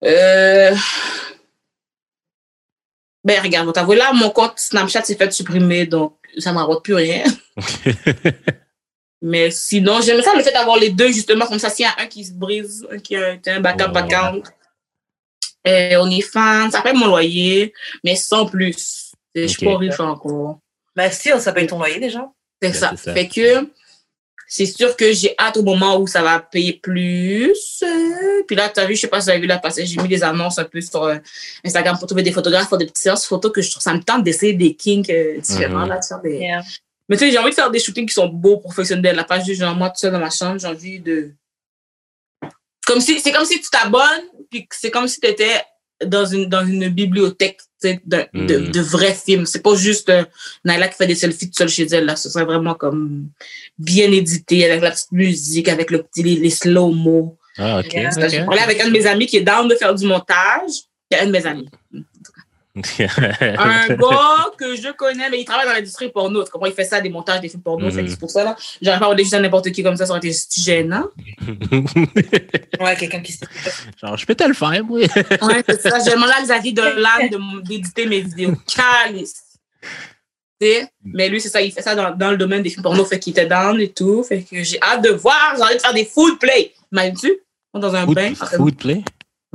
Euh... 0.03 0.75
Ben, 3.23 3.41
regarde, 3.41 3.65
vous 3.65 3.73
t'avouer 3.73 3.97
là, 3.97 4.13
mon 4.13 4.29
compte 4.29 4.57
Snapchat 4.57 5.03
s'est 5.03 5.15
fait 5.15 5.31
supprimer, 5.33 5.85
donc 5.85 6.17
ça 6.37 6.51
ne 6.53 6.57
rapporte 6.57 6.83
plus 6.83 6.93
rien. 6.95 7.23
Mais 9.21 9.49
sinon, 9.51 9.99
j'aime 10.01 10.21
ça 10.21 10.35
le 10.35 10.43
fait 10.43 10.51
d'avoir 10.51 10.77
les 10.77 10.91
deux, 10.91 11.07
justement, 11.07 11.45
comme 11.47 11.59
ça, 11.59 11.69
s'il 11.69 11.83
y 11.83 11.87
a 11.87 11.95
un 11.97 12.07
qui 12.07 12.23
se 12.23 12.33
brise, 12.33 12.87
un 12.91 12.99
qui 12.99 13.15
a 13.15 13.37
un 13.47 13.59
backup 13.59 13.91
Ouais. 13.91 13.97
account. 13.97 14.43
Et 15.65 15.97
OnlyFans, 15.97 16.71
ça 16.71 16.81
paye 16.81 16.93
mon 16.93 17.07
loyer, 17.07 17.73
mais 18.03 18.15
sans 18.15 18.45
plus. 18.45 19.11
Je 19.35 19.47
suis 19.47 19.65
pas 19.65 19.77
riche 19.77 19.99
encore. 19.99 20.59
Bah, 20.95 21.11
si, 21.11 21.29
ça 21.39 21.51
paye 21.51 21.67
ton 21.67 21.79
loyer 21.79 21.99
déjà. 21.99 22.29
C'est 22.61 22.73
ça. 22.73 22.91
c'est 22.95 23.03
ça. 23.05 23.13
Fait 23.13 23.27
que 23.27 23.69
c'est 24.47 24.65
sûr 24.65 24.95
que 24.95 25.11
j'ai 25.11 25.35
hâte 25.37 25.57
au 25.57 25.63
moment 25.63 25.97
où 25.97 26.07
ça 26.07 26.21
va 26.21 26.39
payer 26.39 26.73
plus. 26.73 27.83
Puis 28.47 28.55
là, 28.55 28.69
tu 28.69 28.79
as 28.79 28.85
vu, 28.85 28.95
je 28.95 29.01
sais 29.01 29.07
pas 29.07 29.19
si 29.19 29.25
vous 29.25 29.31
avez 29.31 29.41
vu 29.41 29.47
là 29.47 29.57
passer, 29.57 29.85
j'ai 29.85 30.01
mis 30.01 30.07
des 30.07 30.23
annonces 30.23 30.57
un 30.57 30.63
peu 30.63 30.79
sur 30.79 31.03
euh, 31.03 31.17
Instagram 31.65 31.97
pour 31.97 32.07
trouver 32.07 32.23
des 32.23 32.31
photographes 32.31 32.69
pour 32.69 32.77
des 32.77 32.85
petites 32.85 32.99
séances 32.99 33.25
photos 33.25 33.51
que 33.51 33.61
je 33.61 33.69
trouve 33.69 33.83
ça 33.83 33.93
me 33.93 34.01
tente 34.01 34.23
d'essayer 34.23 34.53
des 34.53 34.73
kinks 34.73 35.09
euh, 35.09 35.39
différents. 35.39 35.81
Mhm. 35.81 35.89
là, 35.89 35.99
de 35.99 36.05
faire 36.05 36.21
des... 36.21 36.37
Yeah. 36.37 36.61
Mais 37.09 37.17
tu 37.17 37.25
sais, 37.25 37.31
j'ai 37.31 37.37
envie 37.37 37.49
de 37.49 37.55
faire 37.55 37.71
des 37.71 37.79
shootings 37.79 38.07
qui 38.07 38.13
sont 38.13 38.27
beaux, 38.27 38.57
professionnels. 38.57 39.15
La 39.15 39.23
page 39.23 39.45
juste 39.45 39.61
genre 39.61 39.75
moi 39.75 39.89
tout 39.89 39.99
seul 39.99 40.11
dans 40.11 40.19
ma 40.19 40.29
chambre, 40.29 40.59
j'ai 40.59 40.67
envie 40.67 40.99
de. 40.99 41.31
Comme 42.85 42.99
si, 42.99 43.19
c'est 43.19 43.31
comme 43.31 43.45
si 43.45 43.59
tu 43.61 43.69
t'abonnes, 43.69 44.23
puis 44.49 44.67
que 44.67 44.75
c'est 44.77 44.91
comme 44.91 45.07
si 45.07 45.19
tu 45.19 45.27
étais 45.27 45.61
dans 46.05 46.25
une, 46.25 46.47
dans 46.47 46.65
une 46.65 46.89
bibliothèque 46.89 47.59
tu 47.81 47.89
sais, 47.89 48.01
de, 48.05 48.25
de, 48.33 48.71
de 48.71 48.79
vrais 48.81 49.13
films. 49.13 49.45
C'est 49.45 49.61
pas 49.61 49.75
juste 49.75 50.09
euh, 50.09 50.23
Naila 50.65 50.87
qui 50.87 50.95
fait 50.95 51.07
des 51.07 51.15
selfies 51.15 51.47
toute 51.47 51.57
seule 51.57 51.69
chez 51.69 51.87
elle. 51.87 52.05
Là. 52.05 52.15
Ce 52.15 52.29
serait 52.29 52.45
vraiment 52.45 52.73
comme 52.73 53.29
bien 53.77 54.11
édité, 54.11 54.65
avec 54.65 54.81
la 54.81 54.91
petite 54.91 55.11
musique, 55.11 55.67
avec 55.69 55.91
le 55.91 56.03
petit, 56.03 56.23
les, 56.23 56.35
les 56.35 56.49
slow-mo. 56.49 57.37
Ah, 57.57 57.79
ok. 57.79 57.91
J'ai 58.29 58.43
parlé 58.45 58.61
avec 58.61 58.79
un 58.81 58.87
de 58.87 58.91
mes 58.91 59.05
amis 59.05 59.25
qui 59.25 59.37
est 59.37 59.41
down 59.41 59.67
de 59.67 59.75
faire 59.75 59.93
du 59.95 60.05
montage. 60.05 60.71
Il 61.09 61.17
y 61.17 61.19
a 61.19 61.23
un 61.23 61.27
de 61.27 61.31
mes 61.31 61.45
amis. 61.45 61.69
Un 62.79 63.87
gars 63.95 64.45
que 64.57 64.75
je 64.75 64.91
connais, 64.93 65.29
mais 65.29 65.41
il 65.41 65.45
travaille 65.45 65.65
dans 65.65 65.73
l'industrie 65.73 66.09
porno. 66.09 66.43
Comment 66.51 66.65
il 66.65 66.73
fait 66.73 66.83
ça, 66.83 67.01
des 67.01 67.09
montages, 67.09 67.41
des 67.41 67.49
films 67.49 67.63
porno. 67.63 67.85
Mhm. 67.85 67.91
fait 67.91 68.03
que 68.03 68.09
C'est 68.09 68.19
pour 68.19 68.29
ça, 68.29 68.43
là. 68.43 68.55
J'aurais 68.81 68.99
pas 68.99 69.11
à 69.11 69.39
n'importe 69.39 69.71
qui 69.71 69.83
comme 69.83 69.95
ça, 69.95 70.05
ça 70.05 70.11
aurait 70.11 70.27
été 70.27 70.35
gênant. 70.57 71.05
Ouais, 72.79 72.95
quelqu'un 72.95 73.21
qui 73.21 73.31
se 73.31 73.43
Genre, 74.01 74.17
je 74.17 74.25
peux 74.25 74.35
te 74.35 74.43
le 74.43 74.53
faire, 74.53 74.83
moi. 74.83 74.99
Ouais, 74.99 75.63
c'est 75.67 75.81
ça. 75.81 75.99
J'ai 76.03 76.11
demandé 76.11 76.31
à 76.37 76.43
Xavier 76.43 76.73
Dolan 76.73 77.61
d'éditer 77.63 78.05
mes 78.05 78.21
vidéos. 78.21 78.53
Calice. 78.67 79.41
Tu 80.59 80.67
sais, 80.67 80.87
Mais 81.03 81.29
lui, 81.29 81.41
c'est 81.41 81.49
ça, 81.49 81.61
il 81.61 81.71
fait 81.71 81.81
ça 81.81 81.95
dans, 81.95 82.15
dans 82.15 82.31
le 82.31 82.37
domaine 82.37 82.61
des 82.61 82.69
films 82.69 82.83
porno, 82.83 83.03
fait 83.05 83.19
qu'il 83.19 83.31
était 83.31 83.45
down 83.45 83.79
et 83.79 83.89
tout. 83.91 84.23
Fait 84.23 84.43
que 84.43 84.63
j'ai 84.63 84.79
hâte 84.81 85.03
de 85.03 85.09
voir, 85.09 85.53
j'ai 85.55 85.63
envie 85.63 85.75
de 85.75 85.81
faire 85.81 85.93
des 85.93 86.05
food 86.05 86.39
play. 86.39 86.73
Imagines-tu? 86.91 87.39
Dans 87.73 87.95
un 87.95 88.05
bain. 88.05 88.33
Food, 88.33 88.49
food 88.57 88.75
play? 88.77 89.03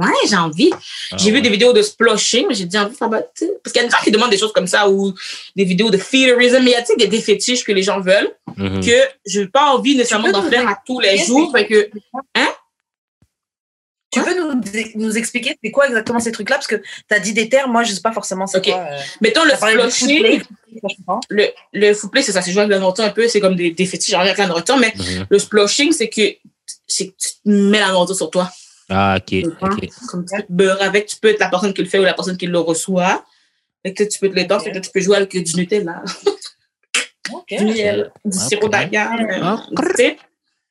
Ouais, 0.02 0.28
j'ai 0.28 0.36
envie. 0.36 0.70
Ah, 1.10 1.16
J'ai 1.18 1.30
vu 1.30 1.40
des 1.42 1.48
vidéos 1.50 1.72
de 1.72 1.82
sploshing, 1.82 2.46
mais 2.48 2.54
j'ai 2.54 2.64
dit 2.64 2.76
envie 2.78 2.92
de 2.92 2.96
faire 2.96 3.08
bah, 3.08 3.22
tu 3.36 3.46
Parce 3.62 3.72
qu'il 3.72 3.82
y 3.82 3.84
a 3.84 3.88
des 3.88 3.92
gens 3.94 4.02
qui 4.02 4.10
demandent 4.10 4.30
des 4.30 4.38
choses 4.38 4.52
comme 4.52 4.66
ça 4.66 4.88
ou 4.90 5.14
des 5.56 5.64
vidéos 5.64 5.90
de 5.90 5.96
feederism, 5.98 6.58
mais 6.62 6.70
il 6.70 6.74
y 6.74 6.74
a 6.74 6.80
tu 6.82 6.88
sais, 6.88 6.96
des, 6.96 7.06
des 7.08 7.20
fétiches 7.20 7.64
que 7.64 7.72
les 7.72 7.82
gens 7.82 8.00
veulent 8.00 8.30
Mhm. 8.58 8.80
que 8.84 9.00
je 9.26 9.40
n'ai 9.40 9.46
pas 9.46 9.66
envie 9.72 9.96
nécessairement 9.96 10.30
d'en 10.30 10.42
faire 10.42 10.68
à 10.68 10.76
tous 10.86 11.00
les 11.00 11.16
jours. 11.18 11.50
Fait 11.52 11.66
que, 11.66 11.88
Tu 14.10 14.20
Quoi? 14.20 14.24
peux 14.30 14.38
nous, 14.38 14.60
nous 14.96 15.16
expliquer 15.16 15.56
c'est 15.64 15.70
quoi 15.70 15.86
exactement 15.88 16.20
ces 16.20 16.32
trucs-là? 16.32 16.56
Parce 16.56 16.66
que 16.66 16.76
tu 16.76 17.14
as 17.14 17.18
dit 17.18 17.32
des 17.32 17.48
termes, 17.48 17.72
moi 17.72 17.82
je 17.82 17.94
sais 17.94 18.02
pas 18.02 18.12
forcément 18.12 18.46
c'est 18.46 18.58
Ok. 18.58 18.64
quoi. 18.64 18.76
euh, 18.78 18.98
mettons 19.22 19.42
le 19.44 19.50
sploshing. 19.54 20.42
ça. 21.06 21.20
Le, 21.30 21.46
le 21.72 21.94
food 21.94 22.10
play, 22.10 22.20
c'est 22.22 22.32
ça, 22.32 22.42
c'est 22.42 22.52
jouer 22.52 22.60
avec 22.62 22.72
la 22.72 22.78
nourriture 22.78 23.04
un 23.04 23.10
peu, 23.10 23.26
c'est 23.26 23.40
comme 23.40 23.56
des, 23.56 23.70
des 23.70 23.86
fétiches 23.86 24.12
avec 24.14 24.36
la 24.36 24.46
nourriture, 24.48 24.76
mais 24.76 24.92
Mhm. 24.94 25.26
le 25.30 25.38
sploshing, 25.38 25.92
c'est 25.92 26.10
que, 26.10 26.20
c'est 26.86 27.08
que 27.08 27.12
tu 27.18 27.28
mets 27.46 27.80
la 27.80 27.90
nourriture 27.92 28.16
sur 28.16 28.28
toi. 28.30 28.50
Ah, 28.88 29.18
ok. 29.18 29.42
comprends? 29.44 29.76
ok. 29.76 29.88
Comme 30.08 30.24
tu 30.26 30.36
peux 30.36 30.42
te 30.42 30.52
beurrer 30.52 30.84
avec, 30.84 31.06
tu 31.06 31.16
peux 31.16 31.28
être 31.28 31.40
la 31.40 31.48
personne 31.48 31.72
qui 31.74 31.82
le 31.82 31.88
fait 31.88 31.98
ou 31.98 32.02
la 32.04 32.14
personne 32.14 32.36
qui 32.36 32.46
le 32.46 32.58
reçoit. 32.58 33.24
Fait 33.84 33.94
que 33.94 34.04
tu 34.04 34.18
peux 34.18 34.28
te 34.28 34.34
l'étendre, 34.34 34.60
Ok. 34.62 34.68
fait 34.68 34.72
que 34.80 34.84
tu 34.84 34.90
peux 34.92 35.00
jouer 35.00 35.16
avec 35.16 35.30
du 35.30 35.56
Nutella, 35.56 36.02
du 37.50 37.64
miel, 37.64 38.12
du 38.24 38.38
Ah, 38.38 38.48
sirop 38.48 38.68
d'agave. 38.68 39.20
euh, 39.20 39.40
Ah. 39.42 39.66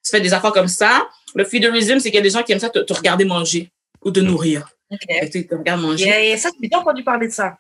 Tu 0.04 0.10
fais 0.10 0.22
des 0.22 0.34
affaires 0.34 0.52
comme 0.52 0.68
ça. 0.68 1.08
Le 1.36 1.44
feederism, 1.46 2.00
c'est 2.00 2.10
qu'il 2.10 2.16
y 2.16 2.20
a 2.20 2.22
des 2.22 2.30
gens 2.32 2.42
qui 2.44 2.52
aiment 2.54 2.60
ça 2.60 2.70
te, 2.70 2.80
te 2.80 2.94
regarder 2.94 3.24
manger 3.26 3.72
ou 4.04 4.12
te 4.12 4.20
nourrir. 4.20 4.68
Ok. 4.90 5.00
Fait 5.08 5.28
que 5.30 5.32
tu 5.40 5.48
te 5.48 5.56
regardes 5.56 5.82
manger. 5.82 6.32
Et, 6.32 6.38
ça, 6.38 6.50
j'ai 6.60 6.68
bien 6.68 6.80
entendu 6.80 7.04
parler 7.04 7.28
de 7.28 7.32
ça. 7.34 7.58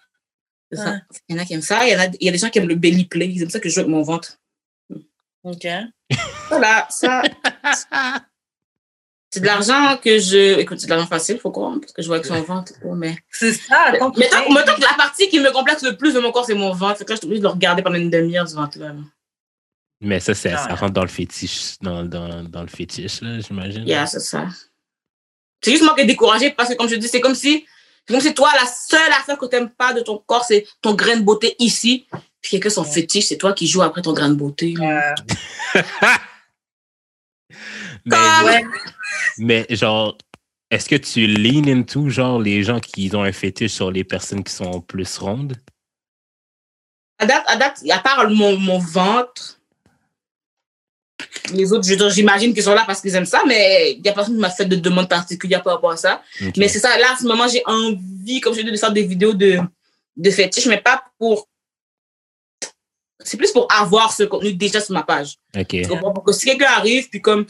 C'est 0.71 0.77
ça. 0.77 0.91
Ouais. 0.91 0.97
Il 1.29 1.35
y 1.35 1.39
en 1.39 1.41
a 1.41 1.45
qui 1.45 1.53
aiment 1.53 1.61
ça. 1.61 1.85
Il 1.85 1.91
y, 1.91 1.95
en 1.95 1.99
a, 1.99 2.05
il 2.07 2.25
y 2.25 2.29
a 2.29 2.31
des 2.31 2.37
gens 2.37 2.49
qui 2.49 2.57
aiment 2.59 2.67
le 2.67 2.75
belly 2.75 3.05
play. 3.05 3.27
Ils 3.27 3.43
aiment 3.43 3.49
ça 3.49 3.59
que 3.59 3.69
je 3.69 3.73
joue 3.75 3.81
avec 3.81 3.91
mon 3.91 4.01
ventre. 4.01 4.37
Ok. 5.43 5.67
Voilà, 6.49 6.87
ça. 6.89 7.21
c'est 9.33 9.39
de 9.39 9.45
l'argent 9.45 9.97
que 9.97 10.19
je. 10.19 10.59
Écoute, 10.59 10.79
c'est 10.79 10.87
de 10.87 10.91
l'argent 10.91 11.07
facile, 11.07 11.39
faut 11.39 11.51
croire, 11.51 11.77
parce 11.79 11.93
que 11.93 12.01
je 12.01 12.07
joue 12.07 12.13
avec 12.13 12.25
son 12.25 12.41
ventre. 12.41 12.73
oh, 12.83 12.93
Mais. 12.95 13.17
C'est 13.31 13.53
ça. 13.53 13.91
Mais 13.91 13.99
tant, 13.99 14.11
mettons 14.51 14.75
que 14.75 14.81
la 14.81 14.93
partie 14.97 15.29
qui 15.29 15.39
me 15.39 15.51
complexe 15.51 15.81
le 15.83 15.95
plus 15.95 16.13
de 16.13 16.19
mon 16.19 16.31
corps, 16.31 16.45
c'est 16.45 16.53
mon 16.53 16.73
ventre. 16.73 16.97
Fait 16.99 17.05
que 17.05 17.09
là, 17.11 17.15
je 17.15 17.19
suis 17.21 17.25
obligée 17.27 17.39
de 17.41 17.45
le 17.47 17.51
regarder 17.53 17.81
pendant 17.81 17.95
une 17.97 18.09
demi-heure 18.09 18.45
du 18.45 18.53
ventre. 18.53 18.77
Là. 18.77 18.87
là. 18.89 18.99
Mais 20.01 20.19
ça, 20.19 20.33
c'est- 20.33 20.51
Ah, 20.51 20.57
ça 20.57 20.67
ouais. 20.73 20.73
rentre 20.79 20.93
dans 20.93 21.01
le 21.03 21.07
fétiche, 21.07 21.75
dans, 21.81 22.03
dans, 22.03 22.43
dans 22.43 22.61
le 22.61 22.67
fétiche, 22.67 23.21
là, 23.21 23.39
j'imagine. 23.39 23.87
Yeah, 23.87 24.05
c'est 24.05 24.19
ça. 24.19 24.47
C'est 25.63 25.71
juste 25.71 25.83
moi 25.83 25.93
qui 25.95 26.01
est 26.01 26.05
découragée 26.05 26.49
parce 26.51 26.69
que, 26.69 26.73
comme 26.75 26.89
je 26.89 26.95
dis, 26.95 27.07
c'est 27.07 27.21
comme 27.21 27.35
si. 27.35 27.65
C'est 28.07 28.13
comme 28.15 28.21
si 28.21 28.33
toi, 28.33 28.49
la 28.59 28.65
seule 28.65 29.11
affaire 29.13 29.37
que 29.37 29.45
tu 29.45 29.55
n'aimes 29.55 29.69
pas 29.69 29.93
de 29.93 30.01
ton 30.01 30.17
corps, 30.25 30.43
c'est 30.43 30.65
ton 30.81 30.95
grain 30.95 31.17
de 31.17 31.21
beauté 31.21 31.55
ici. 31.59 32.07
Puis 32.41 32.49
quelqu'un, 32.51 32.71
son 32.71 32.81
Ouais. 32.83 32.89
fétiche, 32.91 33.27
c'est 33.27 33.37
toi 33.37 33.53
qui 33.53 33.67
joues 33.67 33.83
après 33.83 34.01
ton 34.01 34.11
grain 34.13 34.29
de 34.29 34.33
beauté. 34.33 34.73
mais, 38.05 38.15
ouais. 38.45 38.63
mais 39.37 39.65
genre, 39.69 40.17
est-ce 40.69 40.87
que 40.87 40.95
tu 40.95 41.27
lean 41.27 41.67
into, 41.67 42.09
genre, 42.09 42.39
les 42.39 42.63
gens 42.63 42.79
qui 42.79 43.11
ont 43.13 43.23
un 43.23 43.33
fétiche 43.33 43.73
sur 43.73 43.91
les 43.91 44.03
personnes 44.03 44.43
qui 44.43 44.53
sont 44.53 44.81
plus 44.81 45.17
rondes? 45.17 45.57
À 47.19 47.25
date, 47.25 47.43
à 47.47 47.57
date, 47.57 47.83
à 47.89 47.99
part 47.99 48.29
mon, 48.29 48.57
mon 48.57 48.79
ventre, 48.79 49.59
les 51.53 51.71
autres, 51.73 52.09
j'imagine 52.09 52.53
qu'ils 52.53 52.63
sont 52.63 52.73
là 52.73 52.83
parce 52.85 53.01
qu'ils 53.01 53.13
aiment 53.15 53.25
ça, 53.25 53.41
mais 53.45 53.93
il 53.93 54.01
n'y 54.01 54.09
a 54.09 54.13
personne 54.13 54.35
qui 54.35 54.39
m'a 54.39 54.49
fait 54.49 54.65
de 54.65 54.75
demande 54.75 55.09
particulière 55.09 55.61
par 55.61 55.73
rapport 55.73 55.91
à 55.91 55.97
ça. 55.97 56.23
Mais 56.57 56.67
c'est 56.67 56.79
ça, 56.79 56.97
là, 56.97 57.13
en 57.13 57.17
ce 57.17 57.25
moment, 57.25 57.47
j'ai 57.47 57.61
envie, 57.65 58.39
comme 58.41 58.53
je 58.53 58.61
dis, 58.61 58.71
de 58.71 58.77
faire 58.77 58.91
des 58.91 59.03
vidéos 59.03 59.33
de, 59.33 59.59
de 60.15 60.31
fétiche, 60.31 60.67
mais 60.67 60.79
pas 60.79 61.03
pour. 61.17 61.47
C'est 63.23 63.37
plus 63.37 63.51
pour 63.51 63.67
avoir 63.71 64.13
ce 64.13 64.23
contenu 64.23 64.53
déjà 64.53 64.81
sur 64.81 64.93
ma 64.93 65.03
page. 65.03 65.35
Ok. 65.55 65.87
Pour 65.87 66.23
que 66.23 66.31
si 66.31 66.45
quelqu'un 66.45 66.71
arrive, 66.71 67.07
puis 67.09 67.21
comme 67.21 67.45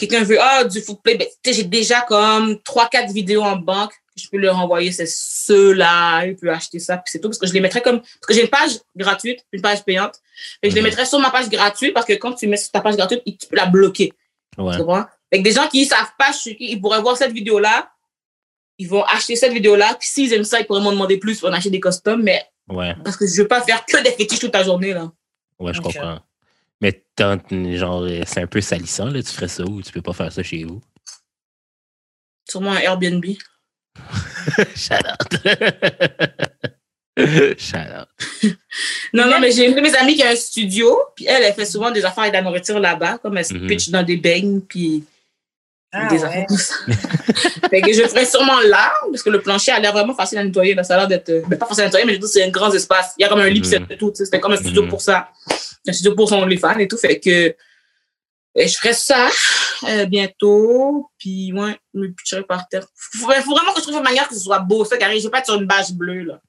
quelqu'un 0.00 0.24
veut, 0.24 0.38
ah, 0.40 0.64
du 0.64 0.80
food 0.80 1.00
play, 1.02 1.16
ben, 1.16 1.26
j'ai 1.44 1.62
déjà 1.64 2.00
comme 2.02 2.54
3-4 2.64 3.12
vidéos 3.12 3.42
en 3.42 3.56
banque 3.56 3.92
que 3.92 4.20
je 4.22 4.28
peux 4.28 4.38
leur 4.38 4.58
envoyer, 4.58 4.90
c'est 4.92 5.06
ceux-là, 5.06 6.26
il 6.26 6.36
peut 6.36 6.50
acheter 6.50 6.78
ça, 6.78 6.96
puis 6.96 7.10
c'est 7.12 7.20
tout, 7.20 7.28
parce 7.28 7.38
que 7.38 7.46
je 7.46 7.52
les 7.52 7.60
mettrais 7.60 7.80
comme, 7.82 8.00
parce 8.00 8.26
que 8.26 8.34
j'ai 8.34 8.42
une 8.42 8.48
page 8.48 8.72
gratuite, 8.96 9.44
une 9.52 9.62
page 9.62 9.84
payante, 9.84 10.14
et 10.62 10.70
je 10.70 10.74
les 10.74 10.80
Mhm. 10.80 10.88
mettrais 10.88 11.06
sur 11.06 11.18
ma 11.20 11.30
page 11.30 11.48
gratuite, 11.48 11.94
parce 11.94 12.06
que 12.06 12.14
quand 12.14 12.32
tu 12.32 12.46
mets 12.48 12.56
sur 12.56 12.70
ta 12.72 12.80
page 12.80 12.96
gratuite, 12.96 13.22
tu 13.24 13.46
peux 13.48 13.56
la 13.56 13.66
bloquer. 13.66 14.12
Ouais. 14.58 14.72
Tu 14.72 14.78
comprends? 14.78 15.04
Fait 15.32 15.38
que 15.38 15.44
des 15.44 15.52
gens 15.52 15.68
qui 15.68 15.82
ne 15.84 15.86
savent 15.88 16.10
pas, 16.18 16.30
ils 16.58 16.80
pourraient 16.80 17.00
voir 17.00 17.16
cette 17.16 17.32
vidéo-là, 17.32 17.90
ils 18.78 18.88
vont 18.88 19.04
acheter 19.04 19.36
cette 19.36 19.52
vidéo-là, 19.52 19.94
puis 19.98 20.08
s'ils 20.08 20.32
aiment 20.32 20.44
ça, 20.44 20.58
ils 20.58 20.66
pourraient 20.66 20.80
m'en 20.80 20.92
demander 20.92 21.18
plus 21.18 21.38
pour 21.38 21.48
en 21.48 21.52
acheter 21.52 21.70
des 21.70 21.80
customs, 21.80 22.16
mais 22.22 22.42
Ouais. 22.68 22.94
parce 23.04 23.16
que 23.16 23.26
je 23.26 23.32
ne 23.32 23.36
veux 23.42 23.48
pas 23.48 23.60
faire 23.62 23.84
que 23.84 24.02
des 24.02 24.10
fétiches 24.12 24.40
toute 24.40 24.54
la 24.54 24.64
journée, 24.64 24.92
là. 24.92 25.10
Ouais, 25.58 25.72
je 25.74 25.80
comprends. 25.80 26.18
Mais 26.80 27.04
genre, 27.76 28.06
c'est 28.26 28.40
un 28.40 28.46
peu 28.46 28.60
salissant, 28.60 29.06
là. 29.06 29.22
Tu 29.22 29.30
ferais 29.32 29.48
ça 29.48 29.64
ou 29.64 29.82
tu 29.82 29.92
peux 29.92 30.02
pas 30.02 30.12
faire 30.14 30.32
ça 30.32 30.42
chez 30.42 30.64
vous? 30.64 30.80
Sûrement 32.48 32.72
un 32.72 32.78
Airbnb. 32.78 33.24
Shout 34.76 34.94
out. 34.94 35.32
Shout 37.58 37.76
out. 37.76 38.08
Non, 39.12 39.26
non, 39.28 39.40
mais 39.40 39.50
j'ai 39.50 39.66
une 39.68 39.74
de 39.74 39.80
mes 39.80 39.94
amies 39.96 40.14
qui 40.14 40.22
a 40.22 40.30
un 40.30 40.36
studio, 40.36 40.96
puis 41.16 41.26
elle, 41.26 41.42
elle 41.42 41.52
fait 41.52 41.66
souvent 41.66 41.90
des 41.90 42.04
affaires 42.04 42.22
avec 42.22 42.34
la 42.34 42.42
nourriture 42.42 42.78
là-bas, 42.78 43.18
comme 43.18 43.36
elle 43.36 43.44
se 43.44 43.54
Mhm. 43.54 43.66
pitch 43.66 43.88
dans 43.90 44.04
des 44.04 44.16
beignes, 44.16 44.60
puis 44.60 45.04
Ah, 45.92 46.06
des 46.08 46.22
ouais. 46.22 46.46
fait 47.70 47.80
que 47.80 47.92
je 47.92 48.06
ferais 48.06 48.24
sûrement 48.24 48.60
là, 48.60 48.92
parce 49.10 49.24
que 49.24 49.30
le 49.30 49.42
plancher 49.42 49.72
a 49.72 49.80
l'air 49.80 49.92
vraiment 49.92 50.14
facile 50.14 50.38
à 50.38 50.44
nettoyer, 50.44 50.74
là. 50.74 50.84
Ça 50.84 50.94
a 50.94 50.98
l'air 50.98 51.08
d'être, 51.08 51.30
euh, 51.30 51.42
ben, 51.48 51.58
pas 51.58 51.66
facile 51.66 51.82
à 51.82 51.86
nettoyer, 51.86 52.06
mais 52.06 52.14
je 52.20 52.26
c'est 52.26 52.44
un 52.44 52.50
grand 52.50 52.72
espace. 52.72 53.14
Il 53.18 53.22
y 53.22 53.24
a 53.24 53.28
comme 53.28 53.40
un 53.40 53.48
lit, 53.48 53.64
c'est 53.64 53.80
tout. 53.98 54.12
C'était 54.14 54.38
comme 54.38 54.52
un 54.52 54.56
studio 54.56 54.82
Mhm. 54.82 54.88
pour 54.88 55.00
ça. 55.00 55.30
Un 55.88 55.92
studio 55.92 56.14
pour 56.14 56.28
son 56.28 56.40
OnlyFans 56.42 56.78
et 56.78 56.86
tout, 56.86 56.96
fait 56.96 57.18
que 57.18 57.56
euh, 58.58 58.66
je 58.66 58.76
ferais 58.76 58.92
ça 58.92 59.28
euh, 59.88 60.06
bientôt, 60.06 61.10
puis 61.18 61.52
ouais, 61.52 61.76
je 61.94 62.00
me 62.00 62.08
pitcherais 62.12 62.42
par 62.44 62.68
terre. 62.68 62.84
Faut, 62.94 63.26
faut 63.30 63.54
vraiment 63.56 63.72
que 63.72 63.78
je 63.78 63.82
trouve 63.82 63.96
une 63.96 64.02
manière 64.04 64.28
que 64.28 64.34
ce 64.34 64.40
soit 64.40 64.58
beau, 64.60 64.84
ça, 64.84 64.96
car 64.96 65.10
je 65.10 65.22
vais 65.22 65.30
pas 65.30 65.38
être 65.38 65.46
sur 65.46 65.54
une 65.60 65.66
bâche 65.66 65.90
bleue, 65.92 66.22
là. 66.22 66.40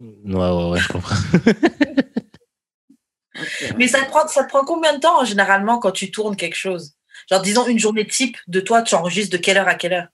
Ouais, 0.00 0.34
ouais, 0.34 0.70
ouais, 0.70 0.80
je 0.80 0.88
comprends. 0.88 1.14
Mais 3.78 3.88
ça 3.88 4.00
te, 4.02 4.10
prend, 4.10 4.26
ça 4.28 4.44
te 4.44 4.48
prend 4.48 4.64
combien 4.64 4.94
de 4.94 5.00
temps 5.00 5.24
généralement 5.24 5.78
quand 5.78 5.92
tu 5.92 6.10
tournes 6.10 6.36
quelque 6.36 6.56
chose? 6.56 6.92
Genre, 7.30 7.42
disons 7.42 7.66
une 7.66 7.78
journée 7.78 8.06
type 8.06 8.36
de 8.48 8.60
toi, 8.60 8.82
tu 8.82 8.94
enregistres 8.94 9.32
de 9.36 9.42
quelle 9.42 9.56
heure 9.58 9.68
à 9.68 9.74
quelle 9.74 9.92
heure? 9.94 10.08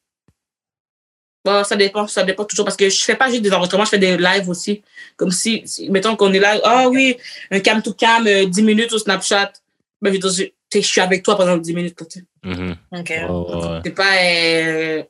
Bon, 1.44 1.64
ça 1.64 1.76
dépend, 1.76 2.06
ça 2.06 2.24
dépend 2.24 2.44
toujours 2.44 2.64
parce 2.64 2.76
que 2.76 2.88
je 2.90 3.00
fais 3.02 3.14
pas 3.14 3.30
juste 3.30 3.42
des 3.42 3.52
enregistrements, 3.52 3.84
je 3.84 3.90
fais 3.90 3.98
des 3.98 4.16
lives 4.18 4.48
aussi. 4.48 4.82
Comme 5.16 5.30
si, 5.30 5.62
si- 5.66 5.88
mettons 5.88 6.16
qu'on 6.16 6.32
est 6.32 6.40
là, 6.40 6.60
ah 6.64 6.88
oui, 6.88 7.16
un 7.50 7.60
cam 7.60 7.80
to 7.80 7.94
cam, 7.94 8.26
euh, 8.26 8.44
10 8.46 8.62
minutes 8.62 8.92
au 8.92 8.98
Snapchat. 8.98 9.52
Ben, 10.02 10.12
je 10.12 10.28
je, 10.28 10.44
je 10.74 10.80
suis 10.86 11.00
avec 11.00 11.22
toi 11.22 11.36
pendant 11.36 11.56
10 11.56 11.72
minutes. 11.74 11.96
sais. 12.10 12.24
Mhm. 12.44 12.76
Ok. 12.92 13.08
Ouais, 13.10 13.24
ouais. 13.24 13.80
C'est 13.84 13.90
pas, 13.92 14.16
euh, 14.24 15.02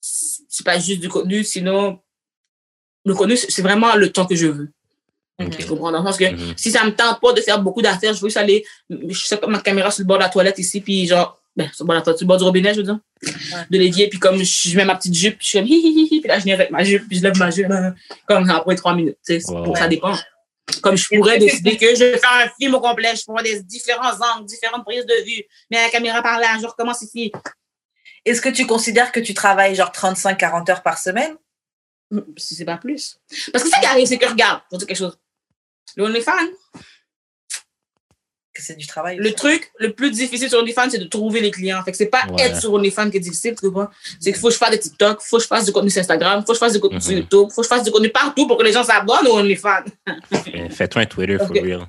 c'est 0.00 0.64
pas 0.66 0.78
juste 0.78 1.00
du 1.00 1.08
contenu, 1.08 1.44
sinon, 1.44 2.00
le 3.06 3.14
contenu, 3.14 3.36
c'est 3.36 3.62
vraiment 3.62 3.94
le 3.96 4.10
temps 4.12 4.26
que 4.26 4.34
je 4.34 4.46
veux. 4.48 4.70
Ok. 5.40 5.56
Tu 5.58 5.66
comprends? 5.66 5.90
Dans 5.92 6.00
le 6.02 6.06
sens 6.06 6.16
que 6.18 6.24
Mhm. 6.30 6.54
si 6.56 6.70
ça 6.70 6.84
me 6.84 6.90
tente 6.94 7.20
pas 7.20 7.32
de 7.32 7.40
faire 7.40 7.60
beaucoup 7.60 7.82
d'affaires, 7.82 8.12
je 8.14 8.20
veux 8.20 8.28
juste 8.28 8.36
aller, 8.36 8.64
je 8.90 9.18
sais 9.26 9.36
pas, 9.36 9.46
ma 9.46 9.60
caméra 9.60 9.90
sur 9.90 10.02
le 10.02 10.06
bord 10.06 10.18
de 10.18 10.22
la 10.22 10.28
toilette 10.28 10.58
ici, 10.58 10.80
puis 10.80 11.06
genre, 11.06 11.40
ben, 11.56 11.68
sur 11.72 11.84
le 11.84 11.86
bord 11.88 11.94
de 11.96 12.00
la 12.00 12.02
toilette, 12.04 12.18
sur 12.18 12.24
le 12.24 12.28
bord 12.28 12.36
du 12.38 12.44
robinet, 12.44 12.74
je 12.74 12.78
veux 12.80 12.84
dire, 12.84 12.98
de 13.70 13.78
l'évier, 13.78 14.08
puis 14.08 14.18
comme 14.18 14.42
je, 14.42 14.76
mets 14.76 14.84
ma 14.84 14.94
petite 14.96 15.14
jupe, 15.14 15.38
puis 15.38 15.44
je 15.44 15.48
suis 15.48 15.58
comme 15.58 15.68
hi, 15.68 15.72
hi, 15.74 15.88
hi, 15.88 16.08
hi, 16.16 16.20
puis 16.20 16.28
là, 16.28 16.38
je 16.38 16.44
viens 16.44 16.54
avec 16.54 16.70
ma 16.70 16.84
jupe, 16.84 17.08
puis 17.08 17.18
je 17.18 17.22
lève 17.22 17.36
ma 17.38 17.50
jupe, 17.50 17.68
comme 18.26 18.48
après 18.50 18.76
trois 18.76 18.94
minutes, 18.94 19.18
tu 19.26 19.40
sais, 19.40 19.50
Ouais, 19.50 19.62
pour 19.62 19.72
ouais. 19.72 19.78
ça 19.78 19.88
dépend. 19.88 20.14
Comme 20.82 20.96
je 20.96 21.08
pourrais 21.08 21.38
décider 21.38 21.76
que 21.76 21.94
je 21.94 22.04
vais 22.04 22.18
faire 22.18 22.30
un 22.44 22.48
film 22.60 22.74
au 22.74 22.80
complet, 22.80 23.14
je 23.16 23.24
pourrais 23.24 23.42
des 23.42 23.62
différents 23.62 24.12
angles, 24.12 24.46
différentes 24.46 24.84
prises 24.84 25.04
de 25.06 25.24
vue, 25.24 25.42
mais 25.70 25.82
la 25.82 25.90
caméra 25.90 26.22
par 26.22 26.38
là, 26.38 26.46
je 26.60 26.66
recommence 26.66 27.02
ici. 27.02 27.32
Est-ce 28.24 28.40
que 28.40 28.50
tu 28.50 28.66
considères 28.66 29.10
que 29.12 29.20
tu 29.20 29.32
travailles 29.34 29.74
genre 29.74 29.90
35-40 29.90 30.70
heures 30.70 30.82
par 30.82 30.98
semaine? 30.98 31.34
Si 32.36 32.54
c'est 32.56 32.64
pas 32.64 32.76
plus. 32.76 33.18
Parce 33.52 33.62
que 33.64 33.70
ça 33.70 33.78
qui 33.78 33.86
arrive, 33.86 34.06
c'est 34.06 34.18
que 34.18 34.26
regarde, 34.26 34.60
je 34.70 34.74
vais 34.76 34.78
dire 34.78 34.86
quelque 34.88 34.96
chose. 34.98 35.16
Le 35.96 36.04
OnlyFans, 36.04 36.32
Que 38.52 38.62
c'est 38.62 38.74
du 38.76 38.86
travail 38.86 39.16
Le 39.16 39.32
truc 39.32 39.70
le 39.78 39.92
plus 39.92 40.10
difficile 40.10 40.48
sur 40.48 40.58
OnlyFans, 40.58 40.90
c'est 40.90 40.98
de 40.98 41.04
trouver 41.04 41.40
les 41.40 41.50
clients. 41.52 41.82
Fait 41.84 41.92
que 41.92 41.96
c'est 41.96 42.06
pas 42.06 42.26
Ouais. 42.30 42.42
être 42.42 42.60
sur 42.60 42.72
OnlyFans 42.72 43.08
qui 43.10 43.18
est 43.18 43.20
difficile, 43.20 43.54
tu 43.54 43.66
comprends? 43.68 43.88
C'est 44.18 44.32
qu'il 44.32 44.40
faut 44.40 44.48
que 44.48 44.54
je 44.54 44.58
fasse 44.58 44.70
des 44.72 44.78
TikTok, 44.80 45.20
faut 45.22 45.36
que 45.36 45.42
je 45.44 45.48
fasse 45.48 45.66
du 45.66 45.72
contenu 45.72 45.88
sur 45.90 46.00
Instagram, 46.00 46.40
faut 46.40 46.48
que 46.48 46.54
je 46.54 46.58
fasse 46.58 46.72
du 46.72 46.80
contenu 46.80 47.00
sur 47.00 47.12
Mhm. 47.12 47.18
YouTube, 47.18 47.48
faut 47.54 47.60
que 47.62 47.68
je 47.68 47.68
fasse 47.68 47.84
du 47.84 47.90
contenu 47.92 48.10
partout 48.10 48.46
pour 48.48 48.58
que 48.58 48.64
les 48.64 48.72
gens 48.72 48.82
s'abonnent 48.82 49.26
au 49.28 49.38
OnlyFans. 49.38 49.84
Fais-toi 50.70 51.02
un 51.02 51.06
Twitter 51.06 51.38
for 51.38 51.50
Ok. 51.50 51.60
real. 51.62 51.86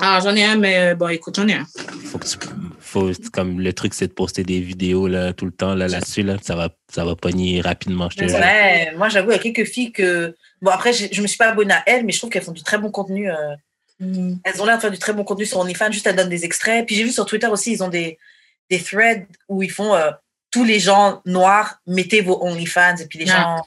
Ah, 0.00 0.18
j'en 0.22 0.34
ai 0.34 0.44
un, 0.44 0.56
mais 0.56 0.94
bon, 0.94 1.08
écoute, 1.08 1.36
j'en 1.36 1.46
ai 1.48 1.54
un. 1.54 1.66
Faut 2.06 2.18
que 2.18 2.26
tu, 2.26 2.36
faut, 2.80 3.10
comme 3.32 3.60
le 3.60 3.72
truc, 3.72 3.94
c'est 3.94 4.08
de 4.08 4.12
poster 4.12 4.42
des 4.42 4.60
vidéos 4.60 5.06
là, 5.06 5.32
tout 5.32 5.44
le 5.44 5.52
temps 5.52 5.74
là, 5.74 5.86
là-dessus. 5.88 6.22
Là, 6.22 6.36
ça, 6.42 6.56
va, 6.56 6.70
ça 6.92 7.04
va 7.04 7.14
pogner 7.16 7.60
rapidement, 7.60 8.08
je 8.10 8.16
te 8.16 8.26
jure. 8.26 8.38
Ouais, 8.38 8.92
moi, 8.96 9.08
j'avoue, 9.08 9.30
il 9.30 9.36
y 9.36 9.38
a 9.38 9.42
quelques 9.42 9.64
filles 9.68 9.92
que. 9.92 10.34
Bon, 10.62 10.70
après, 10.70 10.92
je 10.92 11.06
je 11.12 11.22
me 11.22 11.26
suis 11.26 11.36
pas 11.38 11.48
abonnée 11.50 11.74
à 11.74 11.82
elles, 11.86 12.04
mais 12.04 12.12
je 12.12 12.18
trouve 12.18 12.30
qu'elles 12.30 12.42
font 12.42 12.52
du 12.52 12.62
très 12.62 12.78
bon 12.78 12.90
contenu. 12.90 13.30
euh, 13.30 13.54
Mm. 14.02 14.36
Elles 14.44 14.62
ont 14.62 14.64
l'air 14.64 14.76
de 14.76 14.80
faire 14.80 14.90
du 14.90 14.98
très 14.98 15.12
bon 15.12 15.24
contenu 15.24 15.44
sur 15.44 15.58
OnlyFans, 15.58 15.92
juste 15.92 16.06
elles 16.06 16.16
donnent 16.16 16.30
des 16.30 16.46
extraits. 16.46 16.86
Puis 16.86 16.96
j'ai 16.96 17.04
vu 17.04 17.10
sur 17.10 17.26
Twitter 17.26 17.48
aussi, 17.48 17.72
ils 17.72 17.82
ont 17.82 17.88
des, 17.88 18.16
des 18.70 18.80
threads 18.82 19.26
où 19.46 19.62
ils 19.62 19.70
font 19.70 19.94
euh, 19.94 20.10
tous 20.50 20.64
les 20.64 20.80
gens 20.80 21.20
noirs, 21.26 21.74
mettez 21.86 22.22
vos 22.22 22.42
OnlyFans, 22.42 22.96
et 22.96 23.04
puis 23.06 23.18
les 23.18 23.26
Ouais. 23.26 23.32
gens. 23.32 23.62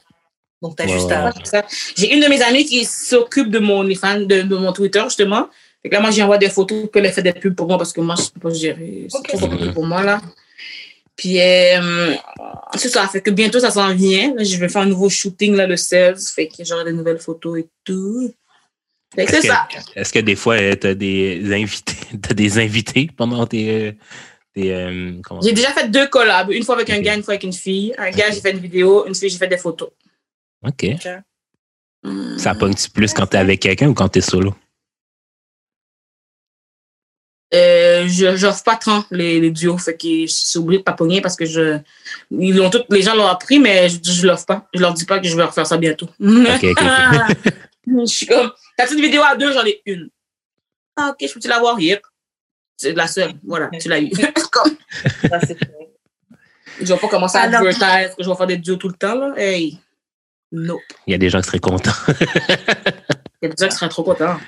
Donc, 0.60 0.74
t'as 0.76 0.86
Ouais, 0.86 0.92
juste 0.92 1.06
ouais, 1.06 1.14
à. 1.14 1.64
J'ai 1.96 2.12
une 2.12 2.18
de 2.20 2.26
mes 2.26 2.42
amies 2.42 2.64
qui 2.64 2.84
s'occupe 2.84 3.48
de 3.48 3.60
mon 3.60 3.78
OnlyFans, 3.82 4.22
de, 4.22 4.42
de 4.42 4.56
mon 4.56 4.72
Twitter, 4.72 5.02
justement. 5.04 5.48
Fait 5.84 5.90
que 5.90 5.94
là, 5.96 6.00
moi, 6.00 6.10
j'envoie 6.10 6.38
des 6.38 6.48
photos, 6.48 6.88
puis 6.90 7.02
elle 7.04 7.12
fait 7.12 7.22
des 7.22 7.34
pubs 7.34 7.54
pour 7.54 7.68
moi 7.68 7.76
parce 7.76 7.92
que 7.92 8.00
moi, 8.00 8.14
je 8.16 8.30
peux 8.30 8.40
pas 8.40 8.54
gérer. 8.54 9.06
C'est 9.10 9.22
trop 9.22 9.38
compliqué 9.38 9.70
pour 9.70 9.84
moi, 9.84 10.02
là. 10.02 10.18
Puis, 11.14 11.38
euh, 11.38 12.14
c'est 12.74 12.88
ça. 12.88 13.06
Fait 13.06 13.20
que 13.20 13.30
bientôt, 13.30 13.60
ça 13.60 13.70
s'en 13.70 13.94
vient. 13.94 14.34
Là, 14.34 14.44
je 14.44 14.56
vais 14.56 14.70
faire 14.70 14.80
un 14.80 14.86
nouveau 14.86 15.10
shooting, 15.10 15.54
là, 15.54 15.66
le 15.66 15.76
16. 15.76 16.30
Fait 16.30 16.48
que 16.48 16.64
j'aurai 16.64 16.84
des 16.84 16.92
nouvelles 16.94 17.18
photos 17.18 17.60
et 17.60 17.66
tout. 17.84 18.32
Fait 19.14 19.26
que 19.26 19.30
Est-ce 19.32 19.42
c'est 19.42 19.48
ça. 19.48 19.68
est-ce 19.94 20.12
que 20.12 20.20
des 20.20 20.36
fois, 20.36 20.56
tu 20.74 20.86
as 20.86 20.94
des 20.94 21.52
invités, 21.52 21.94
t'as 22.22 22.34
des 22.34 22.58
invités 22.58 23.10
pendant 23.14 23.46
tes. 23.46 23.70
euh, 23.70 23.92
tes 24.54 24.72
euh, 24.74 25.12
J'ai 25.42 25.52
déjà 25.52 25.70
fait 25.72 25.88
deux 25.90 26.08
collabs. 26.08 26.50
Une 26.50 26.64
fois 26.64 26.76
avec 26.76 26.88
un 26.88 27.00
gars, 27.00 27.14
une 27.14 27.22
fois 27.22 27.34
avec 27.34 27.44
une 27.44 27.52
fille. 27.52 27.94
Un 27.98 28.10
gars, 28.10 28.30
j'ai 28.30 28.40
fait 28.40 28.52
une 28.52 28.58
vidéo. 28.58 29.06
Une 29.06 29.14
fille, 29.14 29.28
j'ai 29.28 29.38
fait 29.38 29.48
des 29.48 29.58
photos. 29.58 29.90
OK. 30.66 30.86
Hmm. 32.02 32.38
Ça 32.38 32.54
pogne-tu 32.54 32.90
plus 32.90 33.12
quand 33.12 33.26
t'es 33.26 33.38
avec 33.38 33.60
quelqu'un 33.60 33.88
ou 33.88 33.94
quand 33.94 34.08
t'es 34.08 34.20
solo? 34.22 34.54
Euh, 37.54 38.08
je 38.08 38.36
j'offre 38.36 38.64
pas 38.64 38.76
tant 38.76 39.04
les, 39.10 39.40
les 39.40 39.50
duos, 39.50 39.78
fait 39.78 39.96
que 39.96 40.08
je 40.08 40.26
suis 40.26 40.58
obligée 40.58 40.78
de 40.78 40.82
pas 40.82 40.92
pogner 40.92 41.20
parce 41.20 41.36
que 41.36 41.44
je 41.44 41.78
ils 42.30 42.56
l'ont 42.56 42.68
tous, 42.68 42.82
les 42.90 43.02
gens 43.02 43.14
l'ont 43.14 43.26
appris, 43.26 43.58
mais 43.58 43.88
je, 43.88 43.98
je 44.02 44.26
l'offre 44.26 44.46
pas. 44.46 44.68
Je 44.74 44.80
leur 44.80 44.92
dis 44.92 45.04
pas 45.04 45.20
que 45.20 45.28
je 45.28 45.36
vais 45.36 45.44
refaire 45.44 45.66
ça 45.66 45.76
bientôt. 45.76 46.08
OK, 46.20 46.64
OK. 46.64 46.82
ok. 46.82 47.52
je 47.86 48.04
suis 48.06 48.26
comme, 48.26 48.50
t'as-tu 48.76 48.94
une 48.94 49.02
vidéo 49.02 49.22
à 49.22 49.36
deux, 49.36 49.52
j'en 49.52 49.64
ai 49.64 49.80
une. 49.86 50.08
Ah, 50.96 51.10
ok, 51.10 51.28
je 51.28 51.32
peux-tu 51.32 51.48
l'avoir? 51.48 51.78
Yep. 51.78 52.02
C'est 52.76 52.92
la 52.92 53.06
seule. 53.06 53.34
Voilà, 53.46 53.70
tu 53.80 53.88
l'as 53.88 54.00
eu. 54.00 54.10
Comme, 54.50 54.76
Ça, 55.28 55.38
je 56.80 56.92
vais 56.92 56.98
pas 56.98 57.08
commencer 57.08 57.38
à 57.38 57.42
advertise 57.42 58.14
que 58.16 58.22
je 58.22 58.28
vais 58.28 58.36
faire 58.36 58.46
des 58.46 58.56
duos 58.56 58.76
tout 58.76 58.88
le 58.88 58.94
temps, 58.94 59.14
là. 59.14 59.32
Hey. 59.36 59.78
Non. 60.50 60.78
Il 61.06 61.12
y 61.12 61.14
a 61.14 61.18
des 61.18 61.30
gens 61.30 61.40
qui 61.40 61.46
seraient 61.46 61.58
contents. 61.58 61.90
Il 62.08 62.14
y 63.42 63.46
a 63.46 63.48
des 63.48 63.64
gens 63.64 63.68
qui 63.68 63.76
seraient 63.76 63.88
trop 63.88 64.02
contents. 64.02 64.38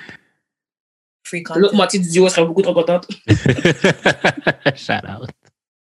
Free 1.27 1.43
content. 1.43 1.59
L'autre 1.59 1.75
moitié 1.75 1.99
du 1.99 2.09
duo 2.09 2.29
serait 2.29 2.45
beaucoup 2.45 2.61
trop 2.61 2.73
contente. 2.73 3.05
Shout 4.75 4.93
out. 4.93 5.29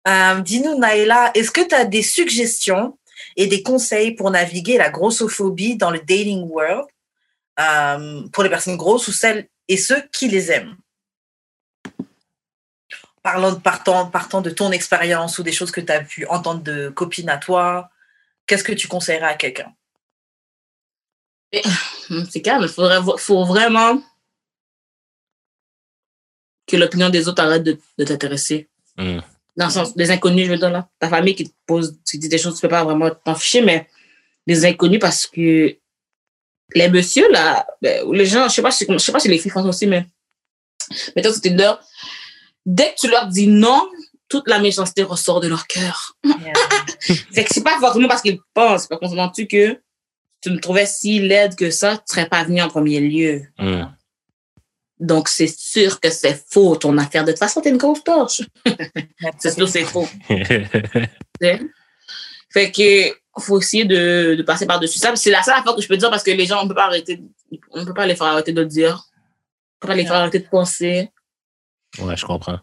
Euh, 0.06 0.40
Dis-nous, 0.40 0.78
Naïla, 0.78 1.30
est-ce 1.34 1.50
que 1.50 1.66
tu 1.66 1.74
as 1.74 1.86
des 1.86 2.02
suggestions 2.02 2.98
et 3.36 3.46
des 3.46 3.62
conseils 3.62 4.12
pour 4.12 4.30
naviguer 4.30 4.76
la 4.76 4.90
grossophobie 4.90 5.76
dans 5.76 5.90
le 5.90 6.00
dating 6.00 6.42
world 6.48 6.86
euh, 7.58 8.28
pour 8.30 8.42
les 8.42 8.50
personnes 8.50 8.76
grosses 8.76 9.08
ou 9.08 9.12
celles 9.12 9.48
et 9.68 9.78
ceux 9.78 10.02
qui 10.12 10.28
les 10.28 10.52
aiment? 10.52 10.76
Parlons, 13.22 13.54
partant, 13.54 14.10
partant 14.10 14.42
de 14.42 14.50
ton 14.50 14.70
expérience 14.70 15.38
ou 15.38 15.42
des 15.42 15.52
choses 15.52 15.70
que 15.70 15.80
tu 15.80 15.92
as 15.92 16.02
pu 16.02 16.26
entendre 16.26 16.62
de 16.62 16.90
copines 16.90 17.30
à 17.30 17.38
toi, 17.38 17.88
qu'est-ce 18.46 18.64
que 18.64 18.72
tu 18.72 18.86
conseillerais 18.86 19.28
à 19.28 19.34
quelqu'un? 19.34 19.72
C'est 22.30 22.42
calme, 22.42 22.64
il 22.64 22.68
faudrait, 22.68 23.00
faut 23.16 23.44
vraiment 23.46 24.02
que 26.66 26.76
l'opinion 26.76 27.08
des 27.10 27.28
autres 27.28 27.42
arrête 27.42 27.62
de, 27.62 27.78
de 27.98 28.04
t'intéresser. 28.04 28.68
Hmm. 28.96 29.18
Dans 29.56 29.66
le 29.66 29.70
sens, 29.72 29.94
des 29.96 30.10
inconnus, 30.10 30.46
je 30.46 30.52
veux 30.52 30.58
dire, 30.58 30.70
là. 30.70 30.88
Ta 30.98 31.08
famille 31.08 31.34
qui 31.34 31.44
te 31.48 31.54
pose, 31.66 31.98
qui 32.08 32.16
te 32.18 32.22
dit 32.22 32.28
des 32.28 32.38
choses, 32.38 32.54
tu 32.54 32.60
peux 32.62 32.68
pas 32.68 32.84
vraiment 32.84 33.10
t'en 33.24 33.34
ficher, 33.34 33.60
mais 33.60 33.88
des 34.46 34.64
inconnus 34.64 35.00
parce 35.00 35.26
que 35.26 35.76
les 36.74 36.88
messieurs, 36.88 37.30
là, 37.30 37.66
ben, 37.82 38.04
ou 38.06 38.12
les 38.12 38.24
gens, 38.26 38.48
je 38.48 38.54
sais 38.54 38.62
pas, 38.62 38.70
si- 38.70 38.86
je 38.88 38.98
sais 38.98 39.12
pas 39.12 39.20
si 39.20 39.28
les 39.28 39.38
filles 39.38 39.50
font 39.50 39.66
aussi, 39.68 39.86
mais 39.86 40.06
mettons, 41.14 41.32
c'était 41.32 41.50
leur, 41.50 41.80
dès 42.64 42.94
que 42.94 43.00
tu 43.00 43.08
leur 43.10 43.26
dis 43.26 43.46
non, 43.46 43.88
toute 44.28 44.48
la 44.48 44.58
méchanceté 44.58 45.02
ressort 45.02 45.40
de 45.40 45.48
leur 45.48 45.66
cœur. 45.66 46.16
Fait 47.00 47.44
que 47.44 47.52
c'est 47.52 47.62
pas 47.62 47.78
forcément 47.78 48.08
parce 48.08 48.22
qu'ils 48.22 48.38
pensent, 48.54 48.86
par 48.86 48.98
contre, 49.00 49.32
tu 49.32 49.46
que 49.46 49.78
tu 50.40 50.50
me 50.50 50.58
trouvais 50.58 50.86
si 50.86 51.20
laide 51.20 51.54
que 51.54 51.70
ça, 51.70 51.98
tu 51.98 52.14
serais 52.14 52.28
pas 52.28 52.42
venu 52.44 52.62
en 52.62 52.68
premier 52.68 53.00
lieu. 53.00 53.42
Hmm. 53.58 53.84
Donc, 55.02 55.28
c'est 55.28 55.48
sûr 55.48 55.98
que 56.00 56.10
c'est 56.10 56.40
faux, 56.50 56.76
ton 56.76 56.96
affaire. 56.96 57.24
De 57.24 57.32
toute 57.32 57.38
façon, 57.40 57.60
t'es 57.60 57.70
une 57.70 57.76
grosse 57.76 58.04
torche. 58.04 58.40
C'est 59.38 59.50
sûr, 59.52 59.68
c'est 59.68 59.82
faux. 59.84 60.06
Fait 62.50 62.70
que 62.70 63.16
faut 63.40 63.58
essayer 63.60 63.84
de, 63.84 64.34
de 64.36 64.42
passer 64.42 64.66
par-dessus 64.66 64.98
ça. 64.98 65.14
C'est 65.16 65.30
la 65.30 65.42
seule 65.42 65.54
affaire 65.54 65.74
que 65.74 65.80
je 65.82 65.88
peux 65.88 65.96
dire 65.96 66.10
parce 66.10 66.22
que 66.22 66.30
les 66.30 66.44
gens, 66.46 66.62
on 66.62 66.68
peut 66.68 66.74
pas 66.74 66.84
arrêter, 66.86 67.20
on 67.70 67.84
peut 67.84 67.94
pas 67.94 68.06
les 68.06 68.14
faire 68.14 68.26
arrêter 68.28 68.52
de 68.52 68.60
le 68.60 68.66
dire. 68.66 69.04
On 69.76 69.80
peut 69.80 69.88
pas 69.88 69.94
les 69.94 70.04
faire 70.04 70.16
arrêter 70.16 70.38
de 70.38 70.48
penser. 70.48 71.10
ouais, 71.98 72.16
je 72.16 72.24
comprends. 72.26 72.58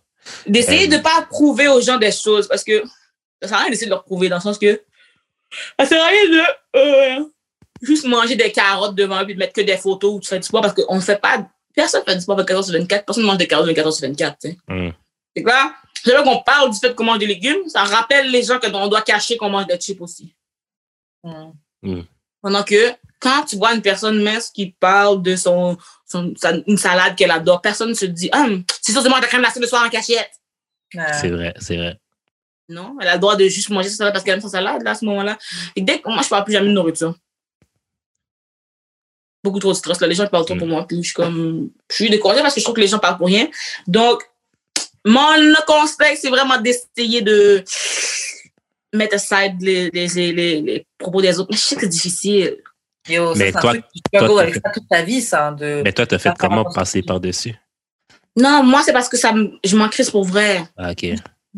D'essayer 0.46 0.86
Euh. 0.94 0.98
de 0.98 1.02
pas 1.02 1.24
prouver 1.30 1.68
aux 1.68 1.82
gens 1.82 1.98
des 1.98 2.12
choses 2.12 2.48
parce 2.48 2.64
que 2.64 2.84
ça 3.42 3.48
sert 3.48 3.58
à 3.58 3.62
rien 3.62 3.70
d'essayer 3.72 3.88
de 3.88 3.92
leur 3.92 4.04
prouver 4.04 4.30
dans 4.30 4.36
le 4.38 4.42
sens 4.42 4.60
que 4.60 4.82
ça 5.80 5.86
sert 5.88 6.02
à 6.04 6.08
rien 6.08 6.30
de 6.30 6.42
euh, 6.78 7.26
juste 7.82 8.06
manger 8.06 8.36
des 8.36 8.52
carottes 8.52 8.96
devant 8.96 9.24
eux 9.24 9.30
et 9.30 9.34
de 9.34 9.40
mettre 9.40 9.54
que 9.54 9.62
des 9.62 9.78
photos 9.78 10.14
où 10.14 10.20
tu 10.20 10.28
fais 10.30 10.38
du 10.40 10.46
sport 10.46 10.62
parce 10.62 10.74
qu'on 10.76 11.02
fait 11.02 11.20
pas, 11.20 11.50
personne 11.76 12.04
fait 12.06 12.16
du 12.16 12.22
sport 12.22 12.38
24 12.38 12.64
sur 12.64 12.74
24, 12.74 13.06
personne 13.06 13.24
mange 13.26 13.38
des 13.38 13.48
carottes 13.48 13.68
24 13.68 13.92
sur 13.92 14.08
24, 14.08 14.38
tu 14.42 14.50
sais. 14.50 14.58
Hmm. 14.68 14.92
C'est 15.36 15.44
quoi? 15.44 15.74
C'est 16.04 16.14
là 16.14 16.24
qu'on 16.24 16.42
parle 16.42 16.72
du 16.72 16.78
fait 16.80 16.96
qu'on 16.96 17.04
mange 17.04 17.20
des 17.20 17.28
légumes, 17.28 17.68
ça 17.68 17.84
rappelle 17.84 18.32
les 18.32 18.44
gens 18.44 18.60
qu'on 18.60 18.88
doit 18.88 19.02
cacher 19.02 19.38
qu'on 19.38 19.50
mange 19.50 19.68
des 19.68 19.78
chips 19.78 20.00
aussi. 20.02 20.34
Mm. 21.24 22.02
Pendant 22.42 22.64
que 22.64 22.94
quand 23.20 23.44
tu 23.44 23.58
vois 23.58 23.74
une 23.74 23.82
personne 23.82 24.22
mince 24.24 24.50
qui 24.50 24.72
parle 24.80 25.22
de 25.22 25.36
son, 25.36 25.78
son 26.10 26.34
sa- 26.38 26.54
une 26.68 26.78
salade 26.78 27.16
qu'elle 27.18 27.32
adore, 27.32 27.62
personne 27.62 27.90
ne 27.90 27.94
se 27.94 28.06
dit 28.06 28.30
Ah, 28.32 28.48
c'est 28.82 28.94
sûr 28.94 29.04
que 29.04 29.10
moi, 29.10 29.20
ta 29.20 29.28
crème 29.28 29.42
glacée 29.42 29.60
le 29.60 29.68
soir 29.68 29.86
en 29.86 29.90
cachette. 29.90 30.32
Euh, 30.96 31.02
C'est 31.20 31.30
vrai, 31.30 31.54
c'est 31.60 31.76
vrai. 31.76 32.00
Non, 32.70 32.96
elle 33.02 33.08
a 33.10 33.14
le 33.16 33.20
droit 33.20 33.36
de 33.36 33.46
juste 33.48 33.70
manger 33.70 33.90
sa 33.90 33.96
salade 33.98 34.14
parce 34.14 34.24
qu'elle 34.24 34.36
aime 34.36 34.42
sa 34.42 34.48
salade 34.50 34.82
là, 34.84 34.92
à 34.92 34.96
ce 34.96 35.04
moment-là. 35.06 35.38
Et 35.76 35.82
dès 35.82 36.00
que 36.00 36.08
moi, 36.10 36.22
je 36.24 36.30
parle 36.30 36.46
plus 36.46 36.54
jamais 36.54 36.68
de 36.68 36.74
nourriture. 36.74 37.14
Beaucoup 39.44 39.60
trop 39.60 39.72
de 39.72 39.78
stress. 39.78 40.00
Là. 40.02 40.08
Les 40.08 40.16
gens 40.16 40.28
parlent 40.28 40.46
trop 40.46 40.56
Mm. 40.56 40.60
pour 40.60 40.68
moi. 40.68 40.86
Puis 40.88 40.98
je 40.98 41.02
suis 41.08 41.14
comme. 41.14 41.70
Je 41.90 41.96
suis 41.96 42.10
découragée 42.10 42.42
parce 42.42 42.54
que 42.54 42.60
je 42.60 42.66
trouve 42.66 42.76
que 42.76 42.82
les 42.82 42.88
gens 42.88 43.00
parlent 43.00 43.18
pour 43.18 43.28
rien. 43.28 43.48
Donc, 43.88 44.24
mon 45.06 45.24
conseil, 45.66 46.18
c'est 46.18 46.30
vraiment 46.30 46.60
d'essayer 46.60 47.22
de 47.22 47.64
mettre 48.94 49.16
aside 49.16 49.62
les, 49.62 49.90
les, 49.92 50.62
les, 50.62 50.86
propos 50.98 51.22
des 51.22 51.40
autres. 51.40 51.50
Mais 51.52 51.58
je 51.58 51.62
sais 51.62 51.76
que 51.76 51.82
c'est 51.82 51.88
difficile. 51.88 52.58
Yo, 53.08 53.34
Mais 53.36 53.52
c'est 53.52 53.58
un 53.58 53.62
toi- 53.62 53.74
toi, 54.28 54.42
avec 54.42 54.56
t'as 54.56 54.70
ça 54.70 54.74
toute 54.74 54.88
ta 54.90 55.02
vie, 55.04 55.22
ça. 55.22 55.52
De... 55.52 55.82
Mais 55.84 55.94
toi, 55.94 56.06
t'as 56.06 56.20
fait 56.20 56.32
comment 56.38 56.64
passer 56.66 57.02
par-dessus? 57.02 57.56
Non, 58.36 58.62
moi, 58.64 58.84
c'est 58.84 58.94
parce 58.94 59.10
que 59.10 59.18
ça 59.18 59.34
je 59.64 59.76
m'en 59.76 59.88
crise 59.90 60.10
pour 60.12 60.24
vrai. 60.26 60.64
Ah, 60.78 60.92
OK. 60.92 61.06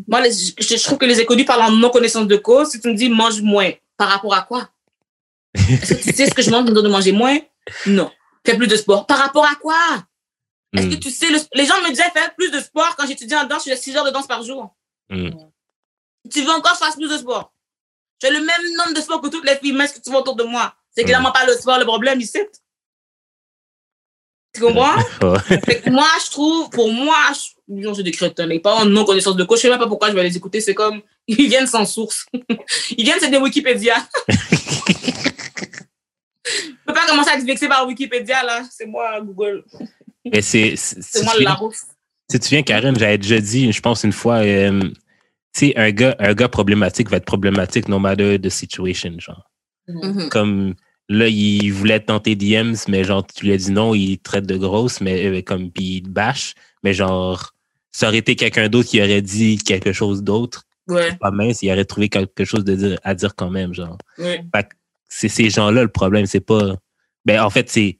Moi, 0.07 0.21
les- 0.21 0.31
je, 0.31 0.53
je 0.77 0.83
trouve 0.83 0.97
que 0.97 1.05
les 1.05 1.19
inconnus 1.19 1.45
parlent 1.45 1.63
en 1.63 1.71
non-connaissance 1.71 2.27
de 2.27 2.37
cause. 2.37 2.69
Si 2.69 2.79
tu 2.79 2.87
me 2.89 2.93
dis 2.95 3.09
mange 3.09 3.41
moins, 3.41 3.71
par 3.97 4.09
rapport 4.09 4.33
à 4.33 4.43
quoi? 4.43 4.69
Est-ce 5.55 5.93
que 5.95 6.03
tu 6.03 6.13
sais 6.13 6.27
ce 6.27 6.33
que 6.33 6.41
je 6.41 6.49
mange, 6.49 6.69
me 6.69 6.81
de 6.81 6.87
manger 6.87 7.11
moins? 7.11 7.37
Non. 7.85 8.11
Fais 8.45 8.57
plus 8.57 8.67
de 8.67 8.75
sport. 8.75 9.05
Par 9.05 9.17
rapport 9.19 9.45
à 9.45 9.55
quoi? 9.55 9.75
Est-ce 10.75 10.87
Hmm. 10.87 10.89
que 10.91 10.95
tu 10.95 11.11
sais, 11.11 11.29
le- 11.29 11.39
les 11.53 11.65
gens 11.65 11.79
me 11.81 11.89
disaient 11.89 12.09
fais 12.13 12.29
plus 12.37 12.49
de 12.49 12.59
sport 12.59 12.95
quand 12.97 13.05
j'étudiais 13.05 13.37
en 13.37 13.43
danse, 13.45 13.65
je 13.65 13.71
faisais 13.71 13.81
6 13.81 13.95
heures 13.97 14.05
de 14.05 14.09
danse 14.11 14.27
par 14.27 14.41
jour. 14.43 14.73
Hmm. 15.09 15.29
Tu 16.31 16.41
veux 16.43 16.51
encore 16.51 16.71
que 16.71 16.77
je 16.79 16.83
fasse 16.85 16.95
plus 16.95 17.09
de 17.09 17.17
sport? 17.17 17.51
J'ai 18.21 18.29
le 18.29 18.39
même 18.39 18.61
nombre 18.77 18.93
de 18.93 19.01
sport 19.01 19.19
que 19.21 19.27
toutes 19.27 19.45
les 19.45 19.57
filles 19.57 19.73
minces 19.73 19.91
que 19.91 19.99
tu 19.99 20.09
vois 20.11 20.21
autour 20.21 20.35
de 20.35 20.43
moi. 20.43 20.73
C'est 20.95 21.03
clairement 21.03 21.31
pas 21.31 21.45
le 21.45 21.53
sport 21.53 21.77
le 21.79 21.85
problème 21.85 22.21
ici. 22.21 22.39
Tu 24.53 24.61
comprends? 24.61 24.95
Ouais. 25.21 25.59
Fait 25.65 25.81
que 25.81 25.89
moi, 25.89 26.07
je 26.25 26.29
trouve, 26.31 26.69
pour 26.69 26.91
moi, 26.91 27.15
je, 27.33 27.39
disons, 27.67 27.93
c'est 27.93 28.03
des 28.03 28.11
crétins. 28.11 28.45
Les 28.45 28.59
parents 28.59 28.85
non 28.85 29.05
connaissance 29.05 29.35
de 29.35 29.43
cause. 29.43 29.57
Je 29.59 29.63
sais 29.63 29.69
même 29.69 29.79
pas 29.79 29.87
pourquoi 29.87 30.09
je 30.09 30.15
vais 30.15 30.23
les 30.23 30.35
écouter. 30.37 30.61
C'est 30.61 30.73
comme, 30.75 31.01
ils 31.27 31.47
viennent 31.47 31.67
sans 31.67 31.85
source. 31.85 32.25
ils 32.97 33.03
viennent, 33.03 33.19
c'est 33.19 33.29
des 33.29 33.37
Wikipédia. 33.37 33.95
Je 36.65 36.71
peux 36.85 36.93
pas 36.93 37.05
commencer 37.07 37.29
à 37.31 37.37
être 37.37 37.45
vexé 37.45 37.67
par 37.67 37.87
Wikipédia, 37.87 38.43
là. 38.43 38.63
C'est 38.71 38.85
moi, 38.85 39.19
Google. 39.21 39.63
Mais 40.31 40.41
c'est. 40.41 40.75
moi 41.23 41.33
viens- 41.37 41.49
Larousse. 41.49 41.83
Si 42.29 42.39
tu 42.39 42.49
viens, 42.49 42.63
Karen, 42.63 42.97
j'avais 42.97 43.17
déjà 43.17 43.39
dit, 43.41 43.71
je 43.71 43.81
pense 43.81 44.03
une 44.03 44.13
fois, 44.13 44.37
euh, 44.37 44.79
tu 45.53 45.67
sais, 45.67 45.73
un 45.77 45.91
gars, 45.91 46.15
un 46.19 46.33
gars 46.33 46.47
problématique 46.47 47.09
va 47.09 47.17
être 47.17 47.25
problématique 47.25 47.89
no 47.89 47.99
matter 47.99 48.39
the 48.39 48.47
situation, 48.49 49.13
genre. 49.19 49.49
Mhm. 49.89 50.29
Comme 50.29 50.75
là, 51.09 51.27
il 51.27 51.69
voulait 51.73 51.99
tenter 51.99 52.35
DMs, 52.37 52.77
mais 52.87 53.03
genre, 53.03 53.25
tu 53.27 53.45
lui 53.45 53.53
as 53.53 53.57
dit 53.57 53.71
non, 53.71 53.93
il 53.93 54.17
te 54.17 54.23
traite 54.23 54.45
de 54.45 54.55
grosse, 54.55 55.01
mais 55.01 55.25
euh, 55.25 55.41
comme, 55.41 55.71
puis 55.71 55.95
il 55.97 56.03
te 56.03 56.09
bâche, 56.09 56.53
mais 56.83 56.93
genre, 56.93 57.51
ça 57.91 58.07
aurait 58.07 58.19
été 58.19 58.37
quelqu'un 58.37 58.69
d'autre 58.69 58.87
qui 58.87 59.01
aurait 59.01 59.21
dit 59.21 59.57
quelque 59.57 59.91
chose 59.91 60.23
d'autre, 60.23 60.63
Ouais, 60.87 61.15
pas 61.17 61.31
mince, 61.31 61.61
il 61.61 61.71
aurait 61.71 61.85
trouvé 61.85 62.07
quelque 62.09 62.43
chose 62.45 62.63
de 62.63 62.75
dire, 62.75 62.99
à 63.03 63.13
dire 63.13 63.35
quand 63.35 63.49
même, 63.49 63.73
genre. 63.73 63.97
ouais. 64.17 64.43
Fait 64.55 64.63
que 64.63 64.69
c'est 65.13 65.27
ces 65.27 65.49
gens-là 65.49 65.83
le 65.83 65.91
problème, 65.91 66.25
c'est 66.25 66.39
pas. 66.39 66.75
Ben, 67.25 67.41
en 67.43 67.49
fait, 67.49 67.69
c'est. 67.69 67.99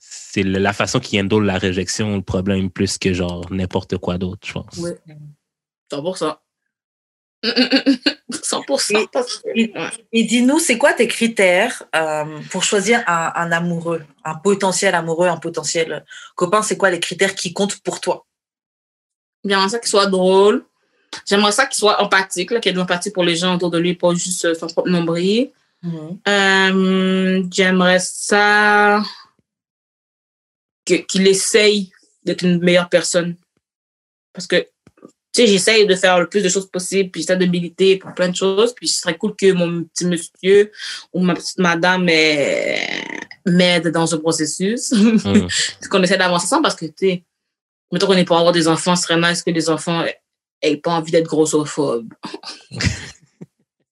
c'est 0.00 0.42
la 0.42 0.72
façon 0.72 0.98
qu'ils 0.98 1.20
handle 1.20 1.44
la 1.44 1.58
réjection 1.58 2.16
le 2.16 2.22
problème 2.22 2.70
plus 2.70 2.96
que 2.96 3.12
genre 3.12 3.46
n'importe 3.52 3.98
quoi 3.98 4.16
d'autre, 4.16 4.40
je 4.46 4.52
pense. 4.54 4.78
Ouais. 4.78 4.96
100%. 5.92 6.36
100%. 7.44 9.08
parce 9.12 9.38
que- 9.38 9.48
Et, 9.54 9.72
et 10.12 10.24
dis-nous, 10.24 10.58
c'est 10.58 10.78
quoi 10.78 10.94
tes 10.94 11.06
critères 11.08 11.82
euh, 11.94 12.38
pour 12.50 12.64
choisir 12.64 13.02
un, 13.06 13.32
un 13.34 13.52
amoureux, 13.52 14.02
un 14.24 14.34
potentiel 14.36 14.94
amoureux, 14.94 15.28
un 15.28 15.36
potentiel 15.36 16.04
copain 16.34 16.62
C'est 16.62 16.76
quoi 16.78 16.90
les 16.90 17.00
critères 17.00 17.34
qui 17.34 17.52
comptent 17.52 17.80
pour 17.80 18.00
toi? 18.00 18.26
J'aimerais 19.44 19.68
ça 19.68 19.78
qu'il 19.80 19.88
soit 19.90 20.06
drôle. 20.06 20.64
J'aimerais 21.26 21.52
ça 21.52 21.66
qu'il 21.66 21.76
soit 21.76 22.00
empathique, 22.00 22.52
là, 22.52 22.60
qu'il 22.60 22.70
ait 22.70 22.72
de 22.72 22.78
l'empathie 22.78 23.10
pour 23.10 23.24
les 23.24 23.36
gens 23.36 23.56
autour 23.56 23.70
de 23.70 23.78
lui, 23.78 23.94
pas 23.94 24.14
juste 24.14 24.46
euh, 24.46 24.54
son 24.54 24.66
propre 24.68 24.88
nombril. 24.88 25.50
Euh, 25.84 27.42
J'aimerais 27.50 27.98
ça 28.00 29.02
que- 30.86 30.94
qu'il 31.06 31.26
essaye 31.26 31.92
d'être 32.24 32.44
une 32.44 32.58
meilleure 32.60 32.88
personne. 32.88 33.36
Parce 34.32 34.46
que, 34.46 34.56
tu 34.56 34.66
sais, 35.34 35.46
j'essaye 35.46 35.86
de 35.86 35.94
faire 35.94 36.20
le 36.20 36.28
plus 36.28 36.42
de 36.42 36.48
choses 36.48 36.70
possible, 36.70 37.10
puis 37.10 37.22
j'essaie 37.22 37.36
de 37.36 37.46
militer 37.46 37.96
pour 37.98 38.14
plein 38.14 38.28
de 38.28 38.36
choses, 38.36 38.74
puis 38.74 38.88
ce 38.88 39.00
serait 39.00 39.16
cool 39.16 39.34
que 39.36 39.52
mon 39.52 39.84
petit 39.84 40.06
monsieur 40.06 40.70
ou 41.12 41.20
ma 41.20 41.34
petite 41.34 41.58
madame 41.58 42.06
euh, 42.08 42.76
m'aide 43.46 43.88
dans 43.88 44.06
ce 44.06 44.16
processus. 44.16 44.92
Mm. 45.02 45.48
qu'on 45.90 46.02
essaie 46.02 46.16
d'avancer 46.18 46.46
ensemble 46.46 46.62
parce 46.62 46.76
que, 46.76 46.86
tu 46.86 46.92
sais, 46.96 47.24
mettons 47.92 48.06
qu'on 48.06 48.12
est 48.16 48.24
pour 48.24 48.36
avoir 48.38 48.52
des 48.52 48.68
enfants, 48.68 48.96
ce 48.96 49.02
serait 49.02 49.20
nice 49.20 49.42
que 49.42 49.50
les 49.50 49.68
enfants 49.68 50.04
aient 50.62 50.76
pas 50.76 50.92
envie 50.92 51.12
d'être 51.12 51.26
grossophobes. 51.26 52.12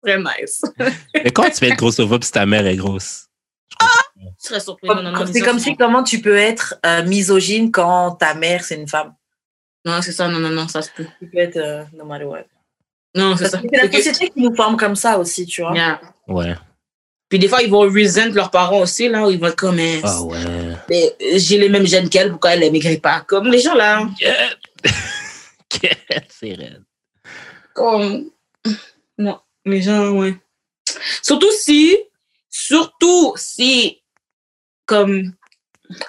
Très 0.02 0.18
nice. 0.18 0.62
Mais 1.14 1.30
comment 1.30 1.50
tu 1.50 1.60
peux 1.60 1.66
être 1.66 1.76
grossophobe 1.76 2.24
si 2.24 2.32
ta 2.32 2.46
mère 2.46 2.66
est 2.66 2.76
grosse? 2.76 3.26
Je 4.42 4.48
serais 4.48 4.60
surpris. 4.60 4.88
C'est 5.32 5.40
comme 5.40 5.58
si 5.58 5.76
comment 5.76 6.02
tu 6.02 6.20
peux 6.20 6.36
être 6.36 6.74
euh, 6.84 7.04
misogyne 7.04 7.70
quand 7.70 8.12
ta 8.12 8.34
mère 8.34 8.64
c'est 8.64 8.76
une 8.76 8.88
femme. 8.88 9.14
Non, 9.84 10.02
c'est 10.02 10.12
ça, 10.12 10.28
non, 10.28 10.38
non, 10.38 10.50
non, 10.50 10.68
ça 10.68 10.82
se 10.82 10.90
peut. 10.90 11.06
Tu 11.18 11.28
peux 11.30 11.38
être 11.38 11.56
euh, 11.56 11.84
no 11.94 12.04
matter 12.04 12.24
what. 12.24 12.44
Non, 13.14 13.36
c'est 13.36 13.48
ça. 13.48 13.60
C'est 13.62 13.76
la 13.76 13.90
société 13.90 14.30
qui 14.30 14.40
nous 14.42 14.54
forme 14.54 14.76
comme 14.76 14.94
ça 14.94 15.18
aussi, 15.18 15.46
tu 15.46 15.62
vois. 15.62 15.74
Yeah. 15.74 16.00
Ouais. 16.28 16.54
Puis 17.28 17.38
des 17.38 17.48
fois, 17.48 17.62
ils 17.62 17.70
vont 17.70 17.80
resent 17.80 18.34
leurs 18.34 18.50
parents 18.50 18.80
aussi, 18.80 19.08
là, 19.08 19.26
où 19.26 19.30
ils 19.30 19.38
vont 19.38 19.46
être 19.46 19.56
comme, 19.56 19.78
eh, 19.78 20.00
Ah 20.02 20.20
ouais. 20.22 20.38
mais 20.88 21.16
j'ai 21.36 21.58
les 21.58 21.68
mêmes 21.68 21.86
gènes 21.86 22.08
qu'elle, 22.08 22.30
pourquoi 22.30 22.54
elle 22.54 22.72
ne 22.72 22.96
pas? 22.96 23.20
Comme 23.20 23.48
les 23.48 23.60
gens 23.60 23.74
là, 23.74 24.06
c'est 26.28 26.54
raide. 26.54 26.84
comme. 27.72 28.30
Non, 29.16 29.40
les 29.64 29.82
gens, 29.82 30.10
ouais. 30.10 30.34
Surtout 31.22 31.50
si, 31.52 31.96
surtout 32.48 33.34
si, 33.36 34.02
comme, 34.86 35.32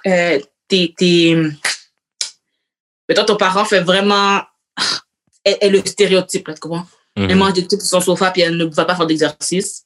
euh, 0.07 0.40
t'es, 0.68 0.94
t'es, 0.98 1.36
mettons, 3.07 3.26
ton 3.26 3.38
parent 3.38 3.65
fait 3.65 3.82
vraiment, 3.82 4.41
est, 5.45 5.57
est 5.61 5.69
le 5.69 5.86
stéréotype, 5.86 6.48
là, 6.48 6.53
tu 6.53 6.60
comprends? 6.60 6.88
Mhm. 7.18 7.30
Elle 7.30 7.38
mange 7.38 7.53
des 7.53 7.68
trucs 7.68 7.82
sur 7.82 7.90
son 7.90 8.02
sofa 8.02 8.32
puis 8.32 8.41
elle 8.41 8.57
ne 8.57 8.65
va 8.65 8.86
pas 8.86 8.95
faire 8.95 9.07
d'exercice. 9.07 9.86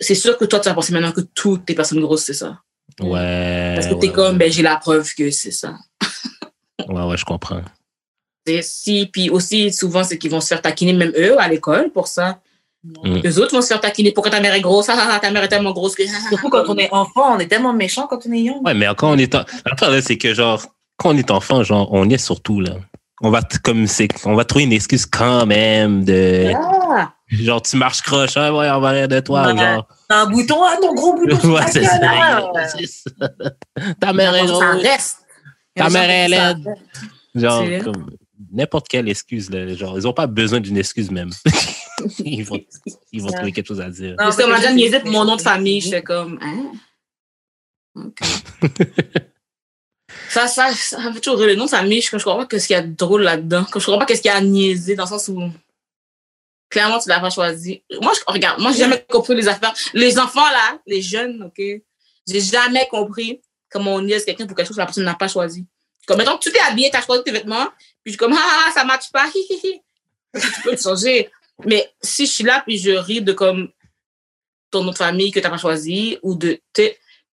C'est 0.00 0.16
sûr 0.16 0.36
que 0.36 0.44
toi, 0.44 0.58
tu 0.58 0.68
vas 0.68 0.74
penser 0.74 0.92
maintenant 0.92 1.12
que 1.12 1.20
toutes 1.20 1.68
les 1.68 1.74
personnes 1.74 2.00
grosses, 2.00 2.24
c'est 2.24 2.34
ça. 2.34 2.60
Ouais. 3.00 3.74
Parce 3.76 3.86
que 3.86 3.94
ouais, 3.94 4.00
t'es 4.00 4.12
comme, 4.12 4.32
ouais. 4.32 4.38
ben, 4.38 4.52
j'ai 4.52 4.62
la 4.62 4.76
preuve 4.76 5.14
que 5.14 5.30
c'est 5.30 5.52
ça. 5.52 5.76
Ouais, 6.88 7.02
ouais, 7.04 7.16
je 7.16 7.24
comprends. 7.24 7.62
Et 8.46 8.62
si, 8.62 9.06
puis 9.06 9.30
aussi, 9.30 9.72
souvent, 9.72 10.04
c'est 10.04 10.18
qu'ils 10.18 10.30
vont 10.30 10.40
se 10.40 10.48
faire 10.48 10.62
taquiner, 10.62 10.92
même 10.92 11.12
eux, 11.16 11.40
à 11.40 11.48
l'école, 11.48 11.90
pour 11.90 12.08
ça. 12.08 12.40
Mm. 12.84 13.20
Eux 13.24 13.38
autres 13.38 13.54
vont 13.54 13.62
se 13.62 13.68
faire 13.68 13.80
taquiner. 13.80 14.12
Pourquoi 14.12 14.30
ta 14.30 14.40
mère 14.40 14.52
est 14.54 14.60
grosse? 14.60 14.88
Ah, 14.90 14.96
ah, 14.98 15.08
ah, 15.12 15.18
ta 15.18 15.30
mère 15.30 15.42
est 15.42 15.48
tellement 15.48 15.72
grosse 15.72 15.94
que. 15.94 16.02
Surtout 16.28 16.50
quand 16.50 16.64
on 16.68 16.76
est 16.76 16.92
enfant, 16.92 17.36
on 17.36 17.38
est 17.38 17.46
tellement 17.46 17.72
méchant 17.72 18.06
quand 18.06 18.20
on 18.26 18.32
est 18.32 18.40
young. 18.40 18.64
Ouais, 18.64 18.74
mais 18.74 18.86
quand 18.96 19.10
on 19.10 19.18
est 19.18 19.34
en... 19.34 19.44
L'affaire, 19.64 19.90
là, 19.90 20.02
c'est 20.02 20.18
que 20.18 20.34
genre, 20.34 20.62
quand 20.98 21.10
on 21.10 21.16
est 21.16 21.30
enfant, 21.30 21.62
genre, 21.62 21.88
on 21.92 22.08
y 22.08 22.14
est 22.14 22.18
surtout, 22.18 22.60
là. 22.60 22.72
On 23.22 23.30
va, 23.30 23.40
comme 23.62 23.86
c'est, 23.86 24.08
on 24.26 24.34
va 24.34 24.44
trouver 24.44 24.64
une 24.64 24.72
excuse 24.72 25.06
quand 25.06 25.46
même 25.46 26.04
de, 26.04 26.52
Ah! 26.90 27.12
genre, 27.30 27.62
tu 27.62 27.76
marches 27.76 28.02
croche, 28.02 28.36
ah 28.36 28.52
ouais, 28.52 28.68
on 28.68 28.80
va 28.80 28.90
rire 28.90 29.08
de 29.08 29.20
toi, 29.20 29.46
Ouais. 29.46 29.56
genre. 29.56 29.88
T'as 30.08 30.22
un 30.22 30.26
bouton, 30.26 30.58
ah, 30.62 30.76
ton 30.82 30.92
gros 30.92 31.14
bouton. 31.14 31.38
Ouais, 31.54 31.60
ta 31.60 31.68
c'est 31.68 31.84
ça. 31.84 32.52
c'est 32.76 32.86
ça. 32.86 33.28
Ta 34.00 34.12
mère 34.12 34.34
est 34.34 34.46
grosse. 34.46 35.16
Ta 35.74 35.88
mère 35.88 36.10
est 36.10 36.28
laide. 36.28 36.74
Genre, 37.34 37.64
comme, 37.82 38.10
n'importe 38.54 38.88
quelle 38.88 39.08
excuse, 39.08 39.50
là. 39.50 39.74
Genre, 39.74 39.98
ils 39.98 40.06
ont 40.06 40.12
pas 40.12 40.26
besoin 40.26 40.60
d'une 40.60 40.78
excuse 40.78 41.10
même. 41.10 41.30
ils 42.24 42.42
vont, 42.44 42.60
ils 43.12 43.20
vont 43.22 43.28
Ouais. 43.28 43.36
trouve 43.36 43.52
quelque 43.52 43.66
chose 43.66 43.80
à 43.80 43.90
dire. 43.90 44.10
Non, 44.12 44.16
Parce 44.18 44.36
que 44.36 44.72
niaisé 44.72 45.00
pour 45.00 45.10
mon 45.10 45.24
nom 45.24 45.36
de 45.36 45.42
famille. 45.42 45.80
J'étais 45.80 46.02
comme, 46.02 46.38
hein? 46.40 46.72
Ça, 50.28 50.46
ça, 50.48 50.72
ça 50.72 51.12
fait 51.12 51.20
toujours. 51.20 51.46
Le 51.46 51.54
nom 51.54 51.64
de 51.64 51.70
famille, 51.70 52.00
je, 52.00 52.06
je 52.06 52.24
comprends 52.24 52.38
pas 52.38 52.46
qu'est-ce 52.46 52.66
qu'il 52.66 52.74
y 52.74 52.78
a 52.78 52.82
de 52.82 52.92
drôle 52.94 53.22
là-dedans. 53.22 53.64
Je 53.68 53.72
comprends 53.72 53.98
pas 53.98 54.06
qu'est-ce 54.06 54.22
qu'il 54.22 54.30
y 54.30 54.34
a 54.34 54.36
à 54.36 54.40
niaiser 54.40 54.94
dans 54.94 55.04
le 55.04 55.08
sens 55.08 55.28
où, 55.28 55.40
clairement, 56.68 56.98
tu 56.98 57.08
l'as 57.08 57.20
pas 57.20 57.30
choisi. 57.30 57.82
Moi, 58.00 58.12
je, 58.14 58.20
regarde, 58.32 58.60
moi, 58.60 58.72
j'ai 58.72 58.78
jamais 58.80 59.04
compris 59.08 59.34
les 59.34 59.48
affaires. 59.48 59.74
Les 59.92 60.18
enfants, 60.18 60.48
là, 60.50 60.78
les 60.86 61.02
jeunes, 61.02 61.42
OK? 61.44 61.62
J'ai 62.26 62.40
jamais 62.40 62.86
compris 62.90 63.40
comment 63.70 63.94
on 63.94 64.02
niaise 64.02 64.24
quelqu'un 64.24 64.46
pour 64.46 64.56
quelque 64.56 64.66
chose 64.66 64.76
que 64.76 64.80
la 64.80 64.86
personne 64.86 65.04
n'a 65.04 65.14
pas 65.14 65.28
choisi. 65.28 65.66
Comme, 66.06 66.18
mettons, 66.18 66.36
tu 66.38 66.50
t'es 66.52 66.60
habillé, 66.60 66.90
t'as 66.90 67.02
choisi 67.02 67.22
tes 67.24 67.32
vêtements, 67.32 67.68
puis 68.04 68.12
je 68.12 68.18
suis 68.18 68.18
comme, 68.18 68.34
ah, 68.34 68.66
ah, 68.66 68.70
ça 68.70 68.84
pas, 69.12 69.26
hi, 69.34 69.46
hi, 69.48 69.60
hi. 69.64 69.80
Tu 70.34 70.62
peux 70.62 70.76
te 70.76 70.82
changer. 70.82 71.30
Mais 71.64 71.90
si 72.02 72.26
je 72.26 72.32
suis 72.32 72.44
là, 72.44 72.62
puis 72.66 72.76
je 72.76 72.90
ris 72.90 73.22
de 73.22 73.32
comme 73.32 73.70
ton 74.70 74.84
nom 74.84 74.90
de 74.90 74.96
famille 74.96 75.30
que 75.30 75.40
tu 75.40 75.44
n'as 75.44 75.50
pas 75.50 75.56
choisi, 75.56 76.18
ou 76.22 76.34
de 76.34 76.60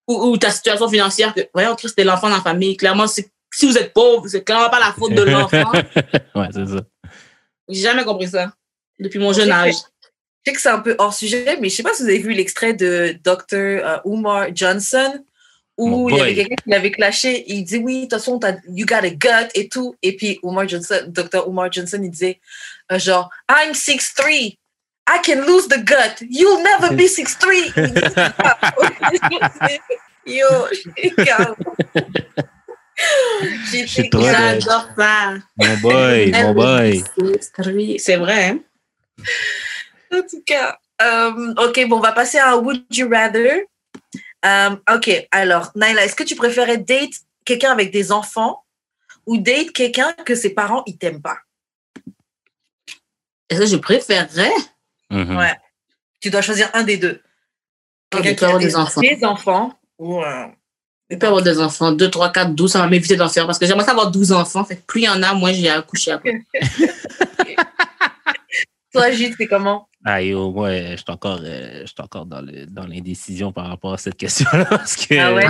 ou, 0.07 0.31
ou 0.31 0.38
ta 0.38 0.49
situation 0.49 0.88
financière, 0.88 1.34
que, 1.34 1.41
voyons, 1.53 1.76
Chris, 1.76 1.91
t'es 1.95 2.03
l'enfant 2.03 2.30
dans 2.30 2.38
la 2.38 2.41
famille. 2.41 2.77
Clairement, 2.77 3.07
si 3.07 3.26
vous 3.61 3.77
êtes 3.77 3.93
pauvre, 3.93 4.27
c'est 4.27 4.43
clairement 4.43 4.69
pas 4.69 4.80
la 4.80 4.93
faute 4.93 5.14
de 5.14 5.23
l'enfant. 5.23 5.72
ouais, 6.35 6.48
c'est 6.52 6.68
ça. 6.68 6.81
J'ai 7.68 7.81
jamais 7.81 8.06
compris 8.06 8.30
ça. 8.30 8.53
Depuis 8.99 9.19
mon 9.19 9.34
jeune 9.34 9.52
âge. 9.52 9.73
Je 9.73 10.52
sais 10.52 10.56
que 10.56 10.61
c'est 10.61 10.69
un 10.69 10.80
peu 10.80 10.95
hors 10.98 11.14
sujet, 11.14 11.57
mais 11.60 11.69
je 11.69 11.76
sais 11.76 11.84
pas 11.84 11.93
si 11.93 12.03
vous 12.03 12.10
avez 12.10 12.19
vu 12.19 12.34
l'extrait 12.34 12.73
de 12.73 13.15
Dr. 13.23 13.35
euh, 13.53 13.98
Umar 14.06 14.48
Johnson 14.56 15.23
où 15.82 16.10
il 16.10 16.18
y 16.18 16.22
avait 16.22 16.36
quelqu'un 16.36 16.56
qui 16.56 16.70
l'avait 16.70 16.91
clashé. 16.91 17.44
Il 17.48 17.64
dit 17.64 17.78
oui, 17.78 17.95
de 17.95 18.02
toute 18.02 18.14
façon, 18.14 18.40
you 18.70 18.86
got 18.86 19.03
a 19.03 19.10
gut 19.10 19.49
et 19.56 19.68
tout. 19.68 19.95
Et 20.02 20.16
puis 20.16 20.40
Umar 20.44 20.68
Johnson, 20.68 21.02
Dr. 21.08 21.48
Umar 21.48 21.72
Johnson, 21.72 21.99
il 22.03 22.12
disait 22.12 22.40
euh, 22.91 22.99
genre, 22.99 23.30
I'm 23.49 23.72
6'3". 23.74 24.58
I 25.10 25.18
can 25.26 25.41
lose 25.45 25.68
the 25.68 25.80
gut. 25.80 26.22
You'll 26.30 26.62
never 26.64 26.95
be 26.95 27.08
6'3". 27.08 27.74
Il 27.76 27.94
dit 27.94 27.99
ça. 28.14 29.68
Yo. 30.26 30.48
J'adore 34.14 34.88
ça. 34.95 35.34
Mon 35.58 35.78
boy, 35.78 36.32
mon 36.32 36.53
boy. 36.53 37.03
C'est 37.98 38.16
vrai. 38.18 38.49
hein? 38.49 38.60
En 40.14 40.22
tout 40.22 40.44
cas, 40.45 40.78
euh, 41.02 41.53
ok, 41.58 41.88
bon, 41.88 41.98
on 41.98 42.02
va 42.02 42.12
passer 42.12 42.38
à 42.38 42.56
Would 42.58 42.84
You 42.91 43.10
Rather. 43.10 43.66
Euh, 44.46 44.76
ok, 44.96 45.28
alors, 45.32 45.72
Naila, 45.76 46.06
est-ce 46.06 46.16
que 46.16 46.24
tu 46.24 46.36
préférais 46.36 46.78
date 46.78 47.12
quelqu'un 47.46 47.72
avec 47.72 47.92
des 47.92 48.12
enfants 48.12 48.64
ou 49.26 49.38
date 49.38 49.72
quelqu'un 49.72 50.14
que 50.26 50.36
ses 50.36 50.52
parents, 50.52 50.84
ils 50.88 50.98
t'aiment 50.98 51.22
pas? 51.22 51.38
Est-ce 53.50 53.60
que 53.60 53.66
je 53.66 53.78
préférerais 53.78 54.52
Mhm. 55.12 55.38
Ouais. 55.38 55.54
Tu 56.20 56.30
dois 56.30 56.42
choisir 56.42 56.70
un 56.74 56.84
des 56.84 56.98
deux. 56.98 57.22
Quelqu'un 58.10 58.30
Quelqu'un 58.30 58.36
qui 58.36 58.46
avoir 58.46 58.60
des 58.60 58.76
enfants. 58.76 59.02
Des 59.02 59.24
enfants 59.24 59.80
ou 60.00 60.24
euh, 60.24 60.48
Je 61.10 61.18
peux 61.18 61.28
avoir 61.28 61.42
des 61.42 61.60
enfants. 61.60 61.92
2, 61.92 62.10
3, 62.10 62.32
4, 62.32 62.56
12, 62.56 62.72
ça 62.72 62.80
va 62.80 62.88
m'éviter 62.88 63.16
d'en 63.16 63.30
faire 63.30 63.46
parce 63.46 63.60
que 63.60 63.66
j'aimerais 63.66 63.90
avoir 63.90 64.10
12 64.10 64.32
enfants. 64.32 64.64
Fait 64.64 64.78
que 64.78 64.82
plus 64.82 65.02
il 65.02 65.06
y 65.06 65.10
en 65.10 65.22
a, 65.22 65.34
moins 65.34 65.52
j'ai 65.52 65.70
à 65.70 65.82
coucher 65.82 66.12
après. 66.12 66.42
Toi, 68.94 69.12
Gilles, 69.12 69.36
c'est 69.38 69.48
comment? 69.48 69.88
Ah, 70.04 70.22
yo, 70.22 70.52
moi, 70.52 70.70
euh, 70.70 70.92
je 70.92 70.96
suis 70.98 71.06
encore, 71.10 71.40
euh, 71.44 71.86
encore 72.00 72.26
dans, 72.26 72.42
le, 72.42 72.66
dans 72.66 72.88
l'indécision 72.88 73.52
par 73.52 73.68
rapport 73.68 73.94
à 73.94 73.98
cette 73.98 74.18
question-là. 74.18 74.66
Parce 74.70 74.96
que 74.96 75.16
Ah 75.18 75.34
ouais? 75.34 75.46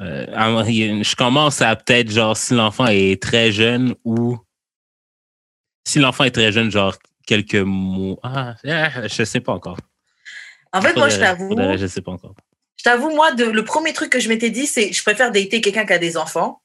euh, 0.00 1.02
je 1.02 1.16
commence 1.16 1.60
à 1.60 1.76
peut-être, 1.76 2.10
genre, 2.10 2.36
si 2.36 2.54
l'enfant 2.54 2.86
est 2.86 3.20
très 3.22 3.52
jeune 3.52 3.94
ou 4.04 4.38
si 5.86 5.98
l'enfant 5.98 6.24
est 6.24 6.30
très 6.30 6.52
jeune, 6.52 6.70
genre, 6.70 6.96
quelques 7.26 7.54
mots. 7.54 8.18
Ah, 8.22 8.54
ah, 8.66 9.06
je 9.06 9.24
sais 9.24 9.40
pas 9.40 9.52
encore. 9.52 9.78
En 10.72 10.82
fait, 10.82 10.94
moi, 10.96 11.08
je 11.08 11.18
t'avoue, 11.18 11.54
Je 11.76 11.86
sais 11.86 12.02
pas 12.02 12.12
encore. 12.12 12.34
je 12.76 12.84
t'avoue, 12.84 13.10
moi, 13.10 13.32
de, 13.32 13.44
le 13.44 13.64
premier 13.64 13.92
truc 13.92 14.10
que 14.10 14.20
je 14.20 14.28
m'étais 14.28 14.50
dit, 14.50 14.66
c'est 14.66 14.92
je 14.92 15.02
préfère 15.02 15.30
dater 15.30 15.60
quelqu'un 15.60 15.84
qui 15.86 15.92
a 15.92 15.98
des 15.98 16.16
enfants. 16.16 16.62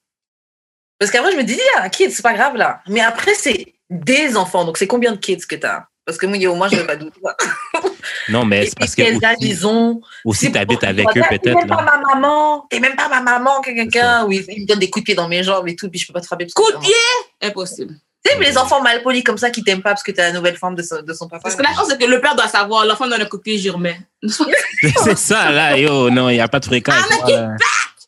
Parce 1.00 1.12
qu'avant, 1.12 1.32
je 1.32 1.38
me 1.38 1.44
disais, 1.44 1.62
ah, 1.78 1.90
kids, 1.90 2.12
c'est 2.12 2.22
pas 2.24 2.34
grave 2.34 2.56
là. 2.56 2.82
Mais 2.88 3.02
après, 3.02 3.34
c'est 3.34 3.76
des 3.94 4.36
enfants. 4.38 4.66
Donc, 4.66 4.78
c'est 4.78 4.88
combien 4.88 5.12
de 5.12 5.18
kids 5.18 5.46
que 5.48 5.56
tu 5.56 5.66
as 5.66 5.88
Parce 6.06 6.18
que 6.18 6.26
moi, 6.26 6.38
au 6.48 6.56
moins, 6.56 6.68
je 6.70 6.76
ne 6.76 6.82
vais 6.82 6.88
pas 6.88 6.96
douter. 6.96 7.20
Non, 8.30 8.44
mais 8.46 8.66
c'est 8.68 8.78
parce 8.78 8.96
que 8.96 9.02
quels 9.02 9.24
âge 9.24 9.38
aussi, 9.40 9.50
ils 9.50 9.68
ont? 9.68 10.02
aussi 10.26 10.46
C'est 10.48 10.52
t'habites 10.52 10.80
pour- 10.82 10.90
avec 10.90 11.08
T'es 11.14 11.20
eux 11.20 11.24
peut-être. 11.30 11.56
même 11.56 11.68
pas 11.68 11.82
ma 11.84 11.98
maman. 12.14 12.66
T'es 12.70 12.80
même 12.80 12.96
pas 12.96 13.08
ma 13.10 13.22
maman 13.22 13.62
que 13.62 13.72
quelqu'un. 13.72 14.26
Oui, 14.26 14.46
il 14.50 14.64
me 14.64 14.68
donne 14.68 14.80
des 14.80 14.90
coups 14.90 15.04
de 15.04 15.06
pied 15.06 15.16
dans 15.16 15.28
mes 15.30 15.42
jambes 15.44 15.68
et 15.70 15.76
tout, 15.76 15.90
puis 15.90 16.00
je 16.00 16.08
peux 16.08 16.14
pas 16.14 16.20
te 16.22 16.26
frapper. 16.26 16.46
parce 16.46 16.54
que- 16.54 16.62
Coup 16.74 16.78
de 16.80 16.84
pied? 16.86 16.94
Impossible. 17.42 17.94
Tu 18.26 18.32
sais, 18.32 18.38
mais 18.40 18.46
les 18.50 18.58
enfants 18.58 18.82
mal 18.82 19.02
polis 19.04 19.24
comme 19.24 19.38
ça 19.38 19.50
qui 19.50 19.64
t'aiment 19.64 19.82
pas 19.82 19.90
parce 19.92 20.04
que 20.04 20.12
t'es 20.12 20.22
la 20.22 20.32
nouvelle 20.32 20.56
femme 20.58 20.76
de 20.76 20.84
son, 20.84 21.02
de 21.02 21.14
son 21.14 21.28
papa. 21.28 21.44
Parce 21.44 21.56
que 21.56 21.64
la 21.64 21.74
chose, 21.74 21.88
c'est 21.90 22.00
que 22.02 22.06
le 22.10 22.22
père 22.22 22.36
doit 22.36 22.48
savoir. 22.48 22.86
L'enfant 22.86 23.08
donne 23.08 23.22
un 23.22 23.26
coup 23.26 23.38
de 23.38 23.42
pied, 23.42 23.58
j'y 23.58 23.70
remets. 23.70 24.00
c'est 25.04 25.18
ça, 25.18 25.52
là, 25.52 25.78
yo, 25.78 26.10
non, 26.10 26.30
il 26.30 26.36
n'y 26.36 26.42
a 26.42 26.48
pas 26.48 26.60
de 26.60 26.66
fréquence. 26.66 26.96
Ah, 27.12 27.50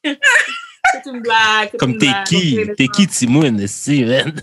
mais. 0.03 0.17
C'est 0.91 1.09
une 1.09 1.21
blague. 1.21 1.69
c'est 1.71 1.77
Comme 1.77 1.91
une 1.91 1.97
t'es 1.97 2.07
blague, 2.07 2.25
qui? 2.25 2.59
T'es 2.77 2.87
qui, 2.87 3.07
Timoun, 3.07 3.67
si, 3.67 4.03
man? 4.05 4.33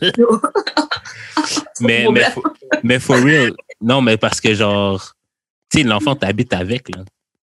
mais, 1.80 2.06
mais, 2.10 2.30
for, 2.30 2.42
mais 2.82 2.98
for 2.98 3.16
real, 3.16 3.52
non, 3.80 4.00
mais 4.00 4.16
parce 4.16 4.40
que 4.40 4.54
genre, 4.54 5.14
tu 5.70 5.78
sais, 5.78 5.84
l'enfant 5.84 6.14
t'habite 6.14 6.52
avec, 6.52 6.88
là. 6.94 7.02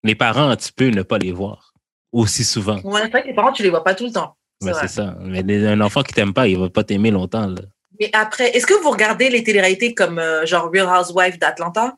Les 0.03 0.15
parents, 0.15 0.55
tu 0.57 0.73
peux 0.73 0.89
ne 0.89 1.03
pas 1.03 1.19
les 1.19 1.33
voir 1.33 1.73
aussi 2.13 2.45
souvent. 2.45 2.79
Ouais, 2.83 3.03
c'est 3.03 3.09
vrai 3.11 3.23
que 3.23 3.29
les 3.29 3.35
parents, 3.35 3.53
tu 3.53 3.63
les 3.63 3.71
vois 3.71 3.83
pas 3.83 3.95
tout 3.95 4.05
le 4.07 4.13
temps. 4.13 4.37
C'est 4.61 4.67
Mais 4.69 4.73
vrai. 4.73 4.83
c'est 4.87 4.95
ça. 4.95 5.17
Mais 5.21 5.43
les- 5.43 5.67
un 5.67 5.81
enfant 5.81 6.03
qui 6.03 6.13
t'aime 6.13 6.33
pas, 6.35 6.47
il 6.47 6.59
va 6.59 6.69
pas 6.69 6.85
t'aimer 6.85 7.11
longtemps, 7.11 7.47
là. 7.47 7.63
Mais 7.99 8.11
après, 8.13 8.51
est-ce 8.57 8.67
que 8.67 8.75
vous 8.83 8.91
regardez 8.91 9.31
les 9.31 9.43
téléréalités 9.43 9.95
comme 9.95 10.19
euh, 10.19 10.45
genre 10.47 10.71
Real 10.73 10.87
Housewives 10.89 11.39
d'Atlanta? 11.39 11.97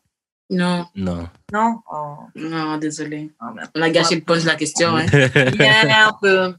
Non, 0.48 0.86
Non. 0.94 1.28
Non? 1.52 1.80
Oh. 1.92 2.16
non, 2.36 2.76
désolé. 2.78 3.30
Oh, 3.42 3.46
merde. 3.52 3.68
On 3.74 3.82
a 3.82 3.90
gâché 3.90 4.14
le 4.14 4.20
punch 4.20 4.42
de 4.42 4.46
la 4.46 4.54
question. 4.54 4.96
Hein. 4.96 5.06
Yeah, 5.58 6.06
un 6.08 6.12
peu. 6.20 6.54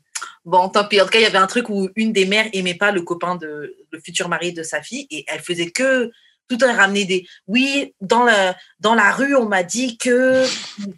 Bon, 0.47 0.69
tant 0.69 0.85
pis. 0.87 1.01
En 1.01 1.03
tout 1.05 1.11
cas, 1.11 1.19
il 1.19 1.23
y 1.23 1.25
avait 1.25 1.37
un 1.37 1.45
truc 1.47 1.67
où 1.69 1.89
une 1.97 2.13
des 2.13 2.25
mères 2.25 2.47
aimait 2.53 2.73
pas 2.73 2.91
le 2.91 3.01
copain 3.01 3.35
de 3.35 3.75
le 3.91 3.99
futur 3.99 4.29
mari 4.29 4.53
de 4.53 4.63
sa 4.63 4.81
fille 4.81 5.05
et 5.11 5.25
elle 5.27 5.41
faisait 5.41 5.71
que 5.71 6.09
tout 6.47 6.55
temps 6.55 6.73
ramener 6.73 7.03
des. 7.03 7.27
Oui, 7.47 7.93
dans 7.99 8.23
la 8.23 8.55
dans 8.79 8.95
la 8.95 9.11
rue, 9.11 9.35
on 9.35 9.45
m'a 9.49 9.63
dit 9.63 9.97
que 9.97 10.45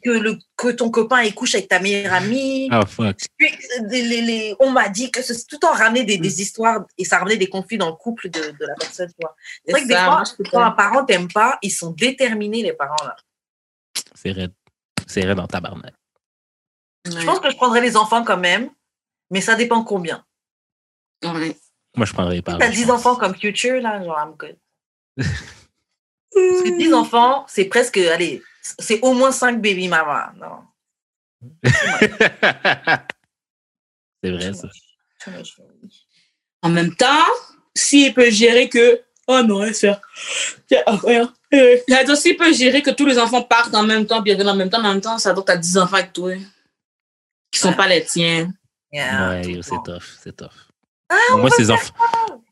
que 0.05 0.11
le 0.11 0.37
que 0.55 0.67
ton 0.69 0.91
copain 0.91 1.23
il 1.23 1.33
couche 1.33 1.55
avec 1.55 1.67
ta 1.67 1.79
meilleure 1.79 2.13
amie. 2.13 2.67
Ah, 2.71 2.85
fuck. 2.85 3.17
Puis, 3.37 3.49
les- 3.89 4.03
les- 4.03 4.21
les- 4.21 4.55
on 4.59 4.69
m'a 4.69 4.87
dit 4.89 5.09
que 5.09 5.23
c'est 5.23 5.47
tout 5.47 5.57
temps 5.57 5.73
ramener 5.73 6.03
des, 6.03 6.19
des 6.19 6.41
histoires 6.43 6.85
et 6.99 7.03
ça 7.03 7.17
ramenait 7.17 7.37
des 7.37 7.47
conflits 7.49 7.79
dans 7.79 7.89
le 7.89 7.95
couple 7.95 8.29
de, 8.29 8.39
de 8.39 8.65
la 8.67 8.75
personne. 8.75 9.07
tu 9.09 9.15
vois. 9.19 9.35
C'est 9.65 9.71
vrai 9.71 9.81
que 9.81 9.87
des 9.87 9.95
fois, 9.95 10.23
quand 10.51 10.61
un 10.61 10.71
parent 10.71 11.03
t'aime 11.05 11.27
pas, 11.27 11.57
ils 11.63 11.71
sont 11.71 11.89
déterminés 11.89 12.61
les 12.61 12.73
parents 12.73 13.03
là. 13.03 13.15
C'est 14.13 14.31
raide. 14.31 14.53
C'est 15.07 15.21
raide 15.25 15.37
dans 15.37 15.47
tabarnak. 15.47 15.95
Je 17.07 17.25
pense 17.25 17.39
que 17.39 17.49
je 17.49 17.55
prendrais 17.55 17.81
les 17.81 17.97
enfants 17.97 18.23
quand 18.23 18.37
même, 18.37 18.69
mais 19.29 19.41
ça 19.41 19.55
dépend 19.55 19.83
combien. 19.83 20.23
Ouais. 21.23 21.55
Moi, 21.95 22.05
je 22.05 22.13
prendrais 22.13 22.41
pas. 22.41 22.57
T'as 22.57 22.69
10 22.69 22.89
enfants 22.91 23.15
comme 23.15 23.35
Future, 23.35 23.81
là, 23.81 24.03
genre, 24.03 24.17
I'm 24.17 24.35
good. 24.37 24.57
Parce 25.17 26.61
que 26.63 26.77
10 26.77 26.93
enfants, 27.01 27.45
c'est 27.47 27.65
presque, 27.65 27.97
allez, 27.97 28.41
c'est 28.61 29.01
au 29.01 29.13
moins 29.13 29.31
5 29.31 29.61
baby 29.61 29.87
mamas. 29.87 30.31
Non. 30.37 30.63
c'est 34.23 34.31
vrai, 34.31 34.53
ça. 34.53 34.67
En 36.61 36.69
même 36.69 36.95
temps, 36.95 37.25
s'il 37.75 38.13
peut 38.13 38.29
gérer 38.29 38.69
que. 38.69 39.01
Oh 39.27 39.41
non, 39.43 39.61
laisse 39.61 39.79
faire. 39.81 40.01
Tiens, 40.67 40.81
ah, 40.87 40.97
rien. 41.03 41.33
Euh, 41.53 41.77
S'il 42.15 42.35
peut 42.35 42.51
gérer 42.53 42.81
que 42.81 42.89
tous 42.91 43.05
les 43.05 43.17
enfants 43.19 43.43
partent 43.43 43.75
en 43.75 43.83
même 43.83 44.05
temps, 44.05 44.21
puis 44.23 44.33
en 44.41 44.55
même 44.55 44.69
temps, 44.69 44.79
en 44.79 44.83
même 44.93 45.01
temps, 45.01 45.17
ça 45.17 45.33
doit 45.33 45.43
que 45.43 45.51
tu 45.51 45.57
as 45.57 45.61
10 45.61 45.77
enfants 45.77 45.97
avec 45.97 46.13
toi. 46.13 46.33
Qui 47.51 47.59
sont 47.59 47.69
Ouais. 47.69 47.75
pas 47.75 47.87
les 47.87 48.03
tiens. 48.03 48.51
Yeah, 48.91 49.29
ouais, 49.29 49.59
c'est 49.61 49.83
tough. 49.83 50.03
C'est 50.19 50.35
tough. 50.35 50.49
Ah, 51.09 51.15
au, 51.33 51.37
moins, 51.37 51.49
ces 51.49 51.67
enf- 51.69 51.91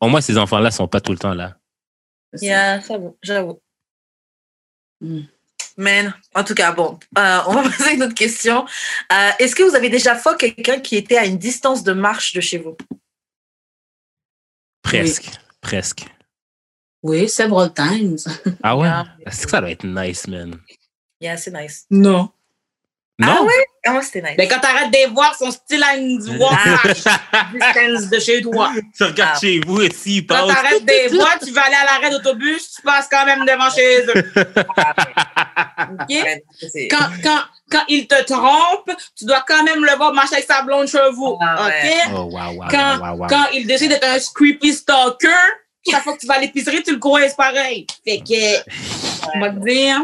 au 0.00 0.08
moins, 0.08 0.20
ces 0.20 0.36
enfants-là 0.38 0.70
sont 0.70 0.88
pas 0.88 1.00
tout 1.00 1.12
le 1.12 1.18
temps 1.18 1.34
là. 1.34 1.56
Yeah, 2.40 2.80
j'avoue, 2.80 3.16
j'avoue. 3.22 3.60
Mm. 5.00 5.20
Man, 5.76 6.14
en 6.34 6.42
tout 6.44 6.54
cas, 6.54 6.72
bon, 6.72 6.98
euh, 7.16 7.38
on 7.46 7.54
va 7.54 7.62
passer 7.70 7.84
à 7.84 7.92
une 7.92 8.02
autre 8.02 8.14
question. 8.14 8.66
Euh, 9.12 9.30
Est-ce 9.38 9.54
que 9.54 9.62
vous 9.62 9.74
avez 9.76 9.88
déjà 9.90 10.16
fait 10.16 10.36
quelqu'un 10.36 10.80
qui 10.80 10.96
était 10.96 11.16
à 11.16 11.24
une 11.24 11.38
distance 11.38 11.84
de 11.84 11.92
marche 11.92 12.32
de 12.34 12.40
chez 12.40 12.58
vous? 12.58 12.76
Presque. 14.82 15.30
Presque. 15.60 16.04
Oui, 17.02 17.28
several 17.28 17.72
times. 17.72 18.18
Ah 18.62 18.76
ouais? 18.76 18.88
Est-ce 19.24 19.44
que 19.44 19.50
ça 19.50 19.60
doit 19.60 19.70
être 19.70 19.84
nice, 19.86 20.26
man? 20.26 20.58
Yeah, 21.20 21.36
c'est 21.36 21.52
nice. 21.52 21.86
Non. 21.90 22.30
Non? 23.20 23.34
Ah 23.40 23.42
ouais? 23.42 23.66
Ah 23.84 23.94
ouais, 23.94 24.02
c'était 24.02 24.22
nice. 24.22 24.34
Mais 24.38 24.46
quand 24.46 24.60
t'arrêtes 24.60 24.92
de 24.92 25.12
voir 25.12 25.34
son 25.36 25.50
style 25.50 25.82
à 25.82 25.96
une 25.96 26.20
Ah. 26.50 26.88
distance 27.52 28.10
de 28.10 28.18
chez 28.20 28.40
toi. 28.42 28.70
tu 28.96 29.02
regardes 29.02 29.32
Ah. 29.34 29.40
chez 29.40 29.60
vous 29.66 29.82
ici, 29.82 30.18
il 30.18 30.26
Quand 30.26 30.46
passe. 30.46 30.54
t'arrêtes 30.54 30.84
de 30.84 31.16
voir, 31.16 31.36
tu 31.44 31.50
vas 31.50 31.62
aller 31.64 31.74
à 31.74 31.84
l'arrêt 31.84 32.10
d'autobus, 32.10 32.74
tu 32.76 32.82
passes 32.82 33.08
quand 33.10 33.26
même 33.26 33.44
devant 33.44 33.70
chez 33.70 34.06
eux. 34.06 34.32
OK? 36.00 36.08
Ouais, 36.10 36.44
c'est- 36.60 36.88
Quand, 36.88 37.08
quand, 37.22 37.40
quand 37.72 37.82
il 37.88 38.06
te 38.06 38.22
trompe, 38.22 38.90
tu 39.16 39.24
dois 39.24 39.44
quand 39.46 39.64
même 39.64 39.84
le 39.84 39.96
voir 39.96 40.12
marcher 40.14 40.34
avec 40.34 40.46
sa 40.46 40.62
blonde 40.62 40.86
chevaux. 40.86 41.38
Ah 41.42 41.66
ouais. 41.66 41.92
OK? 42.06 42.12
Oh, 42.14 42.20
wow, 42.30 42.52
wow, 42.52 42.64
Quand, 42.70 42.98
wow, 42.98 43.06
wow, 43.10 43.16
wow. 43.22 43.26
quand 43.28 43.46
il 43.52 43.66
décide 43.66 43.88
d'être 43.90 44.06
un 44.06 44.18
creepy 44.32 44.72
stalker, 44.74 45.28
chaque 45.90 46.04
fois 46.04 46.12
que 46.14 46.20
tu 46.20 46.26
vas 46.26 46.34
à 46.34 46.38
l'épicerie, 46.40 46.82
tu 46.84 46.92
le 46.92 46.98
croises 46.98 47.34
pareil. 47.34 47.84
Fait 48.04 48.18
que, 48.18 48.70
on 49.34 49.40
va 49.40 49.50
te 49.50 49.58
dire, 49.64 50.02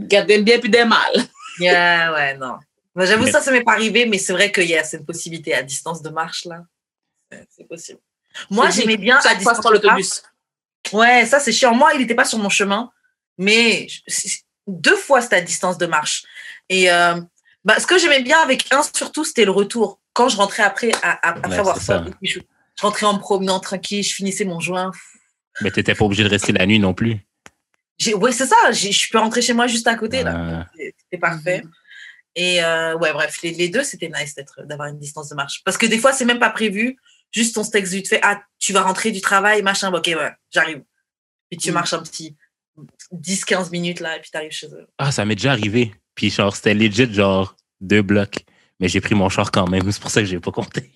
gardez 0.00 0.38
bien 0.38 0.58
puis 0.60 0.70
des 0.70 0.84
mal. 0.84 1.12
Yeah, 1.58 2.12
ouais, 2.12 2.36
non. 2.36 2.58
Moi, 2.94 3.06
J'avoue, 3.06 3.24
Mais- 3.24 3.32
ça, 3.32 3.40
ça 3.40 3.50
m'est 3.50 3.62
pas 3.64 3.72
arrivé, 3.72 4.06
mais 4.06 4.18
c'est 4.18 4.32
vrai 4.32 4.52
qu'il 4.52 4.66
y 4.66 4.76
a 4.76 4.84
cette 4.84 5.04
possibilité 5.04 5.54
à 5.54 5.62
distance 5.62 6.00
de 6.02 6.10
marche, 6.10 6.44
là. 6.44 6.62
C'est- 7.56 7.64
possible. 7.68 7.98
Moi, 8.50 8.70
j'aimais 8.70 8.96
bien 8.96 9.18
à 9.18 9.34
distance 9.34 9.60
sur 9.60 9.70
de 9.70 9.74
marche. 9.74 9.82
l'autobus. 9.82 10.22
Ouais, 10.92 11.26
ça, 11.26 11.40
c'est 11.40 11.52
chiant. 11.52 11.74
Moi, 11.74 11.92
il 11.94 12.00
n'était 12.00 12.14
pas 12.14 12.24
sur 12.24 12.38
mon 12.38 12.48
chemin, 12.50 12.90
mais 13.38 13.86
deux 14.66 14.96
fois, 14.96 15.20
c'était 15.20 15.36
à 15.36 15.40
distance 15.40 15.78
de 15.78 15.86
marche. 15.86 16.24
Et 16.68 16.90
euh, 16.90 17.20
bah, 17.64 17.78
ce 17.80 17.86
que 17.86 17.98
j'aimais 17.98 18.22
bien 18.22 18.38
avec 18.40 18.72
un, 18.72 18.82
surtout, 18.94 19.24
c'était 19.24 19.44
le 19.44 19.50
retour. 19.50 20.00
Quand 20.12 20.28
je 20.28 20.36
rentrais 20.36 20.62
après, 20.62 20.92
à- 21.02 21.12
à- 21.12 21.28
après 21.30 21.50
Ouais, 21.52 21.58
avoir 21.58 21.78
ça. 21.80 22.04
je, 22.22 22.38
je 22.38 22.82
rentrais 22.82 23.06
en 23.06 23.14
me 23.14 23.18
promenant 23.18 23.58
tranquille, 23.60 24.02
je 24.04 24.14
finissais 24.14 24.44
mon 24.44 24.60
joint. 24.60 24.92
Mais 25.60 25.70
t'étais 25.70 25.94
pas 25.94 26.04
obligé 26.04 26.22
de 26.24 26.28
rester 26.28 26.52
la 26.52 26.66
nuit 26.66 26.78
non 26.78 26.94
plus. 26.94 27.18
J'ai- 27.98 28.14
Ouais, 28.14 28.32
c'est 28.32 28.46
ça. 28.46 28.72
Je 28.72 29.10
peux 29.10 29.18
rentrer 29.18 29.42
chez 29.42 29.52
moi 29.52 29.66
juste 29.66 29.86
à 29.86 29.94
côté, 29.94 30.22
là. 30.22 30.66
C'était 30.76 31.18
parfait. 31.20 31.62
Mhm. 31.62 31.70
Et 32.36 32.64
euh, 32.64 32.96
ouais, 32.96 33.12
bref, 33.12 33.38
les, 33.42 33.52
les 33.52 33.68
deux, 33.68 33.84
c'était 33.84 34.08
nice 34.08 34.34
d'être, 34.34 34.62
d'avoir 34.66 34.88
une 34.88 34.98
distance 34.98 35.28
de 35.28 35.36
marche. 35.36 35.62
Parce 35.64 35.78
que 35.78 35.86
des 35.86 35.98
fois, 35.98 36.12
c'est 36.12 36.24
même 36.24 36.40
pas 36.40 36.50
prévu. 36.50 36.96
Juste 37.30 37.54
ton 37.54 37.64
texte 37.64 37.92
vite 37.92 38.08
fait, 38.08 38.20
ah, 38.22 38.42
tu 38.58 38.72
vas 38.72 38.82
rentrer 38.82 39.10
du 39.12 39.20
travail, 39.20 39.62
machin, 39.62 39.92
ok, 39.92 40.06
ouais, 40.06 40.30
j'arrive. 40.52 40.82
Puis 41.50 41.58
tu 41.58 41.68
Mhm. 41.68 41.74
marches 41.74 41.92
un 41.92 42.02
petit 42.02 42.36
10-15 43.12 43.70
minutes 43.70 44.00
là, 44.00 44.16
et 44.16 44.20
puis 44.20 44.30
t'arrives 44.30 44.50
chez 44.50 44.66
eux. 44.68 44.86
Ah, 44.98 45.12
ça 45.12 45.24
m'est 45.24 45.36
déjà 45.36 45.52
arrivé. 45.52 45.94
Puis 46.16 46.30
genre, 46.30 46.54
c'était 46.54 46.74
legit, 46.74 47.12
genre, 47.12 47.56
deux 47.80 48.02
blocs. 48.02 48.38
Mais 48.80 48.88
j'ai 48.88 49.00
pris 49.00 49.14
mon 49.14 49.28
char 49.28 49.50
quand 49.52 49.68
même. 49.68 49.82
C'est 49.92 50.00
pour 50.02 50.10
ça 50.10 50.20
que 50.20 50.26
j'ai 50.26 50.40
pas 50.40 50.50
compté. 50.50 50.90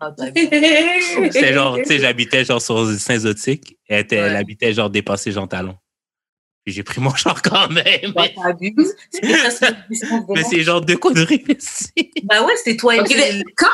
Ah, 0.00 0.12
t'as 0.16 0.30
vu. 0.34 1.30
C'était 1.30 1.54
genre, 1.54 1.76
tu 1.78 1.84
sais, 1.84 1.98
j'habitais 2.00 2.44
genre 2.44 2.60
sur 2.60 2.88
Saint-Zotique. 2.98 3.78
Elle, 3.88 4.00
était- 4.00 4.16
elle 4.16 4.36
habitait 4.36 4.72
genre 4.72 4.90
dépassé 4.90 5.30
Jean 5.30 5.46
Talon. 5.46 5.76
Puis 6.64 6.74
j'ai 6.74 6.82
pris 6.82 7.00
mon 7.00 7.14
char 7.14 7.42
quand 7.42 7.68
même. 7.68 8.12
Mais 8.16 8.34
c'est 10.48 10.62
genre 10.62 10.80
de 10.80 10.94
rue 10.94 11.44
ici. 11.58 12.12
Bah 12.24 12.44
ouais, 12.44 12.56
c'était 12.56 12.76
toi 12.76 12.96
et 12.96 13.44
quand, 13.56 13.66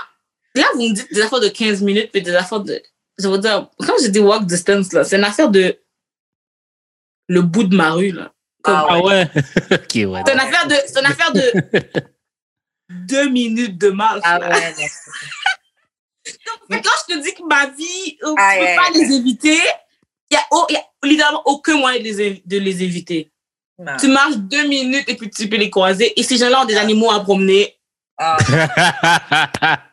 là, 0.54 0.64
vous 0.74 0.82
me 0.88 0.94
dites 0.94 1.12
des 1.12 1.20
affaires 1.20 1.40
de 1.40 1.48
15 1.48 1.82
minutes 1.82 2.10
et 2.14 2.20
des 2.20 2.34
affaires 2.34 2.60
de. 2.60 2.80
Je 3.18 3.28
veux 3.28 3.38
dire, 3.38 3.68
quand 3.78 3.94
j'ai 4.00 4.08
dit 4.08 4.20
walk 4.20 4.46
distance, 4.46 4.92
là, 4.92 5.04
c'est 5.04 5.16
une 5.16 5.24
affaire 5.24 5.50
de. 5.50 5.78
Le 7.28 7.42
bout 7.42 7.64
de 7.64 7.76
ma 7.76 7.90
rue, 7.90 8.12
là. 8.12 8.32
Comme- 8.62 8.74
Ah 8.74 8.86
Ah 8.88 9.00
ouais? 9.00 9.28
ok, 9.70 9.94
ouais. 9.94 10.22
C'est 10.26 10.32
une 10.32 10.40
affaire 10.40 10.66
de. 10.66 10.74
C'est 10.86 10.98
une 10.98 11.06
affaire 11.06 11.32
de. 11.32 11.52
deux 13.06 13.28
minutes 13.28 13.76
de 13.76 13.90
marche. 13.90 14.20
Ah 14.24 14.38
là. 14.38 14.48
ouais. 14.48 14.74
Mais 16.70 16.80
quand 16.80 16.90
je 17.08 17.14
te 17.14 17.20
dis 17.22 17.34
que 17.34 17.42
ma 17.46 17.66
vie, 17.66 18.16
tu 18.16 18.16
peux 18.22 18.30
ouais. 18.32 18.76
pas 18.76 18.90
les 18.94 19.12
éviter, 19.14 19.58
il 20.30 20.34
n'y 20.34 20.38
a, 20.38 20.46
oh, 20.50 20.66
y 20.70 20.76
a 20.76 20.84
littéralement 21.04 21.42
aucun 21.46 21.76
moyen 21.78 21.98
de 21.98 22.04
les, 22.04 22.42
de 22.44 22.58
les 22.58 22.82
éviter. 22.82 23.30
Non. 23.78 23.96
Tu 23.98 24.08
marches 24.08 24.36
deux 24.36 24.66
minutes 24.66 25.08
et 25.08 25.16
puis 25.16 25.30
tu 25.30 25.48
peux 25.48 25.56
les 25.56 25.70
croiser. 25.70 26.18
Et 26.18 26.22
ces 26.22 26.36
gens-là 26.36 26.62
ont 26.62 26.66
des 26.66 26.76
animaux 26.76 27.10
à 27.10 27.20
promener. 27.20 27.76
Ah, 28.16 28.36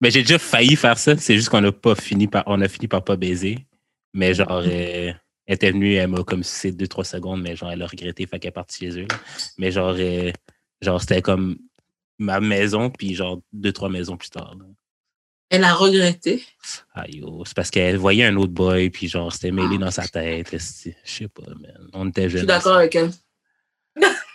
Mais 0.00 0.10
j'ai 0.10 0.22
déjà 0.22 0.38
failli 0.38 0.76
faire 0.76 0.98
ça. 0.98 1.16
C'est 1.16 1.36
juste 1.36 1.48
qu'on 1.48 1.64
a 1.64 1.72
pas 1.72 1.94
fini 1.94 2.26
par, 2.26 2.44
on 2.46 2.60
a 2.60 2.68
fini 2.68 2.88
par 2.88 3.04
pas 3.04 3.16
baiser. 3.16 3.66
Mais 4.14 4.34
genre, 4.34 4.62
elle 4.64 5.20
était 5.46 5.70
venue, 5.70 5.94
elle 5.94 6.08
m'a 6.08 6.22
comme 6.24 6.42
c'est 6.42 6.72
deux, 6.72 6.88
trois 6.88 7.04
secondes, 7.04 7.42
mais 7.42 7.56
genre, 7.56 7.70
elle 7.70 7.82
a 7.82 7.86
regretté, 7.86 8.26
fait 8.26 8.38
qu'elle 8.38 8.48
est 8.50 8.52
partie 8.52 8.78
chez 8.78 9.00
eux. 9.00 9.06
là. 9.08 9.16
Mais 9.58 9.70
genre, 9.70 9.94
euh, 9.98 10.32
genre, 10.80 11.00
c'était 11.00 11.22
comme 11.22 11.58
ma 12.18 12.40
maison, 12.40 12.90
puis 12.90 13.14
genre, 13.14 13.40
deux, 13.52 13.72
trois 13.72 13.88
maisons 13.88 14.16
plus 14.16 14.30
tard. 14.30 14.54
là. 14.58 14.64
Elle 15.50 15.64
a 15.64 15.74
regretté. 15.74 16.44
Aïe, 16.94 17.22
oh, 17.24 17.42
c'est 17.46 17.54
parce 17.56 17.70
qu'elle 17.70 17.96
voyait 17.96 18.26
un 18.26 18.36
autre 18.36 18.52
boy, 18.52 18.90
puis 18.90 19.08
genre, 19.08 19.32
c'était 19.32 19.50
mêlé 19.50 19.78
dans 19.78 19.90
sa 19.90 20.06
tête. 20.06 20.50
Je 20.52 20.58
sais 20.58 21.28
pas, 21.28 21.42
man. 21.46 21.88
On 21.94 22.08
était 22.08 22.24
Je 22.24 22.28
jeunes. 22.28 22.38
suis 22.40 22.46
d'accord 22.46 22.76
avec 22.76 22.94
elle. 22.94 23.10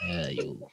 Aïe, 0.09 0.39
oh. 0.47 0.67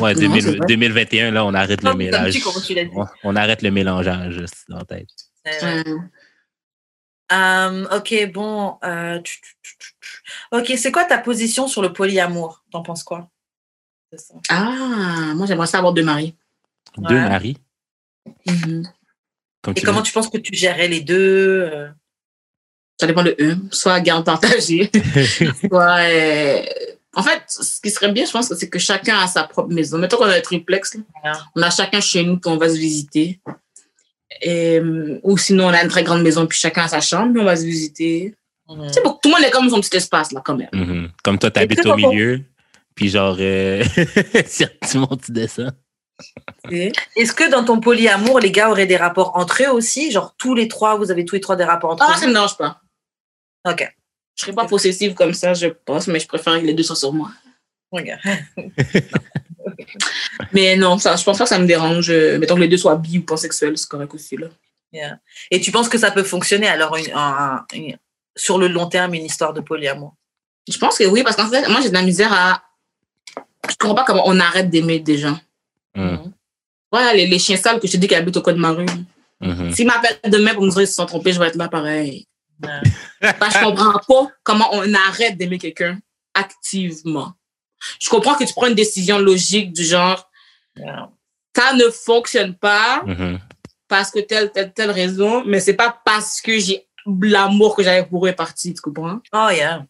Ouais, 0.00 0.14
Non, 0.14 0.20
2000 0.20 0.42
c'est 0.42 0.56
vrai? 0.56 0.66
2021, 0.68 1.30
là, 1.32 1.44
on 1.46 1.54
arrête 1.54 1.82
le 1.82 1.94
mélange. 1.94 2.32
tu, 2.32 2.40
comme 2.42 2.62
tu 2.62 2.74
l'as 2.74 2.84
dit? 2.84 2.90
On, 2.94 3.06
on 3.24 3.36
arrête 3.36 3.62
le 3.62 3.70
mélangeage 3.70 4.44
dans 4.68 4.76
la 4.78 4.84
tête. 4.84 5.08
Hum. 5.62 6.10
Euh, 7.32 7.96
ok, 7.96 8.32
bon. 8.32 8.78
euh. 8.84 9.20
Ok, 10.52 10.72
c'est 10.76 10.92
quoi 10.92 11.04
ta 11.04 11.18
position 11.18 11.66
sur 11.68 11.82
le 11.82 11.92
polyamour? 11.92 12.62
T'en 12.70 12.82
penses 12.82 13.02
quoi? 13.02 13.28
Ça. 14.14 14.34
Ah, 14.50 15.32
moi, 15.34 15.46
j'aimerais 15.46 15.66
ça 15.66 15.78
avoir 15.78 15.92
deux 15.94 16.04
maris. 16.04 16.34
Deux 16.98 17.14
Ouais. 17.16 17.28
maris? 17.28 17.56
Comme 19.68 19.76
Et 19.76 19.80
tu 19.80 19.86
comment 19.86 19.98
veux. 19.98 20.04
tu 20.04 20.12
penses 20.12 20.28
que 20.28 20.38
tu 20.38 20.54
gérerais 20.54 20.88
les 20.88 21.00
deux 21.00 21.68
euh, 21.72 21.88
Ça 22.98 23.06
dépend 23.06 23.22
de 23.22 23.36
eux. 23.38 23.56
Soit 23.70 24.00
garde 24.00 24.24
partagée, 24.24 24.90
soit 25.68 25.98
euh, 26.00 26.62
en 27.14 27.22
fait, 27.22 27.42
ce 27.48 27.80
qui 27.80 27.90
serait 27.90 28.12
bien, 28.12 28.24
je 28.24 28.30
pense, 28.30 28.52
c'est 28.52 28.68
que 28.70 28.78
chacun 28.78 29.18
a 29.18 29.26
sa 29.26 29.44
propre 29.44 29.72
maison. 29.72 29.98
Mettons 29.98 30.16
qu'on 30.16 30.24
a 30.24 30.36
un 30.36 30.40
triplex, 30.40 30.94
là. 31.24 31.32
On 31.54 31.62
a 31.62 31.70
chacun 31.70 32.00
chez 32.00 32.22
nous, 32.22 32.38
puis 32.38 32.50
on 32.50 32.56
va 32.56 32.68
se 32.68 32.76
visiter. 32.78 33.40
Et, 34.40 34.78
euh, 34.78 35.18
ou 35.22 35.36
sinon, 35.36 35.66
on 35.66 35.70
a 35.70 35.82
une 35.82 35.88
très 35.88 36.04
grande 36.04 36.22
maison, 36.22 36.46
puis 36.46 36.58
chacun 36.58 36.84
a 36.84 36.88
sa 36.88 37.00
chambre, 37.00 37.32
puis 37.32 37.42
on 37.42 37.44
va 37.44 37.56
se 37.56 37.64
visiter. 37.64 38.34
Tu 38.68 39.02
pour 39.02 39.16
que 39.16 39.20
tout 39.22 39.30
le 39.30 39.30
monde 39.30 39.44
ait 39.44 39.50
comme 39.50 39.68
son 39.68 39.80
petit 39.80 39.96
espace, 39.96 40.32
là, 40.32 40.42
quand 40.44 40.56
même. 40.56 40.68
Mhm. 40.72 41.10
Comme 41.22 41.38
toi, 41.38 41.50
t'habites 41.50 41.80
très 41.80 41.90
au 41.90 41.96
milieu, 41.96 42.40
puis 42.94 43.08
genre, 43.08 43.36
euh, 43.40 43.82
si 44.46 44.64
tu 44.90 44.98
montes, 44.98 45.22
tu 45.24 45.32
descends. 45.32 45.70
Est-ce 46.70 47.32
que 47.32 47.48
dans 47.50 47.64
ton 47.64 47.80
polyamour, 47.80 48.40
les 48.40 48.50
gars 48.50 48.70
auraient 48.70 48.86
des 48.86 48.96
rapports 48.96 49.36
entre 49.36 49.62
eux 49.64 49.70
aussi? 49.70 50.10
Genre 50.10 50.34
tous 50.36 50.54
les 50.54 50.68
trois, 50.68 50.96
vous 50.96 51.10
avez 51.10 51.24
tous 51.24 51.34
les 51.36 51.40
trois 51.40 51.56
des 51.56 51.64
rapports 51.64 51.90
entre 51.92 52.04
Ah, 52.08 52.14
ça 52.14 52.20
vous 52.22 52.28
me 52.28 52.32
dérange 52.32 52.56
pas. 52.56 52.80
Ok. 53.66 53.92
Je 54.36 54.42
serais 54.44 54.52
pas 54.54 54.66
possessive 54.66 55.14
comme 55.14 55.34
ça, 55.34 55.54
je 55.54 55.66
pense, 55.68 56.06
mais 56.06 56.20
je 56.20 56.28
préfère 56.28 56.60
que 56.60 56.66
les 56.66 56.74
deux 56.74 56.82
soient 56.82 56.96
sur 56.96 57.12
moi. 57.12 57.30
Ok. 57.90 58.08
Mais 60.52 60.76
non, 60.76 60.98
ça, 60.98 61.16
je 61.16 61.24
pense 61.24 61.38
pas 61.38 61.44
que 61.44 61.48
ça 61.50 61.58
me 61.58 61.66
dérange. 61.66 62.10
Mettons 62.10 62.54
que 62.54 62.60
les 62.60 62.68
deux 62.68 62.76
soient 62.76 62.96
bi 62.96 63.18
ou 63.18 63.22
pansexuels, 63.22 63.76
c'est 63.76 63.88
correct 63.88 64.12
aussi, 64.14 64.36
là. 64.36 64.48
Et 65.50 65.60
tu 65.60 65.70
penses 65.70 65.88
que 65.88 65.98
ça 65.98 66.10
peut 66.10 66.22
fonctionner 66.22 66.68
alors 66.68 66.96
une- 66.96 67.12
un- 67.12 67.56
un- 67.56 67.66
une- 67.74 67.98
sur 68.36 68.58
le 68.58 68.68
long 68.68 68.86
terme 68.88 69.14
une 69.14 69.24
histoire 69.24 69.52
de 69.52 69.60
polyamour? 69.60 70.14
Je 70.70 70.78
pense 70.78 70.98
que 70.98 71.04
oui, 71.04 71.22
parce 71.22 71.36
qu'en 71.36 71.48
fait, 71.48 71.68
moi, 71.68 71.80
j'ai 71.82 71.88
de 71.88 71.94
la 71.94 72.02
misère 72.02 72.32
à. 72.32 72.62
Je 73.68 73.74
comprends 73.78 73.94
pas 73.96 74.04
comment 74.04 74.22
on 74.26 74.38
arrête 74.40 74.70
d'aimer 74.70 75.00
des 75.00 75.18
gens. 75.18 75.38
Mhm. 75.96 76.32
Voilà, 76.90 77.12
les, 77.14 77.26
les 77.26 77.38
chiens 77.38 77.56
sales 77.56 77.80
que 77.80 77.86
je 77.86 77.92
te 77.92 77.96
dis 77.98 78.06
qui 78.08 78.14
habitent 78.14 78.36
au 78.36 78.42
coin 78.42 78.52
de 78.54 78.58
ma 78.58 78.70
rue. 78.72 78.86
Mhm. 79.40 79.72
S'ils 79.72 79.86
m'appellent 79.86 80.18
demain 80.30 80.54
pour 80.54 80.62
me 80.64 80.68
dire 80.68 80.78
qu'ils 80.78 80.86
se 80.88 80.94
sont 80.94 81.06
trompés, 81.06 81.32
je 81.32 81.38
vais 81.38 81.46
être 81.48 81.56
là 81.56 81.68
pareil. 81.68 82.26
Ouais. 82.62 83.32
Parce 83.38 83.54
que 83.54 83.60
je 83.60 83.64
comprends 83.66 84.00
pas 84.08 84.32
comment 84.42 84.68
on 84.72 84.94
arrête 84.94 85.36
d'aimer 85.36 85.58
quelqu'un 85.58 85.98
activement. 86.34 87.32
Je 88.00 88.08
comprends 88.08 88.34
que 88.34 88.44
tu 88.44 88.52
prends 88.54 88.66
une 88.66 88.74
décision 88.74 89.18
logique 89.18 89.72
du 89.72 89.84
genre, 89.84 90.28
ça 91.56 91.72
ne 91.74 91.88
fonctionne 91.90 92.54
pas 92.54 93.02
Mhm. 93.06 93.38
parce 93.86 94.10
que 94.10 94.18
telle, 94.20 94.50
telle, 94.50 94.72
telle 94.72 94.90
raison, 94.90 95.44
mais 95.44 95.60
c'est 95.60 95.74
pas 95.74 96.00
parce 96.04 96.40
que 96.40 96.58
j'ai 96.58 96.86
l'amour 97.22 97.76
que 97.76 97.82
j'avais 97.82 98.04
pour 98.06 98.26
eux 98.26 98.30
est 98.30 98.34
parti, 98.34 98.74
tu 98.74 98.80
comprends? 98.80 99.20
Oh 99.32 99.48
yeah. 99.50 99.84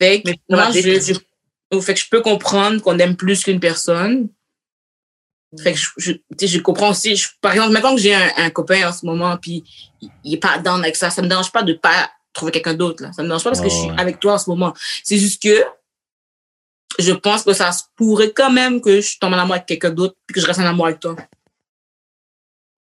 Fait 0.00 0.22
que 0.22 0.30
Mais 0.30 0.38
moi, 0.48 0.70
je, 0.72 0.80
je- 0.80 1.80
fait 1.80 1.94
que 1.94 2.00
je 2.00 2.08
peux 2.10 2.20
comprendre 2.20 2.80
qu'on 2.82 2.98
aime 2.98 3.16
plus 3.16 3.42
qu'une 3.44 3.60
personne. 3.60 4.28
Fait 5.58 5.72
que 5.72 5.78
je, 5.78 5.88
je, 5.96 6.12
tu 6.12 6.22
sais, 6.38 6.46
je 6.46 6.58
comprends 6.60 6.90
aussi. 6.90 7.16
je- 7.16 7.28
par 7.40 7.52
exemple, 7.52 7.72
maintenant 7.72 7.94
que 7.94 8.00
j'ai 8.00 8.14
un, 8.14 8.30
un 8.36 8.50
copain 8.50 8.88
en 8.88 8.92
ce 8.92 9.04
moment, 9.04 9.36
puis 9.36 9.64
il, 10.00 10.08
il 10.24 10.34
est 10.34 10.38
pas 10.38 10.58
down 10.58 10.80
avec 10.80 10.94
ça, 10.96 11.10
ça 11.10 11.22
me 11.22 11.26
dérange 11.28 11.50
pas 11.50 11.62
de 11.64 11.72
pas 11.72 12.10
trouver 12.32 12.52
quelqu'un 12.52 12.74
d'autre. 12.74 13.02
Là. 13.02 13.12
Ça 13.12 13.22
me 13.22 13.28
dérange 13.28 13.42
pas 13.42 13.50
parce 13.50 13.60
que 13.60 13.64
Ouais, 13.66 13.70
je 13.70 13.76
suis 13.76 13.88
ouais. 13.90 13.98
avec 14.00 14.20
toi 14.20 14.34
en 14.34 14.38
ce 14.38 14.48
moment. 14.48 14.72
C'est 15.02 15.18
juste 15.18 15.42
que 15.42 15.64
je 16.98 17.12
pense 17.12 17.42
que 17.42 17.52
ça 17.52 17.72
se 17.72 17.82
pourrait 17.96 18.32
quand 18.32 18.50
même 18.52 18.80
que 18.80 19.00
je 19.00 19.18
tombe 19.18 19.32
en 19.34 19.38
amour 19.38 19.54
avec 19.54 19.66
quelqu'un 19.66 19.90
d'autre, 19.90 20.14
puis 20.26 20.34
que 20.34 20.40
je 20.40 20.46
reste 20.46 20.60
en 20.60 20.66
amour 20.66 20.86
avec 20.86 21.00
toi. 21.00 21.16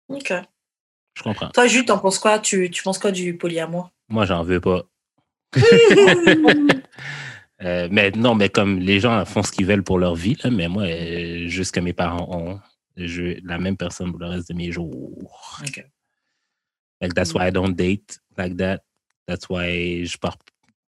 Ok. 0.09 0.33
Je 1.15 1.23
comprends. 1.23 1.49
Toi, 1.51 1.67
Jules, 1.67 1.85
t'en 1.85 1.99
penses 1.99 2.19
quoi? 2.19 2.39
Tu, 2.39 2.71
tu 2.71 2.83
penses 2.83 2.99
quoi 2.99 3.11
du 3.13 3.37
polyamour? 3.37 3.91
Moi, 4.09 4.27
j'en 4.27 4.43
veux 4.43 4.61
pas. 4.61 4.83
Euh, 7.63 7.89
mais 7.91 8.11
non, 8.11 8.35
mais 8.35 8.49
comme 8.49 8.79
les 8.79 9.01
gens 9.01 9.25
font 9.25 9.43
ce 9.43 9.51
qu'ils 9.51 9.67
veulent 9.67 9.83
pour 9.83 9.99
leur 9.99 10.15
vie, 10.15 10.37
là, 10.45 10.51
mais 10.51 10.69
moi, 10.69 10.83
euh, 10.85 11.49
juste 11.49 11.75
que 11.75 11.81
mes 11.81 11.95
parents 11.95 12.29
ont, 12.31 12.61
je 12.97 13.39
la 13.45 13.59
même 13.59 13.77
personne 13.77 14.11
pour 14.11 14.21
le 14.21 14.27
reste 14.27 14.49
de 14.49 14.55
mes 14.55 14.71
jours. 14.73 14.93
Ok. 15.63 15.85
Like, 17.01 17.15
that's 17.15 17.35
why 17.35 17.49
I 17.49 17.51
don't 17.51 17.75
date 17.75 18.19
like 18.37 18.57
that. 18.57 18.83
That's 19.27 19.49
why 19.49 20.05
je 20.05 20.17
pars 20.19 20.37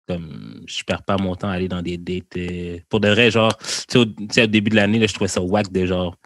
comme 0.08 0.64
je 0.66 0.82
perds 0.82 1.04
pas 1.04 1.16
mon 1.16 1.36
temps 1.36 1.48
à 1.48 1.52
aller 1.52 1.68
dans 1.68 1.82
des 1.82 1.96
dates. 1.96 2.36
euh, 2.36 2.78
pour 2.88 3.00
de 3.00 3.08
vrai, 3.08 3.30
genre, 3.30 3.56
tu 3.88 3.98
sais, 4.30 4.42
au, 4.42 4.46
début 4.46 4.70
de 4.70 4.76
l'année, 4.76 4.98
là, 4.98 5.06
je 5.06 5.14
trouvais 5.14 5.28
ça 5.28 5.40
whack 5.40 5.70
de 5.70 5.86
genre. 5.86 6.16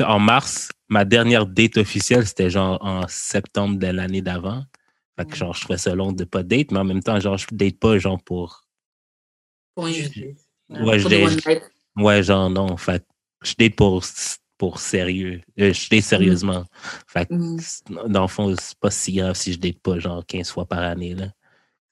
en 0.00 0.18
mars, 0.18 0.70
ma 0.88 1.04
dernière 1.04 1.46
date 1.46 1.78
officielle, 1.78 2.26
c'était 2.26 2.50
genre 2.50 2.78
en 2.82 3.06
septembre 3.08 3.78
de 3.78 3.86
l'année 3.86 4.22
d'avant. 4.22 4.64
Fait 5.18 5.26
que 5.26 5.34
genre, 5.36 5.54
je 5.54 5.62
trouvais 5.62 5.78
ça 5.78 5.94
long 5.94 6.12
de 6.12 6.24
pas 6.24 6.42
date, 6.42 6.70
mais 6.70 6.78
en 6.78 6.84
même 6.84 7.02
temps, 7.02 7.18
genre, 7.18 7.38
je 7.38 7.46
date 7.52 7.78
pas 7.78 7.98
genre 7.98 8.22
pour. 8.22 8.65
Pour, 9.76 10.80
Ouais, 10.80 11.00
pour 11.02 11.10
genre 12.22 12.50
non. 12.50 12.76
Fait 12.76 13.04
je 13.42 13.54
date 13.58 13.76
pour, 13.76 14.02
pour 14.58 14.80
sérieux. 14.80 15.42
Euh, 15.60 15.72
je 15.72 15.88
date 15.90 16.02
sérieusement. 16.02 16.64
Fait 17.06 17.26
que, 17.26 17.34
Mhm. 17.34 17.58
c'est- 17.60 17.84
dans 18.08 18.22
le 18.22 18.28
fond, 18.28 18.54
c'est 18.58 18.78
pas 18.78 18.90
si 18.90 19.12
grave 19.12 19.34
si 19.36 19.52
je 19.52 19.58
date 19.58 19.78
pas 19.80 19.98
genre 19.98 20.24
15 20.26 20.50
fois 20.50 20.66
par 20.66 20.80
année. 20.80 21.14
Là. 21.14 21.28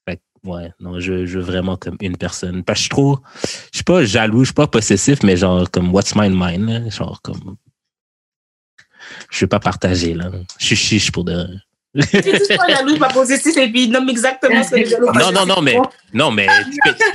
Fait 0.09 0.21
ouais, 0.45 0.73
non, 0.81 0.99
je, 0.99 1.27
je 1.27 1.39
veux 1.39 1.45
vraiment 1.45 1.77
comme 1.77 1.97
une 2.01 2.17
personne. 2.17 2.65
Parce 2.65 2.81
que 2.81 2.85
je 2.85 2.91
trouve, 2.91 3.21
je 3.73 3.77
suis 3.79 3.85
pas 3.85 4.05
jaloux, 4.05 4.41
je 4.41 4.47
suis 4.47 4.55
pas 4.55 4.67
possessif, 4.67 5.23
mais 5.23 5.37
genre 5.37 5.71
comme 5.71 5.93
what's 5.93 6.15
mine 6.17 6.35
mine. 6.35 6.67
là? 6.85 6.89
Genre 6.91 7.21
comme. 7.23 7.57
Je 9.31 9.41
vais 9.41 9.49
pas 9.49 9.61
partager 9.61 10.15
là. 10.15 10.31
Je 10.59 10.67
suis 10.67 10.77
chiche 10.77 11.13
pour 11.13 11.25
de. 11.25 11.47
Tu 11.95 12.21
dis 12.21 12.57
pas 12.57 12.69
jaloux, 12.69 12.99
pas 12.99 13.09
positif, 13.09 13.57
et 13.57 13.69
puis 13.71 13.85
il 13.85 13.91
nomme 13.91 14.09
exactement 14.09 14.63
ce 14.65 14.71
que 14.71 14.77
les 14.77 14.87
jaloux. 14.87 15.13
Non, 15.13 15.31
non, 15.31 15.47
non, 15.47 15.63
mais 15.63 15.79
non, 16.13 16.31
mais 16.33 16.49
tu 16.69 17.13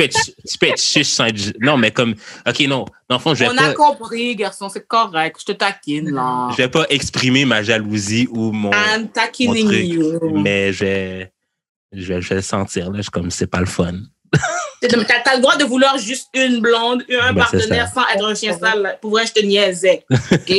peux, 0.57 0.67
être, 0.67 0.79
chiche 0.79 1.07
sans 1.07 1.25
être. 1.25 1.53
Non, 1.59 1.75
mais 1.77 1.91
comme. 1.91 2.15
Ok, 2.47 2.59
non. 2.61 2.85
Dans 3.09 3.17
le 3.17 3.21
fond, 3.21 3.35
je 3.35 3.43
vais 3.43 3.49
On 3.49 3.55
pas. 3.55 3.69
a 3.69 3.73
compris, 3.73 4.35
garçon, 4.35 4.69
c'est 4.69 4.87
correct. 4.87 5.37
Je 5.41 5.45
te 5.45 5.51
taquine, 5.51 6.11
là. 6.11 6.49
Je 6.51 6.57
vais 6.57 6.69
pas 6.69 6.85
exprimer 6.89 7.43
ma 7.43 7.61
jalousie 7.61 8.27
ou 8.31 8.51
mon. 8.51 8.71
I'm 8.71 9.01
mon 9.01 9.07
taquining 9.07 9.67
truc, 9.67 9.85
you. 9.85 10.19
mais 10.39 10.71
je 10.71 10.85
vais, 10.85 11.33
je 11.91 12.13
vais, 12.13 12.21
je 12.21 12.29
vais 12.29 12.35
le 12.35 12.41
sentir. 12.41 12.89
Là. 12.89 12.97
Je 12.97 13.03
suis 13.03 13.11
comme, 13.11 13.31
c'est 13.31 13.47
pas 13.47 13.59
le 13.59 13.65
fun. 13.65 13.93
T'as 14.81 15.19
t'as 15.25 15.35
le 15.35 15.41
droit 15.41 15.57
de 15.57 15.65
vouloir 15.65 15.97
juste 15.97 16.29
une 16.33 16.61
blonde, 16.61 17.03
un 17.09 17.33
Ben, 17.33 17.41
partenaire 17.41 17.89
sans 17.93 18.07
être 18.15 18.25
un 18.25 18.33
chien 18.33 18.57
sale. 18.57 18.97
Pour 19.01 19.11
vrai, 19.11 19.25
je 19.25 19.33
te 19.33 19.45
niaisais. 19.45 20.05
OK? 20.31 20.51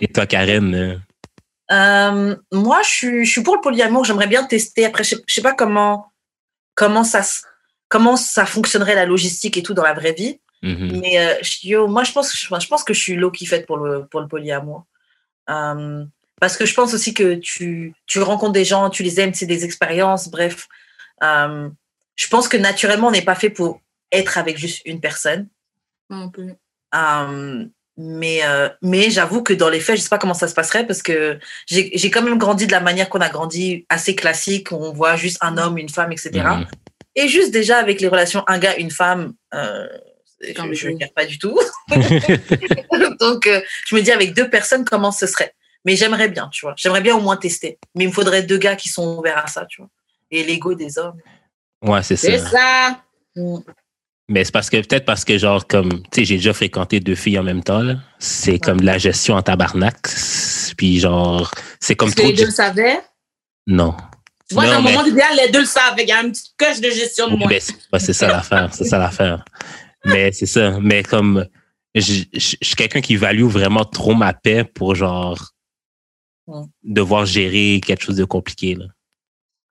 Et 0.00 0.08
toi, 0.08 0.24
Karen, 0.26 1.02
euh, 1.72 1.76
Euh, 2.32 2.36
moi, 2.52 2.80
je 2.82 2.88
suis, 2.88 3.24
je 3.24 3.30
suis 3.30 3.42
pour 3.42 3.54
le 3.56 3.60
polyamour. 3.60 4.04
J'aimerais 4.04 4.26
bien 4.26 4.44
tester. 4.44 4.84
Après, 4.84 5.04
je 5.04 5.10
sais, 5.10 5.22
je 5.26 5.34
sais 5.34 5.42
pas 5.42 5.54
comment, 5.54 6.12
comment, 6.74 7.04
ça, 7.04 7.22
comment 7.88 8.16
ça 8.16 8.44
fonctionnerait 8.46 8.94
la 8.94 9.06
logistique 9.06 9.56
et 9.56 9.62
tout 9.62 9.74
dans 9.74 9.82
la 9.82 9.94
vraie 9.94 10.12
vie. 10.12 10.40
mhm, 10.62 11.00
Mais 11.00 11.18
euh, 11.18 11.34
je- 11.42 11.66
yo, 11.68 11.86
moi, 11.88 12.04
je 12.04 12.12
pense, 12.12 12.36
je, 12.36 12.46
je 12.46 12.68
pense 12.68 12.84
que 12.84 12.92
je 12.94 13.00
suis 13.00 13.14
low 13.16 13.30
qui 13.30 13.46
faite 13.46 13.66
pour 13.66 13.78
le, 13.78 14.06
pour 14.06 14.20
le 14.20 14.28
polyamour. 14.28 14.84
Euh, 15.50 16.04
parce 16.40 16.56
que 16.56 16.66
je 16.66 16.74
pense 16.74 16.92
aussi 16.94 17.14
que 17.14 17.34
tu, 17.34 17.94
tu 18.06 18.20
rencontres 18.20 18.52
des 18.52 18.64
gens, 18.64 18.90
tu 18.90 19.02
les 19.02 19.20
aimes, 19.20 19.34
c'est 19.34 19.46
des 19.46 19.64
expériences, 19.64 20.28
bref. 20.28 20.68
Euh, 21.22 21.68
je 22.16 22.26
pense 22.28 22.48
que 22.48 22.56
naturellement, 22.56 23.08
on 23.08 23.12
n'est 23.12 23.22
pas 23.22 23.34
fait 23.36 23.50
pour 23.50 23.80
être 24.10 24.36
avec 24.38 24.58
juste 24.58 24.82
une 24.84 25.00
personne. 25.00 25.48
Un 26.10 26.28
peu. 26.28 26.48
Euh, 26.94 27.64
mais 27.98 28.40
euh, 28.44 28.68
mais 28.80 29.10
j'avoue 29.10 29.42
que 29.42 29.52
dans 29.52 29.68
les 29.68 29.80
faits, 29.80 29.96
je 29.96 30.02
sais 30.02 30.08
pas 30.08 30.18
comment 30.18 30.34
ça 30.34 30.48
se 30.48 30.54
passerait 30.54 30.86
parce 30.86 31.02
que 31.02 31.38
j'ai 31.66 31.90
j'ai 31.94 32.10
quand 32.10 32.22
même 32.22 32.38
grandi 32.38 32.66
de 32.66 32.72
la 32.72 32.80
manière 32.80 33.08
qu'on 33.08 33.20
a 33.20 33.28
grandi, 33.28 33.86
assez 33.88 34.14
classique, 34.14 34.72
où 34.72 34.76
on 34.76 34.92
voit 34.92 35.16
juste 35.16 35.38
un 35.42 35.58
homme, 35.58 35.78
une 35.78 35.88
femme, 35.88 36.12
etc. 36.12 36.30
mhm. 36.34 36.66
Et 37.14 37.28
juste 37.28 37.50
déjà 37.50 37.78
avec 37.78 38.00
les 38.00 38.08
relations 38.08 38.42
un 38.46 38.58
gars, 38.58 38.76
une 38.76 38.90
femme, 38.90 39.34
euh, 39.52 39.86
je 40.40 40.62
ne 40.62 40.92
vous. 40.92 40.98
garde 40.98 41.12
pas 41.12 41.26
du 41.26 41.38
tout. 41.38 41.58
Donc, 43.20 43.46
euh, 43.46 43.60
je 43.86 43.94
me 43.94 44.00
dis 44.00 44.10
avec 44.10 44.34
deux 44.34 44.48
personnes, 44.48 44.84
comment 44.84 45.12
ce 45.12 45.26
serait? 45.26 45.54
Mais 45.84 45.96
j'aimerais 45.96 46.28
bien, 46.28 46.48
tu 46.50 46.64
vois. 46.64 46.74
J'aimerais 46.76 47.00
bien 47.00 47.16
au 47.16 47.20
moins 47.20 47.36
tester. 47.36 47.78
Mais 47.94 48.04
il 48.04 48.08
me 48.08 48.12
faudrait 48.12 48.42
deux 48.42 48.58
gars 48.58 48.76
qui 48.76 48.88
sont 48.88 49.18
ouverts 49.18 49.44
à 49.44 49.46
ça, 49.48 49.66
tu 49.66 49.82
vois. 49.82 49.90
Et 50.30 50.42
l'ego 50.44 50.74
des 50.74 50.98
hommes. 50.98 51.18
Ouais, 51.82 52.02
c'est 52.02 52.16
C'est 52.16 52.38
ça. 52.38 52.48
ça. 52.48 53.04
Mais 54.28 54.44
c'est 54.44 54.52
parce 54.52 54.70
que, 54.70 54.76
peut-être 54.78 55.04
parce 55.04 55.24
que, 55.24 55.36
genre, 55.36 55.66
comme, 55.66 55.90
tu 56.04 56.08
sais, 56.20 56.24
j'ai 56.24 56.36
déjà 56.36 56.52
fréquenté 56.54 57.00
deux 57.00 57.14
filles 57.16 57.38
en 57.38 57.42
même 57.42 57.62
temps, 57.62 57.80
là. 57.82 57.96
C'est 58.18 58.58
comme 58.58 58.80
de 58.80 58.86
la 58.86 58.96
gestion 58.98 59.34
en 59.34 59.42
tabarnak. 59.42 59.96
Puis, 60.76 61.00
genre, 61.00 61.50
c'est 61.80 61.96
comme 61.96 62.12
trop. 62.14 62.26
les 62.28 62.32
de 62.32 62.38
deux 62.38 62.44
le 62.46 62.50
savaient? 62.50 63.00
Non. 63.66 63.94
Tu 64.48 64.54
vois, 64.54 64.66
dans 64.66 64.76
le 64.78 64.82
moment 64.82 65.04
idéal, 65.04 65.36
les 65.44 65.50
deux 65.50 65.60
le 65.60 65.66
savent. 65.66 65.94
Il 65.98 66.08
y 66.08 66.12
a 66.12 66.22
une 66.22 66.30
petite 66.32 66.54
coche 66.58 66.80
de 66.80 66.90
gestion 66.90 67.28
de 67.28 67.36
moi. 67.36 67.48
ben, 67.48 67.60
c'est 67.60 67.74
ouais, 67.92 67.98
c'est 67.98 68.12
ça 68.12 68.28
l'affaire. 68.28 68.72
C'est 68.72 68.84
ça 68.84 68.98
l'affaire. 68.98 69.44
Mais 70.04 70.30
c'est 70.32 70.46
ça. 70.46 70.78
Mais 70.80 71.02
comme 71.02 71.46
je 71.94 72.00
je- 72.02 72.24
je 72.32 72.38
suis 72.66 72.76
quelqu'un 72.76 73.00
qui 73.00 73.16
value 73.16 73.44
vraiment 73.44 73.84
trop 73.84 74.14
ma 74.14 74.32
paix 74.32 74.64
pour 74.64 74.94
genre 74.94 75.50
Mm. 76.48 76.64
devoir 76.82 77.24
gérer 77.24 77.80
quelque 77.84 78.02
chose 78.02 78.16
de 78.16 78.24
compliqué. 78.24 78.74
Là. 78.74 78.86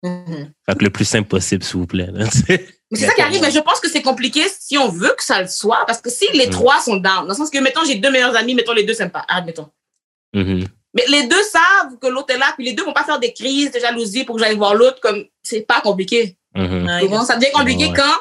Mhm. 0.03 0.51
Fait 0.65 0.77
que 0.77 0.83
le 0.83 0.89
plus 0.89 1.05
simple 1.05 1.27
possible, 1.27 1.63
s'il 1.63 1.77
vous 1.77 1.87
plaît. 1.87 2.09
là. 2.11 2.25
Mais 2.49 2.97
c'est 2.99 3.05
ça 3.07 3.13
qui 3.13 3.21
arrive, 3.21 3.39
mais 3.41 3.51
je 3.51 3.59
pense 3.59 3.79
que 3.79 3.89
c'est 3.89 4.01
compliqué 4.01 4.41
si 4.59 4.77
on 4.77 4.89
veut 4.89 5.13
que 5.17 5.23
ça 5.23 5.41
le 5.41 5.47
soit, 5.47 5.85
parce 5.87 6.01
que 6.01 6.09
si 6.09 6.25
les 6.33 6.47
Mm. 6.47 6.49
trois 6.49 6.81
sont 6.81 6.97
down, 6.97 7.21
dans 7.21 7.27
le 7.29 7.33
sens 7.35 7.49
que, 7.49 7.57
mettons, 7.59 7.85
j'ai 7.85 7.95
deux 7.95 8.11
meilleurs 8.11 8.35
amis, 8.35 8.53
mettons, 8.53 8.73
les 8.73 8.83
deux 8.83 8.93
s'aiment 8.93 9.11
pas, 9.11 9.23
admettons. 9.29 9.69
Mhm. 10.33 10.67
Mais 10.93 11.03
les 11.07 11.23
deux 11.27 11.41
savent 11.43 11.97
que 12.01 12.07
l'autre 12.07 12.33
est 12.33 12.37
là, 12.37 12.53
puis 12.57 12.65
les 12.65 12.73
deux 12.73 12.83
vont 12.83 12.91
pas 12.91 13.05
faire 13.05 13.17
des 13.19 13.31
crises 13.31 13.71
de 13.71 13.79
jalousie 13.79 14.25
pour 14.25 14.35
que 14.35 14.41
j'aille 14.43 14.57
voir 14.57 14.75
l'autre, 14.75 14.99
comme, 14.99 15.23
c'est 15.41 15.61
pas 15.61 15.79
compliqué. 15.79 16.35
Ça 16.53 16.61
devient 17.37 17.51
compliqué 17.53 17.85
Ouais. 17.85 17.93
quand 17.95 18.17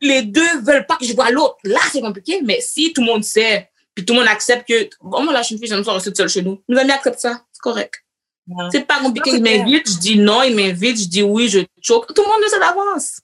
les 0.00 0.22
deux 0.22 0.60
veulent 0.62 0.86
pas 0.86 0.96
que 0.96 1.04
je 1.04 1.14
vois 1.14 1.32
l'autre. 1.32 1.56
Là, 1.64 1.80
c'est 1.90 2.00
compliqué, 2.00 2.40
mais 2.44 2.60
si 2.60 2.92
tout 2.92 3.00
le 3.00 3.08
monde 3.08 3.24
sait, 3.24 3.70
puis 3.94 4.04
tout 4.04 4.12
le 4.14 4.20
monde 4.20 4.28
accepte 4.28 4.68
que, 4.68 4.88
bon, 5.00 5.24
moi, 5.24 5.32
là, 5.32 5.40
je 5.42 5.46
suis 5.46 5.54
une 5.56 5.60
fille, 5.60 5.68
j'aime 5.68 5.82
ça 5.82 5.92
rester 5.94 6.14
seule 6.14 6.28
chez 6.28 6.42
nous. 6.42 6.62
Mes 6.68 6.78
amis 6.78 6.92
acceptent 6.92 7.18
ça, 7.18 7.42
c'est 7.52 7.60
correct. 7.60 8.01
Ouais. 8.48 8.64
C'est 8.70 8.86
pas 8.86 9.00
compliqué, 9.00 9.40
clair. 9.40 9.64
m'invitent, 9.64 9.90
je 9.90 9.98
dis 9.98 10.18
non, 10.18 10.42
ils 10.42 10.54
m'invitent, 10.54 11.00
je 11.00 11.08
dis 11.08 11.22
oui, 11.22 11.48
je 11.48 11.60
choque. 11.80 12.12
Tout 12.14 12.22
le 12.22 12.28
monde 12.28 12.40
le 12.42 12.48
sait 12.48 12.58
d'avance. 12.58 13.20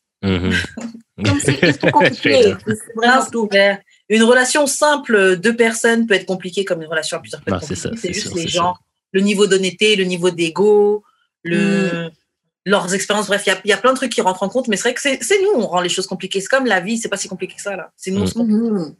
Comme 1.24 1.40
c'est 1.40 1.90
compliqué. 1.92 2.42
suis 2.42 2.54
C'est 2.66 2.94
vraiment 2.94 3.24
tout. 3.30 3.46
Claire. 3.46 3.80
Une 4.08 4.22
relation 4.22 4.66
simple, 4.66 5.36
deux 5.36 5.54
personnes, 5.54 6.06
peut 6.06 6.14
être 6.14 6.26
compliquée 6.26 6.64
comme 6.64 6.80
une 6.80 6.88
relation 6.88 7.18
à 7.18 7.20
plusieurs 7.20 7.42
Non, 7.46 7.58
être 7.58 7.66
c'est 7.66 8.12
juste 8.12 8.28
sûr, 8.28 8.36
les 8.36 8.48
gens, 8.48 8.74
le 9.12 9.20
niveau 9.20 9.46
d'honnêteté, 9.46 9.96
le 9.96 10.04
niveau 10.04 10.30
d'ego, 10.30 11.04
le, 11.44 12.10
leurs 12.64 12.94
expériences. 12.94 13.26
Bref, 13.26 13.42
il 13.46 13.50
y 13.50 13.52
a, 13.52 13.60
il 13.64 13.70
y 13.70 13.72
a 13.72 13.76
plein 13.76 13.92
de 13.92 13.96
trucs 13.96 14.12
qui 14.12 14.22
rentrent 14.22 14.42
en 14.42 14.48
compte, 14.48 14.68
mais 14.68 14.76
c'est 14.76 14.84
vrai 14.84 14.94
que 14.94 15.00
c'est 15.00 15.22
c'est 15.22 15.42
nous, 15.42 15.50
on 15.54 15.66
rend 15.66 15.80
les 15.80 15.90
choses 15.90 16.06
compliquées. 16.06 16.40
C'est 16.40 16.48
comme 16.48 16.66
la 16.66 16.80
vie, 16.80 16.96
c'est 16.96 17.08
pas 17.08 17.18
si 17.18 17.28
compliqué 17.28 17.54
que 17.54 17.62
ça, 17.62 17.76
là. 17.76 17.92
C'est 17.96 18.10
nous, 18.10 18.22
on 18.22 18.26
se 18.26 18.34
complique. 18.34 18.56
Mhm. 18.56 18.94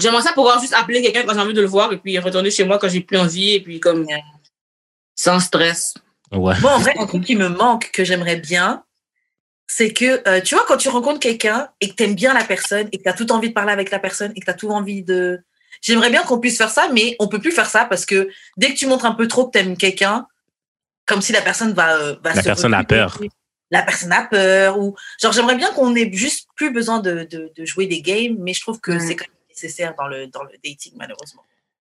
J'aimerais 0.00 0.22
ça 0.22 0.32
pouvoir 0.32 0.60
juste 0.60 0.74
appeler 0.74 1.00
quelqu'un 1.00 1.22
quand 1.22 1.34
j'ai 1.34 1.40
envie 1.40 1.54
de 1.54 1.60
le 1.60 1.68
voir 1.68 1.92
et 1.92 1.98
puis 1.98 2.18
retourner 2.18 2.50
chez 2.50 2.64
moi 2.64 2.78
quand 2.78 2.88
j'ai 2.88 3.02
plus 3.02 3.18
envie 3.18 3.54
et 3.54 3.60
puis 3.60 3.78
comme 3.78 4.04
Ouais. 4.04 4.22
Sans 5.16 5.40
stress. 5.40 5.94
Ouais. 6.32 6.54
Moi, 6.60 6.72
en 6.72 6.78
vrai, 6.78 6.94
un 6.98 7.06
truc 7.06 7.24
qui 7.24 7.34
me 7.36 7.48
manque, 7.48 7.90
que 7.92 8.04
j'aimerais 8.04 8.36
bien, 8.36 8.84
c'est 9.66 9.92
que, 9.92 10.22
euh, 10.28 10.40
tu 10.40 10.54
vois, 10.54 10.64
quand 10.68 10.76
tu 10.76 10.88
rencontres 10.88 11.18
quelqu'un 11.20 11.68
et 11.80 11.88
que 11.88 11.94
tu 11.94 12.04
aimes 12.04 12.14
bien 12.14 12.32
la 12.34 12.44
personne 12.44 12.88
et 12.92 12.98
que 12.98 13.02
tu 13.02 13.08
as 13.08 13.12
tout 13.14 13.32
envie 13.32 13.48
de 13.48 13.54
parler 13.54 13.72
avec 13.72 13.90
la 13.90 13.98
personne 13.98 14.32
et 14.36 14.40
que 14.40 14.44
tu 14.44 14.50
as 14.50 14.54
tout 14.54 14.70
envie 14.70 15.02
de. 15.02 15.40
J'aimerais 15.82 16.10
bien 16.10 16.22
qu'on 16.22 16.38
puisse 16.38 16.56
faire 16.56 16.70
ça, 16.70 16.88
mais 16.92 17.16
on 17.18 17.28
peut 17.28 17.38
plus 17.40 17.52
faire 17.52 17.68
ça 17.68 17.84
parce 17.84 18.06
que 18.06 18.28
dès 18.56 18.68
que 18.72 18.78
tu 18.78 18.86
montres 18.86 19.04
un 19.04 19.12
peu 19.14 19.26
trop 19.28 19.46
que 19.46 19.58
tu 19.58 19.64
aimes 19.64 19.76
quelqu'un, 19.76 20.26
comme 21.06 21.20
si 21.22 21.32
la 21.32 21.42
personne 21.42 21.72
va. 21.72 21.96
euh, 21.96 22.16
va 22.22 22.34
La 22.34 22.42
se 22.42 22.46
personne 22.46 22.74
a 22.74 22.84
peur. 22.84 23.18
La 23.70 23.82
personne 23.82 24.12
a 24.12 24.22
peur. 24.26 24.78
Ou... 24.78 24.94
Genre, 25.20 25.32
j'aimerais 25.32 25.56
bien 25.56 25.72
qu'on 25.72 25.94
ait 25.96 26.10
juste 26.12 26.48
plus 26.56 26.70
besoin 26.70 27.00
de, 27.00 27.26
de, 27.30 27.52
de 27.56 27.64
jouer 27.64 27.86
des 27.86 28.00
games, 28.02 28.36
mais 28.38 28.54
je 28.54 28.60
trouve 28.60 28.80
que 28.80 28.92
Ouais. 28.92 29.00
c'est 29.00 29.16
quand 29.16 29.26
même 29.26 29.48
nécessaire 29.50 29.94
dans 29.98 30.06
le, 30.06 30.26
dans 30.28 30.42
le 30.44 30.52
dating, 30.64 30.92
malheureusement. 30.96 31.42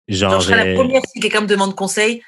Genre, 0.08 0.30
Genre, 0.32 0.40
je 0.40 0.46
serais 0.46 0.64
la 0.64 0.70
euh, 0.72 0.74
première 0.74 1.02
si 1.12 1.20
quelqu'un 1.20 1.42
me 1.42 1.46
demande 1.46 1.74
conseil. 1.76 2.22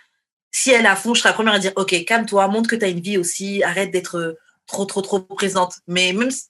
Si 0.52 0.70
elle 0.72 0.84
est 0.84 0.88
à 0.88 0.96
fond, 0.96 1.14
je 1.14 1.20
serais 1.20 1.30
la 1.30 1.34
première 1.34 1.54
à 1.54 1.58
dire 1.58 1.72
Ok, 1.76 2.04
calme-toi, 2.04 2.48
montre 2.48 2.68
que 2.70 2.76
tu 2.76 2.84
as 2.84 2.88
une 2.88 3.00
vie 3.00 3.18
aussi, 3.18 3.62
arrête 3.62 3.90
d'être 3.90 4.16
euh, 4.18 4.38
trop, 4.66 4.84
trop, 4.84 5.00
trop 5.02 5.20
présente. 5.20 5.74
Mais 5.86 6.12
même, 6.12 6.30
si- 6.30 6.46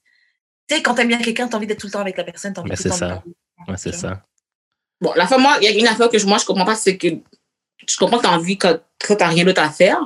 tu 0.68 0.77
sais, 0.77 0.82
quand 0.82 0.94
t'aimes 0.94 1.09
bien 1.09 1.18
quelqu'un, 1.18 1.48
t'as 1.48 1.56
envie 1.56 1.66
d'être 1.66 1.81
tout 1.81 1.86
le 1.89 1.93
temps 1.93 2.01
avec 2.01 2.16
la 2.16 2.24
personne, 2.24 2.52
t'as 2.55 2.60
envie 2.62 2.70
Mais 2.70 2.77
tout 2.77 2.85
le 2.85 2.90
temps 2.90 2.97
ça. 2.97 3.22
parler. 3.66 3.77
c'est 3.77 3.94
ça. 3.94 4.22
Bon, 5.01 5.12
la 5.16 5.27
fois, 5.27 5.39
moi, 5.39 5.56
il 5.60 5.64
y 5.64 5.68
a 5.68 5.78
une 5.78 5.86
affaire 5.86 6.09
que 6.09 6.18
je- 6.18 6.27
moi, 6.27 6.39
je 6.39 6.44
comprends 6.44 6.64
pas, 6.64 6.77
c'est 6.77 6.97
que 6.97 7.09
je 7.86 7.97
comprends 7.97 8.18
que 8.18 8.22
tu 8.22 8.28
as 8.28 8.32
envie 8.32 8.56
quand, 8.59 8.78
quand 9.06 9.16
tu 9.16 9.22
n'as 9.22 9.28
rien 9.31 9.44
d'autre 9.44 9.62
à 9.62 9.70
faire. 9.70 9.98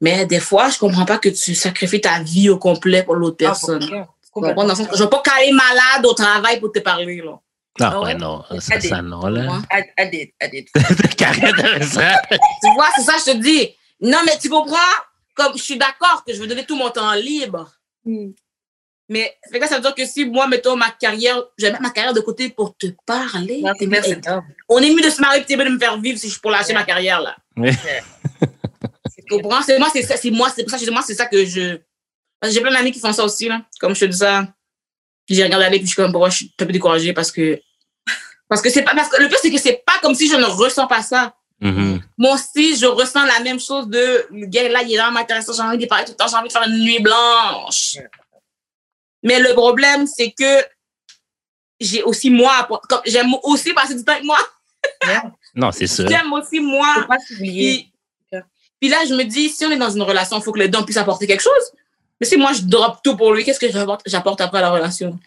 Mais 0.00 0.26
des 0.26 0.40
fois, 0.40 0.68
je 0.68 0.78
comprends 0.78 1.04
pas 1.06 1.18
que 1.18 1.28
tu 1.28 1.54
sacrifies 1.54 2.00
ta 2.00 2.20
vie 2.22 2.48
au 2.50 2.58
complet 2.58 3.02
pour 3.02 3.14
l'autre 3.14 3.36
Ah, 3.40 3.46
personne. 3.48 3.80
complètement. 3.80 4.06
Tu 4.24 4.30
comprends? 4.30 4.54
Dans 4.54 4.64
le 4.68 4.74
sens 4.74 4.86
que 4.88 4.96
je 4.96 5.02
ne 5.02 5.06
vais 5.06 5.10
pas 5.10 5.22
caler 5.22 5.52
malade 5.52 6.04
au 6.04 6.12
travail 6.12 6.60
pour 6.60 6.70
te 6.72 6.78
parler. 6.80 7.20
Là. 7.22 7.40
Ah, 7.80 7.92
Ah 7.94 8.00
ouais, 8.00 8.14
non. 8.14 8.42
Ça, 8.60 8.80
ça, 8.80 9.02
non, 9.02 9.26
là. 9.26 9.60
I, 9.98 10.10
did, 10.10 10.30
I 10.42 10.50
did. 10.50 10.68
Ça. 10.74 12.22
Tu 12.30 12.74
vois, 12.74 12.88
c'est 12.96 13.02
ça, 13.02 13.12
je 13.18 13.32
te 13.32 13.36
dis. 13.36 13.70
Non, 14.00 14.18
mais 14.24 14.38
tu 14.38 14.48
comprends? 14.48 14.76
Comme 15.34 15.56
je 15.56 15.62
suis 15.62 15.76
d'accord 15.78 16.24
que 16.26 16.32
je 16.34 16.40
veux 16.40 16.46
donner 16.46 16.64
tout 16.64 16.76
mon 16.76 16.90
temps 16.90 17.12
libre. 17.14 17.70
Mais 19.08 19.36
fait 19.52 19.60
que 19.60 19.68
ça 19.68 19.76
veut 19.76 19.82
dire 19.82 19.94
que 19.94 20.04
si 20.04 20.24
moi, 20.24 20.48
mettons 20.48 20.74
ma 20.76 20.90
carrière, 20.90 21.40
je 21.56 21.66
vais 21.66 21.70
mettre 21.70 21.82
ma 21.82 21.90
carrière 21.90 22.12
de 22.14 22.20
côté 22.20 22.50
pour 22.50 22.76
te 22.76 22.86
parler. 23.04 23.62
Non, 23.62 23.72
bien, 23.78 24.02
c'est 24.02 24.20
top. 24.20 24.42
on 24.68 24.78
est 24.78 24.90
mieux 24.90 25.02
de 25.02 25.10
se 25.10 25.20
marier 25.20 25.44
et 25.48 25.56
de 25.56 25.64
me 25.70 25.78
faire 25.78 25.98
vivre 26.00 26.18
si 26.18 26.26
je 26.26 26.32
suis 26.32 26.40
pour 26.40 26.50
lâcher 26.50 26.68
Ouais. 26.68 26.74
ma 26.74 26.84
carrière 26.84 27.20
là. 27.20 27.36
Ouais. 27.56 27.70
Tu 29.28 29.42
comprends? 29.42 29.62
C'est 29.62 29.78
moi, 29.78 29.88
c'est 29.92 30.02
ça, 30.02 30.16
c'est 30.16 30.30
moi, 30.30 30.48
c'est 30.54 30.62
pour 30.64 30.78
ça 30.78 30.90
moi, 30.92 31.02
c'est 31.04 31.14
ça 31.14 31.26
que 31.26 31.44
je. 31.44 31.78
Parce 32.40 32.52
que 32.52 32.54
j'ai 32.54 32.60
plein 32.60 32.72
d'amis 32.72 32.92
qui 32.92 33.00
font 33.00 33.12
ça 33.12 33.24
aussi, 33.24 33.48
là. 33.48 33.62
Comme 33.80 33.94
je 33.94 34.00
te 34.00 34.04
dis 34.06 34.16
ça. 34.18 34.46
J'ai 35.28 35.42
regardé 35.42 35.66
aller, 35.66 35.78
puis 35.78 35.86
je 35.86 35.92
suis 35.92 35.96
comme, 35.96 36.12
bon, 36.12 36.28
je 36.30 36.36
suis 36.36 36.54
un 36.58 36.66
peu 36.66 36.72
découragée 36.72 37.12
parce 37.12 37.32
que. 37.32 37.60
Parce 38.48 38.62
que 38.62 38.70
c'est 38.70 38.82
pas. 38.82 38.94
Parce 38.94 39.08
que 39.08 39.20
le 39.20 39.28
pire, 39.28 39.38
c'est 39.42 39.50
que 39.50 39.58
c'est 39.58 39.82
pas 39.84 39.98
comme 40.02 40.14
si 40.14 40.28
je 40.28 40.36
ne 40.36 40.44
ressens 40.44 40.86
pas 40.86 41.02
ça. 41.02 41.34
Mhm. 41.60 42.00
Moi 42.18 42.34
aussi, 42.34 42.76
je 42.76 42.86
ressens 42.86 43.24
la 43.24 43.40
même 43.40 43.58
chose 43.58 43.88
de 43.88 44.26
le 44.30 44.46
gars 44.46 44.68
là, 44.68 44.82
il 44.82 44.92
est 44.92 44.96
là, 44.96 45.10
m'intéressant, 45.10 45.54
j'ai 45.54 45.62
envie 45.62 45.78
de 45.78 45.86
parler 45.86 46.04
tout 46.04 46.12
le 46.12 46.16
temps, 46.16 46.28
j'ai 46.28 46.36
envie 46.36 46.48
de 46.48 46.52
faire 46.52 46.68
une 46.68 46.78
nuit 46.78 47.00
blanche. 47.00 47.96
Mais 49.22 49.40
le 49.40 49.54
problème, 49.54 50.06
c'est 50.06 50.32
que 50.32 50.64
j'ai 51.80 52.02
aussi 52.02 52.30
moi, 52.30 52.68
j'aime 53.06 53.34
aussi 53.42 53.72
passer 53.72 53.94
du 53.94 54.04
temps 54.04 54.12
avec 54.12 54.24
moi. 54.24 54.38
Non, 55.54 55.72
c'est 55.72 55.86
sûr. 55.86 56.06
J'aime 56.08 56.32
aussi 56.32 56.60
moi. 56.60 56.86
Faut 56.94 57.06
pas 57.06 57.18
s'oublier. 57.18 57.90
Puis, 58.30 58.40
puis 58.78 58.88
là, 58.90 58.98
je 59.08 59.14
me 59.14 59.24
dis, 59.24 59.48
si 59.48 59.64
on 59.64 59.70
est 59.70 59.78
dans 59.78 59.90
une 59.90 60.02
relation, 60.02 60.38
il 60.38 60.42
faut 60.42 60.52
que 60.52 60.58
les 60.58 60.68
deux 60.68 60.84
puissent 60.84 60.96
apporter 60.98 61.26
quelque 61.26 61.42
chose. 61.42 61.72
Mais 62.20 62.26
si 62.26 62.36
moi, 62.36 62.52
je 62.52 62.62
drop 62.62 62.98
tout 63.02 63.16
pour 63.16 63.32
lui, 63.34 63.44
qu'est-ce 63.44 63.60
que 63.60 63.70
j'apporte, 64.06 64.40
après 64.40 64.60
la 64.60 64.70
relation? 64.70 65.18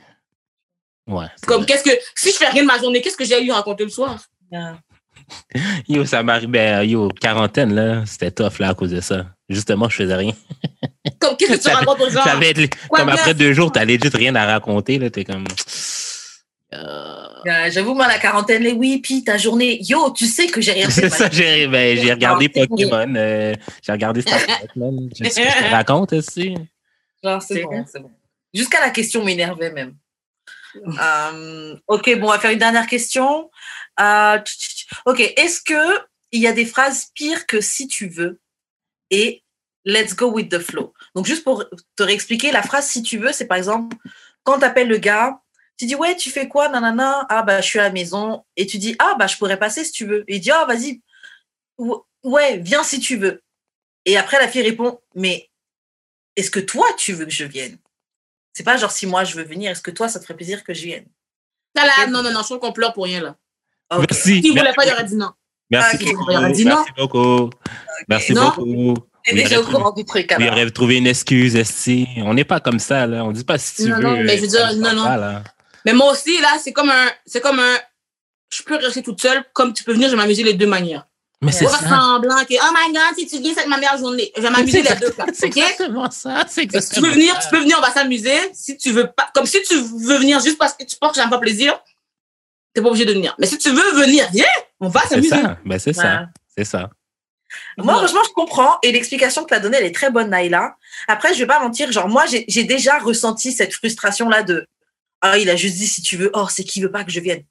Ouais. 1.08 1.28
Comme, 1.46 1.66
qu'est-ce 1.66 1.84
que, 1.84 1.98
si 2.16 2.32
je 2.32 2.38
fais 2.38 2.50
rien 2.50 2.64
de 2.64 2.68
ma 2.68 2.78
journée, 2.78 3.02
qu'est-ce 3.02 3.18
que 3.18 3.26
j'ai 3.26 3.36
à 3.36 3.40
lui 3.40 3.52
raconter 3.52 3.84
le 3.84 3.90
soir? 3.90 4.18
Yeah. 4.52 4.80
Yo, 5.88 6.06
ça 6.06 6.24
m'arrive, 6.24 6.50
ben, 6.50 6.84
yo, 6.84 7.10
quarantaine, 7.10 7.74
là, 7.74 8.04
c'était 8.06 8.32
tough, 8.32 8.58
là, 8.60 8.70
à 8.70 8.74
cause 8.74 8.90
de 8.92 9.02
ça. 9.02 9.28
Justement, 9.48 9.88
je 9.90 9.98
faisais 9.98 10.16
rien. 10.16 10.34
Comme, 11.20 11.38
qu'est-ce 11.38 11.58
que 11.58 11.70
tu 11.70 11.76
racontes 11.76 12.02
aux 12.02 12.10
gens? 12.10 12.24
Ça 12.24 12.40
Quoi 12.88 13.00
comme 13.00 13.10
après 13.10 13.34
deux 13.34 13.54
jours, 13.54 13.72
t'as 13.72 13.86
legit 13.86 14.10
rien 14.14 14.36
à 14.36 14.46
raconter, 14.46 14.98
là, 14.98 15.10
t'es 15.10 15.26
comme. 15.26 15.46
Euh, 16.74 17.20
Euh, 17.48 17.70
J'avoue, 17.72 17.94
moi, 17.94 18.08
la 18.08 18.20
quarantaine, 18.20 18.64
les 18.64 18.72
oui, 18.72 19.00
puis 19.00 19.24
ta 19.24 19.38
journée. 19.38 19.80
Yo, 19.82 20.12
tu 20.12 20.26
sais 20.26 20.48
que 20.48 20.62
j'ai 20.62 20.74
rien 20.74 20.90
fait. 20.90 21.02
C'est 21.02 21.10
ça, 21.10 21.30
j'ai 21.32 21.68
ben, 21.68 21.98
j'ai 21.98 22.12
regardé 22.12 22.52
c'est 22.54 22.68
Pokémon, 22.68 23.14
euh, 23.16 23.54
j'ai 23.82 23.92
regardé 23.92 24.22
Star 24.22 24.40
Trek, 24.40 24.68
ce 24.76 25.24
que 25.24 25.30
je 25.30 25.30
te 25.30 25.72
raconte 25.72 26.14
aussi? 26.14 26.56
Genre, 27.24 27.42
c'est 27.42 27.64
bon, 27.64 27.86
c'est 27.86 28.00
bon. 28.00 28.12
Jusqu'à 28.54 28.80
la 28.80 28.90
question 28.90 29.24
m'énervait 29.24 29.72
même. 29.72 29.96
Euh, 30.76 31.76
ok, 31.88 32.20
bon, 32.20 32.28
on 32.28 32.30
va 32.30 32.38
faire 32.38 32.52
une 32.52 32.60
dernière 32.60 32.86
question. 32.86 33.50
Euh, 34.00 34.38
ok, 35.08 35.20
est-ce 35.20 35.62
que 35.62 36.00
il 36.32 36.42
y 36.42 36.48
a 36.48 36.54
des 36.54 36.66
phrases 36.66 37.08
pires 37.16 37.48
que 37.48 37.60
si 37.60 37.88
tu 37.88 38.08
veux 38.08 38.40
et 39.10 39.44
let's 39.84 40.16
go 40.16 40.32
with 40.32 40.50
the 40.50 40.60
flow? 40.60 40.94
Donc 41.16 41.26
juste 41.26 41.44
pour 41.44 41.66
te 41.96 42.04
réexpliquer, 42.04 42.52
la 42.52 42.62
phrase 42.62 42.88
si 42.88 43.02
tu 43.02 43.18
veux, 43.18 43.32
c'est 43.32 43.48
par 43.48 43.58
exemple 43.58 43.98
quand 44.44 44.60
tu 44.60 44.66
appelles 44.66 44.88
le 44.88 44.98
gars, 44.98 45.42
tu 45.78 45.88
dis 45.88 45.96
ouais, 45.96 46.16
tu 46.16 46.30
fais 46.30 46.48
quoi, 46.48 46.70
nanana, 46.70 47.26
ah 47.30 47.42
bah 47.42 47.62
je 47.62 47.68
suis 47.68 47.80
à 47.80 47.84
la 47.84 47.92
maison 47.92 48.46
et 48.56 48.68
tu 48.68 48.78
dis 48.78 48.96
ah 49.00 49.16
bah 49.18 49.26
je 49.26 49.38
pourrais 49.38 49.58
passer 49.58 49.84
si 49.84 49.92
tu 49.92 50.06
veux. 50.06 50.24
Et 50.28 50.36
il 50.36 50.40
dit 50.40 50.52
ah 50.52 50.66
vas-y, 50.66 51.02
Ou- 51.80 52.04
ouais, 52.24 52.58
viens 52.60 52.84
si 52.84 53.00
tu 53.00 53.18
veux. 53.18 53.42
Et 54.06 54.18
après 54.18 54.38
la 54.40 54.48
fille 54.48 54.62
répond 54.62 55.02
mais 55.16 55.49
est-ce 56.40 56.52
que 56.52 56.60
toi 56.60 56.86
tu 56.98 57.14
veux 57.14 57.26
que 57.26 57.32
je 57.32 57.46
vienne? 57.46 57.78
C'est 58.54 58.64
pas 58.64 58.78
genre 58.78 58.92
si 58.92 59.06
moi 59.06 59.24
je 59.24 59.36
veux 59.36 59.44
venir, 59.44 59.72
est-ce 59.72 59.82
que 59.82 59.92
toi 59.92 60.10
ça 60.10 60.20
te 60.20 60.26
ferait 60.26 60.36
plaisir 60.36 60.64
que 60.64 60.74
je 60.74 60.84
vienne? 60.84 61.06
Là, 61.76 61.86
là, 61.86 61.94
Ok. 62.04 62.10
non, 62.10 62.24
non, 62.24 62.32
non, 62.32 62.40
je 62.42 62.46
trouve 62.46 62.60
qu'on 62.60 62.72
pleure 62.74 62.94
pour 62.94 63.04
rien, 63.06 63.22
là. 63.22 63.36
Merci. 63.92 64.42
S'il 64.42 64.50
voulait 64.52 64.64
Merci 64.64 64.76
pas, 64.76 64.86
il 64.86 64.92
aurait 64.94 65.04
dit 65.04 65.16
non. 65.16 65.32
Merci 65.70 65.96
Ok. 65.98 66.04
beaucoup. 66.16 66.32
Il 66.32 66.38
aurait 66.38 66.52
dit 66.52 66.66
non. 66.66 66.76
Merci 66.76 66.92
beaucoup. 66.98 67.50
Merci 68.08 68.34
Non. 68.34 68.46
beaucoup. 68.56 68.94
T'es 69.24 69.34
Oui, 69.34 69.44
déjà 69.44 69.60
au 69.60 69.64
arrête. 69.64 69.76
courant 69.76 69.92
du 69.92 70.06
truc 70.06 70.28
Il 70.38 70.44
alors. 70.44 70.54
aurait 70.56 70.72
trouvé 70.72 70.98
une 70.98 71.08
excuse, 71.08 71.56
esti. 71.56 72.08
On 72.18 72.34
n'est 72.34 72.44
pas 72.46 72.60
comme 72.60 72.80
ça, 72.80 73.06
là. 73.06 73.24
On 73.24 73.32
dit 73.32 73.44
pas 73.44 73.58
si 73.58 73.84
tu 73.84 73.90
Non, 73.90 73.98
veux. 73.98 74.02
non, 74.04 74.24
mais 74.24 74.38
je 74.38 74.42
veux 74.42 74.48
dire, 74.48 74.74
non, 74.78 74.94
non. 74.94 75.04
pas. 75.04 75.44
Mais 75.86 75.94
moi 75.94 76.12
aussi, 76.12 76.40
là, 76.42 76.58
c'est 76.62 76.74
comme 76.74 76.90
un, 76.90 77.08
c'est 77.26 77.42
comme 77.42 77.60
un, 77.60 77.78
je 78.52 78.64
peux 78.64 78.76
rester 78.78 79.04
toute 79.04 79.22
seule, 79.22 79.44
comme 79.54 79.74
tu 79.74 79.84
peux 79.84 79.94
venir, 79.94 80.08
je 80.10 80.16
vais 80.16 80.22
m'amuser 80.22 80.44
les 80.44 80.54
deux 80.54 80.68
manières. 80.68 81.06
Mais 81.42 81.52
c'est 81.54 81.66
On 81.66 81.70
va 81.70 81.78
ça. 81.78 81.88
semblant 81.90 82.44
que, 82.46 82.54
oh 82.56 82.74
my 82.76 82.94
god, 82.94 83.16
si 83.18 83.26
tu 83.28 83.40
viens, 83.40 83.54
c'est 83.56 83.66
ma 83.68 83.78
meilleure 83.78 83.98
journée. 83.98 84.32
Je 84.36 84.42
vais 84.42 84.50
m'amuser 84.50 84.82
les 84.82 84.96
deux. 84.96 85.14
C'est 85.34 85.48
OK? 85.48 85.58
exactement 85.58 86.12
ça. 86.12 86.44
C'est 86.50 86.70
Si 86.82 86.90
tu 86.92 87.00
veux 87.02 87.12
venir, 87.12 87.34
ça. 87.36 87.42
tu 87.44 87.50
peux 87.56 87.60
venir, 87.62 87.78
on 87.80 87.82
va 87.82 87.92
s'amuser. 87.94 88.38
Si 88.54 88.76
tu 88.78 88.92
veux 88.92 89.08
pas, 89.08 89.30
comme 89.34 89.46
si 89.46 89.62
tu 89.64 89.76
veux 89.76 90.18
venir 90.18 90.40
juste 90.42 90.58
parce 90.58 90.74
que 90.74 90.84
tu 90.84 90.98
penses 90.98 91.14
que 91.14 91.22
j'aime 91.22 91.30
pas 91.30 91.38
plaisir, 91.40 91.80
t'es 92.74 92.82
pas 92.82 92.90
obligé 92.90 93.06
de 93.06 93.14
venir. 93.14 93.36
Mais 93.40 93.48
si 93.48 93.58
tu 93.58 93.70
veux 93.70 93.92
venir, 94.02 94.28
viens, 94.34 94.46
on 94.82 94.90
va 94.90 95.02
C'est 95.04 95.16
s'amuser. 95.16 95.30
ça. 95.30 95.58
Ben, 95.66 95.80
c'est 95.80 95.94
ça. 95.94 96.04
Ouais. 96.20 96.26
C'est 96.58 96.66
ça. 96.66 96.90
Moi, 97.78 97.96
franchement, 97.96 98.22
je 98.28 98.34
comprends. 98.34 98.78
Et 98.84 98.92
l'explication 98.92 99.44
que 99.44 99.48
tu 99.48 99.54
as 99.56 99.60
donnée, 99.60 99.78
elle 99.78 99.86
est 99.86 99.96
très 99.96 100.12
bonne, 100.12 100.30
Naïla. 100.30 100.76
Après, 101.08 101.34
je 101.34 101.40
vais 101.40 101.48
pas 101.48 101.60
mentir. 101.62 101.90
Genre, 101.92 102.08
moi, 102.10 102.26
j'ai 102.28 102.64
déjà 102.66 103.00
ressenti 103.00 103.54
cette 103.54 103.74
frustration-là 103.74 104.44
de 104.44 104.68
Ah, 105.22 105.38
il 105.38 105.50
a 105.50 105.56
juste 105.56 105.78
dit 105.78 105.88
si 105.88 106.02
tu 106.02 106.18
veux. 106.18 106.30
Oh, 106.34 106.48
c'est 106.50 106.64
qui 106.66 106.82
veut 106.82 106.92
pas 106.92 107.04
que 107.06 107.12
je 107.12 107.20
vienne. 107.22 107.44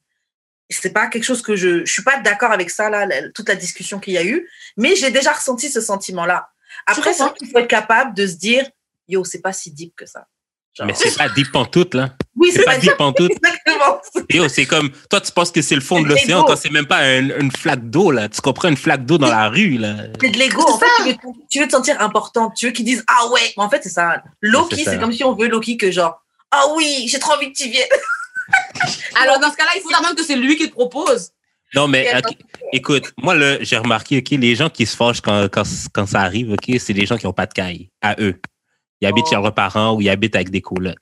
C'est 0.70 0.92
pas 0.92 1.06
quelque 1.06 1.24
chose 1.24 1.42
que 1.42 1.56
je. 1.56 1.84
Je 1.84 1.92
suis 1.92 2.02
pas 2.02 2.18
d'accord 2.20 2.52
avec 2.52 2.68
ça, 2.70 2.90
là, 2.90 3.06
la- 3.06 3.30
toute 3.30 3.48
la 3.48 3.54
discussion 3.56 3.98
qu'il 3.98 4.14
y 4.14 4.18
a 4.18 4.24
eu. 4.24 4.48
Mais 4.76 4.96
j'ai 4.96 5.10
déjà 5.10 5.32
ressenti 5.32 5.70
ce 5.70 5.80
sentiment-là. 5.80 6.48
Après, 6.86 7.12
c'est 7.12 7.18
comprends. 7.20 7.26
vrai 7.28 7.38
qu'il 7.38 7.48
faut 7.50 7.58
être 7.58 7.68
capable 7.68 8.14
de 8.14 8.26
se 8.26 8.34
dire 8.34 8.68
Yo, 9.08 9.24
c'est 9.24 9.40
pas 9.40 9.52
si 9.54 9.70
deep 9.72 9.94
que 9.96 10.04
ça. 10.06 10.26
Genre, 10.74 10.86
Mais 10.86 10.94
c'est 10.94 11.16
pas 11.16 11.28
deep 11.30 11.50
pantoute, 11.50 11.94
là. 11.94 12.14
oui, 12.36 12.50
C'est 12.52 12.62
pas 12.64 12.76
deep 12.76 12.94
pantoute. 12.98 13.32
exactement. 13.42 14.00
Yo, 14.30 14.48
c'est 14.48 14.66
comme, 14.66 14.90
toi, 15.10 15.20
tu 15.20 15.32
penses 15.32 15.50
que 15.50 15.62
c'est 15.62 15.74
le 15.74 15.80
fond 15.80 16.02
de 16.02 16.06
l'océan 16.08 16.44
quand 16.44 16.54
c'est 16.56 16.70
même 16.70 16.86
pas 16.86 16.98
un- 16.98 17.30
une 17.40 17.50
flaque 17.50 17.88
d'eau, 17.88 18.10
là. 18.10 18.28
Tu 18.28 18.40
comprends 18.42 18.68
une 18.68 18.76
flaque 18.76 19.04
d'eau 19.06 19.16
dans 19.18 19.30
la 19.30 19.48
rue, 19.48 19.78
là. 19.78 19.94
C'est 20.20 20.28
de 20.30 20.38
l'ego. 20.38 20.62
En 20.68 20.78
fait, 20.78 20.84
ça. 20.86 21.02
tu 21.04 21.08
veux, 21.10 21.16
tu 21.50 21.60
veux 21.60 21.66
te 21.66 21.72
sentir 21.72 22.00
importante. 22.02 22.52
Tu 22.54 22.66
veux 22.66 22.72
qu'ils 22.72 22.84
disent 22.84 23.02
Ah 23.08 23.26
ouais. 23.32 23.54
Mais 23.56 23.62
en 23.64 23.70
fait, 23.70 23.82
c'est 23.82 23.88
ça. 23.88 24.22
Loki, 24.42 24.84
ça. 24.84 24.92
c'est 24.92 24.98
comme 25.00 25.12
si 25.12 25.24
on 25.24 25.34
veut 25.34 25.48
Loki 25.48 25.78
que 25.78 25.90
genre 25.90 26.22
Ah 26.50 26.64
oui, 26.76 27.06
j'ai 27.08 27.18
trop 27.18 27.32
envie 27.32 27.50
que 27.52 27.56
tu 27.58 27.68
viennes. 27.70 27.88
Alors, 29.22 29.38
dans 29.40 29.50
ce 29.50 29.56
cas-là, 29.56 29.70
il 29.76 29.82
faut 29.82 29.90
d'abord 29.90 30.14
que 30.14 30.22
c'est 30.22 30.36
lui 30.36 30.56
qui 30.56 30.68
te 30.68 30.72
propose. 30.72 31.30
Non, 31.74 31.86
mais 31.86 32.10
écoute, 32.72 33.12
moi, 33.18 33.34
là, 33.34 33.62
j'ai 33.62 33.76
remarqué, 33.76 34.18
OK, 34.18 34.30
les 34.30 34.54
gens 34.54 34.70
qui 34.70 34.86
se 34.86 34.96
fâchent 34.96 35.20
quand, 35.20 35.48
quand, 35.52 35.64
quand 35.92 36.06
ça 36.06 36.20
arrive, 36.22 36.52
OK, 36.52 36.70
c'est 36.78 36.92
les 36.94 37.04
gens 37.04 37.18
qui 37.18 37.26
n'ont 37.26 37.32
pas 37.34 37.46
de 37.46 37.52
caille, 37.52 37.90
à 38.00 38.16
eux. 38.20 38.40
Ils 39.00 39.06
habitent 39.06 39.26
Oh. 39.26 39.30
chez 39.30 39.36
leurs 39.36 39.54
parents 39.54 39.94
ou 39.94 40.00
ils 40.00 40.08
habitent 40.08 40.34
avec 40.34 40.50
des 40.50 40.62
colocs. 40.62 40.96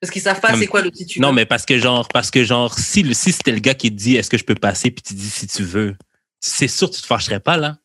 Parce 0.00 0.12
qu'ils 0.12 0.22
savent 0.22 0.40
pas 0.40 0.54
c'est 0.56 0.66
quoi 0.66 0.82
le 0.82 0.90
tu 0.90 1.18
Non, 1.20 1.32
mais 1.32 1.46
parce 1.46 1.64
que 1.66 1.78
genre, 1.78 2.06
parce 2.08 2.30
que 2.30 2.44
genre, 2.44 2.78
si, 2.78 3.02
le- 3.02 3.14
si 3.14 3.32
c'était 3.32 3.52
le 3.52 3.58
gars 3.58 3.74
qui 3.74 3.90
te 3.90 3.96
dit 3.96 4.16
est-ce 4.16 4.30
que 4.30 4.38
je 4.38 4.44
peux 4.44 4.54
passer, 4.54 4.90
puis 4.90 5.02
tu 5.02 5.14
dis 5.14 5.30
si 5.30 5.46
tu 5.46 5.62
veux, 5.62 5.96
c'est 6.40 6.68
sûr 6.68 6.90
que 6.90 6.94
tu 6.94 7.00
te 7.02 7.06
fâcherais 7.06 7.40
pas, 7.40 7.56
là. 7.56 7.78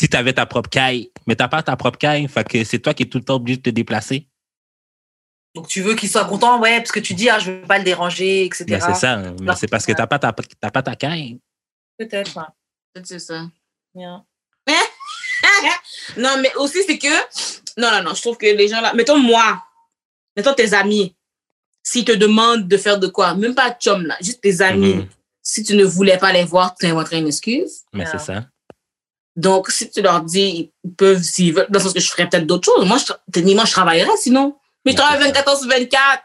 Si 0.00 0.08
tu 0.08 0.16
avais 0.16 0.32
ta 0.32 0.46
propre 0.46 0.70
caille, 0.70 1.10
mais 1.26 1.36
t'as 1.36 1.48
pas 1.48 1.62
ta 1.62 1.76
propre 1.76 1.98
caille, 1.98 2.26
fait 2.28 2.48
que 2.48 2.64
c'est 2.64 2.78
toi 2.78 2.94
qui 2.94 3.02
es 3.02 3.06
tout 3.06 3.18
le 3.18 3.24
temps 3.24 3.34
obligé 3.36 3.58
de 3.58 3.62
te 3.62 3.70
déplacer. 3.70 4.28
Donc 5.54 5.68
tu 5.68 5.82
veux 5.82 5.94
qu'il 5.94 6.08
soit 6.08 6.24
content, 6.24 6.58
ouais, 6.60 6.78
parce 6.78 6.92
que 6.92 7.00
tu 7.00 7.12
dis, 7.14 7.28
ah, 7.28 7.38
je 7.38 7.50
veux 7.50 7.62
pas 7.66 7.78
le 7.78 7.84
déranger, 7.84 8.46
etc. 8.46 8.64
Mais 8.68 8.80
c'est 8.80 8.94
ça. 8.94 9.12
hein. 9.14 9.36
Mais 9.40 9.54
c'est 9.54 9.68
parce 9.68 9.84
que 9.84 9.92
t'as 9.92 10.06
pas 10.06 10.18
ta, 10.18 10.32
t'as 10.60 10.70
pas 10.70 10.82
ta 10.82 10.96
caille. 10.96 11.38
Peut-être. 11.98 12.36
ouais. 12.36 12.42
Peut-être 12.94 13.06
c'est 13.06 13.18
ça. 13.18 13.42
Bien. 13.94 14.24
non, 16.16 16.36
mais 16.40 16.54
aussi, 16.56 16.78
c'est 16.86 16.98
que. 16.98 17.08
Non, 17.80 17.90
non, 17.90 18.02
non, 18.02 18.14
je 18.14 18.20
trouve 18.22 18.36
que 18.36 18.46
les 18.46 18.68
gens 18.68 18.80
là. 18.80 18.92
Mettons 18.94 19.18
moi, 19.18 19.62
mettons 20.36 20.54
tes 20.54 20.72
amis, 20.74 21.14
s'ils 21.82 22.04
te 22.04 22.12
demandent 22.12 22.68
de 22.68 22.76
faire 22.76 22.98
de 22.98 23.06
quoi, 23.08 23.34
même 23.34 23.54
pas 23.54 23.72
chum 23.72 24.06
là, 24.06 24.16
juste 24.20 24.40
tes 24.40 24.60
amis, 24.60 24.94
Mhm. 24.94 25.08
si 25.42 25.62
tu 25.64 25.74
ne 25.76 25.84
voulais 25.84 26.18
pas 26.18 26.32
les 26.32 26.44
voir, 26.44 26.74
tu 26.74 26.86
inventerais 26.86 27.18
une 27.18 27.26
excuse. 27.28 27.82
Mais 27.92 28.04
Ah. 28.06 28.10
c'est 28.12 28.24
ça. 28.32 28.44
Donc, 29.34 29.70
si 29.70 29.90
tu 29.90 30.02
leur 30.02 30.20
dis, 30.22 30.70
ils 30.84 30.94
peuvent, 30.94 31.22
s'ils 31.22 31.54
veulent, 31.54 31.66
dans 31.70 31.78
le 31.78 31.84
sens 31.84 31.94
que 31.94 32.00
je 32.00 32.08
ferais 32.10 32.28
peut-être 32.28 32.46
d'autres 32.46 32.66
choses. 32.70 32.86
Moi, 32.86 32.98
je, 32.98 33.12
techniquement, 33.32 33.64
je 33.64 33.72
travaillerais 33.72 34.16
sinon. 34.18 34.58
Mais 34.84 34.92
je 34.92 34.96
travaille 34.96 35.18
c'est 35.18 35.24
ça. 35.24 35.32
24 35.32 35.48
heures 35.48 35.58
sur 35.58 35.68
24. 35.68 36.22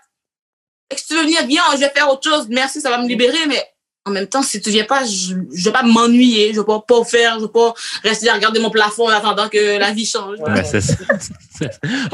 Et 0.89 0.95
que 0.95 1.01
si 1.01 1.07
tu 1.07 1.15
veux 1.15 1.23
venir, 1.23 1.45
viens, 1.45 1.63
je 1.73 1.79
vais 1.79 1.89
faire 1.89 2.09
autre 2.09 2.23
chose. 2.29 2.47
Merci, 2.49 2.79
ça 2.81 2.89
va 2.89 2.97
me 3.01 3.07
libérer. 3.07 3.45
Mais 3.47 3.61
en 4.05 4.11
même 4.11 4.27
temps, 4.27 4.41
si 4.41 4.61
tu 4.61 4.69
viens 4.69 4.85
pas, 4.85 5.03
je, 5.03 5.35
je 5.53 5.65
vais 5.65 5.71
pas 5.71 5.83
m'ennuyer. 5.83 6.53
Je 6.53 6.61
vais 6.61 6.65
pas, 6.65 6.79
pas 6.79 7.03
faire. 7.03 7.39
Je 7.39 7.45
vais 7.45 7.51
pas 7.51 7.73
rester 8.03 8.29
à 8.29 8.35
regarder 8.35 8.59
mon 8.61 8.69
plafond 8.69 9.05
en 9.07 9.09
attendant 9.09 9.49
que 9.49 9.77
la 9.77 9.91
vie 9.91 10.05
change. 10.05 10.39
Ouais. 10.39 10.63
C'est 10.63 10.79
ça. 10.79 10.95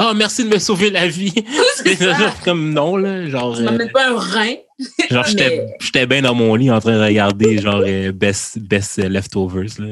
Oh, 0.00 0.12
merci 0.16 0.42
de 0.44 0.48
me 0.48 0.58
sauver 0.58 0.90
la 0.90 1.06
vie. 1.06 1.32
C'est. 1.76 1.96
Comme 2.44 2.72
non, 2.72 2.96
là. 2.96 3.28
Genre, 3.28 3.54
Tu 3.54 3.60
euh, 3.62 3.64
m'amènes 3.66 3.92
pas 3.92 4.08
un 4.08 4.18
rein. 4.18 4.54
genre 5.08 5.24
j'étais 5.28 5.64
mais- 5.94 6.06
bien 6.06 6.22
dans 6.22 6.34
mon 6.34 6.56
lit 6.56 6.70
en 6.72 6.80
train 6.80 6.98
de 6.98 7.04
regarder, 7.04 7.58
genre, 7.58 7.82
euh, 7.86 8.10
Best, 8.10 8.58
best 8.58 8.98
euh, 8.98 9.08
Leftovers, 9.08 9.78
là. 9.78 9.86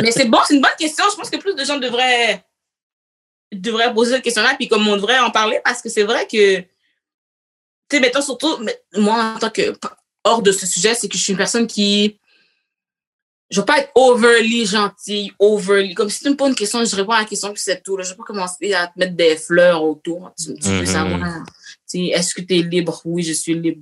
Mais 0.00 0.12
c'est 0.12 0.26
bon, 0.26 0.38
c'est 0.46 0.54
une 0.54 0.60
bonne 0.60 0.70
question. 0.78 1.04
Je 1.10 1.16
pense 1.16 1.30
que 1.30 1.36
plus 1.38 1.56
de 1.56 1.64
gens 1.64 1.78
devraient, 1.78 2.44
devraient 3.52 3.92
poser 3.94 4.14
cette 4.16 4.24
question-là, 4.24 4.54
puis 4.56 4.68
comme 4.68 4.86
on 4.88 4.96
devrait 4.96 5.18
en 5.18 5.30
parler, 5.30 5.60
parce 5.64 5.80
que 5.82 5.88
c'est 5.88 6.02
vrai 6.04 6.26
que, 6.26 6.60
tu 6.60 6.66
sais, 7.90 8.00
mettons 8.00 8.22
surtout, 8.22 8.58
moi, 8.96 9.34
en 9.36 9.38
tant 9.38 9.50
que, 9.50 9.74
hors 10.24 10.42
de 10.42 10.52
ce 10.52 10.66
sujet, 10.66 10.94
c'est 10.94 11.08
que 11.08 11.16
je 11.16 11.22
suis 11.22 11.32
une 11.32 11.38
personne 11.38 11.66
qui, 11.66 12.18
je 13.50 13.60
veux 13.60 13.64
pas 13.64 13.78
être 13.78 13.90
overly 13.94 14.66
gentille, 14.66 15.32
overly, 15.38 15.94
comme 15.94 16.10
si 16.10 16.22
tu 16.22 16.28
me 16.28 16.36
poses 16.36 16.50
une 16.50 16.54
question, 16.54 16.84
je 16.84 16.94
réponds 16.94 17.12
à 17.12 17.20
la 17.20 17.24
question, 17.24 17.50
puis 17.52 17.62
c'est 17.62 17.82
tout. 17.82 17.96
Là. 17.96 18.04
Je 18.04 18.10
vais 18.10 18.16
pas 18.16 18.24
commencer 18.24 18.74
à 18.74 18.88
te 18.88 18.98
mettre 18.98 19.14
des 19.14 19.36
fleurs 19.36 19.82
autour. 19.82 20.30
Tu, 20.38 20.50
Mhm. 20.50 20.84
savoir, 20.84 21.18
tu 21.18 21.46
sais, 21.86 21.98
est-ce 22.08 22.34
que 22.34 22.42
tu 22.42 22.58
es 22.58 22.62
libre? 22.62 23.00
Oui, 23.06 23.22
je 23.22 23.32
suis 23.32 23.58
libre. 23.58 23.80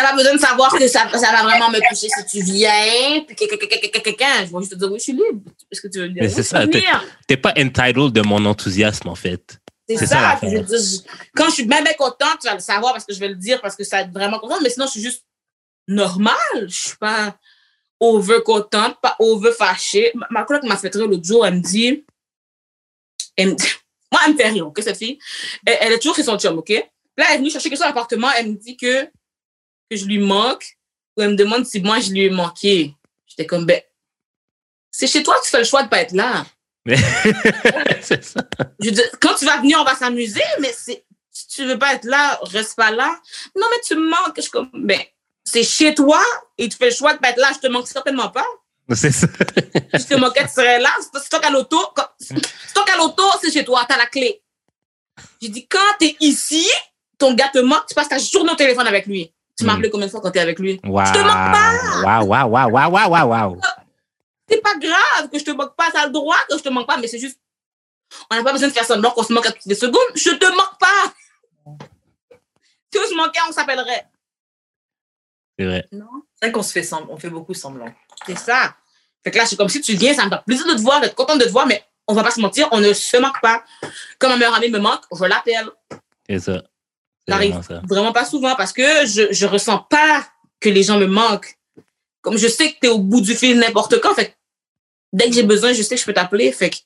T'as 0.00 0.10
pas 0.10 0.16
besoin 0.16 0.34
de 0.34 0.38
savoir 0.40 0.72
que 0.72 0.86
ça, 0.86 1.08
ça 1.10 1.32
va 1.32 1.42
vraiment 1.42 1.70
me 1.70 1.78
toucher 1.88 2.08
si 2.08 2.24
tu 2.30 2.42
viens, 2.44 3.24
puis 3.26 3.34
que, 3.34 3.44
que, 3.46 3.56
que, 3.56 3.66
que, 3.66 3.88
que, 3.88 3.98
que, 3.98 4.10
que, 4.10 4.24
je 4.46 4.52
vais 4.52 4.58
juste 4.60 4.70
te 4.72 4.76
dire, 4.76 4.88
oui, 4.92 4.98
je 4.98 5.02
suis 5.02 5.12
libre. 5.12 5.50
Est-ce 5.70 5.80
que 5.80 5.88
tu 5.88 5.98
veux 5.98 6.08
dire? 6.08 6.22
Mais 6.22 6.28
c'est 6.28 6.42
ça, 6.42 6.66
t'es- 7.26 7.36
pas 7.36 7.50
entitled 7.58 8.12
de 8.12 8.20
mon 8.22 8.44
enthousiasme, 8.46 9.08
en 9.08 9.14
fait. 9.14 9.58
C'est 9.88 9.96
ça. 9.96 10.06
ça 10.06 10.20
l'affaire. 10.20 10.38
puis 10.40 10.50
je 10.50 10.56
veux 10.56 10.64
dire, 10.64 10.78
je- 10.78 11.30
quand 11.34 11.46
je 11.46 11.54
suis 11.54 11.66
même 11.66 11.84
contente, 11.98 12.38
tu 12.40 12.46
vas 12.48 12.54
le 12.54 12.60
savoir 12.60 12.92
parce 12.92 13.04
que 13.04 13.12
je 13.14 13.18
vais 13.20 13.28
le 13.28 13.36
dire 13.36 13.60
parce 13.60 13.74
que 13.74 13.84
ça 13.84 13.96
va 13.96 14.02
être 14.04 14.12
vraiment 14.12 14.38
contente. 14.38 14.60
Mais 14.62 14.70
sinon, 14.70 14.86
je 14.86 14.92
suis 14.92 15.02
juste 15.02 15.24
normale. 15.88 16.36
Je 16.68 16.88
suis 16.88 16.96
pas 16.96 17.36
over 18.00 18.38
contente, 18.44 18.96
pas 19.00 19.16
over 19.18 19.50
fâchée. 19.52 20.12
Ma, 20.14 20.26
ma 20.30 20.44
collègue 20.44 20.64
m'a 20.64 20.76
fait 20.76 20.94
rire 20.94 21.08
l'autre 21.08 21.24
jour. 21.24 21.44
Elle 21.46 21.54
me 21.54 21.60
dit, 21.60 22.04
elle 23.36 23.48
me 23.50 23.54
dit- 23.54 23.64
moi, 24.12 24.20
elle 24.26 24.32
me 24.34 24.36
fait 24.38 24.48
rire, 24.48 24.66
OK, 24.66 24.80
cette 24.82 24.96
fille? 24.96 25.18
Elle, 25.66 25.78
elle 25.80 25.92
est 25.94 25.98
toujours 25.98 26.16
chez 26.16 26.22
son 26.22 26.38
chum, 26.38 26.58
OK? 26.58 26.68
Là, 26.70 27.24
elle 27.30 27.34
est 27.34 27.38
venue 27.38 27.50
chercher 27.50 27.68
quelque 27.68 27.78
chose 27.78 27.84
à 27.84 27.88
l'appartement. 27.88 28.28
Elle 28.38 28.50
me 28.52 28.56
dit 28.56 28.76
que, 28.76 29.08
que 29.90 29.96
je 29.96 30.04
lui 30.04 30.18
manque. 30.18 30.78
Ou 31.16 31.22
elle 31.22 31.30
me 31.30 31.36
demande 31.36 31.66
si 31.66 31.80
moi, 31.80 32.00
je 32.00 32.10
lui 32.10 32.24
ai 32.24 32.30
manqué. 32.30 32.94
J'étais 33.26 33.46
comme, 33.46 33.66
ben, 33.66 33.80
c'est 34.90 35.06
chez 35.06 35.22
toi 35.22 35.36
que 35.38 35.44
tu 35.44 35.50
fais 35.50 35.58
le 35.58 35.64
choix 35.64 35.82
de 35.82 35.88
pas 35.88 36.00
être 36.00 36.12
là. 36.12 36.46
c'est 38.00 38.24
ça. 38.24 38.40
Je 38.80 38.90
dire, 38.90 39.04
quand 39.20 39.34
tu 39.34 39.44
vas 39.44 39.58
venir, 39.58 39.78
on 39.80 39.84
va 39.84 39.94
s'amuser, 39.94 40.42
mais 40.60 40.74
c'est, 40.76 41.04
si 41.30 41.46
tu 41.48 41.64
veux 41.66 41.78
pas 41.78 41.94
être 41.94 42.04
là, 42.04 42.38
reste 42.42 42.76
pas 42.76 42.90
là. 42.90 43.20
Non, 43.56 43.66
mais 43.70 43.80
tu 43.86 43.94
me 43.94 44.08
manques. 44.08 44.34
Je 44.36 44.42
suis 44.42 44.50
comme, 44.50 44.70
ben, 44.72 45.00
c'est 45.44 45.62
chez 45.62 45.94
toi 45.94 46.22
et 46.56 46.68
tu 46.68 46.76
fais 46.76 46.86
le 46.86 46.94
choix 46.94 47.14
de 47.14 47.18
pas 47.18 47.30
être 47.30 47.38
là. 47.38 47.50
Je 47.54 47.60
te 47.60 47.72
manque 47.72 47.88
certainement 47.88 48.30
pas. 48.30 48.46
C'est 48.94 49.12
ça. 49.12 49.26
Je 49.92 50.04
te 50.04 50.14
manquais, 50.14 50.46
tu 50.46 50.54
serais 50.54 50.80
là. 50.80 50.90
C'est 51.12 51.28
toi 51.28 51.40
qu'à 51.40 51.50
l'auto. 51.50 51.78
C'est 52.18 52.34
toi 52.74 52.84
qu'à 52.86 52.96
l'auto, 52.96 53.24
c'est 53.42 53.52
chez 53.52 53.64
toi. 53.64 53.84
T'as 53.88 53.98
la 53.98 54.06
clé. 54.06 54.42
J'ai 55.42 55.48
dit, 55.48 55.66
quand 55.66 55.78
t'es 55.98 56.16
ici, 56.20 56.66
ton 57.18 57.34
gars 57.34 57.48
te 57.48 57.58
manque, 57.58 57.86
tu 57.86 57.94
passes 57.94 58.08
ta 58.08 58.18
journée 58.18 58.52
au 58.52 58.56
téléphone 58.56 58.86
avec 58.86 59.06
lui. 59.06 59.32
Tu 59.58 59.64
m'as 59.64 59.72
Mm. 59.72 59.76
appelé 59.76 59.90
combien 59.90 60.06
de 60.06 60.10
fois 60.12 60.20
quand 60.20 60.30
t'es 60.30 60.38
avec 60.40 60.58
lui? 60.60 60.80
Wow. 60.84 61.04
Je 61.06 61.12
te 61.12 61.18
manque 61.18 61.26
pas. 61.26 62.02
Waouh, 62.04 62.26
waouh, 62.28 62.48
waouh, 62.50 62.70
waouh, 62.70 62.90
waouh, 62.92 63.10
waouh, 63.10 63.28
waouh. 63.28 63.60
C'est 64.48 64.62
pas 64.62 64.76
grave 64.76 65.28
que 65.30 65.38
je 65.38 65.44
te 65.44 65.50
manque 65.50 65.74
pas. 65.76 65.90
T'as 65.92 66.06
le 66.06 66.12
droit 66.12 66.36
que 66.48 66.56
je 66.56 66.62
te 66.62 66.68
manque 66.68 66.86
pas, 66.86 66.96
mais 66.96 67.08
c'est 67.08 67.18
juste, 67.18 67.38
on 68.30 68.36
n'a 68.36 68.42
pas 68.44 68.52
besoin 68.52 68.68
de 68.68 68.72
faire 68.72 68.84
semblant 68.84 69.10
qu'on 69.10 69.22
se 69.24 69.32
manque 69.32 69.46
à 69.46 69.52
toutes 69.52 69.64
les 69.66 69.74
secondes. 69.74 69.98
Je 70.14 70.30
te 70.30 70.46
manque 70.46 70.78
pas. 70.78 71.12
Si 72.92 72.98
on 72.98 73.08
se 73.08 73.14
manquait, 73.14 73.40
on 73.48 73.52
s'appellerait. 73.52 74.06
C'est 75.58 75.64
vrai. 75.66 75.88
Non? 75.92 76.06
C'est 76.36 76.46
vrai 76.46 76.52
qu'on 76.52 76.62
se 76.62 76.72
fait 76.72 76.82
semblant, 76.84 77.12
on 77.14 77.18
fait 77.18 77.28
beaucoup 77.30 77.52
semblant. 77.52 77.92
C'est 78.26 78.38
ça. 78.38 78.76
Fait 79.24 79.30
que 79.32 79.38
là, 79.38 79.44
c'est 79.44 79.56
comme 79.56 79.68
si 79.68 79.80
tu 79.80 79.94
viens, 79.94 80.14
ça 80.14 80.24
me 80.24 80.30
fait 80.30 80.40
plaisir 80.46 80.66
de 80.66 80.74
te 80.74 80.80
voir, 80.80 81.00
d'être 81.00 81.16
contente 81.16 81.40
de 81.40 81.44
te 81.44 81.50
voir, 81.50 81.66
mais 81.66 81.84
on 82.06 82.14
va 82.14 82.22
pas 82.22 82.30
se 82.30 82.40
mentir, 82.40 82.68
on 82.70 82.80
ne 82.80 82.92
se 82.92 83.16
manque 83.16 83.40
pas. 83.42 83.64
Quand 84.20 84.28
ma 84.28 84.36
meilleure 84.36 84.54
amie 84.54 84.70
me 84.70 84.78
manque, 84.78 85.02
je 85.12 85.24
l'appelle. 85.24 85.68
C'est 86.28 86.38
ça. 86.38 86.62
C'est 87.28 87.32
Ça 87.32 87.36
arrive 87.36 87.54
vraiment 87.54 87.86
vraiment 87.86 88.12
pas 88.12 88.24
souvent 88.24 88.54
parce 88.56 88.72
que 88.72 89.06
je, 89.06 89.32
je 89.32 89.46
ressens 89.46 89.78
pas 89.90 90.26
que 90.60 90.68
les 90.68 90.82
gens 90.82 90.98
me 90.98 91.06
manquent. 91.06 91.58
Comme 92.22 92.38
je 92.38 92.48
sais 92.48 92.72
que 92.72 92.78
tu 92.80 92.86
es 92.86 92.90
au 92.90 92.98
bout 92.98 93.20
du 93.20 93.34
fil 93.34 93.58
n'importe 93.58 94.00
quand, 94.00 94.14
fait 94.14 94.30
que 94.30 94.32
dès 95.12 95.28
que 95.28 95.34
j'ai 95.34 95.42
besoin, 95.42 95.72
je 95.72 95.82
sais 95.82 95.94
que 95.94 96.00
je 96.00 96.06
peux 96.06 96.14
t'appeler. 96.14 96.50
Fait 96.52 96.70
que 96.70 96.76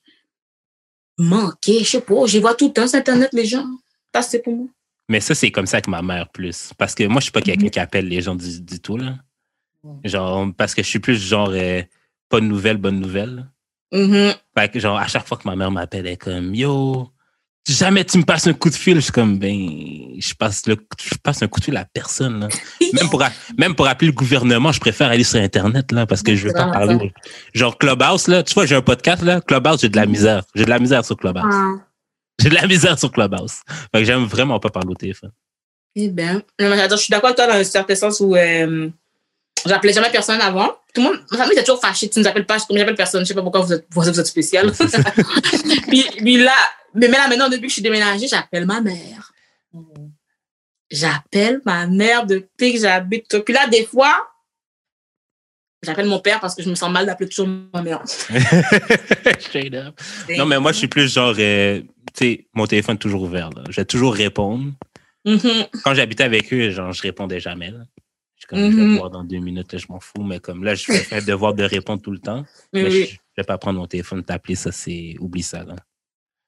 manquer, 1.19 1.85
je 1.85 1.91
sais 1.91 2.01
pas, 2.01 2.27
je 2.27 2.39
vois 2.39 2.55
tout 2.55 2.69
le 2.69 2.73
temps 2.73 2.89
sur 2.89 2.99
Internet, 2.99 3.31
les 3.33 3.47
gens. 3.47 3.67
Ça, 4.15 4.23
c'est 4.23 4.41
pour 4.41 4.55
moi. 4.55 4.67
Mais 5.09 5.21
ça, 5.21 5.35
c'est 5.35 5.51
comme 5.51 5.67
ça 5.67 5.77
avec 5.77 5.89
ma 5.89 6.03
mère 6.03 6.29
plus. 6.29 6.73
Parce 6.77 6.95
que 6.95 7.05
moi, 7.05 7.21
je 7.21 7.25
suis 7.25 7.33
pas 7.33 7.43
quelqu'un 7.43 7.69
qui 7.69 7.81
appelle 7.81 8.09
les 8.09 8.21
gens 8.21 8.35
du, 8.35 8.61
du 8.61 8.81
tout, 8.81 8.97
là. 8.97 9.17
Genre, 10.05 10.49
parce 10.57 10.75
que 10.75 10.83
je 10.83 10.89
suis 10.89 11.01
plus 11.01 11.17
genre, 11.17 11.51
euh, 11.53 11.83
pas 12.29 12.41
de 12.41 12.47
nouvelles, 12.47 12.77
bonne 12.77 13.01
nouvelle. 13.01 13.49
Mhm. 13.93 14.33
Fait 14.57 14.71
que, 14.71 14.79
genre, 14.79 14.97
à 14.97 15.09
chaque 15.09 15.27
fois 15.27 15.37
que 15.37 15.47
ma 15.47 15.57
mère 15.57 15.71
m'appelle, 15.71 16.07
elle 16.07 16.15
est 16.15 16.17
comme, 16.17 16.55
yo, 16.55 17.12
jamais 17.69 18.05
tu 18.05 18.19
me 18.19 18.25
passes 18.25 18.47
un 18.47 18.53
coup 18.53 18.71
de 18.71 18.75
fil. 18.75 18.97
Je 18.97 19.01
suis 19.01 19.13
comme, 19.13 19.39
ben, 19.39 19.57
je 20.19 20.35
passe, 20.35 20.67
le, 20.67 20.77
je 21.01 21.15
passe 21.23 21.43
un 21.43 21.49
coup 21.49 21.61
de 21.61 21.65
fil 21.65 21.77
à 21.77 21.85
personne, 21.85 22.41
là. 22.41 22.49
Même 22.93 23.09
pour, 23.09 23.23
a- 23.23 23.31
même 23.57 23.75
pour 23.75 23.87
appeler 23.87 24.09
le 24.09 24.15
gouvernement, 24.15 24.73
je 24.73 24.81
préfère 24.81 25.09
aller 25.11 25.25
sur 25.25 25.41
Internet, 25.41 25.93
là, 25.93 26.07
parce 26.07 26.23
que 26.23 26.35
je 26.35 26.49
veux 26.49 26.53
pas 26.53 26.71
parler. 26.71 27.13
Genre, 27.55 27.79
Clubhouse, 27.79 28.29
là, 28.29 28.43
tu 28.43 28.53
vois, 28.55 28.67
j'ai 28.67 28.75
un 28.75 28.83
podcast, 28.83 29.23
là. 29.23 29.41
Clubhouse, 29.41 29.81
j'ai 29.81 29.89
de 29.89 29.97
la 29.97 30.07
misère. 30.07 30.43
J'ai 30.55 30.65
de 30.65 30.71
la 30.71 30.79
misère 30.79 31.05
sur 31.05 31.17
Clubhouse. 31.17 31.45
Ah. 31.51 31.73
J'ai 32.39 32.49
de 32.51 32.55
la 32.55 32.67
misère 32.67 32.99
sur 32.99 33.11
Clubhouse. 33.11 33.61
Fait 33.95 34.01
que 34.01 34.05
j'aime 34.05 34.25
vraiment 34.25 34.59
pas 34.59 34.69
parler 34.71 34.91
au 34.91 34.95
téléphone. 34.95 35.31
Eh 35.95 36.09
bien, 36.09 36.43
je 36.59 36.97
suis 36.97 37.11
d'accord 37.11 37.27
avec 37.27 37.37
toi 37.37 37.47
dans 37.47 37.55
un 37.55 37.65
certain 37.65 37.95
sens 37.95 38.21
où 38.21 38.35
euh, 38.35 38.89
j'appelais 39.67 39.93
jamais 39.93 40.11
personne 40.11 40.41
avant. 40.41 40.69
Tout 40.95 41.03
le 41.03 41.09
monde, 41.09 41.21
ma 41.31 41.39
famille 41.39 41.53
était 41.53 41.65
toujours 41.65 41.81
fâchée. 41.81 42.09
Tu 42.09 42.19
nous 42.21 42.27
appelles 42.27 42.47
pas, 42.47 42.59
comme 42.61 42.77
j'appelle 42.77 42.95
personne. 42.95 43.23
Je 43.23 43.29
sais 43.29 43.35
pas 43.35 43.43
pourquoi 43.43 43.61
vous 43.61 43.73
êtes, 43.73 43.87
vous 43.91 44.21
êtes 44.21 44.27
spécial. 44.27 44.73
puis, 45.89 46.07
puis 46.17 46.43
là, 46.43 46.53
mais 46.95 47.09
là 47.09 47.29
maintenant, 47.29 47.49
depuis 47.49 47.63
que 47.63 47.69
je 47.69 47.75
suis 47.75 47.83
déménagée, 47.83 48.29
j'appelle 48.29 48.67
ma 48.67 48.81
mère. 48.81 49.33
J'appelle 50.91 51.61
ma 51.65 51.87
mère 51.87 52.27
depuis 52.27 52.75
que 52.75 52.79
j'habite. 52.81 53.39
Puis 53.45 53.55
là, 53.55 53.67
des 53.69 53.85
fois, 53.87 54.29
j'appelle 55.83 56.07
mon 56.07 56.19
père 56.21 56.39
parce 56.41 56.55
que 56.55 56.63
je 56.63 56.69
me 56.69 56.75
sens 56.75 56.91
mal 56.91 57.07
d'appeler 57.07 57.29
toujours 57.31 57.49
ma 57.73 57.81
mère. 57.83 58.03
Straight 59.39 59.75
up. 59.75 59.99
Non, 60.37 60.45
mais 60.45 60.59
moi, 60.61 60.73
je 60.73 60.79
suis 60.79 60.89
plus 60.89 61.11
genre, 61.13 61.35
euh, 61.39 61.81
tu 61.81 61.87
sais, 62.15 62.47
mon 62.53 62.67
téléphone 62.67 62.97
est 62.97 62.99
toujours 62.99 63.23
ouvert. 63.23 63.49
Là. 63.51 63.65
Je 63.71 63.77
vais 63.77 63.85
toujours 63.87 64.15
répondre. 64.15 64.73
Mhm. 65.25 65.67
Quand 65.85 65.95
j'habitais 65.95 66.25
avec 66.25 66.53
eux, 66.53 66.71
genre, 66.71 66.93
je 66.93 67.01
répondais 67.01 67.41
jamais. 67.41 67.71
Là. 67.71 67.85
Je 68.37 68.41
suis 68.41 68.47
comme, 68.49 68.71
je 68.71 68.77
vais 68.77 68.83
Mhm. 68.83 68.97
voir 68.99 69.09
dans 69.11 69.25
deux 69.25 69.39
minutes, 69.39 69.73
là, 69.73 69.79
je 69.79 69.87
m'en 69.89 70.01
fous. 70.01 70.23
Mais 70.23 70.41
comme 70.41 70.63
là, 70.63 70.75
je 70.75 70.93
faire 70.93 71.21
le 71.21 71.25
devoir 71.25 71.55
de 71.55 71.63
répondre 71.63 72.03
tout 72.03 72.11
le 72.11 72.19
temps. 72.19 72.45
Mais 72.75 72.83
Mais 72.83 72.91
oui. 72.91 73.07
je, 73.07 73.15
je 73.15 73.19
vais 73.39 73.45
pas 73.45 73.57
prendre 73.57 73.79
mon 73.79 73.87
téléphone, 73.87 74.23
t'appeler, 74.23 74.57
ça, 74.57 74.73
c'est, 74.73 75.15
oublie 75.21 75.43
ça. 75.43 75.63
Là. 75.65 75.77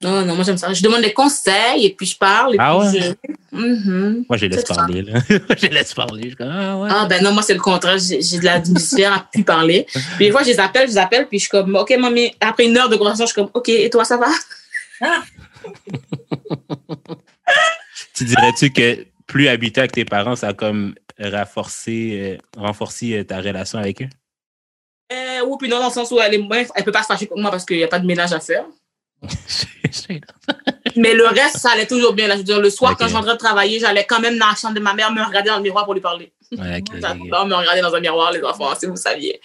Non, 0.01 0.25
non, 0.25 0.35
moi 0.35 0.43
j'aime 0.43 0.57
ça. 0.57 0.73
Je 0.73 0.83
demande 0.83 1.01
des 1.01 1.13
conseils 1.13 1.85
et 1.85 1.95
puis 1.95 2.05
je 2.05 2.17
parle. 2.17 2.55
Et 2.55 2.57
Ah 2.59 2.77
puis 2.79 2.99
ouais? 2.99 3.15
je... 3.53 3.57
Mhm. 3.57 4.25
Moi, 4.27 4.37
je 4.37 4.45
les 4.45 4.55
laisse 4.55 4.65
parler. 4.65 5.01
Là. 5.01 5.19
je 5.29 5.61
les 5.61 5.69
laisse 5.69 5.93
parler. 5.93 6.29
Je 6.31 6.35
ah 6.43 6.77
ouais. 6.77 6.89
Ah 6.91 7.05
ben 7.09 7.23
non, 7.23 7.31
moi 7.31 7.41
c'est 7.41 7.53
le 7.53 7.61
contraire. 7.61 7.97
J'ai 7.97 8.21
j'ai 8.21 8.39
de 8.39 8.45
la 8.45 8.59
misère 8.59 9.13
à 9.13 9.27
plus 9.31 9.43
parler. 9.43 9.87
Puis 10.17 10.25
des 10.25 10.31
fois, 10.31 10.43
je 10.43 10.47
les 10.49 10.59
appelle, 10.59 10.87
je 10.87 10.93
les 10.93 10.97
appelle, 10.97 11.27
puis 11.27 11.39
je 11.39 11.43
suis 11.43 11.49
comme, 11.49 11.75
OK, 11.75 11.95
mamie, 11.97 12.35
après 12.41 12.65
une 12.65 12.77
heure 12.77 12.89
de 12.89 12.97
conversation, 12.97 13.25
je 13.25 13.31
suis 13.31 13.41
comme, 13.41 13.51
OK, 13.53 13.69
et 13.69 13.89
toi, 13.89 14.03
ça 14.03 14.17
va? 14.17 14.27
Tu 18.13 18.23
dirais-tu 18.23 18.71
que 18.71 19.05
plus 19.27 19.47
habiter 19.49 19.81
avec 19.81 19.91
tes 19.91 20.05
parents, 20.05 20.35
ça 20.35 20.49
a 20.49 20.53
comme 20.53 20.95
renforcé, 21.19 22.37
euh, 22.39 22.59
renforcé 22.61 23.17
euh, 23.17 23.23
ta 23.23 23.41
relation 23.41 23.79
avec 23.79 24.01
eux? 24.01 24.07
Euh, 25.11 25.41
oui, 25.45 25.55
puis 25.59 25.69
non, 25.69 25.79
dans 25.79 25.87
le 25.87 25.93
sens 25.93 26.11
où 26.11 26.19
elle 26.19 26.33
est 26.33 26.37
moins, 26.39 26.63
elle 26.75 26.83
peut 26.83 26.91
pas 26.91 27.03
se 27.03 27.07
fâcher 27.07 27.27
contre 27.27 27.41
moi 27.41 27.51
parce 27.51 27.65
qu'il 27.65 27.77
n'y 27.77 27.83
a 27.83 27.87
pas 27.87 27.99
de 27.99 28.05
ménage 28.05 28.33
à 28.33 28.39
faire. 28.39 28.65
Mais 30.95 31.13
le 31.13 31.27
reste, 31.27 31.57
ça 31.57 31.71
allait 31.71 31.87
toujours 31.87 32.13
bien. 32.13 32.27
Là. 32.27 32.35
Je 32.35 32.39
veux 32.39 32.45
dire, 32.45 32.59
le 32.59 32.69
soir, 32.69 32.95
quand 32.97 33.07
je 33.07 33.13
rentrais 33.13 33.33
de 33.33 33.37
travailler, 33.37 33.79
j'allais 33.79 34.05
quand 34.05 34.19
même 34.19 34.37
dans 34.37 34.47
la 34.47 34.55
chambre 34.55 34.73
de 34.73 34.79
ma 34.79 34.93
mère 34.93 35.11
me 35.11 35.23
regarder 35.23 35.49
dans 35.49 35.57
le 35.57 35.63
miroir 35.63 35.85
pour 35.85 35.93
lui 35.93 36.01
parler. 36.01 36.31
Ouais, 36.51 36.81
me 36.91 37.55
regarder 37.55 37.81
dans 37.81 37.93
un 37.93 37.99
miroir, 37.99 38.31
les 38.31 38.43
enfants, 38.43 38.73
si 38.79 38.85
vous 38.85 38.95
saviez. 38.95 39.41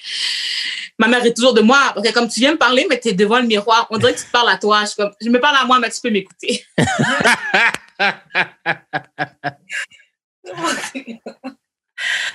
Ma 0.99 1.09
mère 1.09 1.25
est 1.25 1.35
toujours 1.35 1.55
de 1.55 1.63
moi. 1.63 1.93
Parce 1.95 2.07
que 2.07 2.13
comme 2.13 2.29
tu 2.29 2.41
viens 2.41 2.53
me 2.53 2.59
parler, 2.59 2.87
mais 2.89 3.01
tu 3.01 3.09
es 3.09 3.13
devant 3.13 3.39
le 3.41 3.47
miroir, 3.47 3.87
on 3.91 3.99
dirait 3.99 4.15
que 4.15 4.21
tu 4.21 4.27
te 4.27 4.31
parles 4.31 4.51
à 4.51 4.59
toi. 4.59 4.85
Je, 4.85 4.95
comme, 4.95 5.11
je 5.21 5.29
me 5.29 5.41
parle 5.41 5.57
à 5.57 5.65
moi, 5.65 5.79
mais 5.79 5.91
tu 5.91 6.01
peux 6.01 6.11
m'écouter. 6.11 6.65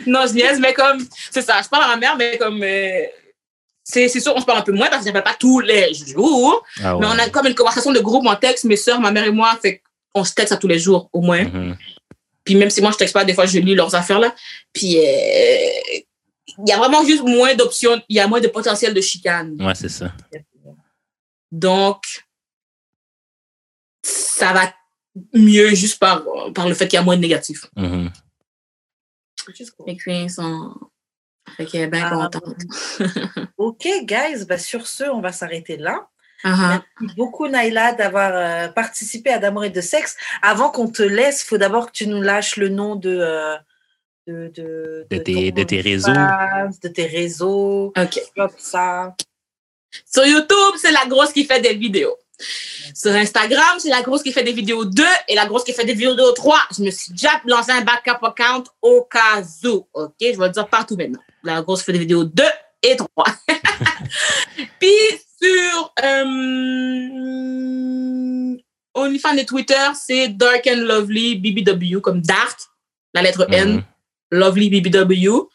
Non, 0.06 0.28
je 0.28 0.34
niaise, 0.34 0.60
mais 0.60 0.74
comme, 0.74 1.04
c'est 1.32 1.42
ça, 1.42 1.62
je 1.62 1.68
parle 1.70 1.84
à 1.84 1.88
ma 1.88 1.98
mère, 1.98 2.16
mais 2.16 2.38
comme, 2.38 2.62
euh, 2.62 3.06
c'est 3.88 4.10
c'est 4.10 4.20
sûr, 4.20 4.34
on 4.36 4.42
se 4.42 4.46
parle 4.46 4.60
un 4.60 4.64
peu 4.64 4.72
moins 4.72 4.88
parce 4.88 5.04
que 5.04 5.10
je 5.10 5.14
n'appelle 5.14 5.32
pas 5.32 5.38
tous 5.40 5.60
les 5.60 5.94
jours. 5.94 6.66
Ah 6.84 6.98
Mais 7.00 7.06
on 7.06 7.12
a 7.12 7.30
comme 7.30 7.46
une 7.46 7.54
conversation 7.54 7.94
de 7.94 8.00
groupe 8.00 8.26
en 8.26 8.36
texte, 8.36 8.66
mes 8.66 8.76
soeurs, 8.76 9.00
ma 9.00 9.12
mère 9.12 9.26
et 9.26 9.32
moi, 9.32 9.58
fait 9.62 9.84
qu'on 10.12 10.24
se 10.24 10.34
texte 10.34 10.52
à 10.52 10.58
tous 10.58 10.68
les 10.68 10.80
jours, 10.80 11.08
au 11.14 11.22
moins. 11.22 11.44
Mhm. 11.44 11.78
Puis 12.44 12.56
même 12.56 12.72
si 12.72 12.82
moi, 12.82 12.92
je 12.92 12.98
texte 12.98 13.14
pas, 13.14 13.24
des 13.24 13.36
fois, 13.36 13.46
je 13.46 13.60
lis 13.60 13.76
leurs 13.76 13.94
affaires 13.94 14.20
là. 14.20 14.34
Puis, 14.74 14.98
euh, 14.98 16.02
il 16.58 16.68
y 16.68 16.72
a 16.72 16.78
vraiment 16.78 17.06
juste 17.06 17.24
moins 17.24 17.54
d'options, 17.54 18.02
il 18.10 18.16
y 18.16 18.20
a 18.20 18.28
moins 18.28 18.42
de 18.42 18.48
potentiel 18.48 18.94
de 18.94 19.02
chicane. 19.02 19.56
Ouais, 19.60 19.76
c'est 19.76 19.90
ça. 19.90 20.12
Donc, 21.52 22.02
ça 24.02 24.52
va 24.52 24.74
mieux 25.34 25.76
juste 25.76 26.00
par, 26.00 26.24
par 26.54 26.68
le 26.68 26.74
fait 26.74 26.88
qu'il 26.88 26.98
y 26.98 27.00
a 27.00 27.04
moins 27.04 27.18
de 27.18 27.22
négatifs. 27.22 27.66
Que, 29.46 30.12
ils 30.12 30.30
sont... 30.30 30.74
fait 31.58 31.66
qu'elle 31.66 31.82
est 31.82 31.88
bien 31.88 32.10
Ah. 32.12 32.30
contente. 32.32 32.56
Ok, 33.58 33.88
guys, 34.04 34.46
bah, 34.48 34.58
sur 34.58 34.86
ce, 34.88 35.04
on 35.06 35.22
va 35.22 35.32
s'arrêter 35.32 35.78
là. 35.78 36.08
Ah, 36.44 36.82
Merci 37.02 37.16
beaucoup, 37.16 37.48
Naïla, 37.48 37.94
d'avoir 37.94 38.32
euh, 38.34 38.68
participé 38.68 39.32
à 39.32 39.40
D'amour 39.40 39.64
et 39.64 39.70
de 39.70 39.82
sexe. 39.82 40.16
Avant 40.42 40.70
qu'on 40.70 40.88
te 40.90 41.02
laisse, 41.02 41.44
il 41.44 41.48
faut 41.48 41.58
d'abord 41.58 41.88
que 41.88 41.92
tu 41.94 42.08
nous 42.08 42.22
lâches 42.22 42.58
le 42.58 42.70
nom 42.70 42.96
de, 42.96 43.10
euh, 43.20 43.56
de, 44.28 44.52
de, 44.54 45.08
De 45.10 45.18
tes- 45.18 45.52
de 45.52 45.64
tes 45.64 45.82
réseaux. 45.82 46.12
De 46.14 46.88
tes 46.90 47.06
réseaux. 47.08 47.94
OK. 47.98 48.20
Comme 48.36 48.50
ça. 48.58 49.16
Sur 50.12 50.26
YouTube, 50.26 50.76
c'est 50.78 50.92
la 50.92 51.06
grosse 51.08 51.32
qui 51.32 51.46
fait 51.46 51.62
des 51.62 51.74
vidéos. 51.74 52.16
Sur 52.94 53.12
Instagram, 53.14 53.80
c'est 53.80 53.90
la 53.90 54.02
grosse 54.02 54.22
qui 54.22 54.34
fait 54.34 54.44
des 54.44 54.52
vidéos 54.52 54.84
2 54.86 55.04
et 55.30 55.36
la 55.36 55.46
grosse 55.46 55.64
qui 55.64 55.74
fait 55.74 55.86
des 55.86 55.94
vidéos 55.94 56.32
3. 56.34 56.60
Je 56.78 56.84
me 56.84 56.92
suis 56.92 57.14
déjà 57.14 57.30
lancé 57.46 57.72
un 57.72 57.82
backup 57.82 58.24
account 58.24 58.64
au 58.82 59.04
cas 59.10 59.42
où. 59.64 59.88
OK? 59.94 60.14
Je 60.20 60.38
vais 60.38 60.46
le 60.48 60.50
dire 60.50 60.68
partout 60.68 60.98
maintenant. 60.98 61.22
La 61.46 61.62
grosse 61.62 61.84
fait 61.84 61.94
des 61.94 62.00
vidéos 62.00 62.24
2 62.24 62.44
et 62.84 62.96
3. 62.96 63.10
Puis 64.80 64.90
sur 65.42 65.94
euh, 67.26 68.56
OnlyFans 68.94 69.38
et 69.38 69.46
Twitter, 69.46 69.88
c'est 69.94 70.30
Dark 70.30 70.68
and 70.68 70.78
Lovely 70.82 71.36
BBW, 71.36 72.00
comme 72.02 72.22
Dark, 72.22 72.58
la 73.14 73.22
lettre 73.22 73.48
N, 73.52 73.76
Mhm. 73.76 73.84
Lovely 74.32 74.70
BBW. 74.70 75.48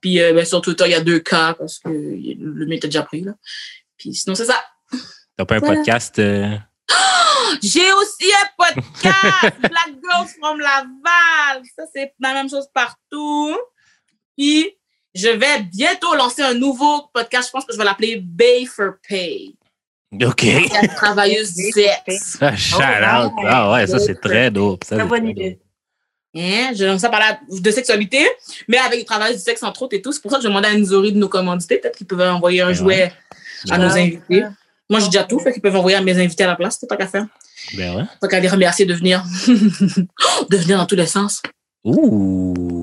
Puis 0.00 0.20
euh, 0.20 0.32
ben, 0.32 0.44
sur 0.44 0.60
Twitter, 0.60 0.84
il 0.86 0.90
y 0.92 0.94
a 0.94 1.00
deux 1.00 1.20
cas 1.20 1.54
parce 1.54 1.78
que 1.78 1.88
le 1.88 2.66
mien 2.66 2.76
était 2.76 2.88
déjà 2.88 3.02
pris. 3.02 3.22
Là. 3.22 3.32
Puis 3.96 4.14
sinon, 4.14 4.34
c'est 4.34 4.44
ça. 4.46 4.62
T'as 5.36 5.44
pas 5.44 5.56
un 5.56 5.60
podcast? 5.60 6.18
euh, 6.18 6.56
J'ai 7.62 7.92
aussi 7.92 8.30
un 8.42 8.48
podcast, 8.56 9.56
Black 9.60 9.94
Girls 10.02 10.28
from 10.40 10.58
Laval. 10.60 11.62
Ça, 11.76 11.84
c'est 11.94 12.12
la 12.20 12.34
même 12.34 12.48
chose 12.50 12.66
partout. 12.74 13.56
Puis, 14.36 14.70
je 15.16 15.28
vais 15.28 15.62
bientôt 15.72 16.14
lancer 16.14 16.42
un 16.42 16.54
nouveau 16.54 17.02
podcast. 17.12 17.48
Je 17.48 17.52
pense 17.52 17.64
que 17.64 17.72
je 17.72 17.78
vais 17.78 17.84
l'appeler 17.84 18.20
Bay 18.22 18.66
for 18.66 18.92
Pay. 19.08 19.54
OK. 20.22 20.46
La 20.82 20.88
travailleuse 20.88 21.54
du 21.54 21.70
sexe. 21.72 22.38
Ah, 22.40 22.56
shout 22.56 22.76
out. 22.76 23.32
Ah 23.46 23.72
ouais, 23.72 23.86
ça, 23.86 23.98
c'est 23.98 24.20
très 24.20 24.50
dope. 24.50 24.84
Ça, 24.84 24.96
Très 24.96 25.04
c'est 25.04 25.08
bonne 25.08 25.28
idée. 25.28 25.58
Hein? 26.36 26.72
Je 26.76 26.84
lance 26.84 27.00
ça 27.00 27.08
par 27.08 27.20
la, 27.20 27.38
de 27.50 27.70
sexualité, 27.70 28.26
mais 28.68 28.76
avec 28.78 29.00
des 29.00 29.04
travailleuses 29.04 29.38
du 29.38 29.42
sexe 29.42 29.62
entre 29.62 29.82
autres 29.82 29.96
et 29.96 30.02
tout. 30.02 30.12
C'est 30.12 30.20
pour 30.20 30.30
ça 30.30 30.36
que 30.36 30.42
je 30.42 30.48
demandais 30.48 30.68
à 30.68 30.74
Nzori 30.76 31.12
de 31.12 31.18
nous 31.18 31.28
commanditer. 31.28 31.78
Peut-être 31.78 31.96
qu'ils 31.96 32.06
peuvent 32.06 32.20
envoyer 32.20 32.60
un 32.60 32.68
Ouais. 32.68 32.74
jouet 32.74 33.12
à 33.70 33.78
nos 33.78 33.92
Ouais. 33.92 34.00
invités. 34.28 34.44
Moi, 34.88 35.00
j'ai 35.00 35.06
déjà 35.06 35.24
tout, 35.24 35.38
fait 35.40 35.52
qu'ils 35.52 35.62
peuvent 35.62 35.74
envoyer 35.76 35.96
à 35.96 36.02
mes 36.02 36.16
invités 36.22 36.44
à 36.44 36.48
la 36.48 36.56
place. 36.56 36.76
C'est 36.80 36.86
pas 36.86 36.96
qu'à 36.96 37.08
faire. 37.08 37.26
Ben 37.76 37.96
ouais. 37.96 38.02
Pas 38.20 38.28
qu'à 38.28 38.38
les 38.38 38.48
remercier 38.48 38.84
de 38.86 38.94
venir. 38.94 39.24
de 39.48 40.56
venir 40.56 40.78
dans 40.78 40.86
tous 40.86 40.94
les 40.94 41.06
sens. 41.06 41.42
Ouh. 41.84 42.82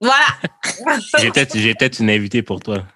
Voilà. 0.00 0.26
J'ai 1.18 1.74
peut-être 1.74 2.00
une 2.00 2.10
invitée 2.10 2.42
pour 2.42 2.60
toi. 2.60 2.86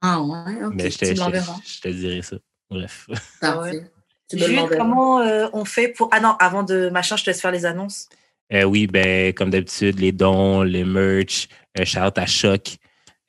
Ah 0.00 0.20
ouais, 0.20 0.64
ok. 0.64 0.74
Mais 0.74 0.90
je 0.90 0.98
te, 0.98 1.04
tu 1.04 1.10
je, 1.10 1.14
te, 1.14 1.18
l'enverras. 1.18 1.56
je 1.64 1.80
te 1.80 1.88
dirai 1.88 2.22
ça. 2.22 2.36
Bref. 2.70 3.06
Parfait. 3.40 3.90
Jules, 4.32 4.54
l'enverras. 4.54 4.76
comment 4.76 5.20
euh, 5.20 5.48
on 5.52 5.64
fait 5.64 5.88
pour. 5.88 6.08
Ah 6.12 6.20
non, 6.20 6.36
avant 6.38 6.62
de 6.62 6.88
machin, 6.88 7.16
je 7.16 7.24
te 7.24 7.30
laisse 7.30 7.40
faire 7.40 7.52
les 7.52 7.66
annonces. 7.66 8.08
Euh, 8.52 8.64
oui, 8.64 8.86
ben, 8.86 9.32
comme 9.34 9.50
d'habitude, 9.50 10.00
les 10.00 10.12
dons, 10.12 10.62
les 10.62 10.84
merch, 10.84 11.48
euh, 11.78 11.84
shout 11.84 12.16
à 12.16 12.26
Choc. 12.26 12.78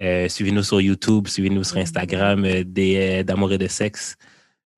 Euh, 0.02 0.28
suivez-nous 0.28 0.64
sur 0.64 0.82
YouTube, 0.82 1.28
suivez-nous 1.28 1.64
sur 1.64 1.78
Instagram, 1.78 2.44
euh, 2.46 2.64
des, 2.66 3.20
euh, 3.20 3.24
d'amour 3.24 3.52
et 3.52 3.58
de 3.58 3.68
sexe. 3.68 4.16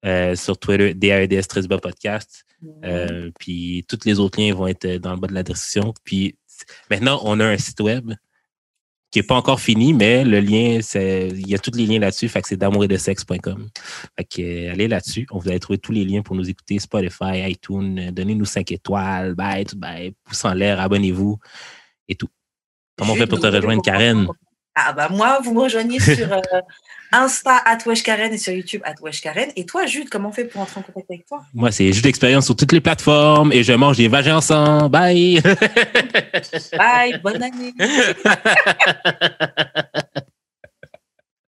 Euh, 0.06 0.36
sur 0.36 0.58
Twitter, 0.58 0.94
DAEDS 0.94 1.48
Trisba 1.48 1.78
Podcast. 1.78 2.44
Euh, 2.84 3.32
puis 3.40 3.86
tous 3.88 4.00
les 4.06 4.20
autres 4.20 4.40
liens 4.41 4.54
vont 4.54 4.68
être 4.68 4.98
dans 4.98 5.12
le 5.14 5.18
bas 5.18 5.28
de 5.28 5.34
la 5.34 5.44
description. 5.44 5.94
Puis 6.04 6.38
maintenant, 6.90 7.22
on 7.23 7.40
a 7.40 7.45
un 7.45 7.57
site 7.57 7.80
web 7.81 8.14
qui 9.14 9.19
n'est 9.19 9.23
pas 9.23 9.35
encore 9.35 9.60
fini, 9.60 9.94
mais 9.94 10.23
le 10.23 10.40
lien, 10.40 10.80
il 10.95 11.48
y 11.48 11.53
a 11.53 11.60
tous 11.60 11.77
les 11.77 11.85
liens 11.85 11.99
là-dessus. 11.99 12.30
C'est 12.30 12.41
que 14.27 14.41
euh, 14.41 14.72
allez 14.72 14.88
là-dessus. 14.88 15.27
On 15.30 15.38
vous 15.38 15.49
allez 15.49 15.60
trouver 15.60 15.77
tous 15.77 15.91
les 15.91 16.03
liens 16.03 16.23
pour 16.23 16.35
nous 16.35 16.49
écouter, 16.49 16.80
Spotify, 16.80 17.48
iTunes, 17.48 17.99
euh, 17.99 18.11
donnez-nous 18.11 18.45
5 18.45 18.72
étoiles, 18.72 19.35
bye, 19.35 19.65
tout 19.65 19.77
bye, 19.77 20.15
pouce 20.23 20.44
en 20.45 20.53
l'air, 20.53 20.80
abonnez-vous 20.80 21.38
et 22.07 22.15
tout. 22.15 22.30
Comment 22.98 23.14
on 23.14 23.15
fait 23.15 23.27
pour 23.27 23.40
te 23.40 23.45
rejoindre, 23.45 23.84
Karen? 23.84 24.27
Ah 24.76 24.94
bah 24.94 25.08
moi, 25.10 25.40
vous 25.44 25.54
me 25.54 25.62
rejoignez 25.62 26.00
sur 26.00 26.32
euh, 26.32 26.40
Insta 27.12 27.62
at 27.66 27.78
Karen 28.04 28.34
et 28.34 28.38
sur 28.38 28.54
YouTube 28.54 28.82
at 28.84 28.95
Karen. 29.22 29.52
Et 29.56 29.66
toi, 29.66 29.86
Jude, 29.86 30.10
comment 30.10 30.30
on 30.30 30.32
fait 30.32 30.45
pour 30.45 30.62
entrer 30.62 30.80
en 30.80 30.84
contact 30.84 31.12
avec 31.12 31.26
toi? 31.28 31.44
Moi, 31.54 31.72
c'est 31.72 31.91
juste 31.91 32.04
d'expérience 32.04 32.45
sur 32.45 32.56
toutes 32.56 32.72
les 32.72 32.82
plateformes 32.82 33.52
et 33.52 33.64
je 33.64 33.74
mange 33.74 33.98
des 33.98 34.08
vagins 34.08 34.38
ensemble. 34.38 34.90
Bye! 34.90 35.41
Bye, 36.76 37.20
bonne 37.22 37.44
année. 37.44 37.74